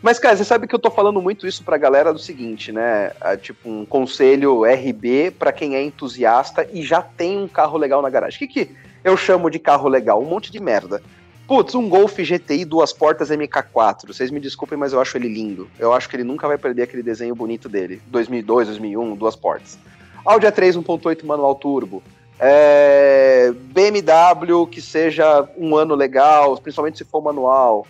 Mas, 0.00 0.18
cara, 0.18 0.36
você 0.36 0.44
sabe 0.44 0.66
que 0.66 0.74
eu 0.74 0.78
tô 0.78 0.90
falando 0.90 1.20
muito 1.20 1.46
isso 1.46 1.64
pra 1.64 1.78
galera 1.78 2.12
do 2.12 2.18
seguinte, 2.18 2.70
né? 2.70 3.12
Ah, 3.20 3.36
tipo, 3.36 3.68
um 3.68 3.84
conselho 3.84 4.64
RB 4.64 5.30
pra 5.30 5.52
quem 5.52 5.74
é 5.74 5.82
entusiasta 5.82 6.68
e 6.72 6.82
já 6.82 7.02
tem 7.02 7.38
um 7.38 7.48
carro 7.48 7.78
legal 7.78 8.02
na 8.02 8.10
garagem. 8.10 8.36
O 8.36 8.38
que, 8.38 8.46
que 8.46 8.70
eu 9.04 9.16
chamo 9.16 9.50
de 9.50 9.58
carro 9.58 9.88
legal? 9.88 10.20
Um 10.20 10.26
monte 10.26 10.50
de 10.50 10.58
merda. 10.60 11.02
Putz, 11.46 11.74
um 11.74 11.88
Golf 11.88 12.18
GTI 12.18 12.64
duas 12.64 12.92
portas 12.92 13.30
MK4. 13.30 14.06
Vocês 14.06 14.30
me 14.30 14.40
desculpem, 14.40 14.78
mas 14.78 14.94
eu 14.94 15.00
acho 15.00 15.16
ele 15.18 15.28
lindo. 15.28 15.68
Eu 15.78 15.92
acho 15.92 16.08
que 16.08 16.16
ele 16.16 16.24
nunca 16.24 16.48
vai 16.48 16.56
perder 16.56 16.84
aquele 16.84 17.02
desenho 17.02 17.34
bonito 17.34 17.68
dele. 17.68 18.00
2002, 18.06 18.68
2001, 18.68 19.14
duas 19.14 19.36
portas. 19.36 19.78
Audi 20.24 20.46
A3 20.46 20.82
1.8 20.82 21.22
manual 21.24 21.54
turbo. 21.54 22.02
É, 22.40 23.52
BMW 23.52 24.66
que 24.66 24.80
seja 24.80 25.46
um 25.56 25.76
ano 25.76 25.94
legal, 25.94 26.56
principalmente 26.56 26.98
se 26.98 27.04
for 27.04 27.22
manual. 27.22 27.86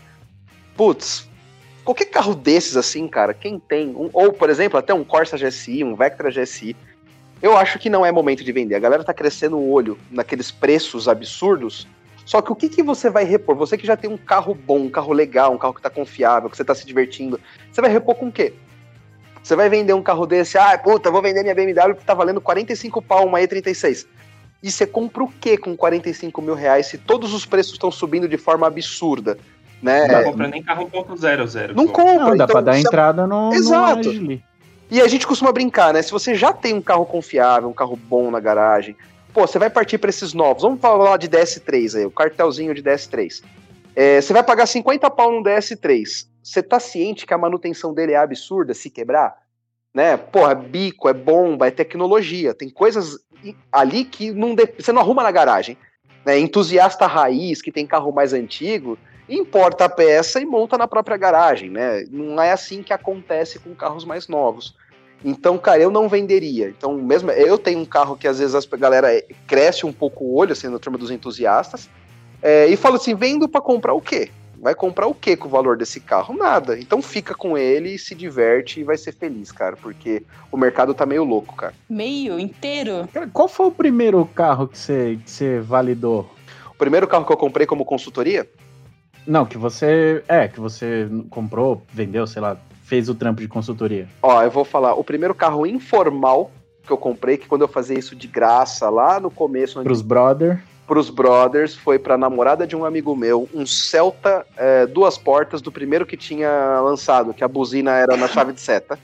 Putz, 0.76 1.28
qualquer 1.84 2.06
carro 2.06 2.34
desses 2.34 2.76
assim, 2.76 3.06
cara, 3.06 3.32
quem 3.32 3.58
tem, 3.58 3.90
um- 3.90 4.10
ou 4.12 4.32
por 4.32 4.50
exemplo, 4.50 4.78
até 4.78 4.92
um 4.92 5.04
Corsa 5.04 5.38
GSI, 5.38 5.84
um 5.84 5.94
Vectra 5.94 6.30
GSI, 6.30 6.76
eu 7.44 7.58
acho 7.58 7.78
que 7.78 7.90
não 7.90 8.06
é 8.06 8.10
momento 8.10 8.42
de 8.42 8.50
vender. 8.52 8.74
A 8.74 8.78
galera 8.78 9.04
tá 9.04 9.12
crescendo 9.12 9.58
o 9.58 9.70
olho 9.70 9.98
naqueles 10.10 10.50
preços 10.50 11.06
absurdos. 11.06 11.86
Só 12.24 12.40
que 12.40 12.50
o 12.50 12.56
que, 12.56 12.70
que 12.70 12.82
você 12.82 13.10
vai 13.10 13.22
repor? 13.22 13.54
Você 13.56 13.76
que 13.76 13.86
já 13.86 13.98
tem 13.98 14.08
um 14.08 14.16
carro 14.16 14.54
bom, 14.54 14.78
um 14.78 14.88
carro 14.88 15.12
legal, 15.12 15.52
um 15.52 15.58
carro 15.58 15.74
que 15.74 15.82
tá 15.82 15.90
confiável, 15.90 16.48
que 16.48 16.56
você 16.56 16.64
tá 16.64 16.74
se 16.74 16.86
divertindo, 16.86 17.38
você 17.70 17.82
vai 17.82 17.90
repor 17.90 18.14
com 18.14 18.28
o 18.28 18.32
quê? 18.32 18.54
Você 19.42 19.54
vai 19.54 19.68
vender 19.68 19.92
um 19.92 20.02
carro 20.02 20.24
desse, 20.24 20.56
ah, 20.56 20.78
puta, 20.78 21.10
vou 21.10 21.20
vender 21.20 21.42
minha 21.42 21.54
BMW 21.54 21.94
que 21.94 22.02
tá 22.02 22.14
valendo 22.14 22.40
45 22.40 23.02
pau, 23.02 23.26
uma 23.26 23.38
E36. 23.40 24.06
E 24.62 24.70
você 24.70 24.86
compra 24.86 25.22
o 25.24 25.28
quê 25.28 25.58
com 25.58 25.76
45 25.76 26.40
mil 26.40 26.54
reais 26.54 26.86
se 26.86 26.96
todos 26.96 27.34
os 27.34 27.44
preços 27.44 27.74
estão 27.74 27.90
subindo 27.90 28.26
de 28.26 28.38
forma 28.38 28.66
absurda? 28.66 29.36
Né? 29.82 30.08
Não 30.08 30.24
compra 30.24 30.48
nem 30.48 30.62
carro 30.62 30.88
1.00. 30.90 31.74
Não 31.74 31.86
pô. 31.88 31.92
compra. 31.92 32.14
Não, 32.14 32.28
dá 32.28 32.34
então 32.36 32.46
pra 32.46 32.60
dar 32.62 32.72
você- 32.72 32.80
entrada 32.80 33.26
no, 33.26 33.50
no 33.50 33.54
Exato. 33.54 34.08
Agile. 34.08 34.42
E 34.94 35.02
a 35.02 35.08
gente 35.08 35.26
costuma 35.26 35.50
brincar, 35.50 35.92
né? 35.92 36.00
Se 36.02 36.12
você 36.12 36.36
já 36.36 36.52
tem 36.52 36.72
um 36.72 36.80
carro 36.80 37.04
confiável, 37.04 37.68
um 37.68 37.72
carro 37.72 37.96
bom 37.96 38.30
na 38.30 38.38
garagem, 38.38 38.96
pô, 39.32 39.44
você 39.44 39.58
vai 39.58 39.68
partir 39.68 39.98
para 39.98 40.08
esses 40.08 40.32
novos. 40.32 40.62
Vamos 40.62 40.80
falar 40.80 41.16
de 41.16 41.28
DS3 41.28 41.98
aí, 41.98 42.06
o 42.06 42.12
cartelzinho 42.12 42.72
de 42.72 42.80
DS3. 42.80 43.42
É, 43.96 44.20
você 44.20 44.32
vai 44.32 44.44
pagar 44.44 44.66
50 44.66 45.10
pau 45.10 45.32
no 45.32 45.42
DS3. 45.42 46.28
Você 46.40 46.62
tá 46.62 46.78
ciente 46.78 47.26
que 47.26 47.34
a 47.34 47.38
manutenção 47.38 47.92
dele 47.92 48.12
é 48.12 48.18
absurda 48.18 48.72
se 48.72 48.88
quebrar? 48.88 49.36
Né? 49.92 50.16
Porra, 50.16 50.52
é 50.52 50.54
bico, 50.54 51.08
é 51.08 51.12
bomba, 51.12 51.66
é 51.66 51.72
tecnologia. 51.72 52.54
Tem 52.54 52.70
coisas 52.70 53.18
ali 53.72 54.04
que 54.04 54.30
não 54.30 54.54
de... 54.54 54.64
você 54.78 54.92
não 54.92 55.02
arruma 55.02 55.24
na 55.24 55.32
garagem. 55.32 55.76
Né? 56.24 56.38
Entusiasta 56.38 57.04
raiz, 57.04 57.60
que 57.60 57.72
tem 57.72 57.84
carro 57.84 58.12
mais 58.12 58.32
antigo, 58.32 58.96
importa 59.28 59.86
a 59.86 59.88
peça 59.88 60.40
e 60.40 60.46
monta 60.46 60.78
na 60.78 60.86
própria 60.86 61.16
garagem, 61.16 61.68
né? 61.70 62.04
Não 62.10 62.40
é 62.40 62.52
assim 62.52 62.80
que 62.80 62.92
acontece 62.92 63.58
com 63.58 63.74
carros 63.74 64.04
mais 64.04 64.28
novos. 64.28 64.76
Então, 65.24 65.56
cara, 65.56 65.80
eu 65.80 65.90
não 65.90 66.08
venderia. 66.08 66.68
Então, 66.68 66.94
mesmo 66.94 67.30
eu 67.30 67.56
tenho 67.56 67.78
um 67.78 67.84
carro 67.86 68.16
que 68.16 68.28
às 68.28 68.38
vezes 68.38 68.54
a 68.54 68.76
galera 68.76 69.08
cresce 69.46 69.86
um 69.86 69.92
pouco 69.92 70.24
o 70.24 70.34
olho, 70.34 70.52
assim, 70.52 70.68
na 70.68 70.78
turma 70.78 70.98
dos 70.98 71.10
entusiastas, 71.10 71.88
é, 72.42 72.66
e 72.66 72.76
fala 72.76 72.96
assim: 72.96 73.14
vendo 73.14 73.48
para 73.48 73.62
comprar 73.62 73.94
o 73.94 74.02
quê? 74.02 74.30
Vai 74.60 74.74
comprar 74.74 75.06
o 75.06 75.14
quê 75.14 75.36
com 75.36 75.48
o 75.48 75.50
valor 75.50 75.76
desse 75.76 76.00
carro? 76.00 76.36
Nada. 76.36 76.78
Então 76.78 77.02
fica 77.02 77.34
com 77.34 77.56
ele, 77.56 77.98
se 77.98 78.14
diverte 78.14 78.80
e 78.80 78.84
vai 78.84 78.96
ser 78.96 79.12
feliz, 79.12 79.50
cara, 79.50 79.76
porque 79.76 80.22
o 80.50 80.56
mercado 80.56 80.94
tá 80.94 81.04
meio 81.04 81.24
louco, 81.24 81.54
cara. 81.54 81.74
Meio 81.88 82.38
inteiro? 82.38 83.08
Cara, 83.12 83.28
qual 83.32 83.48
foi 83.48 83.66
o 83.66 83.70
primeiro 83.70 84.24
carro 84.34 84.68
que 84.68 84.78
você, 84.78 85.18
que 85.24 85.30
você 85.30 85.60
validou? 85.60 86.30
O 86.70 86.76
primeiro 86.76 87.06
carro 87.06 87.24
que 87.24 87.32
eu 87.32 87.36
comprei 87.36 87.66
como 87.66 87.84
consultoria? 87.84 88.48
Não, 89.26 89.46
que 89.46 89.56
você. 89.56 90.22
É, 90.28 90.48
que 90.48 90.60
você 90.60 91.08
comprou, 91.30 91.82
vendeu, 91.92 92.26
sei 92.26 92.42
lá, 92.42 92.58
fez 92.84 93.08
o 93.08 93.14
trampo 93.14 93.40
de 93.40 93.48
consultoria. 93.48 94.06
Ó, 94.22 94.42
eu 94.42 94.50
vou 94.50 94.64
falar, 94.64 94.94
o 94.94 95.02
primeiro 95.02 95.34
carro 95.34 95.66
informal 95.66 96.50
que 96.86 96.92
eu 96.92 96.96
comprei, 96.98 97.36
que 97.38 97.48
quando 97.48 97.62
eu 97.62 97.68
fazia 97.68 97.98
isso 97.98 98.14
de 98.14 98.28
graça 98.28 98.88
lá 98.90 99.18
no 99.18 99.30
começo. 99.30 99.82
Pros 99.82 100.02
brother 100.02 100.62
pros 100.86 101.08
brothers, 101.08 101.74
foi 101.74 101.98
pra 101.98 102.18
namorada 102.18 102.66
de 102.66 102.76
um 102.76 102.84
amigo 102.84 103.16
meu, 103.16 103.48
um 103.54 103.64
Celta 103.64 104.46
é, 104.54 104.86
duas 104.86 105.16
portas 105.16 105.62
do 105.62 105.72
primeiro 105.72 106.04
que 106.04 106.14
tinha 106.14 106.78
lançado, 106.82 107.32
que 107.32 107.42
a 107.42 107.48
buzina 107.48 107.92
era 107.92 108.16
na 108.18 108.28
chave 108.28 108.52
de 108.52 108.60
seta. 108.60 108.98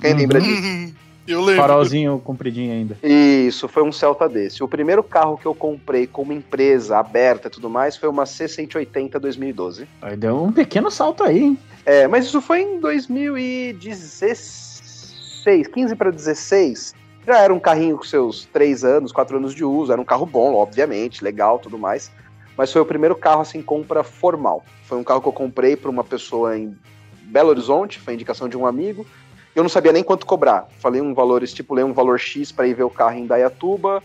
Quem 0.00 0.14
lembra 0.14 0.40
Uhum. 0.40 0.44
disso? 0.44 0.94
Eu 1.24 1.40
lembro. 1.40 1.62
Farolzinho 1.62 2.18
compridinho 2.18 2.72
ainda. 2.72 2.98
Isso, 3.00 3.68
foi 3.68 3.84
um 3.84 3.92
Celta 3.92 4.28
desse. 4.28 4.64
O 4.64 4.66
primeiro 4.66 5.04
carro 5.04 5.38
que 5.38 5.46
eu 5.46 5.54
comprei 5.54 6.04
como 6.04 6.32
empresa 6.32 6.98
aberta 6.98 7.46
e 7.46 7.50
tudo 7.50 7.70
mais 7.70 7.96
foi 7.96 8.08
uma 8.08 8.24
C180 8.24 9.20
2012. 9.20 9.86
Aí 10.02 10.16
deu 10.16 10.42
um 10.42 10.50
pequeno 10.50 10.90
salto 10.90 11.22
aí, 11.22 11.38
hein? 11.38 11.58
É, 11.84 12.06
mas 12.06 12.26
isso 12.26 12.40
foi 12.40 12.62
em 12.62 12.78
2016, 12.78 15.66
15 15.66 15.96
para 15.96 16.10
16. 16.10 16.94
Já 17.26 17.38
era 17.38 17.52
um 17.52 17.60
carrinho 17.60 17.96
com 17.96 18.04
seus 18.04 18.46
3 18.46 18.84
anos, 18.84 19.12
4 19.12 19.36
anos 19.36 19.54
de 19.54 19.64
uso, 19.64 19.92
era 19.92 20.00
um 20.00 20.04
carro 20.04 20.26
bom, 20.26 20.54
obviamente, 20.54 21.22
legal, 21.22 21.58
tudo 21.58 21.78
mais. 21.78 22.10
Mas 22.56 22.72
foi 22.72 22.82
o 22.82 22.86
primeiro 22.86 23.16
carro 23.16 23.40
assim 23.40 23.62
compra 23.62 24.04
formal. 24.04 24.64
Foi 24.84 24.98
um 24.98 25.04
carro 25.04 25.20
que 25.20 25.28
eu 25.28 25.32
comprei 25.32 25.76
para 25.76 25.90
uma 25.90 26.04
pessoa 26.04 26.56
em 26.56 26.76
Belo 27.22 27.50
Horizonte, 27.50 27.98
foi 27.98 28.14
indicação 28.14 28.48
de 28.48 28.56
um 28.56 28.66
amigo. 28.66 29.06
Eu 29.54 29.62
não 29.62 29.70
sabia 29.70 29.92
nem 29.92 30.02
quanto 30.02 30.26
cobrar. 30.26 30.66
Falei 30.78 31.00
um 31.00 31.14
valor, 31.14 31.42
estipulei 31.42 31.84
um 31.84 31.92
valor 31.92 32.18
X 32.18 32.52
para 32.52 32.66
ir 32.66 32.74
ver 32.74 32.84
o 32.84 32.90
carro 32.90 33.16
em 33.16 33.26
Dayatuba. 33.26 34.02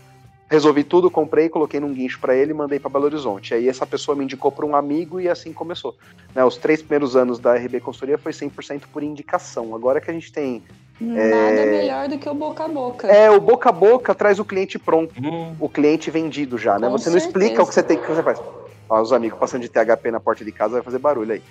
Resolvi 0.50 0.82
tudo, 0.82 1.10
comprei, 1.10 1.48
coloquei 1.48 1.78
num 1.78 1.92
guincho 1.92 2.18
para 2.18 2.34
ele 2.34 2.52
e 2.52 2.54
mandei 2.54 2.78
para 2.78 2.88
Belo 2.88 3.04
Horizonte. 3.04 3.52
Aí 3.52 3.68
essa 3.68 3.86
pessoa 3.86 4.16
me 4.16 4.24
indicou 4.24 4.50
para 4.50 4.64
um 4.64 4.74
amigo 4.74 5.20
e 5.20 5.28
assim 5.28 5.52
começou. 5.52 5.94
Né, 6.34 6.42
os 6.42 6.56
três 6.56 6.80
primeiros 6.80 7.16
anos 7.16 7.38
da 7.38 7.54
RB 7.54 7.80
Consultoria 7.80 8.16
foi 8.16 8.32
100% 8.32 8.84
por 8.92 9.02
indicação. 9.02 9.74
Agora 9.74 10.00
que 10.00 10.10
a 10.10 10.14
gente 10.14 10.32
tem. 10.32 10.62
Nada 11.00 11.66
melhor 11.66 12.08
do 12.08 12.18
que 12.18 12.28
o 12.28 12.34
boca 12.34 12.64
a 12.64 12.68
boca. 12.68 13.06
É, 13.06 13.30
o 13.30 13.40
boca 13.40 13.68
a 13.68 13.72
boca 13.72 14.14
traz 14.14 14.40
o 14.40 14.44
cliente 14.44 14.78
pronto, 14.78 15.14
Hum, 15.22 15.54
o 15.60 15.68
cliente 15.68 16.10
vendido 16.10 16.58
já, 16.58 16.76
né? 16.78 16.88
Com 16.88 16.98
Você 16.98 17.10
não 17.10 17.20
certeza. 17.20 17.28
explica 17.28 17.62
o 17.62 17.66
que 17.66 17.74
você 17.74 17.82
tem, 17.82 17.98
que 17.98 18.08
você 18.08 18.22
faz. 18.22 18.40
Ó, 18.88 19.00
os 19.00 19.12
amigos 19.12 19.38
passando 19.38 19.60
de 19.62 19.68
THP 19.68 20.10
na 20.10 20.18
porta 20.18 20.44
de 20.44 20.50
casa 20.50 20.74
vai 20.74 20.82
fazer 20.82 20.98
barulho 20.98 21.34
aí. 21.34 21.42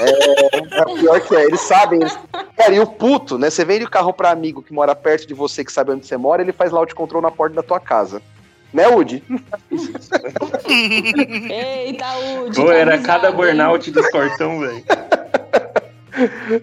É, 0.00 0.78
é 0.78 0.84
pior 1.00 1.20
que 1.20 1.34
é, 1.36 1.44
eles 1.44 1.60
sabem. 1.60 2.00
Eles... 2.00 2.18
Cara, 2.56 2.74
e 2.74 2.80
o 2.80 2.86
puto, 2.86 3.38
né? 3.38 3.50
Você 3.50 3.64
vende 3.64 3.84
o 3.84 3.90
carro 3.90 4.12
pra 4.12 4.30
amigo 4.30 4.62
que 4.62 4.72
mora 4.72 4.94
perto 4.94 5.26
de 5.26 5.34
você, 5.34 5.64
que 5.64 5.72
sabe 5.72 5.92
onde 5.92 6.06
você 6.06 6.16
mora, 6.16 6.42
ele 6.42 6.52
faz 6.52 6.70
loud 6.70 6.94
control 6.94 7.22
na 7.22 7.30
porta 7.30 7.56
da 7.56 7.62
tua 7.62 7.80
casa. 7.80 8.22
Né, 8.72 8.88
Woody? 8.88 9.22
Eita, 11.50 12.06
Udi. 12.40 12.56
Pô, 12.56 12.66
tá 12.68 12.74
era 12.74 12.94
avisado, 12.94 13.06
cada 13.06 13.28
hein? 13.28 13.34
burnout 13.34 13.90
dos 13.90 14.08
cortão, 14.08 14.60
velho. 14.60 14.82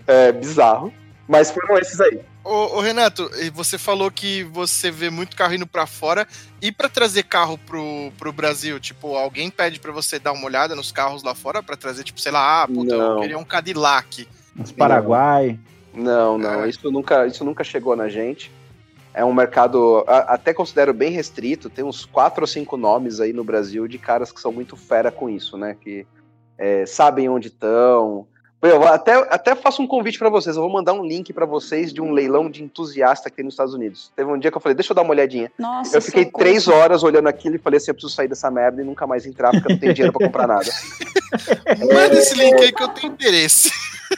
É 0.07 0.31
bizarro. 0.31 0.91
Mas 1.27 1.51
foram 1.51 1.77
esses 1.77 2.01
aí. 2.01 2.19
Ô, 2.49 2.77
ô, 2.77 2.81
Renato, 2.81 3.29
e 3.39 3.51
você 3.51 3.77
falou 3.77 4.09
que 4.09 4.41
você 4.45 4.89
vê 4.89 5.11
muito 5.11 5.35
carro 5.37 5.53
indo 5.53 5.67
pra 5.67 5.85
fora 5.85 6.27
e 6.59 6.71
pra 6.71 6.89
trazer 6.89 7.21
carro 7.23 7.59
pro, 7.59 8.11
pro 8.17 8.33
Brasil, 8.33 8.79
tipo, 8.79 9.15
alguém 9.15 9.51
pede 9.51 9.79
pra 9.79 9.91
você 9.91 10.17
dar 10.17 10.31
uma 10.31 10.45
olhada 10.47 10.75
nos 10.75 10.91
carros 10.91 11.21
lá 11.21 11.35
fora 11.35 11.61
pra 11.61 11.77
trazer, 11.77 12.03
tipo, 12.03 12.19
sei 12.19 12.31
lá, 12.31 12.63
ah, 12.63 12.67
puta, 12.67 12.91
eu 12.95 12.97
Não. 12.97 13.19
queria 13.21 13.37
um 13.37 13.43
Cadillac. 13.43 14.27
Uns 14.57 14.71
Paraguai. 14.71 15.59
Não, 15.93 16.39
não, 16.39 16.63
É. 16.63 16.69
isso 16.69 16.89
nunca, 16.89 17.27
isso 17.27 17.43
nunca 17.45 17.63
chegou 17.63 17.95
na 17.95 18.09
gente. 18.09 18.51
É 19.13 19.23
um 19.23 19.33
mercado, 19.33 20.03
a- 20.07 20.33
até 20.33 20.51
considero 20.51 20.91
bem 20.91 21.11
restrito. 21.11 21.69
Tem 21.69 21.85
uns 21.85 22.03
quatro 22.03 22.41
ou 22.41 22.47
cinco 22.47 22.77
nomes 22.77 23.19
aí 23.19 23.31
no 23.31 23.43
Brasil 23.43 23.87
de 23.87 23.99
caras 23.99 24.31
que 24.31 24.41
são 24.41 24.51
muito 24.51 24.75
fera 24.75 25.11
com 25.11 25.29
isso, 25.29 25.55
né? 25.55 25.75
Que 25.79 26.07
é, 26.57 26.83
sabem 26.87 27.29
onde 27.29 27.49
estão. 27.49 28.25
Eu 28.61 28.85
até, 28.85 29.13
até 29.33 29.55
faço 29.55 29.81
um 29.81 29.87
convite 29.87 30.19
pra 30.19 30.29
vocês. 30.29 30.57
Eu 30.57 30.61
vou 30.61 30.71
mandar 30.71 30.91
um 30.93 31.05
link 31.05 31.31
pra 31.31 31.45
vocês 31.45 31.93
de 31.93 32.01
um 32.01 32.11
leilão 32.11 32.49
de 32.49 32.61
entusiasta 32.61 33.29
aqui 33.29 33.41
nos 33.41 33.53
Estados 33.53 33.73
Unidos. 33.73 34.11
Teve 34.17 34.29
um 34.29 34.37
dia 34.37 34.51
que 34.51 34.57
eu 34.57 34.61
falei, 34.61 34.75
deixa 34.75 34.91
eu 34.91 34.95
dar 34.95 35.01
uma 35.01 35.11
olhadinha. 35.11 35.49
Nossa, 35.57 35.95
Eu 35.97 36.01
fiquei 36.01 36.25
socorro. 36.25 36.43
três 36.43 36.67
horas 36.67 37.01
olhando 37.01 37.27
aquilo 37.27 37.55
e 37.55 37.59
falei 37.59 37.77
assim, 37.77 37.91
eu 37.91 37.95
preciso 37.95 38.13
sair 38.13 38.27
dessa 38.27 38.51
merda 38.51 38.81
e 38.81 38.85
nunca 38.85 39.07
mais 39.07 39.25
entrar 39.25 39.51
porque 39.51 39.67
eu 39.67 39.71
não 39.75 39.79
tenho 39.79 39.93
dinheiro 39.93 40.11
pra 40.11 40.25
comprar 40.27 40.45
nada. 40.47 40.65
Manda 41.79 42.15
esse 42.19 42.35
link 42.35 42.61
aí 42.61 42.71
que 42.73 42.83
eu 42.83 42.89
tenho 42.89 43.13
interesse. 43.13 43.71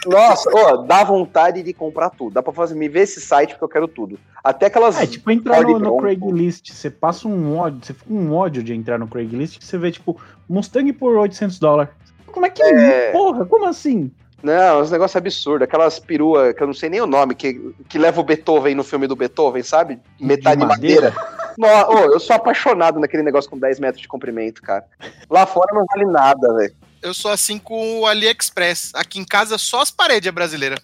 Nossa, 0.07 0.49
ó, 0.55 0.77
dá 0.77 1.03
vontade 1.03 1.61
de 1.61 1.73
comprar 1.73 2.09
tudo. 2.09 2.33
Dá 2.33 2.41
pra 2.41 2.53
fazer, 2.53 2.73
me 2.73 2.87
ver 2.89 3.01
esse 3.01 3.21
site 3.21 3.51
porque 3.51 3.63
eu 3.65 3.69
quero 3.69 3.87
tudo. 3.87 4.17
Até 4.43 4.67
aquelas. 4.67 4.97
É, 4.99 5.05
tipo, 5.05 5.29
entrar 5.29 5.61
no, 5.61 5.77
no. 5.77 5.97
Craigslist, 5.97 6.71
você 6.71 6.89
passa 6.89 7.27
um 7.27 7.57
ódio, 7.57 7.81
você 7.85 7.93
fica 7.93 8.11
um 8.11 8.33
ódio 8.33 8.63
de 8.63 8.73
entrar 8.73 8.97
no 8.97 9.07
Craigslist, 9.07 9.59
que 9.59 9.65
você 9.65 9.77
vê, 9.77 9.91
tipo, 9.91 10.19
Mustang 10.49 10.91
por 10.93 11.15
800 11.17 11.59
dólares. 11.59 11.93
Como 12.27 12.45
é 12.45 12.49
que, 12.49 12.63
É. 12.63 13.11
porra, 13.11 13.45
como 13.45 13.65
assim? 13.65 14.09
Não, 14.43 14.81
uns 14.81 14.91
negócios 14.91 15.15
absurdos. 15.15 15.67
Aquelas 15.67 15.99
perua 15.99 16.53
que 16.53 16.63
eu 16.63 16.67
não 16.67 16.73
sei 16.73 16.89
nem 16.89 17.01
o 17.01 17.07
nome, 17.07 17.35
que, 17.35 17.73
que 17.87 17.97
leva 17.97 18.19
o 18.19 18.23
Beethoven 18.23 18.75
no 18.75 18.83
filme 18.83 19.07
do 19.07 19.15
Beethoven, 19.15 19.63
sabe? 19.63 19.99
Metade 20.19 20.61
de 20.61 20.67
madeira. 20.67 21.13
Não, 21.57 21.89
ô, 21.89 21.99
eu 22.13 22.19
sou 22.19 22.35
apaixonado 22.35 22.99
naquele 22.99 23.23
negócio 23.23 23.49
com 23.49 23.57
10 23.57 23.79
metros 23.79 24.01
de 24.01 24.07
comprimento, 24.07 24.61
cara. 24.61 24.85
Lá 25.29 25.45
fora 25.45 25.73
não 25.73 25.85
vale 25.85 26.05
nada, 26.05 26.53
velho. 26.55 26.73
Eu 27.01 27.13
sou 27.13 27.31
assim 27.31 27.57
com 27.57 27.99
o 27.99 28.05
AliExpress. 28.05 28.91
Aqui 28.95 29.19
em 29.19 29.25
casa 29.25 29.57
só 29.57 29.81
as 29.81 29.91
paredes 29.91 30.27
é 30.27 30.31
brasileira. 30.31 30.81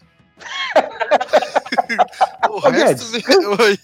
o 2.49 2.59
resto. 2.59 3.05
Oi. 3.61 3.79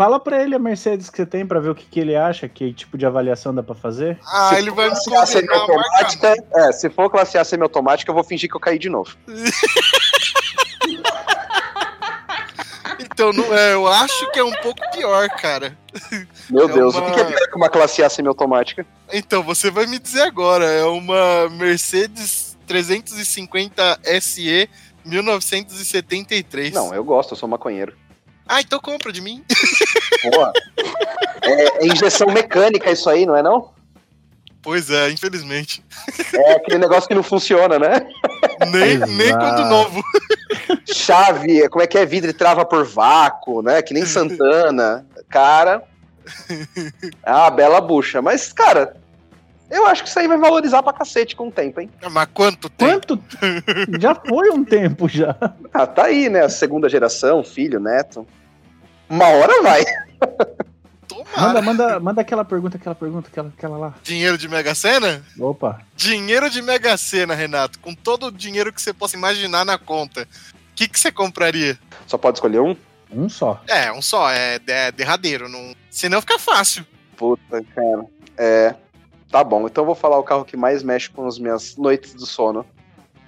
Fala 0.00 0.18
pra 0.18 0.42
ele 0.42 0.54
a 0.54 0.58
Mercedes 0.58 1.10
que 1.10 1.16
você 1.18 1.26
tem 1.26 1.44
pra 1.44 1.60
ver 1.60 1.68
o 1.68 1.74
que, 1.74 1.84
que 1.84 2.00
ele 2.00 2.16
acha, 2.16 2.48
que 2.48 2.72
tipo 2.72 2.96
de 2.96 3.04
avaliação 3.04 3.54
dá 3.54 3.62
pra 3.62 3.74
fazer. 3.74 4.18
Ah, 4.26 4.48
Se 4.48 4.54
ele 4.54 4.70
vai 4.70 4.88
me 4.88 4.96
semiautomática, 4.96 6.34
é, 6.54 6.72
se 6.72 6.88
for 6.88 7.10
classe 7.10 7.36
A 7.36 7.44
semiautomática, 7.44 8.10
eu 8.10 8.14
vou 8.14 8.24
fingir 8.24 8.48
que 8.48 8.56
eu 8.56 8.60
caí 8.60 8.78
de 8.78 8.88
novo. 8.88 9.14
Então, 12.98 13.32
não 13.34 13.54
é, 13.54 13.74
eu 13.74 13.86
acho 13.86 14.30
que 14.30 14.38
é 14.38 14.44
um 14.44 14.52
pouco 14.62 14.80
pior, 14.92 15.28
cara. 15.30 15.76
Meu 16.48 16.68
É 16.68 16.72
Deus, 16.72 16.94
uma- 16.94 17.02
o 17.02 17.06
que 17.10 17.12
que 17.14 17.20
é 17.20 17.24
pior 17.24 17.48
que 17.50 17.56
uma 17.56 17.68
classe 17.68 18.02
A 18.02 18.08
semiautomática? 18.08 18.86
Então, 19.12 19.42
você 19.42 19.70
vai 19.70 19.84
me 19.86 19.98
dizer 19.98 20.22
agora. 20.22 20.64
É 20.64 20.84
uma 20.86 21.48
Mercedes 21.50 22.56
350 22.66 24.00
SE 24.22 24.70
1973. 25.04 26.72
Não, 26.72 26.94
eu 26.94 27.04
gosto, 27.04 27.32
eu 27.32 27.36
sou 27.36 27.46
maconheiro. 27.48 27.94
Ah, 28.52 28.60
então 28.60 28.80
compra 28.80 29.12
de 29.12 29.20
mim. 29.20 29.44
Porra. 30.22 30.52
É, 31.42 31.84
é 31.84 31.86
injeção 31.86 32.28
mecânica 32.28 32.90
isso 32.90 33.08
aí, 33.08 33.26
não 33.26 33.36
é 33.36 33.42
não? 33.42 33.70
Pois 34.62 34.90
é, 34.90 35.10
infelizmente. 35.10 35.82
É 36.34 36.52
aquele 36.52 36.78
negócio 36.78 37.08
que 37.08 37.14
não 37.14 37.22
funciona, 37.22 37.78
né? 37.78 38.06
Nem, 38.70 38.90
Exato. 38.92 39.12
nem 39.12 39.32
quando 39.32 39.64
novo. 39.64 40.02
Chave, 40.92 41.68
como 41.68 41.82
é 41.82 41.86
que 41.86 41.96
é? 41.96 42.04
Vidro 42.04 42.30
e 42.30 42.34
trava 42.34 42.64
por 42.64 42.84
vácuo, 42.84 43.62
né? 43.62 43.80
Que 43.80 43.94
nem 43.94 44.04
Santana. 44.04 45.06
Cara. 45.28 45.82
Ah, 47.22 47.50
bela 47.50 47.80
bucha. 47.80 48.20
Mas, 48.20 48.52
cara, 48.52 48.96
eu 49.70 49.86
acho 49.86 50.02
que 50.02 50.08
isso 50.08 50.18
aí 50.18 50.28
vai 50.28 50.36
valorizar 50.36 50.82
pra 50.82 50.92
cacete 50.92 51.34
com 51.34 51.48
o 51.48 51.52
tempo, 51.52 51.80
hein? 51.80 51.90
Mas 52.10 52.28
quanto 52.34 52.68
tempo? 52.68 53.16
Quanto? 53.16 53.22
já 54.00 54.14
foi 54.14 54.50
um 54.50 54.64
tempo 54.64 55.08
já. 55.08 55.36
Ah, 55.72 55.86
tá 55.86 56.04
aí, 56.04 56.28
né? 56.28 56.44
A 56.44 56.48
segunda 56.48 56.88
geração, 56.88 57.42
filho, 57.42 57.80
neto. 57.80 58.26
Uma 59.10 59.26
hora 59.26 59.60
vai. 59.60 59.84
Tomara. 61.08 61.40
Manda, 61.40 61.62
manda, 61.62 62.00
manda 62.00 62.20
aquela 62.20 62.44
pergunta, 62.44 62.76
aquela 62.76 62.94
pergunta, 62.94 63.28
aquela, 63.28 63.48
aquela 63.48 63.76
lá. 63.76 63.94
Dinheiro 64.04 64.38
de 64.38 64.48
Mega 64.48 64.72
Sena? 64.72 65.24
Opa. 65.36 65.80
Dinheiro 65.96 66.48
de 66.48 66.62
Mega 66.62 66.96
Sena, 66.96 67.34
Renato. 67.34 67.80
Com 67.80 67.92
todo 67.92 68.28
o 68.28 68.32
dinheiro 68.32 68.72
que 68.72 68.80
você 68.80 68.92
possa 68.92 69.16
imaginar 69.16 69.64
na 69.64 69.76
conta. 69.76 70.22
O 70.22 70.26
que, 70.76 70.86
que 70.86 70.98
você 70.98 71.10
compraria? 71.10 71.76
Só 72.06 72.16
pode 72.16 72.36
escolher 72.38 72.60
um? 72.60 72.76
Um 73.10 73.28
só. 73.28 73.60
É, 73.66 73.90
um 73.90 74.00
só. 74.00 74.30
É, 74.30 74.60
é 74.64 74.92
derradeiro. 74.92 75.48
Não... 75.48 75.74
Senão 75.90 76.20
fica 76.20 76.38
fácil. 76.38 76.86
Puta, 77.16 77.64
cara. 77.74 78.06
É. 78.38 78.74
Tá 79.28 79.44
bom, 79.44 79.66
então 79.66 79.82
eu 79.82 79.86
vou 79.86 79.94
falar 79.94 80.18
o 80.18 80.24
carro 80.24 80.44
que 80.44 80.56
mais 80.56 80.82
mexe 80.82 81.08
com 81.08 81.26
as 81.26 81.38
minhas 81.38 81.76
noites 81.76 82.14
do 82.14 82.26
sono. 82.26 82.64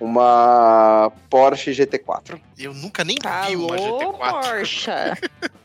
Uma 0.03 1.13
Porsche 1.31 1.71
GT4. 1.71 2.41
Eu 2.59 2.75
nunca 2.75 3.05
nem 3.05 3.15
Tá 3.17 3.43
vi 3.43 3.55
uma 3.55 3.77
Alô, 3.77 3.99
GT4. 4.01 4.43
Porsche. 4.43 4.91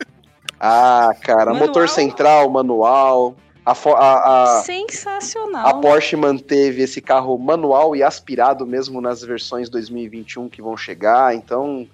Ah, 0.59 1.11
cara, 1.21 1.51
Manual? 1.53 1.67
motor 1.67 1.87
central, 1.87 2.49
manual. 2.49 3.35
A, 3.63 3.73
a, 3.73 4.57
a, 4.57 4.61
Sensacional. 4.63 5.67
a 5.67 5.73
Porsche 5.75 6.15
manteve 6.15 6.81
esse 6.81 6.99
carro 6.99 7.37
manual 7.37 7.95
e 7.95 8.01
aspirado 8.01 8.65
mesmo 8.65 8.99
nas 8.99 9.21
versões 9.21 9.69
2021 9.69 10.49
que 10.49 10.59
vão 10.59 10.75
chegar. 10.75 11.35
Então, 11.35 11.87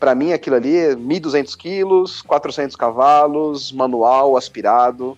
pra 0.00 0.12
mim, 0.16 0.32
aquilo 0.32 0.56
ali 0.56 0.76
é 0.76 0.96
1.200 0.96 1.56
quilos, 1.56 2.20
400 2.22 2.74
cavalos, 2.74 3.70
manual, 3.70 4.36
aspirado. 4.36 5.16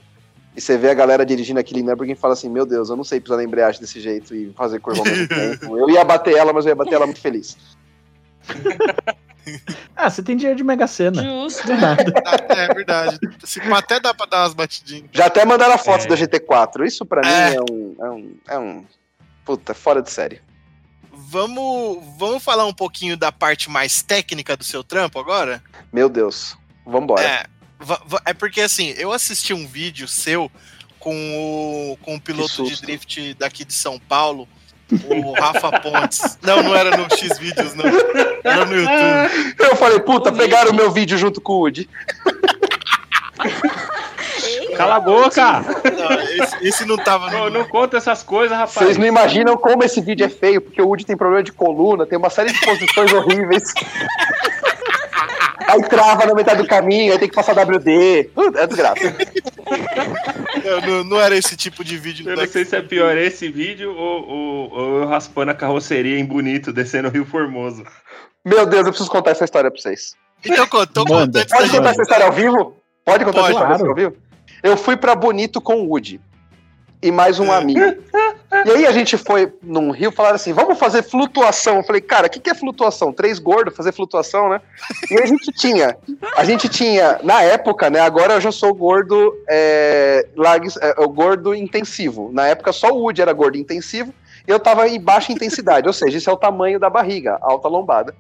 E 0.55 0.61
você 0.61 0.77
vê 0.77 0.91
a 0.91 0.95
galera 0.95 1.25
dirigindo 1.25 1.59
aquele 1.61 1.83
Nürburgring 1.83 2.13
e 2.13 2.17
fala 2.17 2.35
assim: 2.35 2.49
Meu 2.49 2.67
Deus, 2.67 2.91
eu 2.91 2.97
não 2.97 3.05
sei 3.05 3.21
pisar 3.21 3.37
na 3.39 3.45
embreagem 3.45 3.81
desse 3.81 4.01
jeito 4.01 4.35
e 4.35 4.53
fazer 4.53 4.81
curva 4.81 5.01
ao 5.01 5.07
mesmo 5.07 5.27
tempo. 5.29 5.79
Eu 5.79 5.89
ia 5.89 6.05
bater 6.05 6.37
ela, 6.37 6.53
mas 6.53 6.67
eu 6.67 6.71
ia 6.71 6.75
bater 6.77 6.95
ela 6.95 7.07
muito 7.07 7.21
feliz. 7.21 7.57
Ah, 9.97 10.09
você 10.09 10.23
tem 10.23 10.37
dinheiro 10.37 10.57
de 10.57 10.63
Mega 10.63 10.87
Sena. 10.87 11.21
Justo. 11.23 11.67
Do 11.67 11.75
nada. 11.77 12.05
Ah, 12.25 12.37
É 12.55 12.75
verdade. 12.75 13.19
Se 13.45 13.61
pá, 13.61 13.79
até 13.79 13.99
dá 13.99 14.15
pra 14.15 14.25
dar 14.27 14.43
umas 14.43 14.55
batidinhas. 14.55 15.07
Já 15.13 15.27
até 15.27 15.45
mandaram 15.45 15.75
a 15.75 15.79
foto 15.79 16.05
É. 16.05 16.07
da 16.09 16.15
GT4. 16.15 16.87
Isso 16.87 17.05
pra 17.05 17.23
É. 17.29 17.51
mim 17.51 17.57
é 17.57 17.61
um, 17.73 17.97
é 17.99 18.11
um. 18.11 18.35
É 18.51 18.59
um. 18.59 18.85
Puta, 19.45 19.75
fora 19.75 20.01
de 20.01 20.11
série. 20.13 20.41
Vamos, 21.13 21.99
vamos 22.17 22.43
falar 22.43 22.67
um 22.67 22.73
pouquinho 22.73 23.17
da 23.17 23.33
parte 23.33 23.69
mais 23.69 24.01
técnica 24.03 24.57
do 24.57 24.63
seu 24.65 24.85
trampo 24.85 25.19
agora? 25.19 25.63
Meu 25.93 26.09
Deus. 26.09 26.57
Vambora. 26.87 27.23
É, 27.23 27.45
é 28.25 28.33
porque 28.33 28.61
assim, 28.61 28.95
eu 28.97 29.13
assisti 29.13 29.53
um 29.53 29.67
vídeo 29.67 30.07
seu 30.09 30.51
com 30.99 31.15
o, 31.15 31.97
com 32.03 32.15
o 32.15 32.21
piloto 32.21 32.65
de 32.65 32.81
drift 32.81 33.35
daqui 33.35 33.65
de 33.65 33.75
São 33.75 33.99
Paulo, 33.99 34.49
o 35.09 35.33
Rafa 35.33 35.81
Pontes. 35.81 36.39
Não, 36.43 36.63
não 36.63 36.77
era 36.77 36.97
no 36.97 37.05
X 37.17 37.39
vídeos, 37.39 37.75
não. 37.75 37.85
Era 38.45 38.65
no 38.65 38.75
YouTube. 38.75 39.55
Eu 39.71 39.77
falei, 39.77 40.01
puta, 40.01 40.31
O 40.31 40.37
pegaram 40.37 40.71
o 40.71 40.75
meu 40.75 40.91
vídeo 40.91 41.19
junto 41.19 41.41
com 41.41 41.55
o 41.55 41.59
Woody. 41.61 41.89
Cala 44.77 44.97
a 44.97 45.01
boca! 45.01 45.61
Não, 45.61 46.13
esse, 46.45 46.69
esse 46.69 46.85
não 46.85 46.97
tava 46.97 47.31
Não, 47.31 47.45
no. 47.45 47.51
não 47.51 47.65
conta 47.69 47.97
essas 47.97 48.23
coisas, 48.23 48.57
rapaz. 48.57 48.75
Vocês 48.75 48.97
não 48.97 49.07
imaginam 49.07 49.57
como 49.57 49.85
esse 49.85 50.01
vídeo 50.01 50.25
é 50.25 50.29
feio, 50.29 50.61
porque 50.61 50.81
o 50.81 50.87
Woody 50.87 51.05
tem 51.05 51.17
problema 51.17 51.43
de 51.43 51.53
coluna, 51.53 52.07
tem 52.07 52.19
uma 52.19 52.31
série 52.31 52.53
de 52.53 52.61
posições 52.61 53.13
horríveis. 53.13 53.73
Aí 55.73 55.83
trava 55.89 56.27
na 56.27 56.35
metade 56.35 56.63
do 56.63 56.69
caminho, 56.69 57.13
aí 57.13 57.19
tem 57.19 57.29
que 57.29 57.35
passar 57.35 57.55
WD. 57.55 58.31
É 58.57 58.67
desgraça. 58.67 59.17
Não, 60.87 61.05
não- 61.05 61.21
era 61.21 61.37
esse 61.37 61.57
tipo 61.57 61.83
de 61.85 61.97
vídeo. 61.97 62.29
Eu 62.29 62.37
não 62.37 62.47
sei 62.47 62.65
se 62.65 62.77
é 62.77 62.83
pior 62.83 63.17
esse 63.17 63.49
vídeo 63.51 63.95
ou, 63.97 64.29
ou, 64.29 64.71
ou 64.73 64.99
eu 65.03 65.07
raspando 65.09 65.51
a 65.51 65.55
carroceria 65.55 66.19
em 66.19 66.25
bonito, 66.25 66.73
descendo 66.73 67.09
o 67.09 67.11
Rio 67.11 67.25
Formoso. 67.25 67.85
Meu 68.45 68.67
Deus, 68.67 68.85
eu 68.87 68.93
preciso 68.93 69.11
contar 69.11 69.31
essa 69.31 69.45
história 69.45 69.71
pra 69.71 69.81
vocês. 69.81 70.15
Então, 70.45 70.67
conta, 70.67 70.89
então 70.91 71.05
Manda. 71.09 71.45
da 71.45 71.57
Pode 71.57 71.71
contar 71.71 71.91
essa 71.91 72.03
história 72.03 72.27
ao 72.27 72.33
vivo? 72.33 72.77
Pode 73.05 73.25
contar 73.25 73.41
Pode. 73.41 73.55
essa 73.57 73.65
história 73.73 73.87
ao 73.89 73.95
vivo? 73.95 74.17
Eu 74.63 74.77
fui 74.77 74.97
pra 74.97 75.15
Bonito 75.15 75.61
com 75.61 75.77
o 75.77 75.89
Woody 75.89 76.21
e 77.03 77.11
mais 77.11 77.39
um 77.39 77.51
amigo. 77.51 77.81
E 78.65 78.71
aí 78.71 78.87
a 78.87 78.93
gente 78.93 79.17
foi 79.17 79.53
num 79.63 79.91
rio 79.91 80.13
falaram 80.13 80.37
assim: 80.37 80.53
vamos 80.53 80.79
fazer 80.79 81.03
flutuação. 81.03 81.77
Eu 81.77 81.83
falei, 81.83 82.01
cara, 82.01 82.27
o 82.27 82.31
que, 82.31 82.41
que 82.41 82.51
é 82.51 82.55
flutuação? 82.55 83.13
Três 83.13 83.39
gordos 83.39 83.77
fazer 83.77 83.93
flutuação, 83.93 84.49
né? 84.49 84.61
E 85.11 85.21
a 85.21 85.27
gente 85.27 85.51
tinha, 85.53 85.97
a 86.37 86.45
gente 86.45 86.69
tinha, 86.69 87.19
na 87.23 87.43
época, 87.43 87.91
né? 87.91 88.01
Agora 88.01 88.35
eu 88.35 88.41
já 88.41 88.53
sou 88.53 88.75
gordo, 88.75 89.35
é, 89.49 90.27
largos- 90.37 90.77
é, 90.77 90.95
gordo 91.07 91.55
intensivo. 91.55 92.31
Na 92.33 92.47
época 92.47 92.73
só 92.73 92.91
o 92.91 93.03
Woody 93.03 93.23
era 93.23 93.33
gordo 93.33 93.57
intensivo 93.57 94.13
e 94.47 94.51
eu 94.51 94.59
tava 94.59 94.89
em 94.89 95.01
baixa 95.01 95.33
intensidade, 95.33 95.87
ou 95.87 95.93
seja, 95.93 96.19
isso 96.19 96.31
é 96.31 96.33
o 96.33 96.37
tamanho 96.37 96.79
da 96.79 96.91
barriga, 96.91 97.39
alta 97.41 97.69
lombada. 97.69 98.15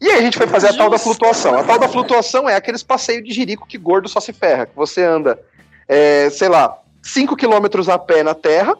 E 0.00 0.10
aí 0.10 0.18
a 0.18 0.22
gente 0.22 0.36
foi 0.36 0.46
fazer 0.46 0.68
a 0.68 0.72
tal 0.76 0.90
da 0.90 0.98
flutuação. 0.98 1.54
A 1.58 1.62
tal 1.62 1.78
da 1.78 1.88
flutuação 1.88 2.48
é 2.48 2.56
aqueles 2.56 2.82
passeios 2.82 3.24
de 3.24 3.32
jirico 3.32 3.66
que 3.66 3.78
gordo 3.78 4.08
só 4.08 4.18
se 4.18 4.32
ferra. 4.32 4.66
Que 4.66 4.74
você 4.74 5.04
anda, 5.04 5.38
é, 5.88 6.28
sei 6.30 6.48
lá, 6.48 6.76
5 7.00 7.36
quilômetros 7.36 7.88
a 7.88 7.96
pé 7.98 8.22
na 8.24 8.34
terra, 8.34 8.76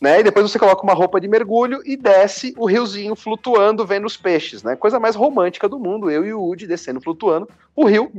né? 0.00 0.20
E 0.20 0.22
depois 0.22 0.50
você 0.50 0.58
coloca 0.58 0.82
uma 0.82 0.94
roupa 0.94 1.20
de 1.20 1.26
mergulho 1.26 1.80
e 1.84 1.96
desce 1.96 2.54
o 2.56 2.66
riozinho 2.66 3.16
flutuando, 3.16 3.84
vendo 3.84 4.06
os 4.06 4.16
peixes, 4.16 4.62
né? 4.62 4.76
Coisa 4.76 5.00
mais 5.00 5.16
romântica 5.16 5.68
do 5.68 5.78
mundo. 5.78 6.10
Eu 6.10 6.24
e 6.24 6.32
o 6.32 6.40
Woody 6.40 6.66
descendo, 6.66 7.00
flutuando, 7.00 7.48
o 7.74 7.84
rio 7.84 8.10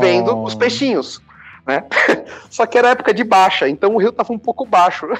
vendo 0.00 0.42
os 0.42 0.54
peixinhos. 0.54 1.20
Né? 1.66 1.84
Só 2.48 2.64
que 2.64 2.78
era 2.78 2.90
época 2.90 3.12
de 3.12 3.22
baixa, 3.22 3.68
então 3.68 3.94
o 3.94 3.98
rio 3.98 4.10
tava 4.12 4.32
um 4.32 4.38
pouco 4.38 4.64
baixo. 4.64 5.06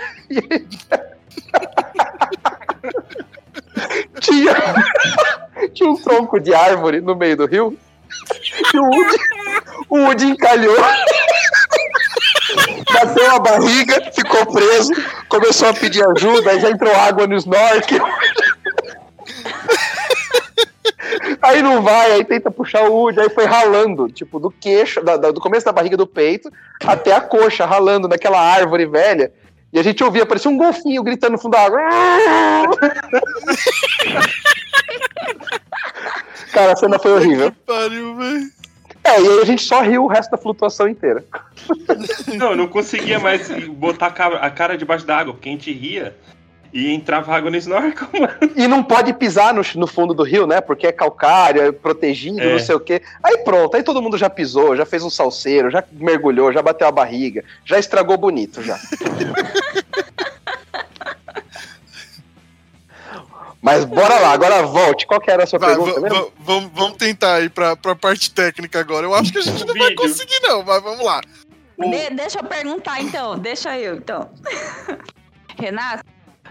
Tinha, 4.21 4.55
tinha 5.73 5.89
um 5.89 5.97
tronco 5.97 6.41
de 6.41 6.53
árvore 6.53 7.01
no 7.01 7.15
meio 7.15 7.37
do 7.37 7.47
rio. 7.47 7.79
E 8.75 8.79
o 8.79 8.85
Woody, 8.85 9.17
o 9.89 9.99
Woody 9.99 10.25
encalhou. 10.27 10.77
Bateu 12.93 13.31
a 13.35 13.39
barriga, 13.39 14.11
ficou 14.15 14.47
preso, 14.47 14.91
começou 15.29 15.69
a 15.69 15.75
pedir 15.75 16.05
ajuda, 16.05 16.51
aí 16.51 16.61
já 16.61 16.71
entrou 16.71 16.95
água 16.95 17.27
no 17.27 17.37
snorkel. 17.37 18.05
Aí 21.41 21.63
não 21.63 21.83
vai, 21.83 22.13
aí 22.13 22.25
tenta 22.25 22.51
puxar 22.51 22.83
o 22.89 22.93
Woody, 22.93 23.21
aí 23.21 23.31
foi 23.31 23.45
ralando, 23.45 24.09
tipo, 24.09 24.39
do 24.41 24.51
queixo, 24.51 25.01
da- 25.03 25.17
da- 25.17 25.31
do 25.31 25.41
começo 25.41 25.65
da 25.65 25.73
barriga 25.73 25.97
do 25.97 26.07
peito 26.07 26.51
até 26.85 27.13
a 27.13 27.21
coxa, 27.21 27.65
ralando 27.65 28.09
naquela 28.09 28.41
árvore 28.41 28.87
velha. 28.87 29.33
E 29.73 29.79
a 29.79 29.83
gente 29.83 30.03
ouvia, 30.03 30.27
parecia 30.27 30.51
um 30.51 30.57
golfinho 30.57 31.03
gritando 31.03 31.33
no 31.33 31.39
fundo 31.39 31.53
da 31.53 31.65
água. 31.65 31.81
Cara, 36.53 36.73
a 36.73 36.77
cena 36.77 36.99
foi 36.99 37.13
horrível. 37.13 37.51
Que 37.53 37.59
pariu, 37.67 38.17
velho. 38.17 38.43
É, 39.09 39.21
e 39.21 39.29
aí 39.29 39.41
a 39.41 39.45
gente 39.45 39.63
só 39.63 39.81
riu 39.81 40.05
o 40.05 40.07
resto 40.07 40.31
da 40.31 40.37
flutuação 40.37 40.89
inteira. 40.89 41.25
Não, 42.37 42.51
eu 42.51 42.57
não 42.57 42.69
conseguia 42.69 43.19
mais 43.19 43.49
botar 43.69 44.07
a 44.07 44.51
cara, 44.51 44.77
debaixo 44.77 45.07
da 45.07 45.17
água, 45.17 45.33
porque 45.33 45.49
a 45.49 45.53
gente 45.53 45.73
ria 45.73 46.15
e 46.73 46.93
entrava 46.93 47.35
água 47.35 47.51
no 47.51 47.57
snorkel, 47.57 48.09
mano. 48.21 48.53
E 48.55 48.69
não 48.69 48.83
pode 48.83 49.15
pisar 49.15 49.55
no, 49.55 49.63
no 49.77 49.87
fundo 49.87 50.13
do 50.13 50.23
rio, 50.23 50.47
né? 50.47 50.61
Porque 50.61 50.87
é 50.87 50.93
calcário, 50.93 51.63
é 51.63 51.73
protegido, 51.73 52.41
É. 52.41 52.53
não 52.53 52.59
sei 52.59 52.75
o 52.75 52.81
quê. 52.81 53.01
Aí 53.23 53.39
pronto, 53.39 53.75
aí 53.75 53.83
todo 53.83 54.03
mundo 54.03 54.19
já 54.19 54.29
pisou, 54.29 54.77
já 54.77 54.85
fez 54.85 55.03
um 55.03 55.11
salseiro, 55.11 55.71
já 55.71 55.83
mergulhou, 55.93 56.53
já 56.53 56.61
bateu 56.61 56.87
a 56.87 56.93
barriga, 56.93 57.43
já 57.65 57.79
estragou 57.79 58.19
bonito 58.19 58.63
já. 58.63 58.79
Mas 63.69 63.85
bora 63.85 64.19
lá, 64.19 64.33
agora 64.33 64.63
volte. 64.63 65.07
Qual 65.07 65.21
que 65.21 65.31
era 65.31 65.45
a 65.45 65.47
sua 65.47 65.59
Vai, 65.59 65.71
pergunta 65.77 66.01
mesmo? 66.01 66.17
va- 66.25 66.31
vamos, 66.39 66.71
vamos 66.75 66.97
tentar 66.97 67.41
ir 67.43 67.51
pra, 67.51 67.77
pra 67.77 67.95
parte 67.95 68.31
técnica 68.31 68.81
agora. 68.81 69.05
Eu 69.07 69.15
acho 69.15 69.31
que 69.33 69.39
a 69.39 69.43
gente 69.43 69.65
não 69.67 69.75
vai 69.75 69.95
conseguir, 69.95 70.41
não, 70.43 70.63
mas 70.63 70.83
vamos 70.83 71.05
lá. 71.05 71.21
De- 71.79 72.11
deixa 72.15 72.39
eu 72.39 72.45
perguntar 72.45 73.01
então, 73.03 73.39
deixa 73.39 73.79
eu 73.79 73.97
então. 73.97 74.31
Renato, 75.59 76.03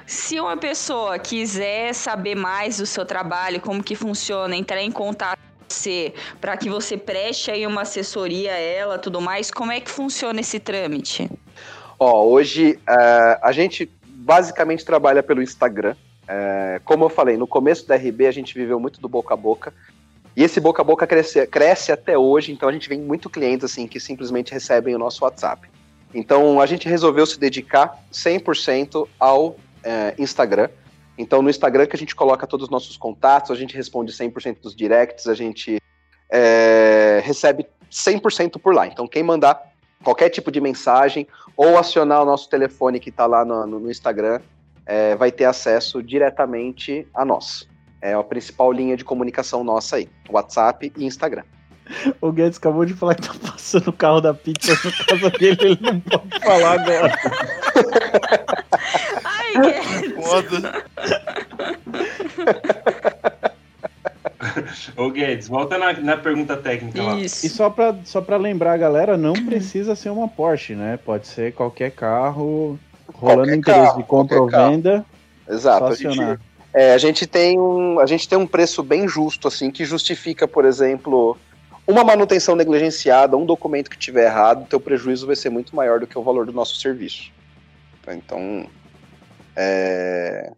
se 0.06 0.39
uma 0.39 0.56
pessoa 0.57 1.18
quiser 1.18 1.94
saber 1.94 2.35
mais 2.35 2.77
do 2.77 2.85
seu 2.85 3.06
trabalho, 3.06 3.60
como 3.61 3.84
que 3.84 3.95
funciona, 3.95 4.56
entrar 4.56 4.81
em 4.81 4.91
contato 4.91 5.38
com 5.39 5.65
você, 5.68 6.14
para 6.39 6.56
que 6.56 6.69
você 6.69 6.95
preste 6.98 7.49
aí 7.52 7.65
uma 7.65 7.81
assessoria 7.81 8.53
a 8.53 8.57
ela, 8.60 8.98
tudo 8.98 9.19
mais, 9.19 9.49
como 9.52 9.72
é 9.72 9.80
que 9.80 9.89
funciona 9.89 10.39
esse 10.39 10.60
trâmite? 10.60 11.30
Ó, 11.99 12.26
hoje 12.26 12.80
eh, 12.88 13.39
a 13.41 13.52
gente 13.52 13.89
basicamente 14.06 14.85
trabalha 14.85 15.23
pelo 15.23 15.41
Instagram. 15.41 15.95
Eh, 16.28 16.82
como 16.84 17.06
eu 17.06 17.10
falei, 17.10 17.38
no 17.38 17.48
começo 17.48 17.88
da 17.88 17.95
RB 17.95 18.28
a 18.28 18.32
gente 18.32 18.54
viveu 18.54 18.80
muito 18.80 18.99
do 18.99 19.08
boca 19.08 19.34
a 19.34 19.38
boca. 19.38 19.74
E 20.36 20.44
esse 20.44 20.60
boca 20.60 20.82
a 20.82 20.86
boca 20.86 21.08
cresce, 21.08 21.48
cresce 21.48 21.91
até 21.91 22.18
hoje, 22.18 22.52
então 22.52 22.70
a 22.70 22.72
gente 22.72 22.88
vem 22.88 22.99
muito 22.99 23.30
clientes 23.30 23.64
assim 23.66 23.88
que 23.88 23.99
simplesmente 23.99 24.52
recebem 24.54 24.94
o 24.94 24.99
nosso 24.99 25.24
WhatsApp. 25.24 25.68
Então 26.14 26.62
a 26.62 26.66
gente 26.66 26.88
resolveu 26.88 27.26
se 27.26 27.40
dedicar 27.40 27.98
100% 28.12 29.08
ao 29.20 29.56
eh, 29.84 30.14
Instagram. 30.20 30.70
Então 31.18 31.41
no 31.41 31.49
Instagram 31.49 31.88
que 31.88 31.95
a 31.95 31.99
gente 31.99 32.16
coloca 32.16 32.45
todos 32.45 32.66
os 32.66 32.70
nossos 32.70 32.95
contatos, 32.98 33.49
a 33.49 33.56
gente 33.56 33.76
responde 33.76 34.12
100% 34.14 34.58
dos 34.62 34.76
directs, 34.76 35.28
a 35.28 35.34
gente 35.34 35.82
eh, 36.30 37.22
recebe 37.24 37.66
100% 37.91 38.60
por 38.60 38.74
lá. 38.76 38.86
Então 38.86 39.08
quem 39.08 39.24
mandar 39.24 39.60
qualquer 40.04 40.30
tipo 40.30 40.52
de 40.52 40.62
mensagem 40.62 41.28
ou 41.56 41.78
acionar 41.78 42.22
o 42.22 42.26
nosso 42.26 42.48
telefone 42.49 42.99
que 42.99 43.10
está 43.10 43.26
lá 43.26 43.44
no- 43.44 43.66
no 43.66 43.90
Instagram, 43.90 44.40
é, 44.88 45.16
vai 45.16 45.32
ter 45.32 45.46
acesso 45.46 46.02
diretamente 46.02 47.06
a 47.14 47.24
nós. 47.26 47.68
É 48.02 48.14
a 48.14 48.24
principal 48.24 48.72
linha 48.72 48.96
de 48.96 49.04
comunicação 49.04 49.64
nossa 49.64 49.98
aí, 49.98 50.08
WhatsApp 50.30 50.92
e 50.96 51.06
Instagram. 51.06 51.44
O 52.20 52.32
Guedes 52.32 52.58
acabou 52.58 52.86
de 52.86 52.94
falar 52.94 53.16
que 53.16 53.28
tá 53.28 53.34
passando 53.52 53.90
o 53.90 53.94
carro 53.94 54.22
da 54.22 54.34
pizza 54.34 54.72
no 54.72 55.06
casa 55.06 55.30
dele, 55.38 55.58
ele 55.62 55.78
não 55.82 56.00
pode 56.00 56.40
falar 56.40 56.82
agora. 56.82 57.14
Ai, 59.24 59.54
Guedes. 59.54 60.28
Foda. 60.28 60.84
Ô 64.96 65.10
Guedes, 65.10 65.48
volta 65.48 65.78
na, 65.78 65.94
na 65.94 66.18
pergunta 66.18 66.58
técnica 66.58 67.02
lá. 67.02 67.20
E 67.20 67.30
só 67.30 67.70
pra, 67.70 67.96
só 68.04 68.22
pra 68.22 68.38
lembrar 68.38 68.74
a 68.74 68.78
galera, 68.78 69.18
não 69.18 69.34
precisa 69.34 69.96
ser 69.96 70.10
uma 70.10 70.28
Porsche, 70.28 70.76
né? 70.76 70.98
Pode 70.98 71.28
ser 71.28 71.54
qualquer 71.54 71.92
carro 71.92 72.80
rolando 73.18 73.53
interesse 73.53 73.88
carro, 73.88 73.98
de 73.98 74.03
compra 74.03 74.41
ou 74.41 74.48
venda, 74.48 75.06
Exato. 75.49 75.85
A 75.85 75.95
gente, 75.95 76.39
é, 76.73 76.94
a 76.94 76.98
gente 76.98 77.26
tem 77.26 77.60
um, 77.60 77.99
a 77.99 78.06
gente 78.06 78.27
tem 78.27 78.38
um 78.38 78.48
preço 78.48 78.84
bem 78.84 79.07
justo, 79.07 79.48
assim, 79.48 79.72
que 79.72 79.85
justifica, 79.85 80.48
por 80.48 80.65
exemplo, 80.65 81.38
uma 81.88 82.03
manutenção 82.03 82.56
negligenciada, 82.56 83.38
um 83.38 83.45
documento 83.45 83.89
que 83.89 83.98
tiver 83.98 84.26
errado, 84.26 84.68
teu 84.68 84.80
prejuízo 84.80 85.26
vai 85.26 85.35
ser 85.35 85.49
muito 85.49 85.76
maior 85.76 85.99
do 85.99 86.07
que 86.07 86.18
o 86.18 86.23
valor 86.23 86.45
do 86.45 86.52
nosso 86.52 86.76
serviço. 86.76 87.31
Então, 88.10 88.68
é, 89.56 90.52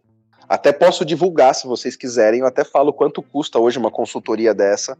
até 0.48 0.72
posso 0.72 1.04
divulgar, 1.04 1.54
se 1.54 1.66
vocês 1.66 1.96
quiserem, 1.96 2.40
eu 2.40 2.46
até 2.46 2.64
falo 2.64 2.92
quanto 2.92 3.22
custa 3.22 3.58
hoje 3.58 3.78
uma 3.78 3.90
consultoria 3.90 4.52
dessa, 4.52 4.96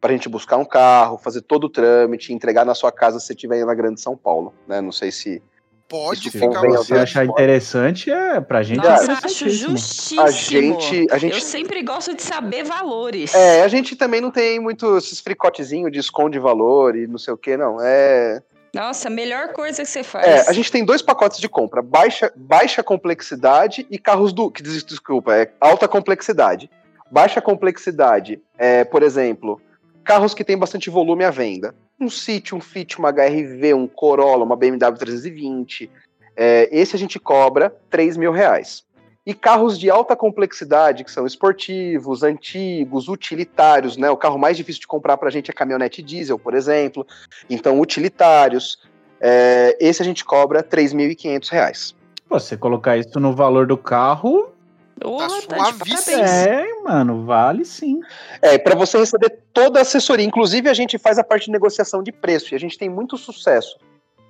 para 0.00 0.10
a 0.10 0.14
gente 0.14 0.28
buscar 0.28 0.56
um 0.56 0.64
carro, 0.64 1.18
fazer 1.18 1.42
todo 1.42 1.64
o 1.64 1.68
trâmite, 1.68 2.32
entregar 2.32 2.64
na 2.64 2.74
sua 2.74 2.90
casa 2.90 3.20
se 3.20 3.26
você 3.26 3.32
estiver 3.34 3.64
na 3.66 3.74
Grande 3.74 4.00
São 4.00 4.16
Paulo, 4.16 4.54
né? 4.66 4.80
Não 4.80 4.92
sei 4.92 5.12
se 5.12 5.42
Pode 5.90 6.28
Isso 6.28 6.38
ficar 6.38 6.60
Se 6.60 6.68
Deus. 6.68 6.92
achar 6.92 7.24
interessante, 7.24 8.12
é 8.12 8.40
pra 8.40 8.62
gente 8.62 8.78
é 8.86 8.88
Nossa, 8.88 9.12
acho 9.12 9.44
interessantíssimo. 9.44 9.76
justíssimo. 9.76 10.22
a 10.22 10.30
gente, 10.30 11.06
a 11.12 11.18
gente 11.18 11.34
Eu 11.34 11.40
sempre 11.40 11.82
gosto 11.82 12.14
de 12.14 12.22
saber 12.22 12.62
valores. 12.62 13.34
É, 13.34 13.62
a 13.64 13.68
gente 13.68 13.96
também 13.96 14.20
não 14.20 14.30
tem 14.30 14.60
muito 14.60 14.96
esses 14.98 15.18
fricotezinhos 15.18 15.90
de 15.90 15.98
esconde 15.98 16.38
valor 16.38 16.94
e 16.96 17.08
não 17.08 17.18
sei 17.18 17.34
o 17.34 17.36
que, 17.36 17.56
não. 17.56 17.78
É, 17.82 18.40
Nossa, 18.72 19.08
a 19.08 19.10
melhor 19.10 19.48
coisa 19.52 19.82
que 19.82 19.88
você 19.88 20.04
faz. 20.04 20.24
é, 20.24 20.48
a 20.48 20.52
gente 20.52 20.70
tem 20.70 20.84
dois 20.84 21.02
pacotes 21.02 21.40
de 21.40 21.48
compra: 21.48 21.82
baixa, 21.82 22.32
baixa 22.36 22.84
complexidade 22.84 23.84
e 23.90 23.98
carros 23.98 24.32
do. 24.32 24.48
Que, 24.48 24.62
des- 24.62 24.84
desculpa, 24.84 25.34
é 25.34 25.50
alta 25.60 25.88
complexidade. 25.88 26.70
Baixa 27.10 27.40
complexidade 27.40 28.40
é, 28.56 28.84
por 28.84 29.02
exemplo, 29.02 29.60
carros 30.04 30.34
que 30.34 30.44
têm 30.44 30.58
bastante 30.58 30.90
volume 30.90 31.24
à 31.24 31.30
venda. 31.30 31.74
Um 31.98 32.08
City, 32.08 32.54
um 32.54 32.60
Fit, 32.60 32.98
uma 32.98 33.10
HRV, 33.10 33.74
um 33.74 33.86
Corolla, 33.86 34.44
uma 34.44 34.56
BMW 34.56 34.96
320. 34.96 35.90
É, 36.36 36.68
esse 36.72 36.96
a 36.96 36.98
gente 36.98 37.18
cobra 37.18 37.74
3 37.90 38.16
mil 38.16 38.32
reais. 38.32 38.84
E 39.26 39.34
carros 39.34 39.78
de 39.78 39.90
alta 39.90 40.16
complexidade, 40.16 41.04
que 41.04 41.10
são 41.10 41.26
esportivos, 41.26 42.22
antigos, 42.22 43.08
utilitários, 43.08 43.96
né? 43.96 44.10
O 44.10 44.16
carro 44.16 44.38
mais 44.38 44.56
difícil 44.56 44.80
de 44.80 44.86
comprar 44.86 45.18
pra 45.18 45.30
gente 45.30 45.50
é 45.50 45.54
caminhonete 45.54 46.02
diesel, 46.02 46.38
por 46.38 46.54
exemplo. 46.54 47.06
Então, 47.48 47.78
utilitários. 47.78 48.78
é, 49.20 49.76
esse 49.78 50.00
a 50.00 50.04
gente 50.04 50.24
cobra 50.24 50.62
3.500 50.62 51.48
reais. 51.50 51.94
Pô, 52.26 52.40
você 52.40 52.56
colocar 52.56 52.96
isso 52.96 53.20
no 53.20 53.34
valor 53.34 53.66
do 53.66 53.76
carro, 53.76 54.50
Porra, 55.00 55.28
Tá 55.28 55.56
tá 55.56 55.64
suavíssimo. 55.64 56.22
é, 56.22 56.66
mano, 56.84 57.24
vale 57.24 57.64
sim. 57.64 58.00
É, 58.42 58.58
para 58.58 58.74
você 58.74 58.98
receber 58.98 59.38
toda 59.52 59.78
a 59.78 59.82
assessoria. 59.82 60.24
Inclusive, 60.24 60.68
a 60.68 60.74
gente 60.74 60.98
faz 60.98 61.18
a 61.18 61.24
parte 61.24 61.46
de 61.46 61.52
negociação 61.52 62.02
de 62.02 62.12
preço 62.12 62.52
e 62.52 62.56
a 62.56 62.58
gente 62.60 62.78
tem 62.78 62.88
muito 62.88 63.16
sucesso. 63.16 63.76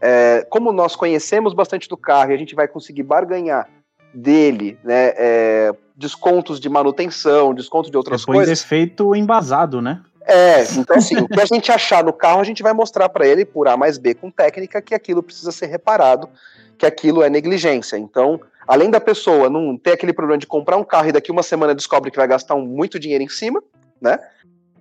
É, 0.00 0.46
como 0.48 0.72
nós 0.72 0.96
conhecemos 0.96 1.52
bastante 1.52 1.88
do 1.88 1.96
carro 1.96 2.30
e 2.30 2.34
a 2.34 2.38
gente 2.38 2.54
vai 2.54 2.66
conseguir 2.66 3.02
barganhar 3.02 3.68
dele, 4.14 4.78
né, 4.82 5.12
é, 5.16 5.72
descontos 5.94 6.58
de 6.58 6.68
manutenção, 6.68 7.52
desconto 7.54 7.90
de 7.90 7.96
outras 7.96 8.22
Depois 8.22 8.38
coisas. 8.38 8.60
efeito 8.64 9.14
embasado, 9.14 9.82
né? 9.82 10.00
É, 10.26 10.62
então 10.74 10.96
assim, 10.96 11.16
o 11.16 11.28
que 11.28 11.40
a 11.40 11.44
gente 11.44 11.70
achar 11.72 12.04
no 12.04 12.12
carro, 12.12 12.40
a 12.40 12.44
gente 12.44 12.62
vai 12.62 12.72
mostrar 12.72 13.08
para 13.08 13.26
ele 13.26 13.44
por 13.44 13.68
A 13.68 13.76
mais 13.76 13.98
B 13.98 14.14
com 14.14 14.30
técnica 14.30 14.80
que 14.80 14.94
aquilo 14.94 15.22
precisa 15.22 15.50
ser 15.52 15.66
reparado, 15.66 16.28
que 16.80 16.86
aquilo 16.86 17.22
é 17.22 17.28
negligência. 17.28 17.98
Então, 17.98 18.40
além 18.66 18.90
da 18.90 18.98
pessoa 18.98 19.50
não 19.50 19.76
ter 19.76 19.92
aquele 19.92 20.14
problema 20.14 20.38
de 20.38 20.46
comprar 20.46 20.78
um 20.78 20.84
carro 20.84 21.10
e 21.10 21.12
daqui 21.12 21.30
uma 21.30 21.42
semana 21.42 21.74
descobre 21.74 22.10
que 22.10 22.16
vai 22.16 22.26
gastar 22.26 22.54
um, 22.54 22.64
muito 22.64 22.98
dinheiro 22.98 23.22
em 23.22 23.28
cima, 23.28 23.62
né? 24.00 24.18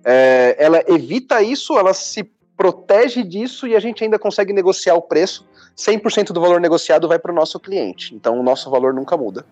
é, 0.02 0.56
ela 0.58 0.82
evita 0.88 1.42
isso, 1.42 1.78
ela 1.78 1.92
se 1.92 2.24
protege 2.56 3.22
disso 3.22 3.66
e 3.66 3.76
a 3.76 3.80
gente 3.80 4.02
ainda 4.02 4.18
consegue 4.18 4.50
negociar 4.50 4.94
o 4.94 5.02
preço. 5.02 5.46
100% 5.76 6.32
do 6.32 6.40
valor 6.40 6.58
negociado 6.58 7.06
vai 7.06 7.18
para 7.18 7.32
o 7.32 7.34
nosso 7.34 7.60
cliente. 7.60 8.14
Então, 8.14 8.40
o 8.40 8.42
nosso 8.42 8.70
valor 8.70 8.94
nunca 8.94 9.14
muda. 9.14 9.44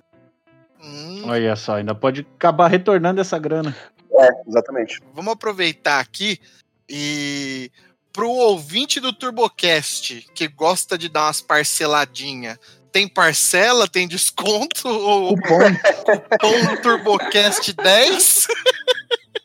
Hum, 0.82 1.24
Olha 1.26 1.54
só, 1.54 1.74
ainda 1.74 1.94
pode 1.94 2.26
acabar 2.36 2.68
retornando 2.68 3.20
essa 3.20 3.38
grana. 3.38 3.76
É, 4.10 4.28
exatamente. 4.48 5.00
vamos 5.14 5.34
aproveitar 5.34 6.00
aqui 6.00 6.40
e 6.88 7.70
pro 8.12 8.30
ouvinte 8.30 9.00
do 9.00 9.12
TurboCast 9.12 10.26
que 10.34 10.48
gosta 10.48 10.98
de 10.98 11.08
dar 11.08 11.26
umas 11.26 11.40
parceladinhas, 11.40 12.58
tem 12.90 13.06
parcela, 13.06 13.86
tem 13.86 14.08
desconto 14.08 14.88
ou 14.88 15.36
Cupom. 15.36 15.74
cupom 16.40 16.76
TurboCast 16.82 17.72
10? 17.72 18.46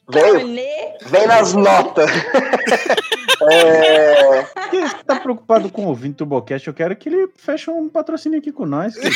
Vem, 0.09 0.55
vem 1.05 1.27
nas 1.27 1.53
notas. 1.53 2.09
é, 3.49 4.41
você 4.41 5.03
tá 5.05 5.19
preocupado 5.19 5.69
com 5.69 5.85
o 5.85 5.87
ouvinte 5.87 6.15
Turbocast? 6.17 6.67
Eu 6.67 6.73
quero 6.73 6.95
que 6.95 7.07
ele 7.07 7.29
feche 7.37 7.69
um 7.71 7.87
patrocínio 7.87 8.39
aqui 8.39 8.51
com 8.51 8.65
nós. 8.65 8.95
Que 8.95 9.07
é 9.07 9.11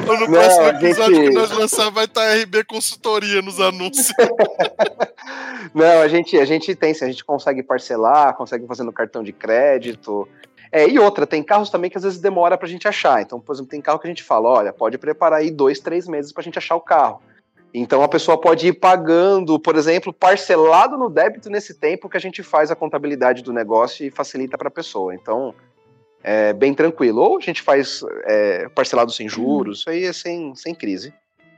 no 0.00 0.18
Não, 0.20 0.28
próximo 0.28 0.68
episódio 0.68 1.14
gente- 1.16 1.28
que 1.28 1.34
nós 1.34 1.50
lançar 1.50 1.90
vai 1.90 2.04
estar 2.06 2.34
RB 2.34 2.64
Consultoria 2.64 3.42
nos 3.42 3.60
anúncios. 3.60 4.08
Não, 5.74 6.00
a 6.00 6.08
gente, 6.08 6.38
a 6.38 6.44
gente 6.44 6.74
tem, 6.74 6.94
sim, 6.94 7.04
a 7.04 7.08
gente 7.08 7.24
consegue 7.24 7.62
parcelar, 7.62 8.34
consegue 8.34 8.66
fazer 8.66 8.82
no 8.84 8.92
cartão 8.92 9.22
de 9.22 9.32
crédito. 9.32 10.26
É, 10.72 10.88
e 10.88 10.98
outra, 10.98 11.26
tem 11.26 11.42
carros 11.42 11.68
também 11.68 11.90
que 11.90 11.98
às 11.98 12.04
vezes 12.04 12.20
demora 12.20 12.56
pra 12.56 12.68
gente 12.68 12.88
achar. 12.88 13.20
Então, 13.20 13.38
por 13.38 13.54
exemplo, 13.54 13.70
tem 13.70 13.80
carro 13.80 13.98
que 13.98 14.06
a 14.06 14.10
gente 14.10 14.22
fala, 14.22 14.48
olha, 14.48 14.72
pode 14.72 14.96
preparar 14.98 15.40
aí 15.40 15.50
dois, 15.50 15.78
três 15.80 16.06
meses 16.08 16.32
pra 16.32 16.42
gente 16.42 16.58
achar 16.58 16.76
o 16.76 16.80
carro. 16.80 17.20
Então 17.72 18.02
a 18.02 18.08
pessoa 18.08 18.40
pode 18.40 18.66
ir 18.66 18.72
pagando, 18.72 19.58
por 19.58 19.76
exemplo, 19.76 20.12
parcelado 20.12 20.96
no 20.96 21.08
débito 21.08 21.48
nesse 21.48 21.74
tempo 21.74 22.08
que 22.08 22.16
a 22.16 22.20
gente 22.20 22.42
faz 22.42 22.70
a 22.70 22.76
contabilidade 22.76 23.42
do 23.42 23.52
negócio 23.52 24.04
e 24.04 24.10
facilita 24.10 24.58
para 24.58 24.68
a 24.68 24.72
pessoa. 24.72 25.14
Então, 25.14 25.54
é 26.22 26.52
bem 26.52 26.74
tranquilo. 26.74 27.22
Ou 27.22 27.38
a 27.38 27.40
gente 27.40 27.62
faz 27.62 28.02
é, 28.24 28.68
parcelado 28.70 29.12
sem 29.12 29.28
juros, 29.28 29.80
isso 29.80 29.90
aí 29.90 30.04
é 30.04 30.12
sem, 30.12 30.54
sem 30.54 30.74
crise. 30.74 31.14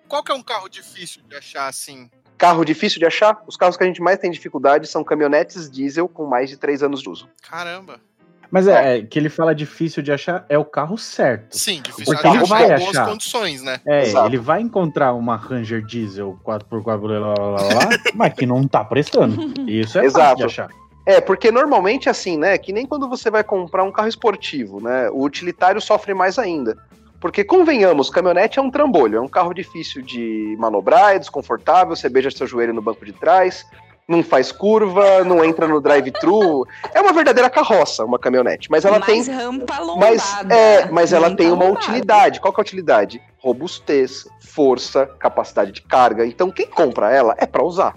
Qual 0.07 0.23
que 0.23 0.31
é 0.31 0.35
um 0.35 0.43
carro 0.43 0.69
difícil 0.69 1.23
de 1.27 1.35
achar 1.37 1.69
assim? 1.69 2.11
Carro 2.37 2.65
difícil 2.65 2.99
de 2.99 3.07
achar? 3.07 3.43
Os 3.47 3.57
carros 3.57 3.77
que 3.77 3.85
a 3.85 3.87
gente 3.87 4.03
mais 4.03 4.19
tem 4.19 4.31
dificuldade 4.31 4.87
são 4.87 5.05
caminhonetes 5.05 5.71
diesel 5.71 6.09
com 6.09 6.27
mais 6.27 6.51
de 6.51 6.57
três 6.57 6.83
anos 6.83 7.01
de 7.01 7.09
uso. 7.09 7.29
Caramba. 7.41 8.01
Mas 8.53 8.69
é, 8.69 8.99
é, 8.99 9.03
que 9.03 9.19
ele 9.19 9.31
fala 9.31 9.55
difícil 9.55 10.03
de 10.03 10.13
achar 10.13 10.45
é 10.47 10.59
o 10.59 10.65
carro 10.65 10.99
certo. 10.99 11.57
Sim, 11.57 11.81
difícil 11.81 12.05
Porque 12.05 12.27
ele 12.27 12.37
achar 12.37 12.47
vai 12.47 12.65
em 12.65 12.79
boas 12.79 12.91
achar. 12.91 13.09
condições, 13.09 13.63
né? 13.63 13.81
É, 13.87 14.03
Exato. 14.03 14.29
ele 14.29 14.37
vai 14.37 14.61
encontrar 14.61 15.15
uma 15.15 15.37
Ranger 15.37 15.83
Diesel 15.83 16.39
4x4, 16.45 16.83
blá, 16.83 16.99
blá, 16.99 17.19
blá, 17.19 17.35
blá, 17.35 17.57
blá, 17.57 17.89
mas 18.15 18.35
que 18.35 18.45
não 18.45 18.69
tá 18.69 18.85
prestando. 18.85 19.55
Isso 19.67 19.99
é 19.99 20.03
fácil 20.03 20.19
Exato. 20.21 20.37
de 20.37 20.45
achar. 20.45 20.69
É, 21.07 21.19
porque 21.19 21.51
normalmente 21.51 22.11
assim, 22.11 22.37
né? 22.37 22.59
Que 22.59 22.75
nem 22.75 22.85
quando 22.85 23.09
você 23.09 23.31
vai 23.31 23.43
comprar 23.43 23.85
um 23.85 23.91
carro 23.91 24.09
esportivo, 24.09 24.83
né? 24.83 25.09
O 25.09 25.25
utilitário 25.25 25.81
sofre 25.81 26.13
mais 26.13 26.39
ainda. 26.39 26.77
Porque, 27.23 27.45
convenhamos, 27.45 28.11
caminhonete 28.11 28.59
é 28.59 28.63
um 28.63 28.71
trambolho, 28.71 29.17
é 29.17 29.21
um 29.21 29.29
carro 29.29 29.55
difícil 29.55 30.03
de 30.03 30.57
manobrar, 30.59 31.15
é 31.15 31.21
desconfortável, 31.21 31.95
você 31.95 32.09
beija 32.09 32.33
seu 32.33 32.49
joelho 32.49 32.75
no 32.75 32.83
banco 32.83 33.07
de 33.07 33.13
trás, 33.13 33.65
não 34.07 34.23
faz 34.23 34.51
curva, 34.51 35.25
não 35.25 35.45
entra 35.45 35.67
no 35.67 35.81
drive-thru. 35.81 36.67
É 36.93 37.01
uma 37.01 37.13
verdadeira 37.13 37.49
carroça, 37.49 38.05
uma 38.05 38.19
caminhonete. 38.19 38.71
Mas 38.71 38.85
ela 38.85 38.99
mais 38.99 39.27
tem. 39.27 39.35
rampa 39.35 39.79
lombada. 39.79 40.11
Mas, 40.11 40.51
é, 40.51 40.87
mas 40.91 41.13
ela 41.13 41.35
tem 41.35 41.51
uma 41.51 41.65
lombada. 41.65 41.87
utilidade. 41.87 42.41
Qual 42.41 42.53
que 42.53 42.61
é 42.61 42.63
a 42.63 42.67
utilidade? 42.67 43.23
Robustez, 43.39 44.27
força, 44.41 45.07
capacidade 45.19 45.73
de 45.73 45.83
carga. 45.83 46.27
Então, 46.27 46.51
quem 46.51 46.67
compra 46.67 47.11
ela 47.11 47.35
é 47.39 47.47
para 47.47 47.65
usar. 47.65 47.95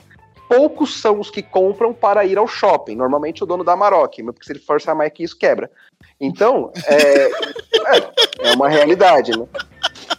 Poucos 0.47 1.01
são 1.01 1.19
os 1.19 1.31
que 1.31 1.41
compram 1.41 1.91
para 1.91 2.23
ir 2.23 2.37
ao 2.37 2.47
shopping. 2.47 2.95
Normalmente 2.95 3.43
o 3.43 3.47
dono 3.47 3.63
da 3.63 3.75
mas 4.23 4.33
porque 4.35 4.45
se 4.45 4.51
ele 4.51 4.59
forçar 4.59 4.95
mais 4.95 5.11
que 5.11 5.23
isso, 5.23 5.37
quebra. 5.37 5.71
Então, 6.21 6.71
é, 6.85 7.25
é, 7.97 8.49
é 8.49 8.53
uma 8.53 8.69
realidade, 8.69 9.31
né? 9.31 9.47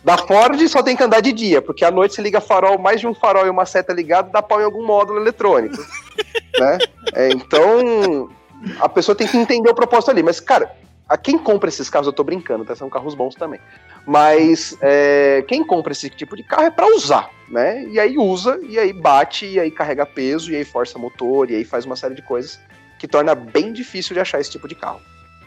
Da 0.06 0.16
Ford 0.16 0.56
só 0.68 0.84
tem 0.84 0.94
que 0.94 1.02
andar 1.02 1.18
de 1.18 1.32
dia, 1.32 1.60
porque 1.60 1.84
à 1.84 1.90
noite 1.90 2.14
você 2.14 2.22
liga 2.22 2.40
farol, 2.40 2.78
mais 2.78 3.00
de 3.00 3.08
um 3.08 3.12
farol 3.12 3.44
e 3.44 3.50
uma 3.50 3.66
seta 3.66 3.92
ligado, 3.92 4.30
dá 4.30 4.40
pau 4.40 4.60
em 4.60 4.64
algum 4.64 4.86
módulo 4.86 5.18
eletrônico. 5.18 5.84
né? 6.60 6.78
É, 7.12 7.28
então, 7.30 8.30
a 8.78 8.88
pessoa 8.88 9.16
tem 9.16 9.26
que 9.26 9.36
entender 9.36 9.68
o 9.68 9.74
propósito 9.74 10.12
ali. 10.12 10.22
Mas, 10.22 10.38
cara, 10.38 10.70
a 11.08 11.16
quem 11.18 11.36
compra 11.36 11.68
esses 11.68 11.90
carros, 11.90 12.06
eu 12.06 12.12
tô 12.12 12.22
brincando, 12.22 12.64
tá? 12.64 12.76
São 12.76 12.88
carros 12.88 13.16
bons 13.16 13.34
também. 13.34 13.58
Mas 14.06 14.78
é, 14.80 15.44
quem 15.48 15.66
compra 15.66 15.90
esse 15.90 16.08
tipo 16.08 16.36
de 16.36 16.44
carro 16.44 16.66
é 16.66 16.70
para 16.70 16.86
usar, 16.94 17.28
né? 17.48 17.82
E 17.86 17.98
aí 17.98 18.16
usa, 18.16 18.60
e 18.62 18.78
aí 18.78 18.92
bate, 18.92 19.44
e 19.44 19.58
aí 19.58 19.72
carrega 19.72 20.06
peso, 20.06 20.52
e 20.52 20.54
aí 20.54 20.64
força 20.64 21.00
motor, 21.00 21.50
e 21.50 21.56
aí 21.56 21.64
faz 21.64 21.84
uma 21.84 21.96
série 21.96 22.14
de 22.14 22.22
coisas 22.22 22.60
que 22.96 23.08
torna 23.08 23.34
bem 23.34 23.72
difícil 23.72 24.14
de 24.14 24.20
achar 24.20 24.40
esse 24.40 24.52
tipo 24.52 24.68
de 24.68 24.76
carro. 24.76 25.00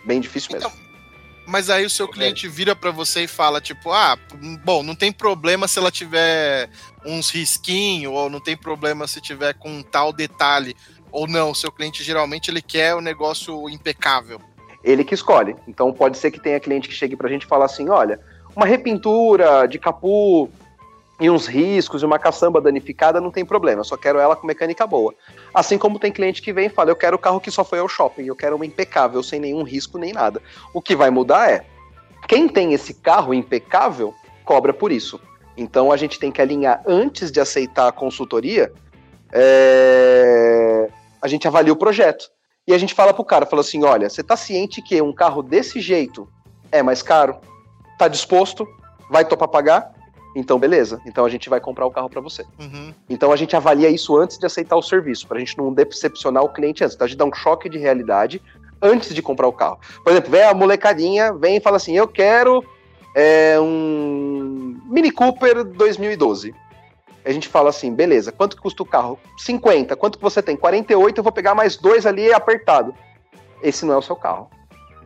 Bem 0.03 0.19
difícil 0.19 0.52
mesmo. 0.52 0.69
Então, 0.69 0.89
mas 1.49 1.69
aí 1.69 1.85
o 1.85 1.89
seu 1.89 2.07
cliente 2.07 2.47
vira 2.47 2.76
pra 2.76 2.91
você 2.91 3.23
e 3.23 3.27
fala, 3.27 3.59
tipo, 3.59 3.91
ah, 3.91 4.17
bom, 4.63 4.84
não 4.84 4.95
tem 4.95 5.11
problema 5.11 5.67
se 5.67 5.80
ela 5.80 5.89
tiver 5.91 6.69
uns 7.05 7.31
risquinhos, 7.31 8.13
ou 8.13 8.30
não 8.30 8.39
tem 8.39 8.55
problema 8.55 9.07
se 9.07 9.19
tiver 9.19 9.53
com 9.55 9.69
um 9.69 9.81
tal 9.81 10.13
detalhe, 10.13 10.76
ou 11.11 11.27
não. 11.27 11.51
O 11.51 11.55
seu 11.55 11.71
cliente 11.71 12.03
geralmente 12.03 12.51
ele 12.51 12.61
quer 12.61 12.93
o 12.95 13.01
negócio 13.01 13.67
impecável. 13.69 14.39
ele 14.84 15.03
que 15.03 15.13
escolhe. 15.13 15.55
Então 15.67 15.91
pode 15.91 16.17
ser 16.17 16.31
que 16.31 16.39
tenha 16.39 16.59
cliente 16.59 16.88
que 16.88 16.93
chegue 16.95 17.15
pra 17.15 17.30
gente 17.30 17.43
e 17.43 17.47
fale 17.47 17.63
assim: 17.63 17.89
olha, 17.89 18.19
uma 18.55 18.65
repintura 18.65 19.67
de 19.67 19.80
capu 19.80 20.49
e 21.19 21.29
uns 21.29 21.47
riscos 21.47 22.01
e 22.01 22.05
uma 22.05 22.17
caçamba 22.17 22.61
danificada, 22.61 23.19
não 23.19 23.29
tem 23.29 23.43
problema. 23.43 23.81
Eu 23.81 23.85
só 23.85 23.97
quero 23.97 24.19
ela 24.19 24.35
com 24.35 24.47
mecânica 24.47 24.87
boa. 24.87 25.13
Assim 25.53 25.77
como 25.77 25.99
tem 25.99 26.11
cliente 26.11 26.41
que 26.41 26.53
vem 26.53 26.67
e 26.67 26.69
fala: 26.69 26.91
Eu 26.91 26.95
quero 26.95 27.15
o 27.15 27.19
carro 27.19 27.41
que 27.41 27.51
só 27.51 27.63
foi 27.63 27.79
ao 27.79 27.89
shopping, 27.89 28.23
eu 28.23 28.35
quero 28.35 28.55
uma 28.55 28.65
impecável, 28.65 29.21
sem 29.21 29.39
nenhum 29.39 29.63
risco 29.63 29.97
nem 29.97 30.13
nada. 30.13 30.41
O 30.73 30.81
que 30.81 30.95
vai 30.95 31.09
mudar 31.09 31.51
é: 31.51 31.65
quem 32.27 32.47
tem 32.47 32.73
esse 32.73 32.93
carro 32.93 33.33
impecável 33.33 34.13
cobra 34.45 34.73
por 34.73 34.91
isso. 34.91 35.19
Então 35.57 35.91
a 35.91 35.97
gente 35.97 36.17
tem 36.17 36.31
que 36.31 36.41
alinhar 36.41 36.81
antes 36.87 37.31
de 37.31 37.41
aceitar 37.41 37.89
a 37.89 37.91
consultoria. 37.91 38.71
é, 39.33 40.89
A 41.21 41.27
gente 41.27 41.47
avalia 41.47 41.73
o 41.73 41.75
projeto. 41.75 42.29
E 42.65 42.73
a 42.73 42.77
gente 42.77 42.93
fala 42.93 43.13
pro 43.13 43.25
cara, 43.25 43.45
fala 43.45 43.61
assim: 43.61 43.83
olha, 43.83 44.09
você 44.09 44.23
tá 44.23 44.37
ciente 44.37 44.81
que 44.81 45.01
um 45.01 45.11
carro 45.11 45.41
desse 45.43 45.81
jeito 45.81 46.29
é 46.71 46.81
mais 46.81 47.01
caro? 47.01 47.37
Tá 47.97 48.07
disposto? 48.07 48.65
Vai 49.09 49.25
topar 49.25 49.49
pagar? 49.49 49.98
Então, 50.40 50.57
beleza. 50.57 51.02
Então 51.06 51.26
a 51.26 51.30
gente 51.30 51.49
vai 51.49 51.60
comprar 51.60 51.86
o 51.86 51.91
carro 51.91 52.10
para 52.10 52.22
você. 52.22 52.45
Uhum. 52.57 52.94
Então 53.10 53.32
a 53.34 53.36
gente 53.36 53.56
avalia 53.56 53.90
isso 53.90 54.16
antes 54.18 54.38
de 54.38 54.45
aceitar 54.45 54.78
o 54.78 54.82
serviço, 54.82 55.28
pra 55.28 55.38
gente 55.38 55.57
não 55.57 55.74
decepcionar 55.74 56.44
o 56.44 56.49
cliente 56.49 56.82
antes. 56.82 56.95
Então 56.95 57.06
a 57.06 57.07
gente 57.10 57.18
dá 57.18 57.26
um 57.26 57.34
choque 57.34 57.68
de 57.68 57.78
realidade 57.78 58.41
antes 58.82 59.14
de 59.14 59.22
comprar 59.22 59.48
o 59.48 59.53
carro. 59.53 59.80
Por 60.02 60.11
exemplo, 60.11 60.32
vem 60.32 60.44
a 60.44 60.53
molecadinha, 60.53 61.34
vem 61.34 61.57
e 61.57 61.60
fala 61.60 61.76
assim: 61.76 61.94
eu 61.94 62.07
quero 62.07 62.64
é, 63.14 63.60
um 63.60 64.80
Mini 64.86 65.11
Cooper 65.11 65.66
2012. 65.66 66.56
A 67.26 67.32
gente 67.34 67.49
fala 67.49 67.70
assim, 67.70 67.94
beleza, 67.94 68.32
quanto 68.32 68.56
que 68.56 68.61
custa 68.61 68.82
o 68.82 68.86
carro? 68.86 69.20
50. 69.38 69.95
Quanto 69.98 70.18
que 70.18 70.24
você 70.24 70.41
tem? 70.41 70.56
48, 70.56 71.18
eu 71.18 71.24
vou 71.24 71.34
pegar 71.34 71.53
mais 71.53 71.76
dois 71.76 72.06
ali 72.06 72.32
apertado. 72.32 72.95
Esse 73.61 73.86
não 73.86 73.94
é 73.94 73.98
o 73.98 74.02
seu 74.02 74.16
carro. 74.16 74.49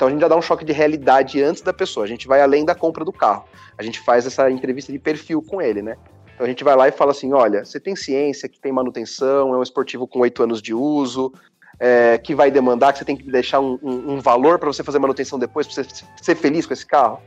Então 0.03 0.09
a 0.09 0.11
gente 0.11 0.21
já 0.21 0.27
dá 0.27 0.35
um 0.35 0.41
choque 0.41 0.65
de 0.65 0.73
realidade 0.73 1.41
antes 1.41 1.61
da 1.61 1.71
pessoa. 1.71 2.03
A 2.03 2.07
gente 2.07 2.27
vai 2.27 2.41
além 2.41 2.65
da 2.65 2.75
compra 2.75 3.05
do 3.05 3.13
carro. 3.13 3.45
A 3.77 3.83
gente 3.83 4.01
faz 4.01 4.25
essa 4.25 4.51
entrevista 4.51 4.91
de 4.91 4.99
perfil 4.99 5.41
com 5.41 5.61
ele, 5.61 5.81
né? 5.81 5.95
Então 6.35 6.45
a 6.45 6.49
gente 6.49 6.61
vai 6.63 6.75
lá 6.75 6.89
e 6.89 6.91
fala 6.91 7.11
assim: 7.11 7.31
olha, 7.31 7.63
você 7.63 7.79
tem 7.79 7.95
ciência 7.95 8.49
que 8.49 8.59
tem 8.59 8.71
manutenção, 8.71 9.53
é 9.53 9.57
um 9.57 9.63
esportivo 9.63 10.05
com 10.05 10.19
oito 10.19 10.43
anos 10.43 10.61
de 10.61 10.73
uso, 10.73 11.31
é, 11.79 12.17
que 12.17 12.35
vai 12.35 12.51
demandar, 12.51 12.91
que 12.91 12.99
você 12.99 13.05
tem 13.05 13.15
que 13.15 13.31
deixar 13.31 13.61
um, 13.61 13.79
um- 13.81 14.13
um 14.15 14.19
valor 14.19 14.59
para 14.59 14.67
você 14.67 14.83
fazer 14.83 14.99
manutenção 14.99 15.39
depois, 15.39 15.67
para 15.67 15.83
você 15.83 16.03
ser 16.21 16.35
feliz 16.35 16.65
com 16.65 16.73
esse 16.73 16.85
carro. 16.85 17.21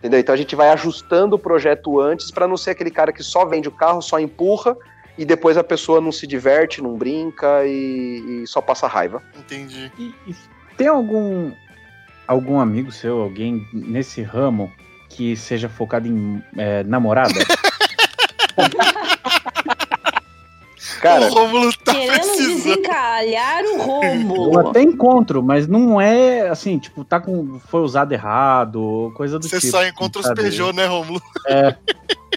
Entendeu? 0.00 0.18
Então 0.18 0.34
a 0.34 0.38
gente 0.38 0.56
vai 0.56 0.70
ajustando 0.70 1.36
o 1.36 1.38
projeto 1.38 2.00
antes 2.00 2.32
para 2.32 2.48
não 2.48 2.56
ser 2.56 2.70
aquele 2.70 2.90
cara 2.90 3.12
que 3.12 3.22
só 3.22 3.44
vende 3.44 3.68
o 3.68 3.72
carro, 3.72 4.02
só 4.02 4.18
empurra 4.18 4.76
e 5.16 5.24
depois 5.24 5.56
a 5.56 5.62
pessoa 5.62 6.00
não 6.00 6.10
se 6.10 6.26
diverte, 6.26 6.82
não 6.82 6.94
brinca 6.96 7.64
e, 7.64 8.42
e 8.42 8.46
só 8.48 8.60
passa 8.60 8.88
raiva. 8.88 9.22
Entendi. 9.38 9.90
E, 9.96 10.12
e 10.28 10.34
tem 10.76 10.88
algum 10.88 11.50
algum 12.26 12.58
amigo 12.60 12.90
seu, 12.92 13.20
alguém 13.20 13.66
nesse 13.72 14.22
ramo 14.22 14.72
que 15.08 15.36
seja 15.36 15.68
focado 15.68 16.06
em 16.08 16.42
é, 16.56 16.82
namorada? 16.84 17.34
Cara, 21.00 21.26
o 21.26 21.34
Rômulo 21.34 21.72
tá 21.84 21.92
Querendo 21.92 22.36
desencalhar 22.36 23.62
o 23.64 23.68
Eu 23.68 23.78
Rômulo. 23.78 24.68
até 24.68 24.82
encontro, 24.82 25.42
mas 25.42 25.66
não 25.68 26.00
é 26.00 26.48
assim, 26.48 26.78
tipo, 26.78 27.04
tá 27.04 27.20
com 27.20 27.58
foi 27.68 27.80
usado 27.82 28.12
errado, 28.12 29.12
coisa 29.14 29.38
do 29.38 29.46
Você 29.48 29.60
tipo. 29.60 29.70
só 29.72 29.86
encontra 29.86 30.22
os? 30.22 30.32
Peugeot, 30.32 30.72
né, 30.74 30.86
Rômulo? 30.86 31.20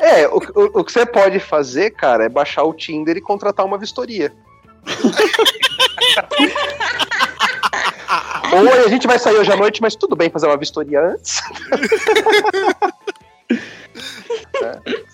é, 0.02 0.28
o, 0.28 0.38
o- 0.38 0.80
o 0.80 0.84
que 0.84 0.92
você 0.92 1.06
pode 1.06 1.40
fazer, 1.40 1.92
cara, 1.92 2.26
é 2.26 2.30
baixar 2.30 2.64
o 2.64 2.74
Tinder 2.74 3.16
e 3.18 3.22
contratar 3.22 3.66
uma 3.66 3.78
vistoria. 3.78 4.34
Ou 8.52 8.86
a 8.86 8.90
gente 8.90 9.08
vai 9.08 9.20
sair 9.20 9.38
hoje 9.38 9.52
à 9.52 9.56
noite, 9.56 9.82
mas 9.82 9.96
tudo 9.96 10.16
bem 10.16 10.30
fazer 10.30 10.48
uma 10.48 10.58
vistoria 10.58 11.02
antes. 11.02 11.42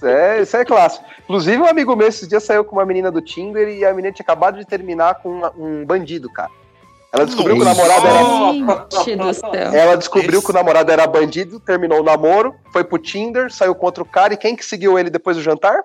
é, 0.03 0.41
isso 0.41 0.55
é 0.57 0.65
clássico. 0.65 1.05
Inclusive, 1.23 1.57
um 1.57 1.65
amigo 1.67 1.95
meu 1.95 2.07
esses 2.07 2.27
dias 2.27 2.43
saiu 2.43 2.63
com 2.63 2.75
uma 2.75 2.85
menina 2.85 3.11
do 3.11 3.21
Tinder 3.21 3.67
e 3.67 3.83
a 3.85 3.93
menina 3.93 4.13
tinha 4.13 4.23
acabado 4.23 4.57
de 4.57 4.65
terminar 4.65 5.15
com 5.15 5.29
uma- 5.29 5.51
um 5.57 5.85
bandido, 5.85 6.29
cara. 6.31 6.49
Ela 7.11 7.25
descobriu 7.25 7.55
que 7.55 7.61
o 7.61 7.65
Nossa. 7.65 7.81
namorado 7.81 8.07
era. 8.07 9.03
Gente 9.03 9.17
do 9.19 9.33
céu. 9.33 9.53
Ela 9.53 9.95
descobriu 9.95 10.39
Esse- 10.39 10.45
que 10.45 10.51
o 10.51 10.53
namorado 10.53 10.91
era 10.91 11.07
bandido, 11.07 11.59
terminou 11.61 12.01
o 12.01 12.03
namoro, 12.03 12.53
foi 12.73 12.83
pro 12.83 12.97
Tinder, 12.97 13.49
saiu 13.51 13.73
com 13.73 13.85
outro 13.85 14.03
cara 14.03 14.33
e 14.33 14.37
quem 14.37 14.53
que 14.55 14.65
seguiu 14.65 14.99
ele 14.99 15.09
depois 15.09 15.37
do 15.37 15.43
jantar? 15.43 15.81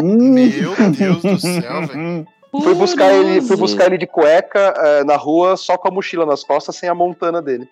Meu 0.00 0.72
Deus 0.90 1.20
do 1.22 1.38
céu, 1.40 1.86
velho. 1.88 2.26
Fui 2.52 2.74
buscar 2.74 3.10
ele, 3.12 3.40
fui 3.40 3.56
buscar 3.56 3.86
ele 3.86 3.96
de 3.96 4.06
cueca 4.06 4.74
eh, 4.76 5.04
na 5.04 5.16
rua, 5.16 5.56
só 5.56 5.78
com 5.78 5.88
a 5.88 5.90
mochila 5.90 6.26
nas 6.26 6.44
costas, 6.44 6.76
sem 6.76 6.88
a 6.88 6.94
montana 6.94 7.40
dele. 7.40 7.66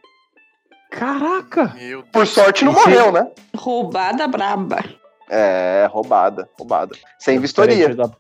Caraca! 0.91 1.75
Por 2.13 2.27
sorte 2.27 2.65
não 2.65 2.73
morreu, 2.73 3.13
né? 3.13 3.29
Roubada 3.55 4.27
braba. 4.27 4.83
É, 5.29 5.87
roubada, 5.91 6.49
roubada. 6.59 6.95
Sem 7.19 7.35
Peraí, 7.35 7.39
vistoria. 7.43 7.77
deixa, 7.77 7.91
eu 7.93 7.97
dar- 7.97 8.11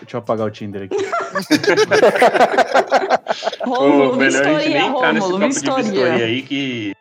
deixa 0.00 0.16
eu 0.16 0.20
apagar 0.20 0.46
o 0.46 0.50
Tinder 0.50 0.84
aqui. 0.84 0.96
Gente 1.50 1.66
vistoria, 4.18 4.82
de 4.82 5.46
vistoria 5.46 5.82
vistoria. 5.82 6.24
aí 6.24 6.42
que 6.42 6.94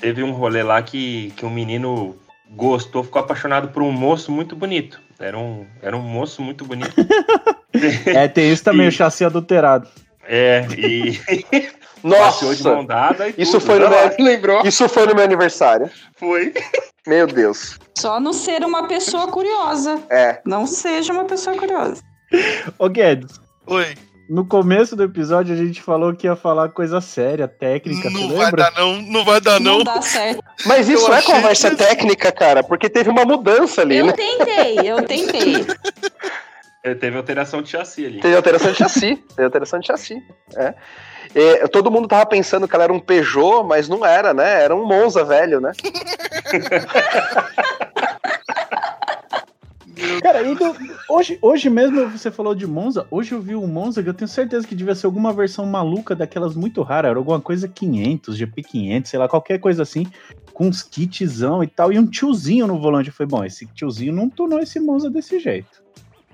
teve 0.00 0.22
um 0.22 0.32
rolê 0.32 0.62
lá 0.62 0.80
que, 0.80 1.32
que 1.36 1.44
um 1.44 1.50
menino 1.50 2.16
gostou, 2.50 3.02
ficou 3.02 3.20
apaixonado 3.20 3.68
por 3.68 3.82
um 3.82 3.90
moço 3.92 4.30
muito 4.30 4.54
bonito. 4.56 5.00
Era 5.18 5.38
um, 5.38 5.66
era 5.82 5.96
um 5.96 6.02
moço 6.02 6.42
muito 6.42 6.64
bonito. 6.64 6.94
É, 8.06 8.26
tem 8.26 8.50
isso 8.50 8.64
também, 8.64 8.86
E- 8.86 8.88
o 8.88 8.92
chassi 8.92 9.22
adulterado. 9.22 9.86
É, 10.26 10.66
e 10.78 11.20
passeou 12.02 12.54
de 12.54 12.62
mão 12.62 12.74
Nossa! 12.76 12.86
dada 12.88 13.28
e 13.28 13.34
Isso 13.36 13.52
tudo. 13.60 13.66
foi 13.66 13.78
no 13.78 13.86
Ah, 13.86 13.90
meu- 13.90 14.14
lembrou? 14.26 14.66
Isso 14.66 14.88
foi 14.88 15.04
no 15.06 15.14
meu 15.14 15.22
aniversário. 15.24 15.90
Foi. 16.16 16.54
Meu 17.06 17.26
Deus. 17.26 17.78
Só 17.98 18.18
não 18.18 18.32
ser 18.32 18.64
uma 18.64 18.88
pessoa 18.88 19.28
curiosa. 19.28 20.00
É. 20.08 20.40
Não 20.46 20.66
seja 20.66 21.12
uma 21.12 21.26
pessoa 21.26 21.54
curiosa. 21.56 22.02
Ô 22.78 22.88
Guedes, 22.88 23.38
Oi. 23.66 23.94
No 24.28 24.44
começo 24.44 24.94
do 24.96 25.02
episódio 25.04 25.54
a 25.54 25.56
gente 25.56 25.80
falou 25.82 26.14
que 26.14 26.26
ia 26.26 26.34
falar 26.36 26.68
coisa 26.70 27.00
séria, 27.00 27.46
técnica, 27.48 28.10
Não 28.10 28.28
vai 28.28 28.44
lembra? 28.46 28.62
dar 28.64 28.72
não, 28.72 29.02
não 29.02 29.24
vai 29.24 29.40
dar 29.40 29.60
não. 29.60 29.78
Não 29.78 29.84
dá 29.84 30.00
certo. 30.02 30.42
Mas 30.64 30.88
isso 30.88 31.08
Eu 31.10 31.14
é 31.14 31.22
conversa 31.22 31.70
que- 31.70 31.76
técnica, 31.76 32.32
cara, 32.32 32.62
porque 32.62 32.88
teve 32.88 33.08
uma 33.10 33.24
mudança 33.24 33.82
ali, 33.82 33.96
Eu 33.98 34.06
né? 34.06 34.12
tentei, 34.12 34.78
eu 34.90 35.02
tentei. 35.04 35.66
É, 36.84 36.94
Teve 36.94 37.16
alteração 37.16 37.62
de 37.62 37.68
chassi 37.70 38.06
ali. 38.06 38.20
Teve 38.20 38.36
alteração 38.36 38.70
de 38.70 38.78
chassi. 38.78 39.16
Teve 39.34 39.44
alteração 39.44 39.80
de 39.80 39.86
chassi. 39.88 40.22
É. 40.56 40.74
É, 41.34 41.66
todo 41.66 41.90
mundo 41.90 42.06
tava 42.08 42.24
pensando 42.24 42.66
que 42.68 42.74
ela 42.74 42.84
era 42.84 42.92
um 42.92 43.00
Peugeot, 43.00 43.66
mas 43.66 43.88
não 43.88 44.06
era, 44.06 44.32
né? 44.32 44.62
Era 44.62 44.74
um 44.74 44.86
Monza 44.86 45.24
velho, 45.24 45.60
né? 45.60 45.72
Cara, 50.22 50.40
hoje, 51.08 51.38
hoje 51.40 51.70
mesmo 51.70 52.08
você 52.08 52.30
falou 52.30 52.54
de 52.54 52.66
Monza. 52.66 53.06
Hoje 53.10 53.32
eu 53.32 53.40
vi 53.40 53.54
um 53.54 53.66
Monza 53.66 54.02
que 54.02 54.08
eu 54.08 54.14
tenho 54.14 54.28
certeza 54.28 54.66
que 54.66 54.74
devia 54.74 54.94
ser 54.94 55.06
alguma 55.06 55.32
versão 55.32 55.66
maluca 55.66 56.14
daquelas 56.14 56.54
muito 56.54 56.82
raras. 56.82 57.10
Era 57.10 57.18
alguma 57.18 57.40
coisa 57.40 57.68
500, 57.68 58.38
GP500, 58.38 59.06
sei 59.06 59.18
lá, 59.18 59.28
qualquer 59.28 59.58
coisa 59.58 59.82
assim, 59.82 60.06
com 60.52 60.68
uns 60.68 60.82
kitzão 60.82 61.62
e 61.62 61.66
tal. 61.66 61.92
E 61.92 61.98
um 61.98 62.06
tiozinho 62.06 62.66
no 62.66 62.80
volante. 62.80 63.08
Eu 63.08 63.14
falei, 63.14 63.28
bom, 63.28 63.44
esse 63.44 63.66
tiozinho 63.66 64.12
não 64.12 64.28
tornou 64.28 64.58
esse 64.60 64.80
Monza 64.80 65.10
desse 65.10 65.38
jeito. 65.38 65.84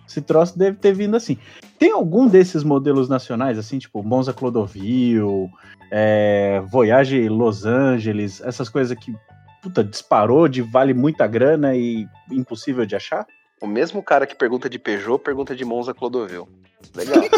Esse 0.09 0.21
troço 0.21 0.59
deve 0.59 0.77
ter 0.77 0.93
vindo 0.93 1.17
assim. 1.17 1.39
Tem 1.79 1.93
algum 1.93 2.29
desses 2.29 2.63
modelos 2.63 3.09
nacionais, 3.09 3.59
assim, 3.59 3.79
tipo 3.79 4.03
Monza 4.03 4.33
Clodovil, 4.33 5.51
é, 5.91 6.63
Voyage 6.71 7.29
Los 7.29 7.65
Angeles, 7.65 8.41
essas 8.43 8.69
coisas 8.69 8.97
que, 8.99 9.15
puta, 9.63 9.83
disparou 9.83 10.49
de 10.49 10.61
vale 10.61 10.93
muita 10.93 11.27
grana 11.27 11.75
e 11.75 12.07
impossível 12.31 12.85
de 12.85 12.95
achar? 12.95 13.27
O 13.63 13.67
mesmo 13.67 14.03
cara 14.03 14.27
que 14.27 14.35
pergunta 14.35 14.69
de 14.69 14.79
Peugeot, 14.79 15.23
pergunta 15.23 15.55
de 15.55 15.65
Monza 15.65 15.95
Clodovil. 15.95 16.49
Legal. 16.95 17.23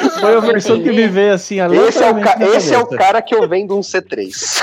É. 0.00 0.08
Foi 0.20 0.34
a 0.36 0.40
versão 0.40 0.82
que 0.82 0.90
me 0.90 1.06
veio 1.06 1.34
assim, 1.34 1.56
Esse 1.86 2.02
é, 2.02 2.10
o 2.10 2.20
ca- 2.20 2.36
esse 2.56 2.74
é 2.74 2.78
o 2.78 2.86
cara 2.86 3.20
que 3.22 3.34
eu 3.34 3.46
vendo 3.48 3.76
um 3.76 3.80
C3. 3.80 4.30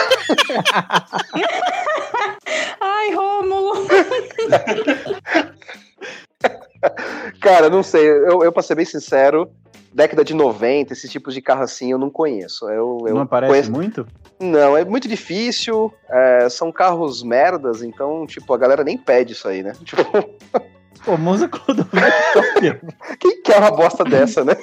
Ai, 2.81 3.13
Rômulo. 3.13 3.88
Cara, 7.41 7.69
não 7.69 7.84
sei. 7.84 8.07
Eu, 8.07 8.43
eu 8.43 8.51
pra 8.51 8.63
ser 8.63 8.75
bem 8.75 8.85
sincero, 8.85 9.49
década 9.93 10.23
de 10.23 10.34
90, 10.34 10.93
esses 10.93 11.11
tipos 11.11 11.34
de 11.34 11.41
carro 11.41 11.63
assim, 11.63 11.91
eu 11.91 11.97
não 11.97 12.09
conheço. 12.09 12.69
Eu, 12.69 13.03
eu 13.07 13.15
Não 13.15 13.21
aparece 13.21 13.51
conheço- 13.51 13.71
muito? 13.71 14.07
Não, 14.39 14.77
é 14.77 14.85
muito 14.85 15.07
difícil. 15.07 15.91
é, 16.09 16.47
são 16.49 16.71
carros 16.71 17.23
merdas, 17.23 17.81
então, 17.81 18.25
tipo, 18.27 18.53
a 18.53 18.57
galera 18.57 18.84
nem 18.84 18.97
pede 18.97 19.34
isso 19.34 19.47
aí, 19.47 19.63
né? 19.63 19.73
Tipo, 19.84 20.03
Pô, 21.07 21.17
Monza 21.17 21.47
Clodovil 21.47 22.01
quem 23.17 23.41
quer 23.41 23.59
uma 23.59 23.71
bosta 23.71 24.03
dessa, 24.03 24.43
né? 24.43 24.57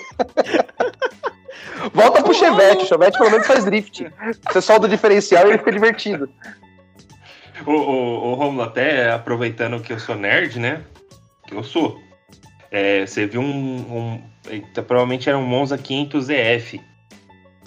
Volta 1.95 2.23
pro 2.23 2.35
Chevette. 2.35 2.85
O 2.85 2.87
Chevette 2.87 3.17
pelo 3.17 3.31
menos 3.31 3.47
faz 3.47 3.65
drift. 3.65 4.07
Você 4.53 4.61
solta 4.61 4.87
o 4.87 4.91
diferencial 4.91 5.47
e 5.47 5.49
ele 5.49 5.59
fica 5.59 5.73
divertido. 5.73 6.29
O, 7.65 7.71
o, 7.71 8.33
o 8.33 8.35
Romulo, 8.35 8.63
até 8.63 9.11
aproveitando 9.11 9.81
que 9.81 9.95
eu 9.95 9.99
sou 9.99 10.17
nerd, 10.17 10.61
né? 10.61 10.83
Que 11.47 11.55
eu 11.55 11.65
sou. 11.65 11.99
É, 12.71 13.07
você 13.07 13.27
viu 13.27 13.41
um. 13.41 14.21
um 14.47 14.63
provavelmente 14.75 15.31
era 15.31 15.39
um 15.39 15.47
Monza 15.47 15.79
500 15.79 16.29
EF. 16.29 16.81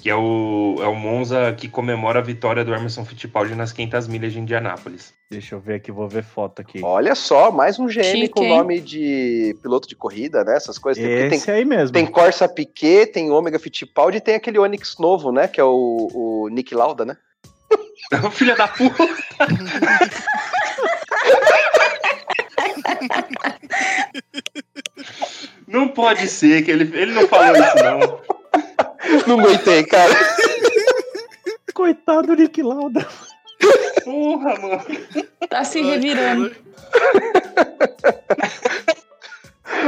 Que 0.08 0.12
é 0.12 0.16
o, 0.16 0.78
é 0.80 0.88
o 0.88 0.96
Monza 0.96 1.52
que 1.52 1.68
comemora 1.68 2.20
a 2.20 2.22
vitória 2.22 2.64
do 2.64 2.74
Emerson 2.74 3.04
Fittipaldi 3.04 3.54
nas 3.56 3.74
500 3.74 4.08
milhas 4.08 4.32
de 4.32 4.40
Indianápolis. 4.40 5.14
Deixa 5.30 5.54
eu 5.56 5.60
ver 5.60 5.74
aqui, 5.74 5.92
vou 5.92 6.08
ver 6.08 6.24
foto 6.24 6.62
aqui. 6.62 6.80
Olha 6.82 7.14
só, 7.14 7.52
mais 7.52 7.78
um 7.78 7.88
GM 7.88 8.04
Chique, 8.04 8.30
com 8.30 8.42
hein? 8.42 8.58
nome 8.58 8.80
de 8.80 9.54
piloto 9.62 9.86
de 9.86 9.98
corrida, 9.98 10.46
né? 10.46 10.56
Essas 10.56 10.78
coisas. 10.78 11.04
Tem, 11.04 11.14
porque 11.14 11.30
tem, 11.30 11.38
Esse 11.38 11.52
aí 11.52 11.66
mesmo. 11.66 11.92
tem 11.92 12.06
Corsa 12.06 12.48
Piquet, 12.48 13.08
tem 13.08 13.30
Ômega 13.30 13.60
Fittipaldi 13.60 14.20
e 14.20 14.22
tem 14.22 14.36
aquele 14.36 14.58
Onix 14.58 14.98
novo, 14.98 15.30
né? 15.30 15.46
Que 15.46 15.60
é 15.60 15.64
o, 15.66 16.08
o 16.14 16.48
Nick 16.48 16.74
Lauda, 16.74 17.04
né? 17.04 17.18
Filha 18.32 18.56
da 18.56 18.70
puta! 18.70 19.04
Não 25.68 25.90
pode 25.90 26.30
ser 26.30 26.64
que 26.64 26.72
ele, 26.72 26.98
ele 26.98 27.12
não 27.12 27.28
falou 27.28 27.54
isso, 27.54 27.76
não. 27.84 28.22
Não 29.28 29.40
aguentei, 29.40 29.84
cara. 29.86 30.14
Coitado 31.74 32.28
do 32.28 32.36
Nick 32.36 32.62
Lauda. 32.62 33.08
Porra, 34.04 34.56
mano. 34.60 34.82
Tá 35.50 35.64
se 35.64 35.82
revirando. 35.82 36.52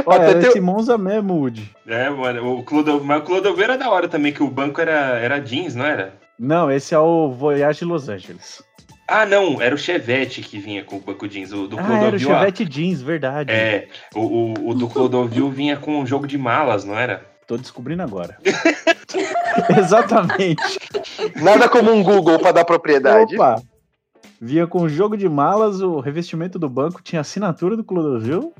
Olha, 0.06 0.18
Até 0.22 0.30
era 0.30 0.40
teu- 0.40 0.50
esse 0.50 0.60
Monza 0.60 0.96
mesmo, 0.98 1.34
Woody. 1.34 1.70
É, 1.86 2.08
mano, 2.10 2.58
o 2.58 2.62
Clodo, 2.62 3.02
mas 3.02 3.20
o 3.20 3.24
Clodovil 3.24 3.64
era 3.64 3.76
da 3.78 3.90
hora 3.90 4.08
também, 4.08 4.32
que 4.32 4.42
o 4.42 4.48
banco 4.48 4.80
era, 4.80 5.18
era 5.18 5.38
jeans, 5.40 5.74
não 5.74 5.84
era? 5.84 6.14
Não, 6.38 6.70
esse 6.70 6.94
é 6.94 6.98
o 6.98 7.30
Voyage 7.32 7.84
Los 7.84 8.08
Angeles. 8.08 8.62
Ah, 9.08 9.26
não, 9.26 9.60
era 9.60 9.74
o 9.74 9.78
Chevette 9.78 10.40
que 10.42 10.58
vinha 10.58 10.84
com 10.84 10.96
o 10.96 11.00
banco 11.00 11.26
jeans. 11.28 11.52
O 11.52 11.66
do 11.66 11.76
Ah, 11.78 11.82
era 11.82 11.88
o 11.92 11.98
Clodovil. 11.98 12.30
ah, 12.34 12.38
Chevette 12.38 12.64
Jeans, 12.64 13.02
verdade. 13.02 13.50
É, 13.52 13.88
o, 14.14 14.20
o, 14.20 14.68
o 14.70 14.74
do 14.74 14.86
Clodovil 14.88 15.50
vinha 15.50 15.76
com 15.76 15.98
um 15.98 16.06
jogo 16.06 16.26
de 16.26 16.38
malas, 16.38 16.84
não 16.84 16.96
era? 16.98 17.26
Tô 17.50 17.56
descobrindo 17.56 18.04
agora. 18.04 18.38
Exatamente. 19.76 20.78
Nada 21.42 21.68
como 21.68 21.90
um 21.90 22.00
Google 22.00 22.38
pra 22.38 22.52
dar 22.52 22.64
propriedade. 22.64 23.34
Opa! 23.34 23.60
Vinha 24.40 24.68
com 24.68 24.88
jogo 24.88 25.16
de 25.16 25.28
malas, 25.28 25.80
o 25.80 25.98
revestimento 25.98 26.60
do 26.60 26.68
banco 26.68 27.02
tinha 27.02 27.22
assinatura 27.22 27.76
do 27.76 27.82
Clodovil. 27.82 28.54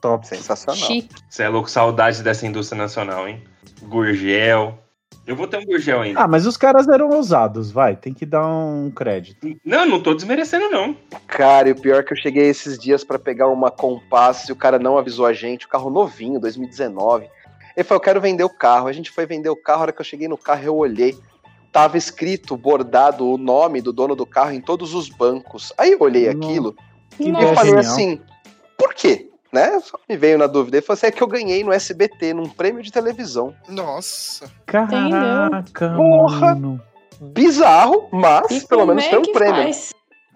Top. 0.00 0.24
Sensacional. 0.24 0.80
Chique. 0.80 1.12
Você 1.28 1.42
é 1.42 1.48
louco, 1.48 1.68
saudades 1.68 2.20
dessa 2.20 2.46
indústria 2.46 2.80
nacional, 2.80 3.26
hein? 3.26 3.42
Gurgel. 3.82 4.78
Eu 5.26 5.34
vou 5.34 5.48
ter 5.48 5.56
um 5.56 5.66
Gurgel 5.66 6.00
ainda. 6.00 6.20
Ah, 6.20 6.28
mas 6.28 6.46
os 6.46 6.56
caras 6.56 6.86
eram 6.86 7.10
ousados, 7.10 7.72
vai, 7.72 7.96
tem 7.96 8.14
que 8.14 8.24
dar 8.24 8.46
um 8.46 8.88
crédito. 8.88 9.48
Não, 9.64 9.84
não 9.84 10.00
tô 10.00 10.14
desmerecendo, 10.14 10.70
não. 10.70 10.96
Cara, 11.26 11.70
e 11.70 11.72
o 11.72 11.80
pior 11.80 11.98
é 11.98 12.02
que 12.04 12.12
eu 12.12 12.16
cheguei 12.16 12.44
esses 12.44 12.78
dias 12.78 13.02
pra 13.02 13.18
pegar 13.18 13.48
uma 13.48 13.68
Compass 13.68 14.48
e 14.48 14.52
o 14.52 14.56
cara 14.56 14.78
não 14.78 14.96
avisou 14.96 15.26
a 15.26 15.32
gente, 15.32 15.66
o 15.66 15.68
carro 15.68 15.90
novinho, 15.90 16.38
2019. 16.38 17.28
Ele 17.78 17.84
falou, 17.84 18.00
eu 18.00 18.04
quero 18.04 18.20
vender 18.20 18.42
o 18.42 18.50
carro. 18.50 18.88
A 18.88 18.92
gente 18.92 19.08
foi 19.08 19.24
vender 19.24 19.48
o 19.50 19.54
carro, 19.54 19.78
a 19.78 19.82
hora 19.82 19.92
que 19.92 20.00
eu 20.00 20.04
cheguei 20.04 20.26
no 20.26 20.36
carro 20.36 20.64
eu 20.64 20.76
olhei. 20.76 21.16
Tava 21.70 21.96
escrito, 21.96 22.56
bordado, 22.56 23.24
o 23.24 23.38
nome 23.38 23.80
do 23.80 23.92
dono 23.92 24.16
do 24.16 24.26
carro 24.26 24.50
em 24.50 24.60
todos 24.60 24.94
os 24.94 25.08
bancos. 25.08 25.72
Aí 25.78 25.92
eu 25.92 26.00
olhei 26.00 26.26
Nossa. 26.32 26.38
aquilo 26.48 26.74
Que 27.16 27.28
e 27.28 27.32
falei 27.54 27.54
genial. 27.66 27.78
assim, 27.78 28.20
por 28.76 28.92
quê? 28.94 29.30
Né? 29.52 29.78
Só 29.80 29.96
me 30.08 30.16
veio 30.16 30.36
na 30.38 30.48
dúvida. 30.48 30.78
Ele 30.78 30.84
falou 30.84 30.96
assim, 30.96 31.06
é 31.06 31.10
que 31.12 31.22
eu 31.22 31.26
ganhei 31.28 31.62
no 31.62 31.72
SBT, 31.72 32.34
num 32.34 32.48
prêmio 32.48 32.82
de 32.82 32.90
televisão. 32.90 33.54
Nossa. 33.68 34.50
Caraca, 34.66 35.94
Porra. 35.94 36.54
mano. 36.56 36.82
Bizarro, 37.20 38.08
mas 38.10 38.50
E 38.50 38.66
pelo 38.66 38.86
menos 38.86 39.04
é 39.04 39.10
foi 39.10 39.18
um 39.20 39.32
prêmio. 39.32 39.62
faz? 39.62 39.92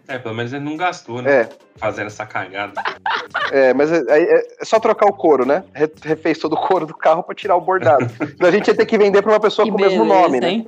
É, 0.09 0.19
pelo 0.19 0.35
menos 0.35 0.53
ele 0.53 0.65
não 0.65 0.77
gastou, 0.77 1.23
né? 1.23 1.43
É, 1.43 1.49
Fazendo 1.79 2.09
essa 2.09 2.27
cagada. 2.27 2.75
É, 3.51 3.75
mas 3.75 3.93
é, 3.93 3.99
é- 4.09 4.47
é 4.61 4.65
só 4.65 4.79
trocar 4.81 5.07
o 5.07 5.13
couro, 5.13 5.45
né? 5.45 5.63
Re- 5.75 5.91
Refez 6.03 6.39
todo 6.39 6.55
o 6.55 6.67
couro 6.67 6.87
do 6.87 6.95
carro 6.95 7.23
pra 7.23 7.35
tirar 7.35 7.55
o 7.57 7.61
bordado. 7.61 8.07
Então 8.35 8.49
a 8.49 8.53
gente 8.53 8.69
ia 8.69 8.75
ter 8.75 8.87
que 8.87 8.97
vender 8.97 9.21
pra 9.23 9.33
uma 9.33 9.41
pessoa 9.41 9.65
Que 9.67 9.71
com 9.71 9.77
o 9.77 9.81
mesmo 9.81 10.05
nome, 10.05 10.41
né? 10.41 10.65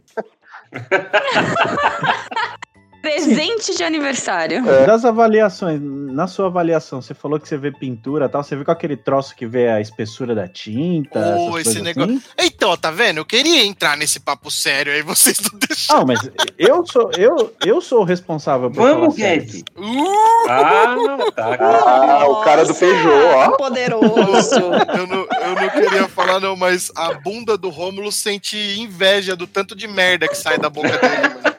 Presente 3.05 3.77
de 3.77 3.85
aniversário. 3.85 4.67
É. 4.69 4.87
Das 4.87 5.05
avaliações, 5.05 5.79
na 5.83 6.27
sua 6.27 6.47
avaliação, 6.47 7.03
você 7.03 7.13
falou 7.13 7.39
que 7.39 7.47
você 7.47 7.59
vê 7.59 7.71
pintura 7.71 8.25
e 8.25 8.29
tal, 8.31 8.43
você 8.43 8.57
viu 8.57 8.65
com 8.65 8.71
aquele 8.71 8.97
troço 8.97 9.37
que 9.37 9.47
vê 9.47 9.69
a 9.69 9.79
espessura 9.79 10.35
da 10.35 10.49
tinta? 10.49 11.37
Oh, 11.39 11.59
esse 11.59 11.83
negócio- 11.83 12.15
assim? 12.17 12.23
Então, 12.41 12.75
tá 12.79 12.91
vendo? 12.91 13.19
Eu 13.19 13.25
queria 13.27 13.63
entrar 13.65 13.95
nesse 13.97 14.19
papo 14.21 14.51
sério, 14.51 14.91
aí 14.91 15.03
vocês 15.03 15.37
não 15.39 15.59
deixaram. 15.59 16.01
Ah, 16.01 16.05
mas 16.07 16.21
eu 16.59 16.87
sou, 16.87 17.11
eu, 17.19 17.55
eu 17.65 17.81
sou 17.83 18.01
o 18.01 18.05
responsável 18.05 18.71
por 18.71 18.81
Vamos, 18.83 19.15
Guedes. 19.17 19.63
Uh, 19.77 20.49
Ah, 20.49 20.97
não, 20.97 21.31
tá. 21.31 21.59
Ah, 21.61 22.27
o 22.27 22.41
cara 22.43 22.65
do 22.65 22.75
Peugeot, 22.75 23.07
ó. 23.35 23.51
Poderoso. 23.57 24.55
eu, 24.97 25.07
não, 25.07 25.27
eu 25.43 25.55
não 25.61 25.69
queria 25.69 26.09
falar, 26.09 26.41
não, 26.41 26.57
mas 26.57 26.91
a 26.97 27.13
bunda 27.15 27.59
do 27.59 27.69
Rômulo 27.69 28.11
sente 28.11 28.57
inveja 28.81 29.37
do 29.37 29.47
tanto 29.47 29.77
de 29.77 29.87
merda 29.87 30.27
que 30.27 30.37
sai 30.37 30.57
da 30.59 30.71
boca 30.71 30.89
dele, 30.89 31.35
mano. 31.43 31.54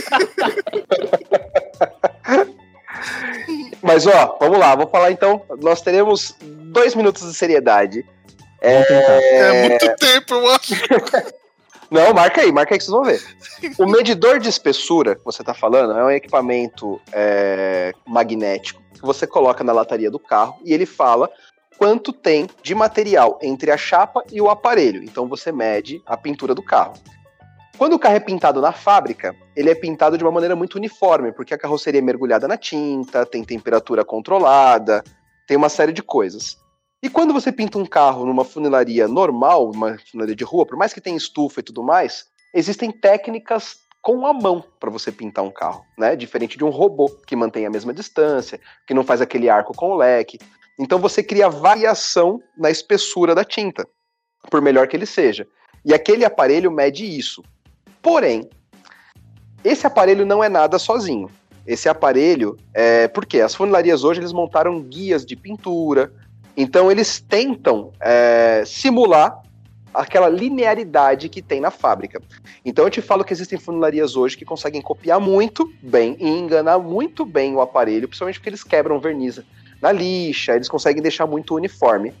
Mas 3.82 4.06
ó, 4.06 4.36
vamos 4.40 4.58
lá, 4.58 4.74
vou 4.74 4.86
falar 4.86 5.10
então. 5.10 5.42
Nós 5.60 5.80
teremos 5.80 6.36
dois 6.40 6.94
minutos 6.94 7.26
de 7.26 7.34
seriedade. 7.34 8.04
Tentar. 8.60 9.22
É 9.22 9.68
muito 9.68 9.96
tempo, 9.96 10.34
eu 10.34 10.50
acho. 10.50 10.74
Não, 11.90 12.14
marca 12.14 12.42
aí, 12.42 12.52
marca 12.52 12.74
aí 12.74 12.78
que 12.78 12.84
vocês 12.84 12.94
vão 12.94 13.02
ver. 13.02 13.20
O 13.76 13.86
medidor 13.86 14.38
de 14.38 14.48
espessura 14.48 15.16
que 15.16 15.24
você 15.24 15.42
está 15.42 15.52
falando 15.52 15.98
é 15.98 16.04
um 16.04 16.10
equipamento 16.10 17.00
é, 17.12 17.92
magnético 18.06 18.80
que 18.94 19.00
você 19.00 19.26
coloca 19.26 19.64
na 19.64 19.72
lataria 19.72 20.10
do 20.10 20.18
carro 20.18 20.60
e 20.64 20.72
ele 20.72 20.86
fala 20.86 21.28
quanto 21.76 22.12
tem 22.12 22.48
de 22.62 22.74
material 22.74 23.38
entre 23.42 23.72
a 23.72 23.76
chapa 23.76 24.22
e 24.30 24.40
o 24.40 24.48
aparelho. 24.48 25.02
Então 25.02 25.26
você 25.26 25.50
mede 25.50 26.00
a 26.06 26.16
pintura 26.16 26.54
do 26.54 26.62
carro. 26.62 26.94
Quando 27.80 27.94
o 27.94 27.98
carro 27.98 28.16
é 28.16 28.20
pintado 28.20 28.60
na 28.60 28.72
fábrica, 28.72 29.34
ele 29.56 29.70
é 29.70 29.74
pintado 29.74 30.18
de 30.18 30.22
uma 30.22 30.30
maneira 30.30 30.54
muito 30.54 30.74
uniforme, 30.74 31.32
porque 31.32 31.54
a 31.54 31.58
carroceria 31.58 31.98
é 31.98 32.02
mergulhada 32.02 32.46
na 32.46 32.58
tinta, 32.58 33.24
tem 33.24 33.42
temperatura 33.42 34.04
controlada, 34.04 35.02
tem 35.48 35.56
uma 35.56 35.70
série 35.70 35.90
de 35.90 36.02
coisas. 36.02 36.58
E 37.02 37.08
quando 37.08 37.32
você 37.32 37.50
pinta 37.50 37.78
um 37.78 37.86
carro 37.86 38.26
numa 38.26 38.44
funilaria 38.44 39.08
normal, 39.08 39.70
uma 39.70 39.96
funilaria 40.10 40.36
de 40.36 40.44
rua, 40.44 40.66
por 40.66 40.76
mais 40.76 40.92
que 40.92 41.00
tenha 41.00 41.16
estufa 41.16 41.60
e 41.60 41.62
tudo 41.62 41.82
mais, 41.82 42.26
existem 42.52 42.92
técnicas 42.92 43.78
com 44.02 44.26
a 44.26 44.34
mão 44.34 44.62
para 44.78 44.90
você 44.90 45.10
pintar 45.10 45.42
um 45.42 45.50
carro, 45.50 45.82
né? 45.96 46.14
Diferente 46.14 46.58
de 46.58 46.64
um 46.64 46.68
robô 46.68 47.08
que 47.26 47.34
mantém 47.34 47.64
a 47.64 47.70
mesma 47.70 47.94
distância, 47.94 48.60
que 48.86 48.92
não 48.92 49.04
faz 49.04 49.22
aquele 49.22 49.48
arco 49.48 49.72
com 49.74 49.92
o 49.92 49.96
leque. 49.96 50.38
Então 50.78 50.98
você 50.98 51.22
cria 51.22 51.48
variação 51.48 52.42
na 52.58 52.70
espessura 52.70 53.34
da 53.34 53.42
tinta, 53.42 53.88
por 54.50 54.60
melhor 54.60 54.86
que 54.86 54.94
ele 54.94 55.06
seja. 55.06 55.48
E 55.82 55.94
aquele 55.94 56.26
aparelho 56.26 56.70
mede 56.70 57.06
isso. 57.06 57.42
Porém, 58.02 58.48
esse 59.62 59.86
aparelho 59.86 60.24
não 60.24 60.42
é 60.42 60.48
nada 60.48 60.78
sozinho. 60.78 61.30
Esse 61.66 61.88
aparelho 61.88 62.56
é 62.72 63.06
porque 63.08 63.40
as 63.40 63.54
funilarias 63.54 64.02
hoje 64.02 64.20
eles 64.20 64.32
montaram 64.32 64.80
guias 64.82 65.24
de 65.24 65.36
pintura, 65.36 66.12
então 66.56 66.90
eles 66.90 67.20
tentam 67.20 67.92
é, 68.00 68.64
simular 68.66 69.42
aquela 69.92 70.28
linearidade 70.28 71.28
que 71.28 71.42
tem 71.42 71.60
na 71.60 71.70
fábrica. 71.70 72.20
Então 72.64 72.84
eu 72.84 72.90
te 72.90 73.02
falo 73.02 73.24
que 73.24 73.32
existem 73.32 73.58
funilarias 73.58 74.16
hoje 74.16 74.36
que 74.36 74.44
conseguem 74.44 74.80
copiar 74.80 75.20
muito 75.20 75.70
bem 75.82 76.16
e 76.18 76.28
enganar 76.28 76.78
muito 76.78 77.24
bem 77.24 77.54
o 77.54 77.60
aparelho, 77.60 78.08
principalmente 78.08 78.38
porque 78.38 78.50
eles 78.50 78.64
quebram 78.64 79.00
verniz 79.00 79.40
na 79.80 79.92
lixa, 79.92 80.54
eles 80.54 80.68
conseguem 80.68 81.02
deixar 81.02 81.26
muito 81.26 81.54
uniforme. 81.54 82.12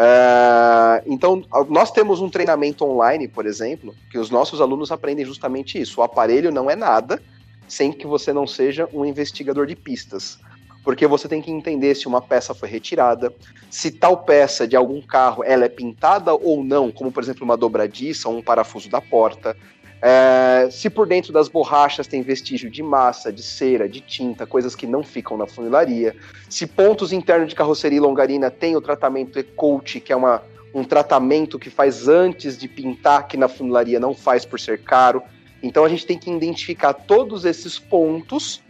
Ah, 0.00 1.02
então, 1.04 1.42
nós 1.68 1.90
temos 1.90 2.20
um 2.20 2.30
treinamento 2.30 2.84
online, 2.84 3.26
por 3.26 3.44
exemplo, 3.44 3.92
que 4.08 4.16
os 4.16 4.30
nossos 4.30 4.60
alunos 4.60 4.92
aprendem 4.92 5.26
justamente 5.26 5.76
isso. 5.76 6.00
O 6.00 6.04
aparelho 6.04 6.52
não 6.52 6.70
é 6.70 6.76
nada 6.76 7.20
sem 7.66 7.90
que 7.90 8.06
você 8.06 8.32
não 8.32 8.46
seja 8.46 8.88
um 8.92 9.04
investigador 9.04 9.66
de 9.66 9.74
pistas. 9.74 10.38
Porque 10.84 11.04
você 11.04 11.26
tem 11.26 11.42
que 11.42 11.50
entender 11.50 11.96
se 11.96 12.06
uma 12.06 12.22
peça 12.22 12.54
foi 12.54 12.68
retirada, 12.68 13.34
se 13.68 13.90
tal 13.90 14.18
peça 14.18 14.68
de 14.68 14.76
algum 14.76 15.02
carro 15.02 15.42
ela 15.42 15.64
é 15.64 15.68
pintada 15.68 16.32
ou 16.32 16.62
não, 16.62 16.92
como 16.92 17.10
por 17.10 17.20
exemplo 17.20 17.44
uma 17.44 17.56
dobradiça 17.56 18.28
ou 18.28 18.38
um 18.38 18.42
parafuso 18.42 18.88
da 18.88 19.00
porta. 19.00 19.56
É, 20.00 20.68
se 20.70 20.88
por 20.88 21.08
dentro 21.08 21.32
das 21.32 21.48
borrachas 21.48 22.06
tem 22.06 22.22
vestígio 22.22 22.70
de 22.70 22.82
massa, 22.82 23.32
de 23.32 23.42
cera, 23.42 23.88
de 23.88 24.00
tinta, 24.00 24.46
coisas 24.46 24.76
que 24.76 24.86
não 24.86 25.02
ficam 25.02 25.36
na 25.36 25.46
funilaria. 25.46 26.14
Se 26.48 26.66
pontos 26.66 27.12
internos 27.12 27.48
de 27.48 27.54
carroceria 27.54 27.98
e 27.98 28.00
longarina 28.00 28.50
tem 28.50 28.76
o 28.76 28.80
tratamento 28.80 29.38
E-Coat, 29.38 30.00
que 30.00 30.12
é 30.12 30.16
uma, 30.16 30.42
um 30.72 30.84
tratamento 30.84 31.58
que 31.58 31.68
faz 31.68 32.06
antes 32.06 32.56
de 32.56 32.68
pintar, 32.68 33.26
que 33.26 33.36
na 33.36 33.48
funilaria 33.48 33.98
não 33.98 34.14
faz 34.14 34.44
por 34.44 34.60
ser 34.60 34.82
caro. 34.82 35.22
Então 35.62 35.84
a 35.84 35.88
gente 35.88 36.06
tem 36.06 36.16
que 36.16 36.30
identificar 36.30 36.92
todos 36.92 37.44
esses 37.44 37.78
pontos 37.78 38.62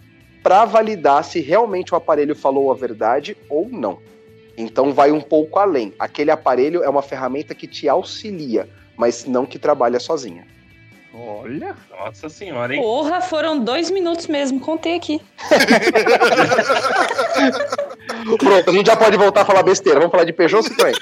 para 0.43 0.65
validar 0.65 1.23
se 1.25 1.41
realmente 1.41 1.93
o 1.93 1.97
aparelho 1.97 2.35
falou 2.35 2.73
a 2.73 2.75
verdade 2.75 3.37
ou 3.51 3.69
não. 3.69 3.99
Então 4.57 4.95
vai 4.95 5.13
um 5.13 5.21
pouco 5.21 5.59
além. 5.59 5.93
Aquele 5.99 6.31
aparelho 6.31 6.83
é 6.83 6.89
uma 6.89 7.03
ferramenta 7.03 7.55
que 7.55 7.67
te 7.67 7.87
auxilia, 7.87 8.67
mas 8.97 9.27
não 9.27 9.45
que 9.45 9.59
trabalha 9.59 10.01
sozinha. 10.01 10.47
Olha. 11.21 11.75
Nossa 11.91 12.29
senhora, 12.29 12.75
hein? 12.75 12.81
Porra, 12.81 13.21
foram 13.21 13.59
dois 13.59 13.91
minutos 13.91 14.29
mesmo, 14.29 14.61
contei 14.61 14.95
aqui. 14.95 15.21
Pronto, 18.39 18.71
a 18.71 18.73
gente 18.73 18.87
já 18.87 18.97
pode 18.97 19.17
voltar 19.17 19.43
a 19.43 19.45
falar 19.45 19.63
besteira. 19.63 19.99
Vamos 19.99 20.13
falar 20.13 20.25
de 20.25 20.33
Peugeot 20.33 20.59
ou 20.59 20.63
Citroën? 20.63 20.95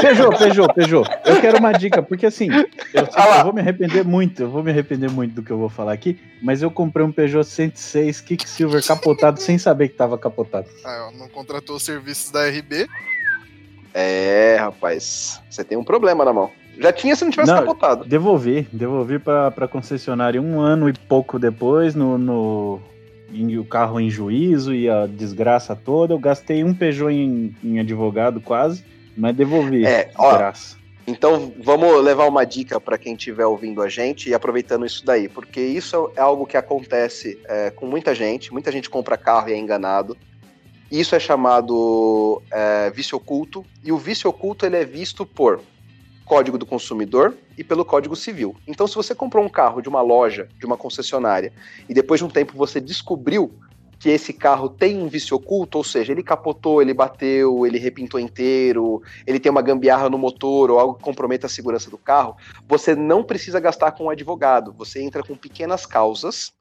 Peugeot, 0.00 0.38
Peugeot, 0.38 0.74
Peugeot. 0.74 1.08
Eu 1.24 1.40
quero 1.40 1.58
uma 1.58 1.72
dica, 1.72 2.02
porque 2.02 2.26
assim, 2.26 2.48
eu, 2.94 3.06
sei 3.06 3.14
Ah 3.16 3.38
eu 3.38 3.44
vou 3.44 3.52
me 3.52 3.60
arrepender 3.60 4.04
muito, 4.04 4.42
eu 4.42 4.50
vou 4.50 4.62
me 4.62 4.70
arrepender 4.70 5.10
muito 5.10 5.34
do 5.34 5.42
que 5.42 5.50
eu 5.50 5.58
vou 5.58 5.68
falar 5.68 5.92
aqui, 5.92 6.20
mas 6.42 6.62
eu 6.62 6.70
comprei 6.70 7.04
um 7.04 7.10
Peugeot 7.10 7.44
106 7.44 8.20
Kicksilver 8.20 8.86
capotado 8.86 9.40
sem 9.40 9.58
saber 9.58 9.88
que 9.88 9.96
tava 9.96 10.16
capotado. 10.16 10.68
Ah, 10.84 11.10
não 11.18 11.28
contratou 11.28 11.76
os 11.76 11.84
serviços 11.84 12.30
da 12.30 12.48
RB. 12.48 12.86
É, 13.92 14.56
rapaz. 14.60 15.42
Você 15.48 15.64
tem 15.64 15.78
um 15.78 15.84
problema 15.84 16.24
na 16.24 16.32
mão. 16.32 16.50
Já 16.78 16.92
tinha 16.92 17.16
se 17.16 17.24
não 17.24 17.30
tivesse 17.30 17.50
Não, 17.50 17.60
capotado. 17.60 18.04
Devolvi, 18.04 18.66
devolvi 18.72 19.18
pra, 19.18 19.50
pra 19.50 19.68
concessionária 19.68 20.40
um 20.40 20.60
ano 20.60 20.88
e 20.88 20.92
pouco 20.92 21.38
depois, 21.38 21.94
no, 21.94 22.18
no 22.18 22.80
o 23.58 23.64
carro 23.64 24.00
em 24.00 24.08
juízo 24.08 24.74
e 24.74 24.88
a 24.88 25.06
desgraça 25.06 25.74
toda. 25.74 26.14
Eu 26.14 26.18
gastei 26.18 26.62
um 26.62 26.74
Peugeot 26.74 27.12
em, 27.12 27.54
em 27.62 27.80
advogado 27.80 28.40
quase, 28.40 28.84
mas 29.16 29.34
devolvi. 29.34 29.84
É, 29.84 30.10
ó, 30.16 30.30
desgraça. 30.30 30.76
Então 31.06 31.52
vamos 31.62 32.02
levar 32.02 32.26
uma 32.26 32.44
dica 32.44 32.80
para 32.80 32.98
quem 32.98 33.14
estiver 33.14 33.46
ouvindo 33.46 33.80
a 33.80 33.88
gente 33.88 34.28
e 34.28 34.34
aproveitando 34.34 34.84
isso 34.84 35.04
daí, 35.04 35.28
porque 35.28 35.60
isso 35.60 36.10
é 36.16 36.20
algo 36.20 36.46
que 36.46 36.56
acontece 36.56 37.38
é, 37.46 37.70
com 37.70 37.86
muita 37.86 38.14
gente. 38.14 38.52
Muita 38.52 38.72
gente 38.72 38.90
compra 38.90 39.16
carro 39.16 39.48
e 39.48 39.52
é 39.52 39.56
enganado. 39.56 40.16
Isso 40.90 41.14
é 41.14 41.20
chamado 41.20 42.42
é, 42.50 42.90
vício 42.90 43.16
oculto 43.16 43.64
e 43.84 43.92
o 43.92 43.98
vício 43.98 44.28
oculto 44.28 44.66
ele 44.66 44.76
é 44.76 44.84
visto 44.84 45.24
por 45.24 45.60
Código 46.26 46.58
do 46.58 46.66
Consumidor 46.66 47.36
e 47.56 47.62
pelo 47.62 47.84
Código 47.84 48.16
Civil. 48.16 48.56
Então, 48.66 48.86
se 48.88 48.96
você 48.96 49.14
comprou 49.14 49.44
um 49.44 49.48
carro 49.48 49.80
de 49.80 49.88
uma 49.88 50.02
loja, 50.02 50.48
de 50.58 50.66
uma 50.66 50.76
concessionária, 50.76 51.52
e 51.88 51.94
depois 51.94 52.18
de 52.18 52.24
um 52.24 52.28
tempo 52.28 52.52
você 52.56 52.80
descobriu 52.80 53.54
que 53.98 54.10
esse 54.10 54.32
carro 54.32 54.68
tem 54.68 55.00
um 55.00 55.08
vício 55.08 55.36
oculto, 55.36 55.78
ou 55.78 55.84
seja, 55.84 56.12
ele 56.12 56.24
capotou, 56.24 56.82
ele 56.82 56.92
bateu, 56.92 57.64
ele 57.64 57.78
repintou 57.78 58.18
inteiro, 58.18 59.00
ele 59.24 59.38
tem 59.38 59.50
uma 59.50 59.62
gambiarra 59.62 60.10
no 60.10 60.18
motor 60.18 60.68
ou 60.70 60.80
algo 60.80 60.94
que 60.94 61.04
comprometa 61.04 61.46
a 61.46 61.50
segurança 61.50 61.88
do 61.88 61.96
carro, 61.96 62.36
você 62.68 62.94
não 62.94 63.22
precisa 63.22 63.60
gastar 63.60 63.92
com 63.92 64.04
um 64.04 64.10
advogado. 64.10 64.74
Você 64.76 65.00
entra 65.00 65.22
com 65.22 65.36
pequenas 65.36 65.86
causas 65.86 66.52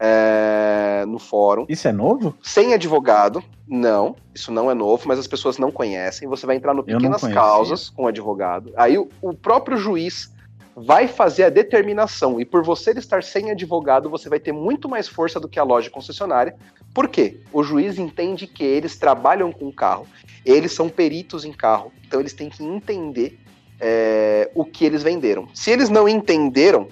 é, 0.00 1.04
no 1.06 1.18
fórum, 1.18 1.66
Isso 1.68 1.88
é 1.88 1.92
novo? 1.92 2.34
sem 2.42 2.74
advogado. 2.74 3.42
Não, 3.66 4.16
isso 4.34 4.50
não 4.50 4.70
é 4.70 4.74
novo, 4.74 5.04
mas 5.06 5.18
as 5.18 5.26
pessoas 5.26 5.58
não 5.58 5.70
conhecem. 5.70 6.26
Você 6.28 6.46
vai 6.46 6.56
entrar 6.56 6.72
no 6.72 6.82
pequenas 6.82 7.20
causas 7.22 7.90
com 7.90 8.06
advogado. 8.06 8.72
Aí 8.76 8.96
o, 8.96 9.08
o 9.20 9.34
próprio 9.34 9.76
juiz 9.76 10.32
vai 10.74 11.08
fazer 11.08 11.44
a 11.44 11.50
determinação. 11.50 12.40
E 12.40 12.44
por 12.44 12.62
você 12.62 12.92
estar 12.92 13.22
sem 13.22 13.50
advogado, 13.50 14.08
você 14.08 14.28
vai 14.28 14.38
ter 14.38 14.52
muito 14.52 14.88
mais 14.88 15.08
força 15.08 15.40
do 15.40 15.48
que 15.48 15.58
a 15.58 15.64
loja 15.64 15.90
concessionária. 15.90 16.54
Por 16.94 17.08
quê? 17.08 17.40
O 17.52 17.62
juiz 17.62 17.98
entende 17.98 18.46
que 18.46 18.62
eles 18.64 18.96
trabalham 18.96 19.52
com 19.52 19.72
carro, 19.72 20.06
eles 20.44 20.72
são 20.72 20.88
peritos 20.88 21.44
em 21.44 21.52
carro, 21.52 21.92
então 22.06 22.20
eles 22.20 22.32
têm 22.32 22.48
que 22.48 22.64
entender 22.64 23.38
é, 23.80 24.50
o 24.54 24.64
que 24.64 24.84
eles 24.84 25.02
venderam. 25.02 25.48
Se 25.52 25.70
eles 25.70 25.88
não 25.88 26.08
entenderam 26.08 26.88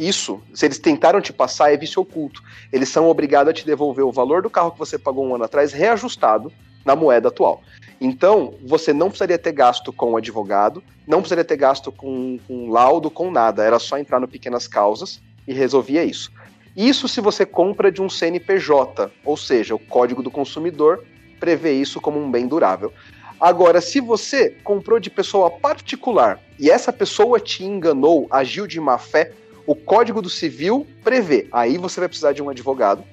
isso, 0.00 0.40
se 0.54 0.64
eles 0.64 0.78
tentaram 0.78 1.20
te 1.20 1.32
passar, 1.32 1.72
é 1.72 1.76
vício 1.76 2.00
oculto. 2.00 2.42
Eles 2.72 2.88
são 2.88 3.08
obrigados 3.08 3.50
a 3.50 3.54
te 3.54 3.66
devolver 3.66 4.04
o 4.04 4.10
valor 4.10 4.40
do 4.40 4.48
carro 4.48 4.72
que 4.72 4.78
você 4.78 4.98
pagou 4.98 5.26
um 5.26 5.34
ano 5.34 5.44
atrás, 5.44 5.72
reajustado 5.72 6.50
na 6.86 6.96
moeda 6.96 7.28
atual. 7.28 7.62
Então, 8.00 8.54
você 8.66 8.94
não 8.94 9.08
precisaria 9.08 9.36
ter 9.36 9.52
gasto 9.52 9.92
com 9.92 10.16
advogado, 10.16 10.82
não 11.06 11.18
precisaria 11.18 11.44
ter 11.44 11.56
gasto 11.56 11.92
com, 11.92 12.38
com 12.48 12.70
laudo, 12.70 13.10
com 13.10 13.30
nada. 13.30 13.62
Era 13.62 13.78
só 13.78 13.98
entrar 13.98 14.18
no 14.18 14.26
Pequenas 14.26 14.66
Causas 14.66 15.20
e 15.46 15.52
resolvia 15.52 16.02
isso. 16.02 16.32
Isso 16.74 17.06
se 17.06 17.20
você 17.20 17.44
compra 17.44 17.92
de 17.92 18.00
um 18.00 18.08
CNPJ, 18.08 19.10
ou 19.22 19.36
seja, 19.36 19.74
o 19.74 19.78
Código 19.78 20.22
do 20.22 20.30
Consumidor 20.30 21.04
prevê 21.38 21.74
isso 21.74 22.00
como 22.00 22.18
um 22.18 22.30
bem 22.30 22.46
durável. 22.46 22.90
Agora, 23.38 23.80
se 23.80 24.00
você 24.00 24.50
comprou 24.62 25.00
de 25.00 25.10
pessoa 25.10 25.50
particular 25.50 26.38
e 26.58 26.70
essa 26.70 26.92
pessoa 26.92 27.40
te 27.40 27.64
enganou, 27.64 28.26
agiu 28.30 28.66
de 28.66 28.78
má 28.78 28.98
fé, 28.98 29.32
o 29.70 29.74
Código 29.76 30.20
do 30.20 30.28
Civil 30.28 30.84
prevê. 31.04 31.46
Aí 31.52 31.78
você 31.78 32.00
vai 32.00 32.08
precisar 32.08 32.32
de 32.32 32.42
um 32.42 32.48
advogado, 32.48 33.04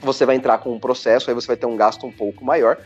você 0.00 0.26
vai 0.26 0.34
entrar 0.34 0.58
com 0.58 0.72
um 0.72 0.80
processo, 0.80 1.30
aí 1.30 1.34
você 1.36 1.46
vai 1.46 1.56
ter 1.56 1.66
um 1.66 1.76
gasto 1.76 2.04
um 2.04 2.10
pouco 2.10 2.44
maior, 2.44 2.78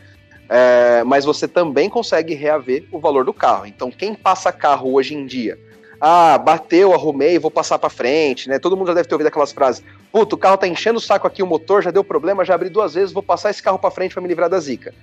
é, 0.47 1.03
mas 1.03 1.25
você 1.25 1.47
também 1.47 1.89
consegue 1.89 2.35
reaver 2.35 2.85
o 2.91 2.99
valor 2.99 3.25
do 3.25 3.33
carro. 3.33 3.65
Então, 3.65 3.89
quem 3.89 4.13
passa 4.13 4.51
carro 4.51 4.93
hoje 4.93 5.15
em 5.15 5.25
dia, 5.25 5.57
ah, 5.99 6.37
bateu, 6.37 6.93
arrumei, 6.93 7.39
vou 7.39 7.49
passar 7.49 7.79
para 7.79 7.89
frente, 7.89 8.47
né? 8.47 8.59
Todo 8.59 8.77
mundo 8.77 8.89
já 8.89 8.93
deve 8.93 9.07
ter 9.09 9.15
ouvido 9.15 9.25
aquelas 9.25 9.51
frases. 9.51 9.83
Puta, 10.11 10.35
o 10.35 10.37
carro 10.37 10.57
tá 10.57 10.67
enchendo 10.67 10.99
o 10.99 11.01
saco 11.01 11.25
aqui, 11.25 11.41
o 11.41 11.47
motor 11.47 11.81
já 11.81 11.89
deu 11.89 12.03
problema, 12.03 12.45
já 12.45 12.53
abri 12.53 12.69
duas 12.69 12.93
vezes, 12.93 13.11
vou 13.11 13.23
passar 13.23 13.49
esse 13.49 13.63
carro 13.63 13.79
para 13.79 13.89
frente 13.89 14.13
para 14.13 14.21
me 14.21 14.27
livrar 14.27 14.51
da 14.51 14.59
zica. 14.59 14.93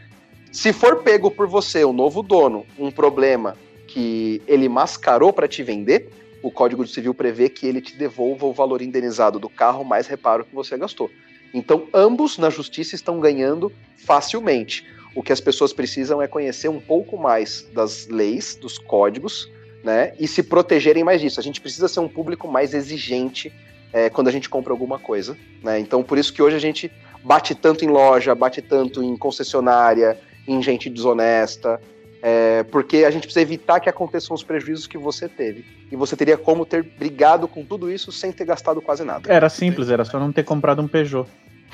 Se 0.52 0.72
for 0.72 1.02
pego 1.02 1.28
por 1.28 1.48
você, 1.48 1.84
o 1.84 1.92
novo 1.92 2.22
dono, 2.22 2.64
um 2.78 2.92
problema 2.92 3.56
que 3.88 4.40
ele 4.46 4.68
mascarou 4.68 5.32
para 5.32 5.48
te 5.48 5.64
vender, 5.64 6.08
o 6.43 6.51
Código 6.51 6.86
Civil 6.86 7.14
prevê 7.14 7.48
que 7.48 7.66
ele 7.66 7.81
te 7.81 7.97
devolva 7.97 8.47
o 8.47 8.52
valor 8.52 8.82
indenizado 8.82 9.39
do 9.39 9.48
carro 9.48 9.85
mais 9.85 10.06
reparo 10.06 10.44
que 10.44 10.55
você 10.55 10.77
gastou. 10.77 11.10
Então, 11.55 11.86
ambos 11.93 12.39
na 12.39 12.51
justiça 12.51 12.94
estão 12.94 13.20
ganhando 13.20 13.70
facilmente. 13.97 14.85
O 15.14 15.23
que 15.23 15.32
as 15.32 15.40
pessoas 15.40 15.73
precisam 15.73 16.20
é 16.20 16.27
conhecer 16.27 16.69
um 16.69 16.81
pouco 16.81 17.19
mais 17.19 17.66
das 17.74 18.09
leis, 18.09 18.56
dos 18.56 18.78
códigos, 18.78 19.51
né? 19.85 20.14
E 20.19 20.27
se 20.27 20.43
protegerem 20.43 21.05
mais 21.05 21.20
disso. 21.20 21.39
A 21.39 21.43
gente 21.43 21.60
precisa 21.60 21.89
ser 21.89 22.01
um 22.01 22.09
público 22.09 22.48
mais 22.48 22.73
exigente 22.73 23.52
é, 23.93 24.09
quando 24.09 24.28
a 24.28 24.32
gente 24.32 24.48
compra 24.48 24.73
alguma 24.73 24.98
coisa, 24.98 25.36
né? 25.62 25.78
Então, 25.78 26.02
por 26.02 26.16
isso 26.16 26.32
que 26.32 26.43
hoje 26.43 26.56
a 26.56 26.60
gente 26.60 26.90
bate 27.23 27.55
tanto 27.55 27.85
em 27.85 27.89
loja, 27.89 28.35
bate 28.35 28.62
tanto 28.62 29.02
em 29.02 29.16
concessionária, 29.16 30.19
em 30.48 30.62
gente 30.62 30.89
desonesta, 30.89 31.81
é, 32.22 32.62
porque 32.62 32.98
a 32.98 33.10
gente 33.10 33.24
precisa 33.24 33.42
evitar 33.42 33.80
que 33.80 33.88
aconteçam 33.88 34.32
os 34.32 34.44
prejuízos 34.44 34.86
que 34.86 34.96
você 34.96 35.28
teve. 35.28 35.64
E 35.90 35.96
você 35.96 36.16
teria 36.16 36.38
como 36.38 36.64
ter 36.64 36.84
brigado 36.84 37.48
com 37.48 37.64
tudo 37.64 37.90
isso 37.90 38.12
sem 38.12 38.30
ter 38.30 38.44
gastado 38.44 38.80
quase 38.80 39.02
nada. 39.02 39.30
Era 39.30 39.48
simples, 39.48 39.90
era 39.90 40.04
só 40.04 40.20
não 40.20 40.30
ter 40.30 40.44
comprado 40.44 40.80
um 40.80 40.86
Peugeot. 40.86 41.28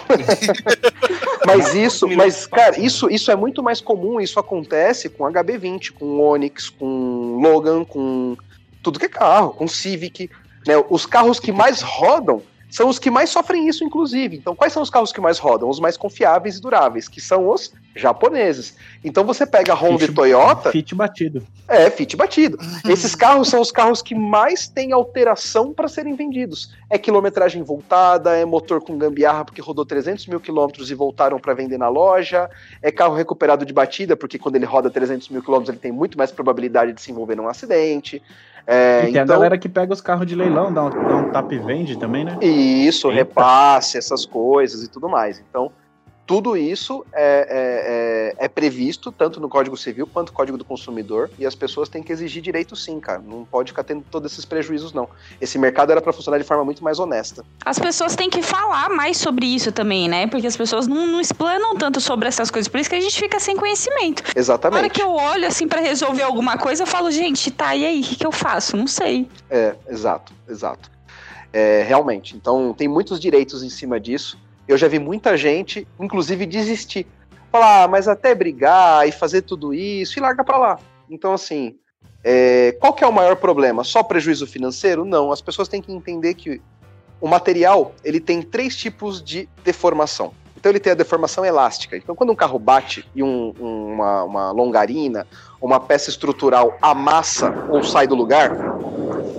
Mas 1.47 1.75
isso, 1.75 2.07
mas, 2.09 2.47
cara, 2.47 2.79
isso, 2.79 3.09
isso 3.11 3.31
é 3.31 3.37
muito 3.37 3.63
mais 3.63 3.81
comum, 3.81 4.21
isso 4.21 4.39
acontece 4.39 5.09
com 5.09 5.25
HB20, 5.25 5.93
com 5.93 6.21
Onix, 6.21 6.69
com 6.69 7.39
Logan, 7.41 7.85
com 7.85 8.37
tudo 8.83 8.99
que 8.99 9.07
é 9.07 9.09
carro, 9.09 9.51
com 9.51 9.67
Civic. 9.67 10.29
Né? 10.67 10.75
Os 10.91 11.07
carros 11.07 11.41
que 11.41 11.51
mais 11.51 11.81
rodam 11.81 12.43
são 12.71 12.89
os 12.89 12.99
que 12.99 13.11
mais 13.11 13.31
sofrem 13.31 13.69
isso, 13.69 13.85
inclusive. 13.85 14.37
Então, 14.37 14.55
quais 14.55 14.73
são 14.73 14.83
os 14.83 14.91
carros 14.91 15.13
que 15.13 15.21
mais 15.21 15.39
rodam? 15.39 15.69
Os 15.69 15.81
mais 15.81 15.97
confiáveis 15.97 16.57
e 16.57 16.61
duráveis, 16.61 17.09
que 17.09 17.21
são 17.21 17.49
os 17.49 17.73
japoneses. 17.97 18.77
Então, 19.03 19.25
você 19.25 19.45
pega 19.45 19.73
a 19.73 19.77
Honda 19.77 19.99
Fit- 20.01 20.13
e 20.13 20.15
Toyota, 20.15 20.71
Fit 20.71 20.95
batido. 20.95 21.43
é, 21.67 21.91
fit 21.91 22.17
batido. 22.17 22.57
Esses 22.89 23.15
carros 23.15 23.49
são 23.49 23.61
os 23.61 23.73
carros 23.73 24.01
que 24.03 24.15
mais 24.15 24.69
têm 24.69 24.93
alteração 24.93 25.73
para 25.73 25.89
serem 25.89 26.15
vendidos. 26.15 26.73
É 26.89 26.97
quilometragem 26.97 27.63
voltada, 27.63 28.37
é 28.37 28.45
motor 28.45 28.81
com 28.81 28.97
gambiarra 28.97 29.45
porque 29.45 29.61
rodou 29.61 29.85
300 29.85 30.27
mil 30.29 30.39
quilômetros 30.41 30.91
e 30.91 30.95
voltaram 30.95 31.39
para 31.41 31.55
vender 31.55 31.77
na 31.79 31.89
loja, 31.89 32.49
é 32.81 32.93
carro 32.93 33.15
recuperado 33.17 33.67
de 33.67 33.73
batida 33.73 34.17
porque 34.17 34.39
quando 34.39 34.57
ele 34.57 34.65
roda 34.65 34.89
300 34.91 35.29
mil 35.31 35.43
quilômetros 35.43 35.71
ele 35.71 35.81
tem 35.81 35.91
muito 35.93 36.17
mais 36.17 36.31
probabilidade 36.31 36.93
de 36.93 37.01
se 37.03 37.11
envolver 37.11 37.35
num 37.35 37.49
acidente. 37.49 38.23
É, 38.71 38.99
e 38.99 39.13
tem 39.13 39.21
a 39.21 39.25
então, 39.25 39.35
galera 39.35 39.57
que 39.57 39.67
pega 39.67 39.95
os 39.95 40.01
carros 40.03 40.27
de 40.27 40.35
leilão, 40.35 40.71
dá 40.71 40.85
um, 40.85 40.91
dá 40.91 41.17
um 41.17 41.33
tap 41.33 41.51
e 41.51 41.59
vende 41.59 41.97
também, 41.99 42.23
né? 42.23 42.37
isso, 42.43 43.09
Eita. 43.09 43.21
repasse, 43.21 43.97
essas 43.97 44.27
coisas 44.27 44.83
e 44.83 44.89
tudo 44.89 45.09
mais. 45.09 45.43
Então, 45.49 45.73
tudo 46.29 46.59
isso 46.59 47.07
é, 47.11 48.35
é- 48.39 48.43
é- 48.43 48.45
é 48.45 48.49
previsto 48.49 49.11
tanto 49.11 49.41
no 49.41 49.49
Código 49.49 49.79
Civil 49.79 50.07
quanto 50.07 50.29
no 50.29 50.35
Código 50.35 50.59
do 50.59 50.65
Consumidor 50.65 51.31
e 51.39 51.47
as 51.47 51.55
pessoas 51.55 51.89
têm 51.89 52.03
que 52.03 52.13
exigir 52.13 52.43
direito 52.43 52.77
sim, 52.77 53.01
cara. 53.01 53.19
Não 53.27 53.47
pode 53.47 53.71
ficar 53.73 53.83
tendo 53.83 54.05
todos 54.11 54.31
esses 54.31 54.45
prejuízos, 54.45 54.93
não. 54.93 55.09
Esse 55.41 55.59
mercado 55.59 55.91
era 55.91 56.03
para 56.03 56.13
funcionar 56.13 56.37
de 56.37 56.45
forma 56.45 56.63
muito 56.67 56.85
mais 56.85 56.99
honesta. 56.99 57.43
As 57.65 57.79
pessoas 57.79 58.15
têm 58.15 58.29
que 58.29 58.43
falar 58.43 58.91
mais 58.91 59.17
sobre 59.17 59.47
isso 59.47 59.73
também, 59.73 60.07
né? 60.07 60.27
Porque 60.27 60.47
as 60.47 60.55
pessoas 60.55 60.87
não, 60.87 61.07
não 61.07 61.19
explanam 61.19 61.75
tanto 61.77 61.99
sobre 61.99 62.29
essas 62.29 62.51
coisas. 62.51 62.69
Por 62.69 62.79
isso 62.79 62.91
que 62.91 62.97
a 62.97 63.01
gente 63.01 63.19
fica 63.19 63.41
sem 63.41 63.57
conhecimento. 63.57 64.23
Na 64.23 64.29
hora 64.29 64.39
Exatamente. 64.39 64.91
que 64.91 65.03
eu 65.03 65.11
olho 65.11 65.47
assim 65.47 65.67
pra 65.67 65.81
resolver 65.81 66.25
alguma 66.25 66.59
coisa, 66.59 66.83
eu 66.83 66.87
falo, 66.87 67.11
gente, 67.11 67.51
tá, 67.51 67.75
e 67.75 67.87
aí, 67.87 68.01
o 68.01 68.05
que, 68.05 68.17
que 68.17 68.27
eu 68.27 68.33
faço? 68.33 68.77
Não 68.77 68.87
sei. 68.87 69.27
É, 69.49 69.75
exato, 69.89 70.35
exato. 70.47 70.91
É, 71.51 71.83
realmente. 71.89 72.37
Então, 72.37 72.75
tem 72.77 72.87
muitos 72.87 73.19
direitos 73.19 73.63
em 73.63 73.71
cima 73.71 73.99
disso. 73.99 74.39
Eu 74.69 74.77
já 74.77 74.87
vi 74.87 74.99
muita 74.99 75.37
gente, 75.37 75.89
inclusive, 75.99 76.45
desistir. 76.45 77.07
Falar, 77.51 77.85
ah, 77.85 77.89
mas 77.89 78.07
até 78.07 78.35
brigar 78.35 79.09
e 79.09 79.13
fazer 79.13 79.43
tudo 79.43 79.73
isso 79.73 80.19
e 80.19 80.23
larga 80.23 80.45
pra 80.45 80.59
lá. 80.59 80.79
Então, 81.09 81.33
assim, 81.33 81.77
é, 82.23 82.77
qual 82.79 82.93
que 82.93 83.03
é 83.03 83.07
o 83.07 83.13
maior 83.13 83.37
problema? 83.37 83.83
Só 83.83 84.03
prejuízo 84.03 84.47
financeiro? 84.47 85.05
Não. 85.05 85.33
As 85.33 85.41
pessoas 85.41 85.67
têm 85.67 85.81
que 85.81 85.91
entender 85.91 86.35
que 86.35 86.61
o 87.21 87.27
material 87.27 87.95
ele 88.05 88.21
tem 88.21 88.43
três 88.43 88.77
tipos 88.77 89.23
de 89.23 89.49
deformação. 89.65 90.33
Então 90.57 90.71
ele 90.71 90.81
tem 90.81 90.93
a 90.93 90.97
deformação 90.97 91.45
elástica. 91.45 91.97
Então 91.97 92.15
quando 92.15 92.31
um 92.31 92.35
carro 92.37 92.59
bate 92.59 93.09
e 93.15 93.23
um- 93.23 93.55
uma, 93.59 94.25
uma 94.25 94.51
longarina, 94.51 95.27
uma 95.61 95.79
peça 95.81 96.11
estrutural 96.11 96.77
amassa 96.83 97.67
ou 97.71 97.83
sai 97.83 98.07
do 98.07 98.15
lugar, 98.15 98.51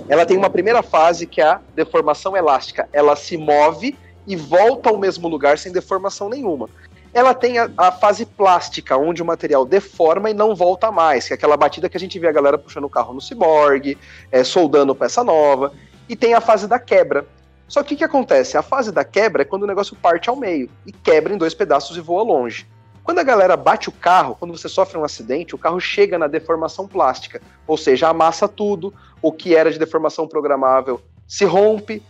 ela 0.08 0.26
tem 0.26 0.36
uma 0.36 0.50
primeira 0.50 0.82
fase 0.82 1.26
que 1.26 1.40
é 1.40 1.44
a 1.44 1.60
deformação 1.76 2.36
elástica. 2.36 2.88
Ela 2.92 3.14
se 3.16 3.36
move 3.36 3.96
e 4.30 4.36
volta 4.36 4.88
ao 4.88 4.96
mesmo 4.96 5.26
lugar 5.26 5.58
sem 5.58 5.72
deformação 5.72 6.28
nenhuma. 6.28 6.70
ela 7.12 7.34
tem 7.34 7.58
a, 7.58 7.68
a 7.76 7.90
fase 7.90 8.24
plástica, 8.24 8.96
onde 8.96 9.20
o 9.20 9.26
material 9.26 9.66
deforma 9.66 10.30
e 10.30 10.34
não 10.34 10.54
volta 10.54 10.92
mais, 10.92 11.26
que 11.26 11.32
é 11.32 11.34
aquela 11.34 11.56
batida 11.56 11.88
que 11.88 11.96
a 11.96 12.00
gente 12.00 12.16
vê 12.20 12.28
a 12.28 12.32
galera 12.32 12.56
puxando 12.56 12.84
o 12.84 12.88
carro 12.88 13.12
no 13.12 13.20
ciborgue, 13.20 13.98
é, 14.30 14.44
soldando 14.44 14.94
peça 14.94 15.24
nova, 15.24 15.72
e 16.08 16.14
tem 16.14 16.34
a 16.34 16.40
fase 16.40 16.68
da 16.68 16.78
quebra. 16.78 17.26
Só 17.66 17.82
que 17.82 17.94
o 17.94 17.96
que, 17.96 18.04
acontece? 18.04 18.56
A 18.56 18.62
fase 18.62 18.92
da 18.92 19.02
quebra 19.02 19.42
é 19.42 19.44
quando 19.44 19.64
o 19.64 19.66
negócio 19.66 19.96
parte 19.96 20.30
ao 20.30 20.36
meio 20.36 20.70
e 20.86 20.92
quebra 20.92 21.34
em 21.34 21.36
dois 21.36 21.52
pedaços 21.52 21.96
e 21.96 22.00
voa 22.00 22.22
longe. 22.22 22.68
Quando 23.02 23.18
a 23.18 23.24
galera 23.24 23.56
bate 23.56 23.88
o 23.88 23.92
carro, 23.92 24.36
quando 24.38 24.56
você 24.56 24.68
sofre 24.68 24.96
um 24.96 25.02
acidente, 25.02 25.56
o 25.56 25.58
carro 25.58 25.80
chega 25.80 26.16
na 26.16 26.28
deformação 26.28 26.86
plástica, 26.86 27.42
ou 27.66 27.76
seja, 27.76 28.08
amassa 28.08 28.46
tudo, 28.46 28.94
o 29.20 29.32
que 29.32 29.56
era 29.56 29.72
de 29.72 29.80
deformação 29.80 30.28
programável 30.28 31.00
se 31.26 31.44
rompe, 31.44 32.00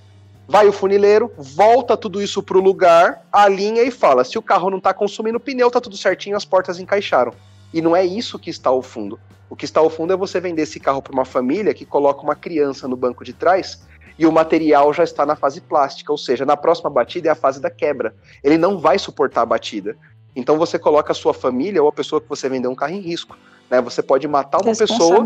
vai 0.51 0.67
o 0.67 0.73
funileiro, 0.73 1.33
volta 1.39 1.97
tudo 1.97 2.21
isso 2.21 2.43
para 2.43 2.59
o 2.59 2.61
lugar, 2.61 3.25
alinha 3.31 3.85
e 3.85 3.91
fala: 3.91 4.25
se 4.25 4.37
o 4.37 4.43
carro 4.43 4.69
não 4.69 4.79
está 4.79 4.93
consumindo 4.93 5.39
pneu, 5.39 5.71
tá 5.71 5.81
tudo 5.81 5.97
certinho, 5.97 6.37
as 6.37 6.45
portas 6.45 6.81
encaixaram. 6.81 7.33
E 7.73 7.81
não 7.81 7.95
é 7.95 8.05
isso 8.05 8.37
que 8.37 8.51
está 8.51 8.69
ao 8.69 8.83
fundo. 8.83 9.19
O 9.49 9.55
que 9.55 9.65
está 9.65 9.79
ao 9.79 9.89
fundo 9.89 10.13
é 10.13 10.17
você 10.17 10.41
vender 10.41 10.63
esse 10.63 10.81
carro 10.81 11.01
para 11.01 11.13
uma 11.13 11.25
família 11.25 11.73
que 11.73 11.87
coloca 11.87 12.23
uma 12.23 12.35
criança 12.35 12.89
no 12.89 12.97
banco 12.97 13.25
de 13.25 13.33
trás 13.33 13.87
e 14.19 14.27
o 14.27 14.33
material 14.33 14.93
já 14.93 15.05
está 15.05 15.25
na 15.25 15.37
fase 15.37 15.61
plástica, 15.61 16.11
ou 16.11 16.19
seja, 16.19 16.45
na 16.45 16.57
próxima 16.57 16.91
batida 16.91 17.29
é 17.29 17.31
a 17.31 17.37
fase 17.37 17.61
da 17.61 17.71
quebra. 17.71 18.13
Ele 18.43 18.59
não 18.59 18.77
vai 18.77 18.99
suportar 18.99 19.43
a 19.43 19.47
batida. 19.47 19.97
Então 20.35 20.57
você 20.59 20.79
coloca 20.79 21.13
a 21.13 21.15
sua 21.15 21.35
família 21.35 21.83
ou 21.83 21.89
a 21.89 21.93
pessoa 21.93 22.21
que 22.21 22.29
você 22.29 22.49
vendeu 22.49 22.71
um 22.71 22.75
carro 22.75 22.93
em 22.93 23.01
risco. 23.01 23.37
Né? 23.69 23.81
Você 23.81 24.03
pode 24.03 24.27
matar 24.29 24.59
uma 24.59 24.65
pessoa 24.87 25.17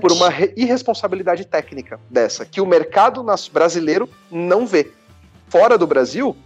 por 0.00 0.12
uma 0.12 0.28
re- 0.28 0.52
irresponsabilidade 0.56 1.44
técnica 1.44 1.98
dessa, 2.10 2.44
que 2.44 2.60
o 2.60 2.66
mercado 2.66 3.24
brasileiro 3.52 4.08
não 4.30 4.66
vê. 4.66 4.90
Fora 5.48 5.78
do 5.78 5.86
Brasil, 5.86 6.36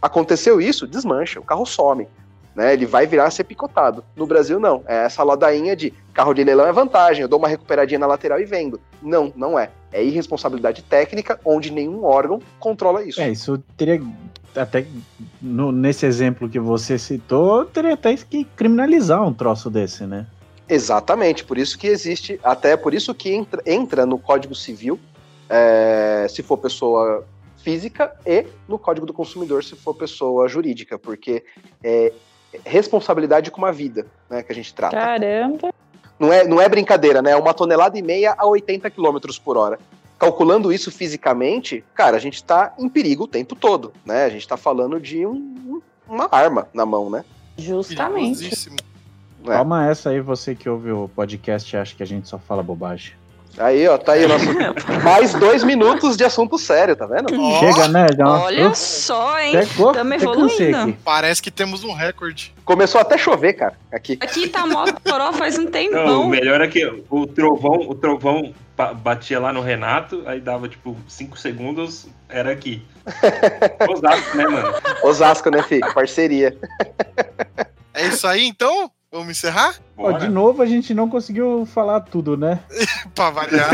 aconteceu 0.00 0.60
isso, 0.60 0.86
desmancha, 0.86 1.40
o 1.40 1.44
carro 1.44 1.66
some. 1.66 2.06
Né? 2.54 2.72
Ele 2.72 2.84
vai 2.86 3.06
virar 3.06 3.26
a 3.26 3.30
ser 3.30 3.44
picotado. 3.44 4.04
No 4.16 4.26
Brasil, 4.26 4.58
não. 4.58 4.82
É 4.86 5.04
essa 5.04 5.22
ladainha 5.22 5.76
de 5.76 5.92
carro 6.12 6.34
de 6.34 6.42
leilão 6.42 6.66
é 6.66 6.72
vantagem, 6.72 7.22
eu 7.22 7.28
dou 7.28 7.38
uma 7.38 7.48
recuperadinha 7.48 7.98
na 7.98 8.06
lateral 8.06 8.40
e 8.40 8.44
vendo. 8.44 8.80
Não, 9.02 9.32
não 9.36 9.58
é. 9.58 9.70
É 9.92 10.02
irresponsabilidade 10.04 10.82
técnica, 10.82 11.40
onde 11.44 11.70
nenhum 11.72 12.04
órgão 12.04 12.40
controla 12.58 13.04
isso. 13.04 13.20
É, 13.20 13.30
isso 13.30 13.58
teria 13.76 14.00
até 14.54 14.86
no- 15.40 15.72
nesse 15.72 16.06
exemplo 16.06 16.48
que 16.48 16.58
você 16.58 16.98
citou, 16.98 17.64
teria 17.64 17.94
até 17.94 18.14
que 18.16 18.44
criminalizar 18.44 19.22
um 19.26 19.32
troço 19.32 19.70
desse, 19.70 20.04
né? 20.04 20.26
Exatamente, 20.68 21.44
por 21.44 21.58
isso 21.58 21.76
que 21.78 21.86
existe, 21.88 22.38
até 22.44 22.76
por 22.76 22.94
isso 22.94 23.12
que 23.14 23.32
entra, 23.32 23.60
entra 23.66 24.06
no 24.06 24.18
Código 24.18 24.54
Civil, 24.54 24.98
é, 25.48 26.26
se 26.30 26.42
for 26.42 26.56
pessoa 26.58 27.24
física, 27.58 28.12
e 28.24 28.46
no 28.68 28.78
Código 28.78 29.04
do 29.04 29.12
Consumidor, 29.12 29.64
se 29.64 29.74
for 29.74 29.94
pessoa 29.94 30.48
jurídica, 30.48 30.98
porque 30.98 31.44
é 31.82 32.12
responsabilidade 32.64 33.50
com 33.50 33.58
uma 33.58 33.72
vida, 33.72 34.06
né, 34.28 34.42
que 34.42 34.52
a 34.52 34.54
gente 34.54 34.72
trata. 34.72 34.96
Caramba. 34.96 35.72
Não 36.18 36.32
é, 36.32 36.46
não 36.46 36.60
é 36.60 36.68
brincadeira, 36.68 37.22
né? 37.22 37.30
É 37.30 37.36
uma 37.36 37.54
tonelada 37.54 37.98
e 37.98 38.02
meia 38.02 38.34
a 38.36 38.46
80 38.46 38.90
km 38.90 39.18
por 39.42 39.56
hora. 39.56 39.78
Calculando 40.20 40.70
isso 40.70 40.90
fisicamente, 40.92 41.82
cara, 41.94 42.16
a 42.16 42.20
gente 42.20 42.44
tá 42.44 42.74
em 42.78 42.90
perigo 42.90 43.24
o 43.24 43.26
tempo 43.26 43.56
todo, 43.56 43.90
né? 44.04 44.26
A 44.26 44.28
gente 44.28 44.46
tá 44.46 44.56
falando 44.56 45.00
de 45.00 45.24
um- 45.26 45.80
uma 46.06 46.28
arma 46.30 46.68
na 46.74 46.84
mão, 46.84 47.08
né? 47.08 47.24
Justamente. 47.56 48.50
É. 49.46 49.56
Toma 49.56 49.86
essa 49.88 50.10
aí, 50.10 50.20
você 50.20 50.54
que 50.54 50.68
ouve 50.68 50.92
o 50.92 51.08
podcast 51.08 51.74
e 51.74 51.78
acha 51.78 51.96
que 51.96 52.02
a 52.02 52.06
gente 52.06 52.28
só 52.28 52.38
fala 52.38 52.62
bobagem. 52.62 53.14
Aí, 53.58 53.86
ó, 53.88 53.98
tá 53.98 54.12
aí 54.12 54.24
o 54.24 54.28
nosso. 54.28 54.44
Mais 55.04 55.34
dois 55.34 55.62
minutos 55.64 56.16
de 56.16 56.24
assunto 56.24 56.56
sério, 56.58 56.94
tá 56.96 57.04
vendo? 57.06 57.26
Ó, 57.38 57.60
Chega, 57.60 57.88
né? 57.88 58.06
Olha 58.24 58.74
só, 58.74 59.38
hein? 59.38 59.52
tamo 59.92 60.14
até 60.14 60.24
cansei 60.24 60.68
evoluindo. 60.68 60.96
Parece 61.04 61.42
que 61.42 61.50
temos 61.50 61.84
um 61.84 61.92
recorde. 61.92 62.54
Começou 62.64 63.00
até 63.00 63.16
a 63.16 63.18
chover, 63.18 63.54
cara, 63.54 63.74
aqui. 63.92 64.16
Aqui 64.20 64.48
tá 64.48 64.66
mó 64.66 64.84
toró 65.04 65.32
faz 65.32 65.58
um 65.58 65.62
Não, 65.62 65.68
o 65.68 65.72
tempão. 65.72 66.26
melhor 66.28 66.60
é 66.60 66.68
que 66.68 66.84
o 67.10 67.26
trovão, 67.26 67.88
o 67.88 67.94
trovão 67.94 68.54
ba- 68.76 68.94
batia 68.94 69.38
lá 69.40 69.52
no 69.52 69.60
Renato, 69.60 70.22
aí 70.26 70.40
dava 70.40 70.68
tipo 70.68 70.96
5 71.08 71.38
segundos, 71.38 72.06
era 72.28 72.52
aqui. 72.52 72.82
Osasco, 73.90 74.36
né, 74.36 74.46
mano? 74.46 74.74
Osasco, 75.02 75.50
né, 75.50 75.62
filho? 75.64 75.92
Parceria. 75.92 76.56
É 77.92 78.06
isso 78.06 78.26
aí, 78.26 78.46
então? 78.46 78.90
Vamos 79.12 79.30
encerrar? 79.30 79.74
Ó, 79.96 80.12
de 80.12 80.28
novo, 80.28 80.62
a 80.62 80.66
gente 80.66 80.94
não 80.94 81.08
conseguiu 81.10 81.66
falar 81.66 82.00
tudo, 82.00 82.36
né? 82.36 82.60
pra 83.12 83.30
variar. 83.30 83.70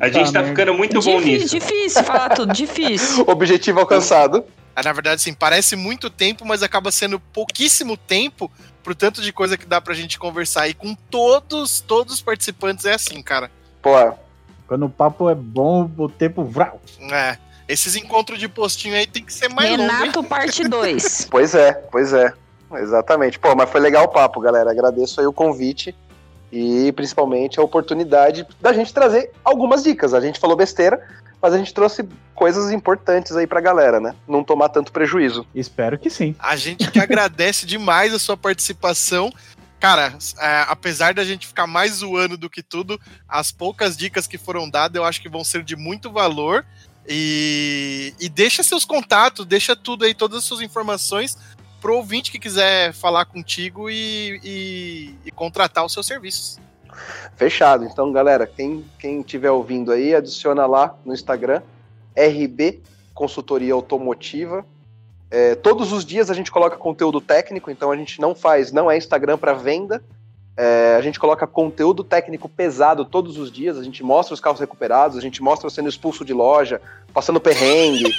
A 0.00 0.08
gente 0.08 0.32
tá 0.32 0.40
merda. 0.40 0.48
ficando 0.48 0.72
muito 0.74 0.94
bom 1.02 1.18
difícil, 1.18 1.38
nisso. 1.42 1.58
difícil 1.58 2.02
falar 2.04 2.30
tudo, 2.30 2.52
difícil. 2.54 3.24
Objetivo 3.28 3.80
alcançado. 3.80 4.42
Ah, 4.74 4.82
Na 4.82 4.92
verdade, 4.94 5.16
assim, 5.16 5.34
parece 5.34 5.76
muito 5.76 6.08
tempo, 6.08 6.46
mas 6.46 6.62
acaba 6.62 6.90
sendo 6.90 7.20
pouquíssimo 7.20 7.94
tempo 7.94 8.50
pro 8.82 8.94
tanto 8.94 9.20
de 9.20 9.32
coisa 9.34 9.58
que 9.58 9.66
dá 9.66 9.82
pra 9.82 9.92
gente 9.92 10.18
conversar. 10.18 10.66
E 10.66 10.72
com 10.72 10.94
todos, 10.94 11.80
todos 11.82 12.14
os 12.14 12.22
participantes 12.22 12.86
é 12.86 12.94
assim, 12.94 13.20
cara. 13.22 13.50
Pô, 13.82 13.90
Quando 14.66 14.86
o 14.86 14.90
papo 14.90 15.28
é 15.28 15.34
bom, 15.34 15.90
o 15.98 16.08
tempo. 16.08 16.42
Vrau. 16.42 16.80
É. 17.12 17.36
Esses 17.68 17.96
encontros 17.96 18.38
de 18.38 18.48
postinho 18.48 18.94
aí 18.94 19.06
tem 19.06 19.22
que 19.22 19.32
ser 19.32 19.48
mais 19.48 19.70
longo, 19.70 19.82
hein? 19.82 19.88
Renato, 19.90 20.24
parte 20.24 20.66
2. 20.66 21.28
pois 21.30 21.54
é, 21.54 21.72
pois 21.72 22.14
é. 22.14 22.32
Exatamente. 22.78 23.38
Pô, 23.38 23.54
mas 23.54 23.70
foi 23.70 23.80
legal 23.80 24.04
o 24.04 24.08
papo, 24.08 24.40
galera. 24.40 24.70
Agradeço 24.70 25.20
aí 25.20 25.26
o 25.26 25.32
convite 25.32 25.94
e 26.52 26.92
principalmente 26.92 27.58
a 27.58 27.62
oportunidade 27.62 28.46
da 28.60 28.72
gente 28.72 28.94
trazer 28.94 29.32
algumas 29.44 29.82
dicas. 29.82 30.14
A 30.14 30.20
gente 30.20 30.38
falou 30.38 30.56
besteira, 30.56 31.04
mas 31.42 31.52
a 31.52 31.58
gente 31.58 31.74
trouxe 31.74 32.08
coisas 32.34 32.70
importantes 32.70 33.36
aí 33.36 33.46
pra 33.46 33.60
galera, 33.60 33.98
né? 33.98 34.14
Não 34.26 34.44
tomar 34.44 34.68
tanto 34.68 34.92
prejuízo. 34.92 35.46
Espero 35.54 35.98
que 35.98 36.08
sim. 36.08 36.34
A 36.38 36.54
gente 36.54 36.90
que 36.90 36.98
agradece 37.00 37.66
demais 37.66 38.14
a 38.14 38.18
sua 38.18 38.36
participação. 38.36 39.32
Cara, 39.80 40.16
é, 40.38 40.64
apesar 40.68 41.12
da 41.12 41.24
gente 41.24 41.46
ficar 41.46 41.66
mais 41.66 41.94
zoando 41.96 42.38
do 42.38 42.48
que 42.48 42.62
tudo, 42.62 42.98
as 43.28 43.50
poucas 43.50 43.96
dicas 43.96 44.26
que 44.26 44.38
foram 44.38 44.70
dadas 44.70 44.96
eu 44.96 45.04
acho 45.04 45.20
que 45.20 45.28
vão 45.28 45.44
ser 45.44 45.62
de 45.62 45.76
muito 45.76 46.10
valor. 46.10 46.64
E, 47.06 48.14
e 48.18 48.30
deixa 48.30 48.62
seus 48.62 48.84
contatos, 48.84 49.44
deixa 49.44 49.76
tudo 49.76 50.06
aí, 50.06 50.14
todas 50.14 50.38
as 50.38 50.44
suas 50.44 50.62
informações 50.62 51.36
pro 51.84 51.96
ouvinte 51.96 52.32
que 52.32 52.38
quiser 52.38 52.94
falar 52.94 53.26
contigo 53.26 53.90
e, 53.90 54.40
e, 54.42 55.14
e 55.26 55.30
contratar 55.30 55.84
os 55.84 55.92
seus 55.92 56.06
serviços. 56.06 56.58
Fechado. 57.36 57.84
Então, 57.84 58.10
galera, 58.10 58.46
quem, 58.46 58.82
quem 58.98 59.20
tiver 59.20 59.50
ouvindo 59.50 59.92
aí, 59.92 60.14
adiciona 60.14 60.64
lá 60.64 60.96
no 61.04 61.12
Instagram, 61.12 61.60
RB 62.16 62.80
Consultoria 63.12 63.74
Automotiva. 63.74 64.64
É, 65.30 65.54
todos 65.56 65.92
os 65.92 66.06
dias 66.06 66.30
a 66.30 66.34
gente 66.34 66.50
coloca 66.50 66.78
conteúdo 66.78 67.20
técnico, 67.20 67.70
então 67.70 67.90
a 67.90 67.96
gente 67.96 68.18
não 68.18 68.34
faz, 68.34 68.72
não 68.72 68.90
é 68.90 68.96
Instagram 68.96 69.36
para 69.36 69.52
venda. 69.52 70.02
É, 70.56 70.96
a 70.96 71.02
gente 71.02 71.20
coloca 71.20 71.46
conteúdo 71.46 72.02
técnico 72.02 72.48
pesado 72.48 73.04
todos 73.04 73.36
os 73.36 73.52
dias, 73.52 73.76
a 73.76 73.82
gente 73.82 74.02
mostra 74.02 74.32
os 74.32 74.40
carros 74.40 74.60
recuperados, 74.60 75.18
a 75.18 75.20
gente 75.20 75.42
mostra 75.42 75.68
sendo 75.68 75.90
expulso 75.90 76.24
de 76.24 76.32
loja, 76.32 76.80
passando 77.12 77.38
perrengue. 77.38 78.10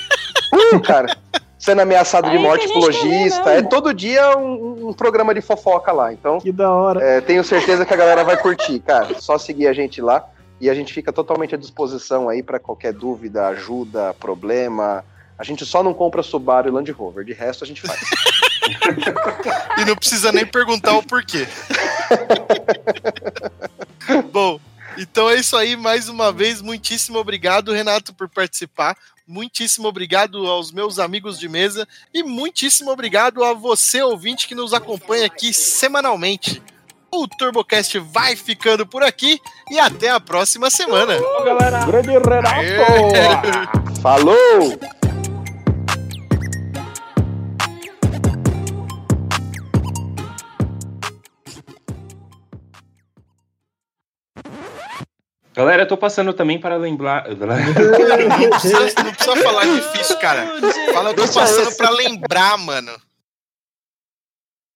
Uh, 0.53 0.79
cara, 0.79 1.17
sendo 1.65 1.81
ameaçado 1.81 2.29
de 2.29 2.37
Aí 2.37 2.37
que 2.37 2.43
morte 2.47 2.67
ver 2.67 2.73
lojista. 2.75 3.49
É 3.49 3.61
todo 3.63 3.91
dia 3.91 4.37
um, 4.37 4.89
um 4.89 4.93
programa 4.93 5.33
de 5.33 5.41
fofoca 5.41 5.91
lá. 5.91 6.13
Então, 6.13 6.39
Que 6.39 6.51
da 6.51 6.71
hora. 6.71 7.03
é, 7.03 7.19
tenho 7.19 7.43
certeza 7.43 7.83
que 7.83 7.93
a 7.93 7.97
galera 7.97 8.23
vai 8.23 8.37
curtir, 8.37 8.79
cara. 8.79 9.19
Só 9.19 9.39
seguir 9.39 9.67
a 9.67 9.73
gente 9.73 9.99
lá 9.99 10.27
e 10.61 10.69
a 10.69 10.75
gente 10.75 10.93
fica 10.93 11.11
totalmente 11.11 11.55
à 11.55 11.57
disposição 11.57 12.29
aí 12.29 12.43
para 12.43 12.59
qualquer 12.59 12.93
dúvida, 12.93 13.47
ajuda, 13.47 14.13
problema. 14.19 15.03
A 15.39 15.43
gente 15.43 15.65
só 15.65 15.81
não 15.81 15.93
compra 15.93 16.21
Subaru 16.21 16.69
e 16.69 16.71
Land 16.71 16.91
Rover, 16.91 17.25
de 17.25 17.33
resto 17.33 17.63
a 17.63 17.67
gente 17.67 17.81
faz. 17.81 17.99
E 19.77 19.85
não 19.85 19.95
precisa 19.95 20.31
nem 20.31 20.43
perguntar 20.43 20.97
o 20.97 21.03
porquê. 21.03 21.47
Bom, 24.33 24.59
então 24.97 25.29
é 25.29 25.35
isso 25.35 25.55
aí. 25.55 25.75
Mais 25.75 26.09
uma 26.09 26.31
vez, 26.31 26.61
muitíssimo 26.61 27.17
obrigado, 27.17 27.71
Renato, 27.71 28.13
por 28.13 28.29
participar. 28.29 28.97
Muitíssimo 29.27 29.87
obrigado 29.87 30.45
aos 30.45 30.71
meus 30.71 30.99
amigos 30.99 31.39
de 31.39 31.49
mesa. 31.49 31.87
E 32.13 32.23
muitíssimo 32.23 32.91
obrigado 32.91 33.43
a 33.43 33.53
você, 33.53 34.01
ouvinte, 34.01 34.47
que 34.47 34.53
nos 34.53 34.73
acompanha 34.73 35.25
aqui 35.25 35.53
semanalmente. 35.53 36.61
O 37.11 37.27
TurboCast 37.27 37.97
vai 37.99 38.35
ficando 38.35 38.85
por 38.85 39.01
aqui 39.01 39.39
e 39.71 39.79
até 39.79 40.09
a 40.09 40.19
próxima 40.19 40.69
semana. 40.69 41.13
Grande 41.87 42.09
Renato! 42.09 44.01
Falou! 44.01 45.04
Galera, 55.55 55.83
eu 55.83 55.87
tô 55.87 55.95
passando 55.95 56.33
também 56.33 56.59
para 56.59 56.75
lembrar. 56.75 57.25
Não 57.29 58.49
precisa, 58.49 58.79
não 59.03 59.13
precisa 59.13 59.35
falar 59.37 59.65
difícil, 59.65 60.17
cara. 60.17 60.45
Fala, 60.93 61.11
eu 61.11 61.13
tô 61.15 61.27
passando 61.27 61.75
pra 61.77 61.89
lembrar, 61.91 62.57
mano. 62.57 62.91